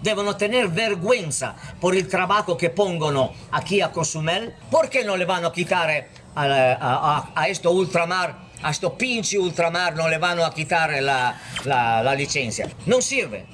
devono 0.00 0.34
tener 0.34 0.68
vergüenza 0.68 1.54
por 1.78 1.94
el 1.94 2.08
trabajo 2.08 2.56
que 2.56 2.70
pongono 2.70 3.32
a 3.50 3.62
Cozumel. 3.92 4.54
¿Por 4.70 4.88
qué 4.88 5.04
no 5.04 5.16
le 5.16 5.26
van 5.26 5.44
a 5.44 5.52
quitar 5.52 6.08
a, 6.34 6.44
a, 6.80 7.32
a 7.34 7.48
esto 7.48 7.70
ultramar, 7.70 8.34
a 8.62 8.70
esto 8.70 8.96
pinche 8.96 9.38
ultramar, 9.38 9.94
no 9.96 10.08
le 10.08 10.18
van 10.18 10.40
a 10.40 10.50
quitar 10.50 10.90
la, 11.02 11.38
la, 11.64 12.02
la 12.02 12.14
licencia? 12.14 12.68
No 12.86 13.00
sirve. 13.00 13.46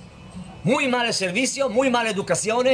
Muy 0.65 0.89
mal 0.89 1.13
servicio, 1.15 1.69
muy 1.69 1.91
mala 1.91 2.11
educación. 2.11 2.67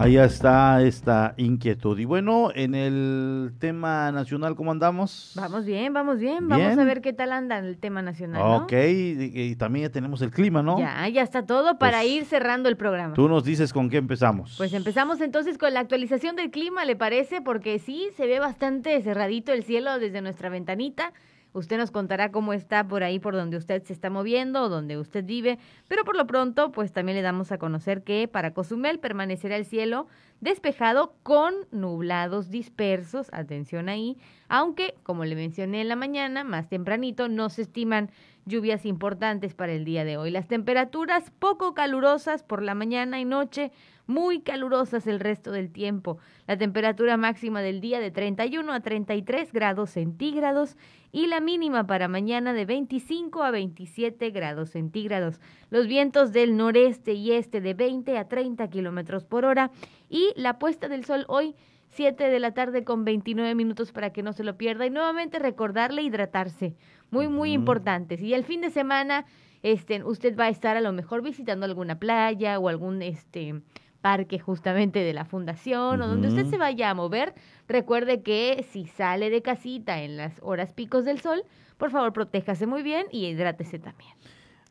Ahí 0.00 0.16
está 0.16 0.82
esta 0.82 1.34
inquietud. 1.36 1.98
Y 1.98 2.06
bueno, 2.06 2.50
en 2.54 2.74
el 2.74 3.52
tema 3.58 4.10
nacional, 4.12 4.56
¿cómo 4.56 4.70
andamos? 4.72 5.32
Vamos 5.36 5.66
bien, 5.66 5.92
vamos 5.92 6.18
bien. 6.18 6.48
Vamos 6.48 6.66
Bien. 6.68 6.80
a 6.80 6.84
ver 6.84 7.02
qué 7.02 7.12
tal 7.12 7.32
anda 7.32 7.58
el 7.58 7.76
tema 7.76 8.00
nacional. 8.00 8.40
¿no? 8.42 8.56
Ok, 8.64 8.72
y, 8.72 9.30
y 9.34 9.56
también 9.56 9.86
ya 9.86 9.92
tenemos 9.92 10.22
el 10.22 10.30
clima, 10.30 10.62
¿no? 10.62 10.78
Ya, 10.78 11.06
ya 11.08 11.22
está 11.22 11.44
todo 11.44 11.78
para 11.78 11.98
Pues, 11.98 12.10
ir 12.10 12.24
cerrando 12.24 12.68
el 12.70 12.76
programa. 12.76 13.12
Tú 13.14 13.28
nos 13.28 13.44
dices 13.44 13.72
con 13.74 13.90
qué 13.90 13.98
empezamos. 13.98 14.54
Pues 14.56 14.72
empezamos 14.72 15.20
entonces 15.20 15.58
con 15.58 15.74
la 15.74 15.80
actualización 15.80 16.34
del 16.34 16.50
clima, 16.50 16.84
¿le 16.86 16.96
parece? 16.96 17.42
Porque 17.42 17.78
sí, 17.78 18.08
se 18.16 18.26
ve 18.26 18.38
bastante 18.38 19.00
cerradito 19.02 19.52
el 19.52 19.64
cielo 19.64 19.98
desde 19.98 20.22
nuestra 20.22 20.48
ventanita. 20.48 21.12
Usted 21.52 21.78
nos 21.78 21.90
contará 21.90 22.30
cómo 22.30 22.52
está 22.52 22.86
por 22.86 23.02
ahí, 23.02 23.18
por 23.18 23.34
donde 23.34 23.56
usted 23.56 23.82
se 23.82 23.92
está 23.92 24.10
moviendo 24.10 24.68
donde 24.68 24.98
usted 24.98 25.24
vive. 25.24 25.58
Pero 25.88 26.04
por 26.04 26.16
lo 26.16 26.26
pronto, 26.26 26.70
pues 26.72 26.92
también 26.92 27.16
le 27.16 27.22
damos 27.22 27.52
a 27.52 27.58
conocer 27.58 28.02
que 28.02 28.28
para 28.28 28.52
Cozumel 28.52 29.00
permanecerá 29.00 29.56
el 29.56 29.64
cielo 29.64 30.06
despejado 30.40 31.14
con 31.22 31.54
nublados 31.70 32.50
dispersos. 32.50 33.28
Atención 33.32 33.88
ahí. 33.88 34.16
Aunque, 34.48 34.94
como 35.02 35.24
le 35.24 35.34
mencioné 35.34 35.80
en 35.80 35.88
la 35.88 35.96
mañana, 35.96 36.44
más 36.44 36.68
tempranito, 36.68 37.28
no 37.28 37.48
se 37.50 37.62
estiman 37.62 38.10
lluvias 38.46 38.86
importantes 38.86 39.54
para 39.54 39.72
el 39.72 39.84
día 39.84 40.04
de 40.04 40.16
hoy. 40.16 40.30
Las 40.30 40.48
temperaturas 40.48 41.30
poco 41.38 41.74
calurosas 41.74 42.42
por 42.42 42.62
la 42.62 42.74
mañana 42.74 43.20
y 43.20 43.24
noche, 43.24 43.70
muy 44.10 44.40
calurosas 44.40 45.06
el 45.06 45.20
resto 45.20 45.52
del 45.52 45.70
tiempo. 45.70 46.18
La 46.46 46.58
temperatura 46.58 47.16
máxima 47.16 47.62
del 47.62 47.80
día 47.80 48.00
de 48.00 48.10
31 48.10 48.72
a 48.72 48.80
33 48.80 49.52
grados 49.52 49.90
centígrados 49.90 50.76
y 51.12 51.28
la 51.28 51.40
mínima 51.40 51.86
para 51.86 52.08
mañana 52.08 52.52
de 52.52 52.66
25 52.66 53.42
a 53.42 53.52
27 53.52 54.30
grados 54.30 54.70
centígrados. 54.70 55.40
Los 55.70 55.86
vientos 55.86 56.32
del 56.32 56.56
noreste 56.56 57.12
y 57.12 57.32
este 57.32 57.60
de 57.60 57.74
20 57.74 58.18
a 58.18 58.28
30 58.28 58.68
kilómetros 58.68 59.24
por 59.24 59.44
hora 59.44 59.70
y 60.08 60.32
la 60.34 60.58
puesta 60.58 60.88
del 60.88 61.04
sol 61.04 61.24
hoy 61.28 61.54
7 61.90 62.28
de 62.28 62.40
la 62.40 62.52
tarde 62.52 62.84
con 62.84 63.04
29 63.04 63.54
minutos 63.54 63.92
para 63.92 64.10
que 64.12 64.22
no 64.22 64.32
se 64.32 64.44
lo 64.44 64.56
pierda 64.56 64.86
y 64.86 64.90
nuevamente 64.90 65.38
recordarle 65.38 66.02
hidratarse. 66.02 66.74
Muy, 67.10 67.28
muy 67.28 67.52
importantes. 67.52 68.20
Y 68.22 68.34
el 68.34 68.44
fin 68.44 68.60
de 68.60 68.70
semana, 68.70 69.24
este, 69.62 70.02
usted 70.04 70.36
va 70.36 70.44
a 70.44 70.48
estar 70.48 70.76
a 70.76 70.80
lo 70.80 70.92
mejor 70.92 71.22
visitando 71.22 71.64
alguna 71.66 71.98
playa 71.98 72.58
o 72.58 72.68
algún 72.68 73.02
este 73.02 73.62
parque 74.00 74.38
justamente 74.38 75.00
de 75.00 75.12
la 75.12 75.24
fundación 75.24 76.00
o 76.02 76.08
donde 76.08 76.28
usted 76.28 76.46
se 76.46 76.58
vaya 76.58 76.90
a 76.90 76.94
mover. 76.94 77.34
Recuerde 77.68 78.22
que 78.22 78.64
si 78.70 78.86
sale 78.86 79.30
de 79.30 79.42
casita 79.42 80.02
en 80.02 80.16
las 80.16 80.34
horas 80.42 80.72
picos 80.72 81.04
del 81.04 81.20
sol, 81.20 81.42
por 81.76 81.90
favor 81.90 82.12
protéjase 82.12 82.66
muy 82.66 82.82
bien 82.82 83.06
y 83.10 83.26
hidrátese 83.26 83.78
también. 83.78 84.12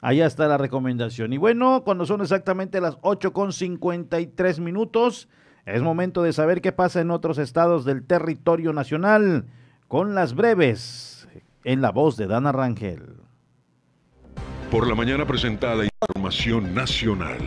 Allá 0.01 0.25
está 0.25 0.47
la 0.47 0.57
recomendación. 0.57 1.33
Y 1.33 1.37
bueno, 1.37 1.83
cuando 1.83 2.05
son 2.05 2.21
exactamente 2.21 2.79
las 2.79 2.97
8 3.01 3.33
con 3.33 3.51
53 3.51 4.59
minutos, 4.59 5.27
es 5.65 5.81
momento 5.81 6.23
de 6.23 6.33
saber 6.33 6.61
qué 6.61 6.71
pasa 6.71 7.01
en 7.01 7.11
otros 7.11 7.37
estados 7.37 7.83
del 7.85 8.05
territorio 8.05 8.73
nacional 8.73 9.45
con 9.87 10.15
las 10.15 10.33
breves 10.33 11.27
en 11.63 11.81
la 11.81 11.91
voz 11.91 12.15
de 12.15 12.27
Dana 12.27 12.51
Rangel. 12.51 13.17
Por 14.71 14.87
la 14.87 14.95
mañana 14.95 15.25
presentada 15.25 15.83
información 15.83 16.73
nacional. 16.73 17.39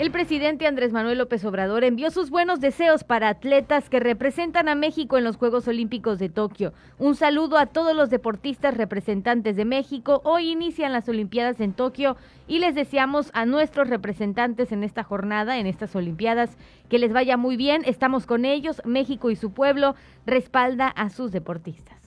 El 0.00 0.10
presidente 0.10 0.66
Andrés 0.66 0.92
Manuel 0.92 1.18
López 1.18 1.44
Obrador 1.44 1.84
envió 1.84 2.10
sus 2.10 2.30
buenos 2.30 2.58
deseos 2.58 3.04
para 3.04 3.28
atletas 3.28 3.90
que 3.90 4.00
representan 4.00 4.66
a 4.70 4.74
México 4.74 5.18
en 5.18 5.24
los 5.24 5.36
Juegos 5.36 5.68
Olímpicos 5.68 6.18
de 6.18 6.30
Tokio. 6.30 6.72
Un 6.98 7.16
saludo 7.16 7.58
a 7.58 7.66
todos 7.66 7.94
los 7.94 8.08
deportistas 8.08 8.78
representantes 8.78 9.56
de 9.56 9.66
México. 9.66 10.22
Hoy 10.24 10.52
inician 10.52 10.94
las 10.94 11.06
Olimpiadas 11.10 11.60
en 11.60 11.74
Tokio 11.74 12.16
y 12.48 12.60
les 12.60 12.74
deseamos 12.74 13.30
a 13.34 13.44
nuestros 13.44 13.90
representantes 13.90 14.72
en 14.72 14.84
esta 14.84 15.04
jornada, 15.04 15.58
en 15.58 15.66
estas 15.66 15.94
Olimpiadas, 15.94 16.56
que 16.88 16.98
les 16.98 17.12
vaya 17.12 17.36
muy 17.36 17.58
bien. 17.58 17.82
Estamos 17.84 18.24
con 18.24 18.46
ellos. 18.46 18.80
México 18.86 19.30
y 19.30 19.36
su 19.36 19.52
pueblo 19.52 19.96
respalda 20.24 20.88
a 20.88 21.10
sus 21.10 21.30
deportistas. 21.30 21.99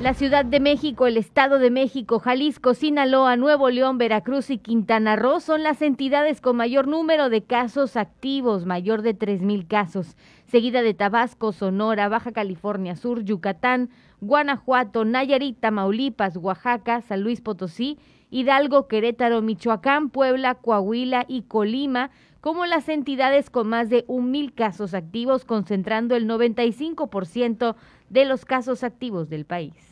La 0.00 0.14
Ciudad 0.14 0.46
de 0.46 0.60
México, 0.60 1.06
el 1.06 1.18
Estado 1.18 1.58
de 1.58 1.70
México, 1.70 2.20
Jalisco, 2.20 2.72
Sinaloa, 2.72 3.36
Nuevo 3.36 3.68
León, 3.68 3.98
Veracruz 3.98 4.48
y 4.48 4.56
Quintana 4.56 5.14
Roo 5.14 5.40
son 5.40 5.62
las 5.62 5.82
entidades 5.82 6.40
con 6.40 6.56
mayor 6.56 6.88
número 6.88 7.28
de 7.28 7.42
casos 7.42 7.98
activos, 7.98 8.64
mayor 8.64 9.02
de 9.02 9.14
3.000 9.14 9.68
casos, 9.68 10.16
seguida 10.46 10.80
de 10.80 10.94
Tabasco, 10.94 11.52
Sonora, 11.52 12.08
Baja 12.08 12.32
California 12.32 12.96
Sur, 12.96 13.24
Yucatán, 13.24 13.90
Guanajuato, 14.22 15.04
Nayarit, 15.04 15.60
Tamaulipas, 15.60 16.38
Oaxaca, 16.38 17.02
San 17.02 17.20
Luis 17.20 17.42
Potosí, 17.42 17.98
Hidalgo, 18.30 18.88
Querétaro, 18.88 19.42
Michoacán, 19.42 20.08
Puebla, 20.08 20.54
Coahuila 20.54 21.26
y 21.28 21.42
Colima 21.42 22.10
como 22.40 22.64
las 22.64 22.88
entidades 22.88 23.50
con 23.50 23.68
más 23.68 23.90
de 23.90 24.04
un 24.08 24.30
mil 24.30 24.54
casos 24.54 24.94
activos, 24.94 25.44
concentrando 25.44 26.16
el 26.16 26.26
95% 26.26 27.76
de 28.10 28.26
los 28.26 28.44
casos 28.44 28.84
activos 28.84 29.30
del 29.30 29.46
país. 29.46 29.90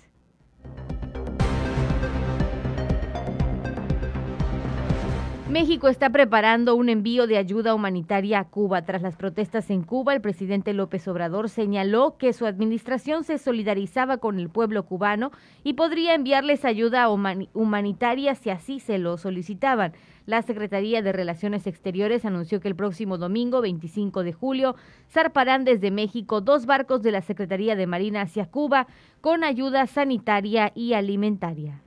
México 5.49 5.89
está 5.89 6.11
preparando 6.11 6.75
un 6.75 6.91
envío 6.91 7.27
de 7.27 7.39
ayuda 7.39 7.75
humanitaria 7.75 8.39
a 8.39 8.45
Cuba. 8.45 8.83
Tras 8.83 9.01
las 9.01 9.17
protestas 9.17 9.71
en 9.71 9.83
Cuba, 9.83 10.13
el 10.13 10.21
presidente 10.21 10.75
López 10.75 11.09
Obrador 11.09 11.49
señaló 11.49 12.19
que 12.19 12.35
su 12.35 12.45
administración 12.45 13.25
se 13.25 13.39
solidarizaba 13.39 14.19
con 14.19 14.39
el 14.39 14.51
pueblo 14.51 14.85
cubano 14.85 15.33
y 15.65 15.73
podría 15.73 16.15
enviarles 16.15 16.67
ayuda 16.67 17.09
humanitaria 17.09 18.35
si 18.35 18.51
así 18.51 18.79
se 18.79 18.99
lo 18.99 19.17
solicitaban. 19.17 19.95
La 20.29 20.43
Secretaría 20.43 21.01
de 21.01 21.11
Relaciones 21.11 21.67
Exteriores 21.67 22.27
anunció 22.27 22.61
que 22.61 22.69
el 22.69 22.77
próximo 22.77 23.17
domingo, 23.17 23.63
25 23.63 24.25
de 24.25 24.35
julio, 24.35 24.77
zarparán 25.11 25.65
desde 25.65 25.91
México 25.91 26.43
dos 26.43 26.67
barcos 26.67 27.01
de 27.01 27.13
la 27.13 27.23
Secretaría 27.23 27.77
de 27.77 27.87
Marina 27.87 28.21
hacia 28.21 28.45
Cuba 28.45 28.89
con 29.23 29.43
ayuda 29.43 29.87
sanitaria 29.87 30.71
y 30.75 30.93
alimentaria. 30.93 31.81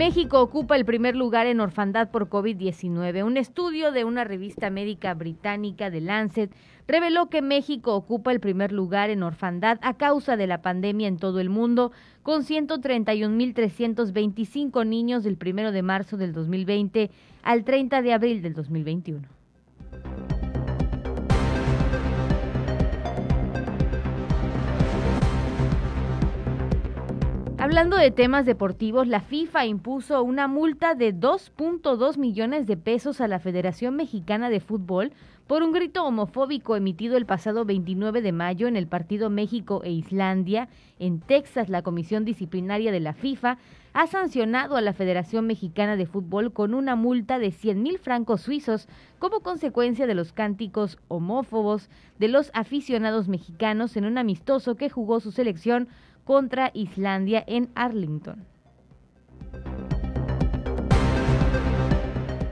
México 0.00 0.40
ocupa 0.40 0.76
el 0.76 0.86
primer 0.86 1.14
lugar 1.14 1.46
en 1.46 1.60
orfandad 1.60 2.10
por 2.10 2.30
COVID-19. 2.30 3.22
Un 3.22 3.36
estudio 3.36 3.92
de 3.92 4.04
una 4.04 4.24
revista 4.24 4.70
médica 4.70 5.12
británica 5.12 5.90
de 5.90 6.00
Lancet 6.00 6.50
reveló 6.88 7.28
que 7.28 7.42
México 7.42 7.94
ocupa 7.94 8.32
el 8.32 8.40
primer 8.40 8.72
lugar 8.72 9.10
en 9.10 9.22
orfandad 9.22 9.78
a 9.82 9.98
causa 9.98 10.38
de 10.38 10.46
la 10.46 10.62
pandemia 10.62 11.06
en 11.06 11.18
todo 11.18 11.38
el 11.38 11.50
mundo, 11.50 11.92
con 12.22 12.44
131.325 12.44 14.86
niños 14.86 15.22
del 15.22 15.36
1 15.38 15.70
de 15.70 15.82
marzo 15.82 16.16
del 16.16 16.32
2020 16.32 17.10
al 17.42 17.64
30 17.64 18.00
de 18.00 18.14
abril 18.14 18.40
del 18.40 18.54
2021. 18.54 19.39
Hablando 27.60 27.98
de 27.98 28.10
temas 28.10 28.46
deportivos, 28.46 29.06
la 29.06 29.20
FIFA 29.20 29.66
impuso 29.66 30.22
una 30.22 30.48
multa 30.48 30.94
de 30.94 31.14
2.2 31.14 32.16
millones 32.16 32.66
de 32.66 32.78
pesos 32.78 33.20
a 33.20 33.28
la 33.28 33.38
Federación 33.38 33.96
Mexicana 33.96 34.48
de 34.48 34.60
Fútbol 34.60 35.12
por 35.46 35.62
un 35.62 35.70
grito 35.70 36.02
homofóbico 36.06 36.74
emitido 36.74 37.18
el 37.18 37.26
pasado 37.26 37.66
29 37.66 38.22
de 38.22 38.32
mayo 38.32 38.66
en 38.66 38.76
el 38.76 38.86
partido 38.86 39.28
México 39.28 39.82
e 39.84 39.90
Islandia. 39.90 40.70
En 40.98 41.20
Texas, 41.20 41.68
la 41.68 41.82
Comisión 41.82 42.24
Disciplinaria 42.24 42.92
de 42.92 43.00
la 43.00 43.12
FIFA 43.12 43.58
ha 43.92 44.06
sancionado 44.06 44.76
a 44.76 44.80
la 44.80 44.94
Federación 44.94 45.46
Mexicana 45.46 45.96
de 45.96 46.06
Fútbol 46.06 46.54
con 46.54 46.72
una 46.72 46.96
multa 46.96 47.38
de 47.38 47.50
100 47.50 47.82
mil 47.82 47.98
francos 47.98 48.40
suizos 48.40 48.88
como 49.18 49.40
consecuencia 49.40 50.06
de 50.06 50.14
los 50.14 50.32
cánticos 50.32 50.96
homófobos 51.08 51.90
de 52.18 52.28
los 52.28 52.50
aficionados 52.54 53.28
mexicanos 53.28 53.98
en 53.98 54.06
un 54.06 54.16
amistoso 54.16 54.76
que 54.76 54.88
jugó 54.88 55.20
su 55.20 55.30
selección 55.30 55.88
contra 56.24 56.70
Islandia 56.74 57.42
en 57.46 57.70
Arlington. 57.74 58.44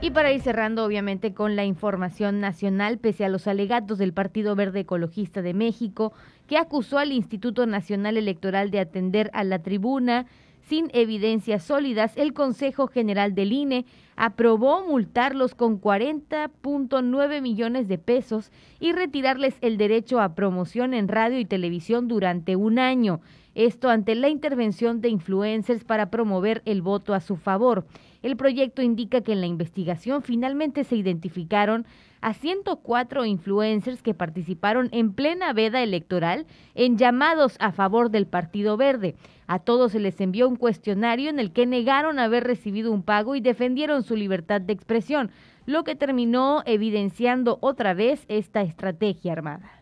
Y 0.01 0.11
para 0.11 0.31
ir 0.31 0.41
cerrando, 0.41 0.85
obviamente, 0.85 1.33
con 1.33 1.57
la 1.57 1.65
información 1.65 2.39
nacional, 2.39 2.99
pese 2.99 3.25
a 3.25 3.29
los 3.29 3.47
alegatos 3.47 3.97
del 3.97 4.13
Partido 4.13 4.55
Verde 4.55 4.81
Ecologista 4.81 5.41
de 5.41 5.53
México, 5.53 6.13
que 6.47 6.57
acusó 6.57 6.99
al 6.99 7.11
Instituto 7.11 7.65
Nacional 7.65 8.15
Electoral 8.15 8.71
de 8.71 8.79
atender 8.79 9.29
a 9.33 9.43
la 9.43 9.59
tribuna 9.59 10.25
sin 10.69 10.89
evidencias 10.93 11.63
sólidas, 11.63 12.15
el 12.15 12.33
Consejo 12.33 12.87
General 12.87 13.33
del 13.33 13.51
INE 13.51 13.85
aprobó 14.15 14.85
multarlos 14.87 15.55
con 15.55 15.81
40.9 15.81 17.41
millones 17.41 17.87
de 17.87 17.97
pesos 17.97 18.51
y 18.79 18.93
retirarles 18.93 19.55
el 19.61 19.77
derecho 19.77 20.21
a 20.21 20.35
promoción 20.35 20.93
en 20.93 21.07
radio 21.07 21.39
y 21.39 21.45
televisión 21.45 22.07
durante 22.07 22.55
un 22.55 22.77
año. 22.77 23.19
Esto 23.55 23.89
ante 23.89 24.15
la 24.15 24.29
intervención 24.29 25.01
de 25.01 25.09
influencers 25.09 25.83
para 25.83 26.09
promover 26.09 26.61
el 26.65 26.81
voto 26.81 27.13
a 27.13 27.19
su 27.19 27.35
favor. 27.35 27.85
El 28.21 28.37
proyecto 28.37 28.81
indica 28.81 29.21
que 29.21 29.33
en 29.33 29.41
la 29.41 29.47
investigación 29.47 30.21
finalmente 30.21 30.83
se 30.83 30.95
identificaron 30.95 31.85
a 32.21 32.33
104 32.33 33.25
influencers 33.25 34.01
que 34.01 34.13
participaron 34.13 34.89
en 34.91 35.13
plena 35.13 35.53
veda 35.53 35.81
electoral 35.81 36.45
en 36.75 36.97
llamados 36.97 37.55
a 37.59 37.71
favor 37.71 38.11
del 38.11 38.27
Partido 38.27 38.77
Verde. 38.77 39.15
A 39.47 39.59
todos 39.59 39.93
se 39.93 39.99
les 39.99 40.19
envió 40.21 40.47
un 40.47 40.55
cuestionario 40.55 41.29
en 41.29 41.39
el 41.39 41.51
que 41.51 41.65
negaron 41.65 42.19
haber 42.19 42.43
recibido 42.43 42.91
un 42.91 43.03
pago 43.03 43.35
y 43.35 43.41
defendieron 43.41 44.03
su 44.03 44.15
libertad 44.15 44.61
de 44.61 44.73
expresión, 44.73 45.31
lo 45.65 45.83
que 45.83 45.95
terminó 45.95 46.61
evidenciando 46.65 47.57
otra 47.61 47.93
vez 47.93 48.25
esta 48.27 48.61
estrategia 48.61 49.31
armada. 49.31 49.78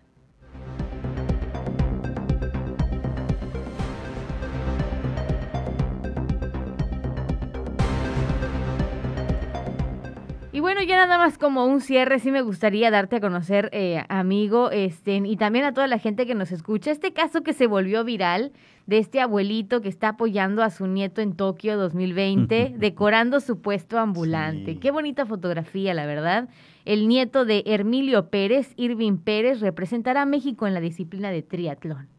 Y 10.58 10.60
bueno, 10.60 10.82
ya 10.82 10.96
nada 10.96 11.20
más 11.20 11.38
como 11.38 11.68
un 11.68 11.82
cierre, 11.82 12.18
sí 12.18 12.32
me 12.32 12.42
gustaría 12.42 12.90
darte 12.90 13.18
a 13.18 13.20
conocer, 13.20 13.70
eh, 13.74 14.04
amigo, 14.10 14.72
este, 14.72 15.18
y 15.18 15.38
también 15.38 15.66
a 15.66 15.74
toda 15.76 15.86
la 15.86 16.00
gente 16.00 16.26
que 16.26 16.34
nos 16.34 16.52
escucha, 16.52 16.90
este 16.90 17.14
caso 17.14 17.44
que 17.44 17.54
se 17.54 17.68
volvió 17.68 18.04
viral 18.04 18.54
de 18.88 18.98
este 18.98 19.22
abuelito 19.22 19.82
que 19.82 19.88
está 19.90 20.08
apoyando 20.08 20.64
a 20.64 20.72
su 20.72 20.88
nieto 20.88 21.22
en 21.22 21.36
Tokio 21.36 21.78
2020, 21.78 22.74
decorando 22.76 23.40
su 23.40 23.62
puesto 23.62 24.00
ambulante. 24.00 24.80
Qué 24.80 24.90
bonita 24.90 25.28
fotografía, 25.28 25.94
la 25.94 26.08
verdad. 26.08 26.50
El 26.86 27.08
nieto 27.08 27.46
de 27.46 27.62
Hermilio 27.68 28.32
Pérez, 28.32 28.74
Irving 28.78 29.18
Pérez, 29.18 29.60
representará 29.60 30.24
a 30.24 30.26
México 30.26 30.66
en 30.66 30.74
la 30.74 30.80
disciplina 30.80 31.30
de 31.30 31.44
triatlón. 31.44 32.17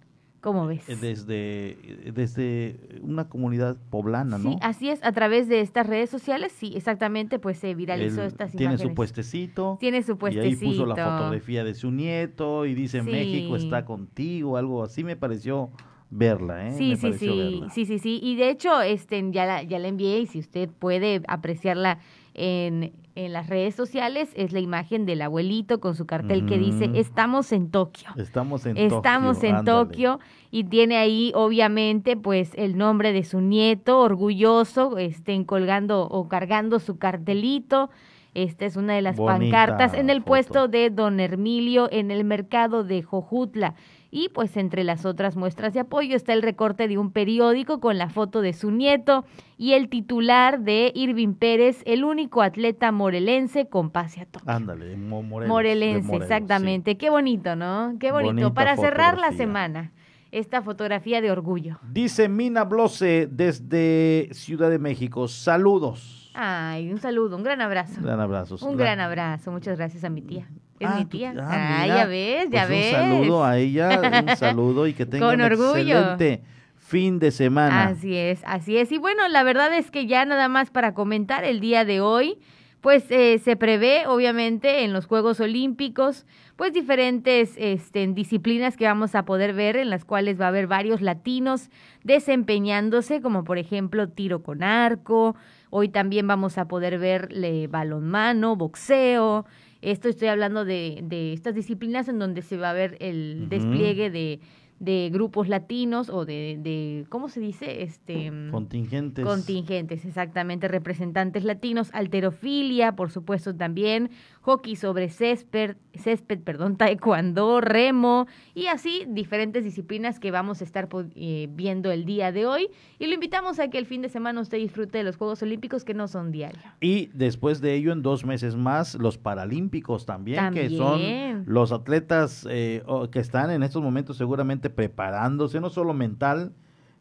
¿Cómo 0.48 0.66
ves? 0.66 0.88
eh, 0.88 0.96
desde, 1.00 2.12
desde 2.12 2.76
una 3.02 3.28
comunidad 3.28 3.76
poblana, 3.90 4.38
¿no? 4.38 4.50
Sí, 4.52 4.56
así 4.62 4.88
es, 4.88 5.02
a 5.04 5.12
través 5.12 5.48
de 5.48 5.60
estas 5.60 5.86
redes 5.86 6.10
sociales, 6.10 6.52
sí, 6.52 6.72
exactamente, 6.74 7.38
pues 7.38 7.58
se 7.58 7.74
viralizó 7.74 8.22
Él 8.22 8.28
estas 8.28 8.50
tiene 8.52 8.72
imágenes. 8.74 8.90
su 8.90 8.94
puestecito. 8.94 9.76
Tiene 9.80 10.02
su 10.02 10.12
Y 10.12 10.14
puestecito. 10.16 10.64
ahí 10.64 10.70
puso 10.72 10.86
la 10.86 10.94
fotografía 10.96 11.64
de 11.64 11.74
su 11.74 11.90
nieto 11.90 12.66
y 12.66 12.74
dice 12.74 13.02
Sí. 13.02 13.10
México 13.10 13.56
está 13.56 13.84
contigo, 13.84 14.56
algo 14.56 14.82
así 14.82 15.04
me 15.04 15.16
pareció 15.16 15.70
verla, 16.10 16.68
¿eh? 16.68 16.72
Sí, 16.72 16.90
Me 16.90 16.96
sí, 16.96 17.12
sí, 17.12 17.28
verla. 17.28 17.70
sí, 17.70 17.84
sí, 17.84 17.98
sí. 17.98 18.18
Y 18.22 18.36
de 18.36 18.48
hecho, 18.50 18.80
este, 18.80 19.22
ya 19.30 19.44
la, 19.44 19.62
ya 19.62 19.78
la 19.78 19.88
envié 19.88 20.20
y 20.20 20.26
si 20.26 20.38
usted 20.38 20.70
puede 20.70 21.20
apreciarla 21.28 21.98
en, 22.34 22.92
en 23.18 23.32
las 23.32 23.48
redes 23.48 23.74
sociales, 23.74 24.30
es 24.36 24.52
la 24.52 24.60
imagen 24.60 25.04
del 25.04 25.22
abuelito 25.22 25.80
con 25.80 25.94
su 25.96 26.06
cartel 26.06 26.46
que 26.46 26.56
dice, 26.56 26.86
Ujú. 26.86 26.96
estamos 26.96 27.50
en 27.52 27.70
Tokio. 27.70 28.10
Estamos 28.16 28.64
en 28.64 28.76
Estamos 28.76 29.36
Tokio, 29.38 29.48
en 29.50 29.56
ándale. 29.56 29.84
Tokio 29.86 30.20
y 30.52 30.64
tiene 30.64 30.96
ahí 30.96 31.32
obviamente 31.34 32.16
pues 32.16 32.52
el 32.54 32.78
nombre 32.78 33.12
de 33.12 33.24
su 33.24 33.40
nieto, 33.40 33.98
orgulloso, 34.00 34.98
estén 34.98 35.44
colgando 35.44 36.02
o 36.02 36.28
cargando 36.28 36.78
su 36.78 36.98
cartelito. 36.98 37.90
Esta 38.34 38.66
es 38.66 38.76
una 38.76 38.94
de 38.94 39.02
las 39.02 39.16
Bonita 39.16 39.34
pancartas 39.66 39.94
en 39.94 40.10
el 40.10 40.18
foto. 40.18 40.26
puesto 40.28 40.68
de 40.68 40.90
Don 40.90 41.18
Hermilio 41.18 41.88
en 41.90 42.12
el 42.12 42.22
mercado 42.24 42.84
de 42.84 43.02
Jojutla. 43.02 43.74
Y 44.10 44.30
pues 44.30 44.56
entre 44.56 44.84
las 44.84 45.04
otras 45.04 45.36
muestras 45.36 45.74
de 45.74 45.80
apoyo 45.80 46.16
está 46.16 46.32
el 46.32 46.40
recorte 46.40 46.88
de 46.88 46.96
un 46.96 47.10
periódico 47.12 47.78
con 47.78 47.98
la 47.98 48.08
foto 48.08 48.40
de 48.40 48.54
su 48.54 48.70
nieto 48.70 49.24
y 49.58 49.72
el 49.74 49.90
titular 49.90 50.60
de 50.60 50.92
Irving 50.94 51.34
Pérez, 51.34 51.82
el 51.84 52.04
único 52.04 52.40
atleta 52.40 52.90
morelense 52.90 53.68
con 53.68 53.90
pase 53.90 54.22
a 54.22 54.26
Tokio. 54.26 54.50
Ándale, 54.50 54.96
Mo- 54.96 55.22
Morelos, 55.22 55.48
de 55.48 55.52
Morelense, 55.52 56.06
Morelos, 56.06 56.22
exactamente. 56.30 56.96
Qué 56.96 57.10
bonito, 57.10 57.54
¿no? 57.54 57.96
Qué 58.00 58.10
bonito. 58.10 58.32
Bonita 58.34 58.54
Para 58.54 58.76
cerrar 58.76 59.18
la 59.18 59.32
semana, 59.32 59.92
esta 60.32 60.62
fotografía 60.62 61.20
de 61.20 61.30
orgullo. 61.30 61.78
Dice 61.92 62.30
Mina 62.30 62.64
Blose 62.64 63.28
desde 63.30 64.28
Ciudad 64.32 64.70
de 64.70 64.78
México, 64.78 65.28
saludos. 65.28 66.17
Ay, 66.40 66.92
un 66.92 67.00
saludo, 67.00 67.36
un 67.36 67.42
gran 67.42 67.60
abrazo. 67.60 68.00
Gran 68.00 68.20
abrazos. 68.20 68.62
Un 68.62 68.76
La- 68.76 68.84
gran 68.84 69.00
abrazo. 69.00 69.50
Muchas 69.50 69.76
gracias 69.76 70.04
a 70.04 70.08
mi 70.08 70.22
tía. 70.22 70.46
Es 70.78 70.88
Ah, 70.88 70.94
mi 71.00 71.04
tía. 71.06 71.34
Ah, 71.36 71.80
Ah, 71.82 71.86
ya 71.88 72.06
ves, 72.06 72.44
ya 72.50 72.66
Pues 72.66 72.68
ves. 72.68 72.94
Un 72.94 73.00
saludo 73.00 73.44
a 73.44 73.58
ella, 73.58 74.00
un 74.30 74.36
saludo 74.36 74.86
y 74.86 74.92
que 74.94 75.04
tenga 75.04 75.26
Con 75.26 75.34
un 75.40 75.40
orgullo. 75.42 75.98
excelente 75.98 76.44
fin 76.76 77.18
de 77.18 77.32
semana. 77.32 77.86
Así 77.88 78.14
es, 78.16 78.40
así 78.46 78.76
es. 78.78 78.92
Y 78.92 78.98
bueno, 78.98 79.26
la 79.26 79.42
verdad 79.42 79.74
es 79.76 79.90
que 79.90 80.06
ya 80.06 80.24
nada 80.24 80.46
más 80.48 80.70
para 80.70 80.94
comentar 80.94 81.42
el 81.42 81.58
día 81.58 81.84
de 81.84 82.00
hoy, 82.00 82.38
pues 82.80 83.10
eh, 83.10 83.40
se 83.40 83.56
prevé 83.56 84.06
obviamente 84.06 84.84
en 84.84 84.92
los 84.92 85.06
Juegos 85.06 85.40
Olímpicos, 85.40 86.24
pues 86.54 86.72
diferentes 86.72 87.54
este, 87.56 88.06
disciplinas 88.06 88.76
que 88.76 88.84
vamos 88.86 89.16
a 89.16 89.24
poder 89.24 89.52
ver, 89.54 89.76
en 89.76 89.90
las 89.90 90.04
cuales 90.04 90.40
va 90.40 90.44
a 90.44 90.48
haber 90.48 90.68
varios 90.68 91.00
latinos 91.02 91.70
desempeñándose, 92.04 93.20
como 93.20 93.42
por 93.42 93.58
ejemplo 93.58 94.08
tiro 94.08 94.44
con 94.44 94.62
arco. 94.62 95.34
Hoy 95.70 95.88
también 95.88 96.26
vamos 96.26 96.58
a 96.58 96.68
poder 96.68 96.98
ver 96.98 97.28
eh, 97.32 97.68
balonmano, 97.70 98.56
boxeo. 98.56 99.46
Esto 99.82 100.08
estoy 100.08 100.28
hablando 100.28 100.64
de, 100.64 101.00
de 101.04 101.32
estas 101.32 101.54
disciplinas 101.54 102.08
en 102.08 102.18
donde 102.18 102.42
se 102.42 102.56
va 102.56 102.70
a 102.70 102.72
ver 102.72 102.96
el 103.00 103.48
despliegue 103.48 104.10
de, 104.10 104.40
de 104.80 105.10
grupos 105.12 105.48
latinos 105.48 106.08
o 106.08 106.24
de, 106.24 106.58
de 106.60 107.04
¿cómo 107.08 107.28
se 107.28 107.40
dice? 107.40 107.82
Este 107.82 108.30
mm, 108.30 108.50
Contingentes. 108.50 109.24
Contingentes, 109.24 110.04
exactamente, 110.04 110.68
representantes 110.68 111.44
latinos, 111.44 111.90
alterofilia, 111.92 112.94
por 112.94 113.10
supuesto 113.10 113.54
también, 113.54 114.10
hockey 114.48 114.76
sobre 114.76 115.10
césped, 115.10 115.76
césped, 115.92 116.40
perdón, 116.40 116.76
taekwondo, 116.78 117.60
remo 117.60 118.26
y 118.54 118.68
así 118.68 119.04
diferentes 119.06 119.62
disciplinas 119.62 120.18
que 120.18 120.30
vamos 120.30 120.62
a 120.62 120.64
estar 120.64 120.88
eh, 121.16 121.48
viendo 121.50 121.92
el 121.92 122.06
día 122.06 122.32
de 122.32 122.46
hoy 122.46 122.70
y 122.98 123.06
lo 123.06 123.12
invitamos 123.12 123.58
a 123.58 123.68
que 123.68 123.76
el 123.76 123.84
fin 123.84 124.00
de 124.00 124.08
semana 124.08 124.40
usted 124.40 124.56
disfrute 124.56 124.96
de 124.96 125.04
los 125.04 125.16
Juegos 125.16 125.42
Olímpicos 125.42 125.84
que 125.84 125.92
no 125.92 126.08
son 126.08 126.32
diarios. 126.32 126.64
Y 126.80 127.10
después 127.12 127.60
de 127.60 127.74
ello, 127.74 127.92
en 127.92 128.00
dos 128.00 128.24
meses 128.24 128.56
más, 128.56 128.94
los 128.94 129.18
Paralímpicos 129.18 130.06
también, 130.06 130.54
que 130.54 130.70
son 130.70 131.44
los 131.44 131.70
atletas 131.70 132.46
eh, 132.50 132.82
que 133.12 133.18
están 133.18 133.50
en 133.50 133.62
estos 133.62 133.82
momentos 133.82 134.16
seguramente 134.16 134.70
preparándose, 134.70 135.60
no 135.60 135.68
solo 135.68 135.92
mental, 135.92 136.52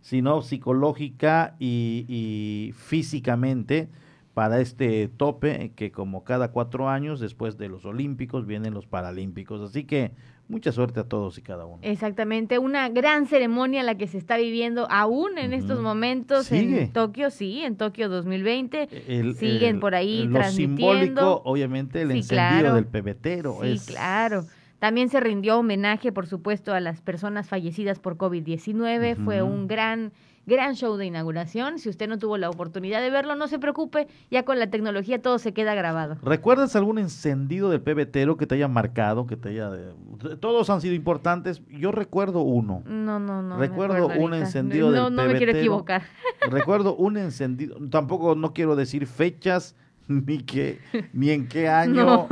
sino 0.01 0.41
psicológica 0.41 1.55
y, 1.59 2.05
y 2.09 2.73
físicamente 2.73 3.89
para 4.37 4.61
este 4.61 5.07
tope 5.07 5.71
que 5.75 5.91
como 5.91 6.23
cada 6.23 6.51
cuatro 6.51 6.89
años 6.89 7.19
después 7.19 7.57
de 7.57 7.69
los 7.69 7.85
Olímpicos 7.85 8.45
vienen 8.45 8.71
los 8.75 8.85
Paralímpicos. 8.85 9.61
Así 9.67 9.83
que 9.83 10.11
mucha 10.47 10.71
suerte 10.71 10.99
a 10.99 11.05
todos 11.05 11.39
y 11.39 11.41
cada 11.41 11.65
uno. 11.65 11.79
Exactamente, 11.81 12.59
una 12.59 12.87
gran 12.89 13.25
ceremonia 13.25 13.81
la 13.81 13.95
que 13.95 14.05
se 14.05 14.19
está 14.19 14.37
viviendo 14.37 14.85
aún 14.91 15.39
en 15.39 15.53
estos 15.53 15.81
momentos 15.81 16.45
Sigue. 16.45 16.83
en 16.83 16.93
Tokio, 16.93 17.31
sí, 17.31 17.61
en 17.63 17.77
Tokio 17.77 18.09
2020. 18.09 18.87
El- 19.07 19.33
Siguen 19.37 19.77
el- 19.77 19.79
por 19.81 19.95
ahí 19.95 20.27
lo 20.27 20.33
transmitiendo. 20.37 20.77
simbólico, 20.91 21.41
obviamente, 21.43 22.03
el 22.03 22.11
Sí, 22.11 22.17
encendido 22.17 22.59
claro. 22.59 22.75
del 22.75 22.85
pebetero. 22.85 23.57
Sí, 23.63 23.69
es, 23.71 23.87
claro. 23.87 24.43
También 24.77 25.09
se 25.09 25.19
rindió 25.19 25.57
homenaje, 25.57 26.11
por 26.11 26.27
supuesto, 26.27 26.75
a 26.75 26.79
las 26.79 27.01
personas 27.01 27.49
fallecidas 27.49 27.97
por 27.97 28.17
COVID-19. 28.17 29.15
Fue 29.15 29.41
un 29.41 29.67
gran, 29.67 30.11
gran 30.47 30.73
show 30.75 30.97
de 30.97 31.05
inauguración. 31.05 31.77
Si 31.77 31.89
usted 31.89 32.07
no 32.07 32.17
tuvo 32.17 32.37
la 32.37 32.49
oportunidad 32.49 33.01
de 33.01 33.11
verlo, 33.11 33.35
no 33.35 33.47
se 33.47 33.59
preocupe. 33.59 34.07
Ya 34.31 34.43
con 34.43 34.57
la 34.57 34.69
tecnología 34.71 35.21
todo 35.21 35.37
se 35.37 35.53
queda 35.53 35.75
grabado. 35.75 36.17
¿Recuerdas 36.23 36.75
algún 36.75 36.97
encendido 36.97 37.69
del 37.69 37.81
pebetero 37.81 38.37
que 38.37 38.47
te 38.47 38.55
haya 38.55 38.67
marcado, 38.67 39.27
que 39.27 39.35
te 39.37 39.49
haya... 39.49 39.69
Todos 40.39 40.69
han 40.71 40.81
sido 40.81 40.95
importantes. 40.95 41.61
Yo 41.69 41.91
recuerdo 41.91 42.41
uno. 42.41 42.81
No, 42.85 43.19
no, 43.19 43.41
no. 43.43 43.57
Recuerdo 43.57 44.07
un 44.07 44.11
ahorita. 44.13 44.37
encendido 44.37 44.89
No, 44.91 45.05
del 45.09 45.15
no 45.15 45.25
me 45.25 45.35
quiero 45.37 45.51
equivocar. 45.51 46.03
Recuerdo 46.49 46.95
un 46.95 47.17
encendido. 47.17 47.77
Tampoco 47.91 48.33
no 48.33 48.53
quiero 48.53 48.75
decir 48.75 49.05
fechas, 49.05 49.75
ni 50.07 50.37
que, 50.39 50.79
ni 51.11 51.31
en 51.31 51.49
qué 51.49 51.67
año, 51.69 52.05
No, 52.05 52.27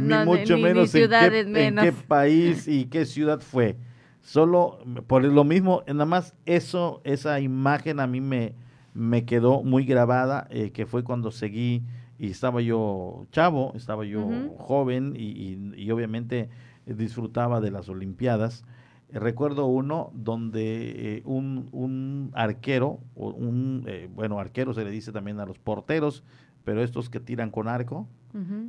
ni 0.00 0.08
no, 0.08 0.24
mucho 0.24 0.54
ni- 0.56 0.62
ni 0.62 0.68
menos, 0.68 0.94
en, 0.94 1.10
qué, 1.10 1.38
en 1.40 1.52
menos. 1.52 1.84
qué 1.84 1.92
país 1.92 2.66
y 2.66 2.86
qué 2.86 3.04
ciudad 3.04 3.40
fue. 3.40 3.76
Solo 4.22 4.78
por 5.06 5.24
lo 5.24 5.44
mismo, 5.44 5.82
nada 5.86 6.04
más 6.04 6.34
eso, 6.44 7.00
esa 7.04 7.40
imagen 7.40 7.98
a 8.00 8.06
mí 8.06 8.20
me, 8.20 8.54
me 8.94 9.24
quedó 9.24 9.62
muy 9.62 9.84
grabada, 9.84 10.46
eh, 10.50 10.70
que 10.70 10.86
fue 10.86 11.02
cuando 11.04 11.30
seguí 11.30 11.82
y 12.18 12.30
estaba 12.30 12.60
yo 12.60 13.26
chavo, 13.30 13.72
estaba 13.74 14.04
yo 14.04 14.20
joven 14.58 15.14
y, 15.16 15.22
y- 15.24 15.72
y 15.76 15.90
obviamente 15.92 16.48
disfrutaba 16.84 17.60
de 17.60 17.70
las 17.70 17.88
Olimpiadas. 17.88 18.64
Recuerdo 19.10 19.64
uno 19.66 20.10
donde 20.12 21.16
eh, 21.18 21.22
un, 21.24 21.68
un 21.72 22.30
arquero, 22.34 23.00
o 23.14 23.30
un, 23.30 23.84
eh, 23.86 24.08
bueno, 24.14 24.38
arquero 24.38 24.74
se 24.74 24.84
le 24.84 24.90
dice 24.90 25.12
también 25.12 25.40
a 25.40 25.46
los 25.46 25.58
porteros, 25.58 26.24
pero 26.64 26.82
estos 26.82 27.08
que 27.08 27.20
tiran 27.20 27.50
con 27.50 27.68
arco, 27.68 28.06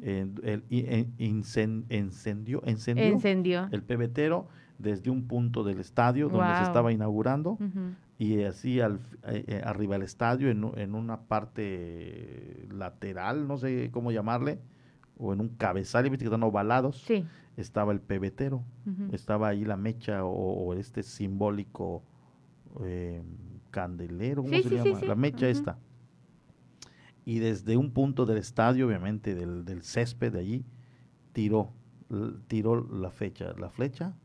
eh, 0.04 0.26
el, 0.44 0.64
encendió, 1.18 1.86
encendió, 1.90 2.62
Encendió. 2.66 3.14
el 3.72 3.84
pebetero 3.84 4.48
desde 4.80 5.12
un 5.12 5.28
punto 5.28 5.64
del 5.64 5.80
estadio 5.80 6.30
donde 6.30 6.56
se 6.56 6.64
estaba 6.64 6.92
inaugurando 6.92 7.58
y 8.18 8.44
así 8.44 8.80
al, 8.82 9.00
eh, 9.28 9.44
eh, 9.48 9.62
arriba 9.64 9.94
del 9.96 10.04
estadio 10.04 10.50
en, 10.50 10.64
en 10.78 10.96
una 10.96 11.22
parte 11.22 12.68
lateral, 12.72 13.48
no 13.48 13.58
sé 13.58 13.90
cómo 13.92 14.12
llamarle, 14.12 14.60
o 15.18 15.34
en 15.34 15.42
un 15.42 15.50
cabezal, 15.50 16.04
viste 16.04 16.20
que 16.20 16.26
están 16.26 16.44
ovalados, 16.44 17.02
Sí. 17.04 17.26
estaba 17.58 17.92
el 17.92 18.00
pebetero, 18.02 18.64
estaba 19.12 19.50
ahí 19.50 19.64
la 19.66 19.78
mecha 19.78 20.24
o, 20.26 20.32
o 20.32 20.74
este 20.74 21.04
simbólico 21.04 22.04
eh, 22.84 23.22
candelero, 23.72 24.42
¿cómo 24.44 24.56
Sí, 24.56 24.64
se 24.64 24.70
sí, 24.70 24.76
llama? 24.76 25.02
La 25.02 25.16
mecha 25.16 25.48
esta. 25.50 25.78
Y 27.26 27.40
desde 27.40 27.78
un 27.78 27.92
punto 27.92 28.26
del 28.26 28.38
estadio, 28.38 28.88
obviamente 28.88 29.36
del, 29.36 29.64
del 29.66 29.84
césped 29.84 30.32
de 30.34 30.40
allí, 30.40 30.66
tiró, 31.34 31.72
tiró 32.48 32.88
la 32.90 33.12
fecha, 33.12 33.54
la 33.60 33.70
flecha. 33.70 34.16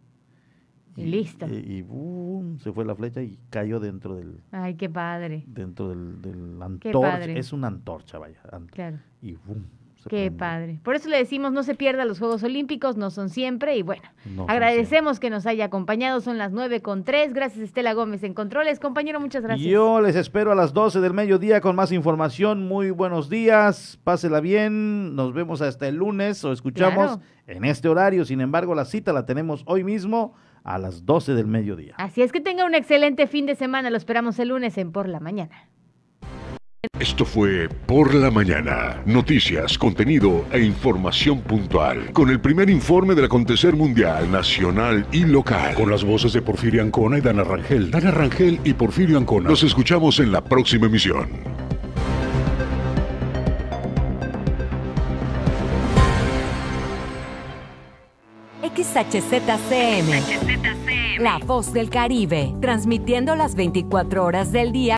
Y 0.97 1.05
listo. 1.07 1.47
eh, 1.47 1.65
Y, 1.67 1.83
boom, 1.83 2.59
se 2.61 2.73
fue 2.73 2.85
la 2.85 2.95
flecha 2.95 3.21
y 3.23 3.39
cayó 3.51 3.81
dentro 3.81 4.15
del, 4.17 4.41
Ay, 4.53 4.75
qué 4.75 4.89
padre. 4.89 5.45
dentro 5.47 5.89
del, 5.89 6.21
del 6.23 6.63
antorcha. 6.63 7.25
Es 7.25 7.53
una 7.53 7.67
antorcha, 7.69 8.19
vaya. 8.19 8.39
Claro. 8.71 8.99
Y 9.23 9.33
boom, 9.35 9.67
Qué 10.11 10.31
padre. 10.31 10.81
Por 10.83 10.97
eso 10.97 11.09
le 11.09 11.17
decimos, 11.17 11.51
no 11.53 11.63
se 11.63 11.75
pierda 11.75 12.05
los 12.05 12.19
Juegos 12.19 12.43
Olímpicos, 12.43 12.99
no 12.99 13.11
son 13.11 13.31
siempre. 13.31 13.79
Y 13.79 13.83
bueno, 13.83 14.03
No 14.37 14.45
agradecemos 14.51 15.19
que 15.19 15.31
nos 15.31 15.47
haya 15.47 15.65
acompañado. 15.65 16.21
Son 16.21 16.37
las 16.37 16.53
nueve 16.53 16.83
con 16.83 17.05
tres. 17.05 17.33
Gracias, 17.33 17.61
Estela 17.65 17.95
Gómez 17.95 18.23
en 18.23 18.35
Controles. 18.35 18.81
Compañero, 18.81 19.19
muchas 19.19 19.43
gracias. 19.43 19.67
Yo 19.67 20.03
les 20.03 20.15
espero 20.15 20.53
a 20.53 20.55
las 20.55 20.75
12 20.75 21.01
del 21.01 21.15
mediodía 21.15 21.63
con 21.63 21.75
más 21.75 21.91
información. 21.91 22.69
Muy 22.69 22.91
buenos 22.91 23.31
días, 23.31 23.99
pásela 24.05 24.41
bien. 24.41 25.17
Nos 25.17 25.33
vemos 25.33 25.63
hasta 25.63 25.89
el 25.89 25.97
lunes 25.97 26.45
o 26.45 26.53
escuchamos 26.53 27.17
Claro. 27.17 27.23
en 27.47 27.65
este 27.65 27.89
horario. 27.89 28.27
Sin 28.27 28.43
embargo, 28.43 28.75
la 28.75 28.85
cita 28.85 29.15
la 29.15 29.25
tenemos 29.25 29.63
hoy 29.67 29.85
mismo 29.85 30.35
a 30.65 30.79
las 30.79 31.07
12 31.07 31.35
del 31.35 31.47
mediodía. 31.47 31.95
Así 31.99 32.23
es 32.23 32.33
que 32.33 32.41
tenga 32.41 32.65
un 32.65 32.75
excelente 32.75 33.27
fin 33.27 33.47
de 33.47 33.55
semana. 33.55 33.91
Lo 33.91 33.97
esperamos 33.97 34.39
el 34.39 34.49
lunes 34.49 34.77
en 34.79 34.91
Por 34.91 35.09
la 35.09 35.21
Mañana. 35.21 35.69
Esto 36.99 37.25
fue 37.25 37.69
Por 37.87 38.15
la 38.15 38.31
Mañana. 38.31 39.03
Noticias, 39.07 39.79
contenido 39.79 40.45
e 40.53 40.61
información 40.61 41.41
puntual. 41.41 42.13
Con 42.13 42.31
el 42.31 42.41
primer 42.41 42.69
informe 42.69 43.15
del 43.15 43.27
acontecer 43.27 43.75
mundial, 43.75 44.31
nacional 44.31 45.07
y 45.13 45.25
local. 45.25 45.75
Con 45.75 45.91
las 45.91 46.05
voces 46.05 46.33
de 46.33 46.43
Porfirio 46.43 46.83
Ancona 46.83 47.19
y 47.19 47.21
Dana 47.21 47.45
Rangel. 47.45 47.91
Dana 47.91 48.11
Rangel 48.11 48.61
y 48.65 48.75
Porfirio 48.75 49.19
Ancona. 49.19 49.49
Nos 49.51 49.63
escuchamos 49.63 50.19
en 50.21 50.33
la 50.33 50.43
próxima 50.43 50.87
emisión. 50.87 51.64
XHZCM. 58.85 60.13
La 61.19 61.39
voz 61.39 61.73
del 61.73 61.89
Caribe. 61.89 62.55
Transmitiendo 62.61 63.35
las 63.35 63.55
24 63.55 64.25
horas 64.25 64.53
del 64.53 64.73
día 64.73 64.93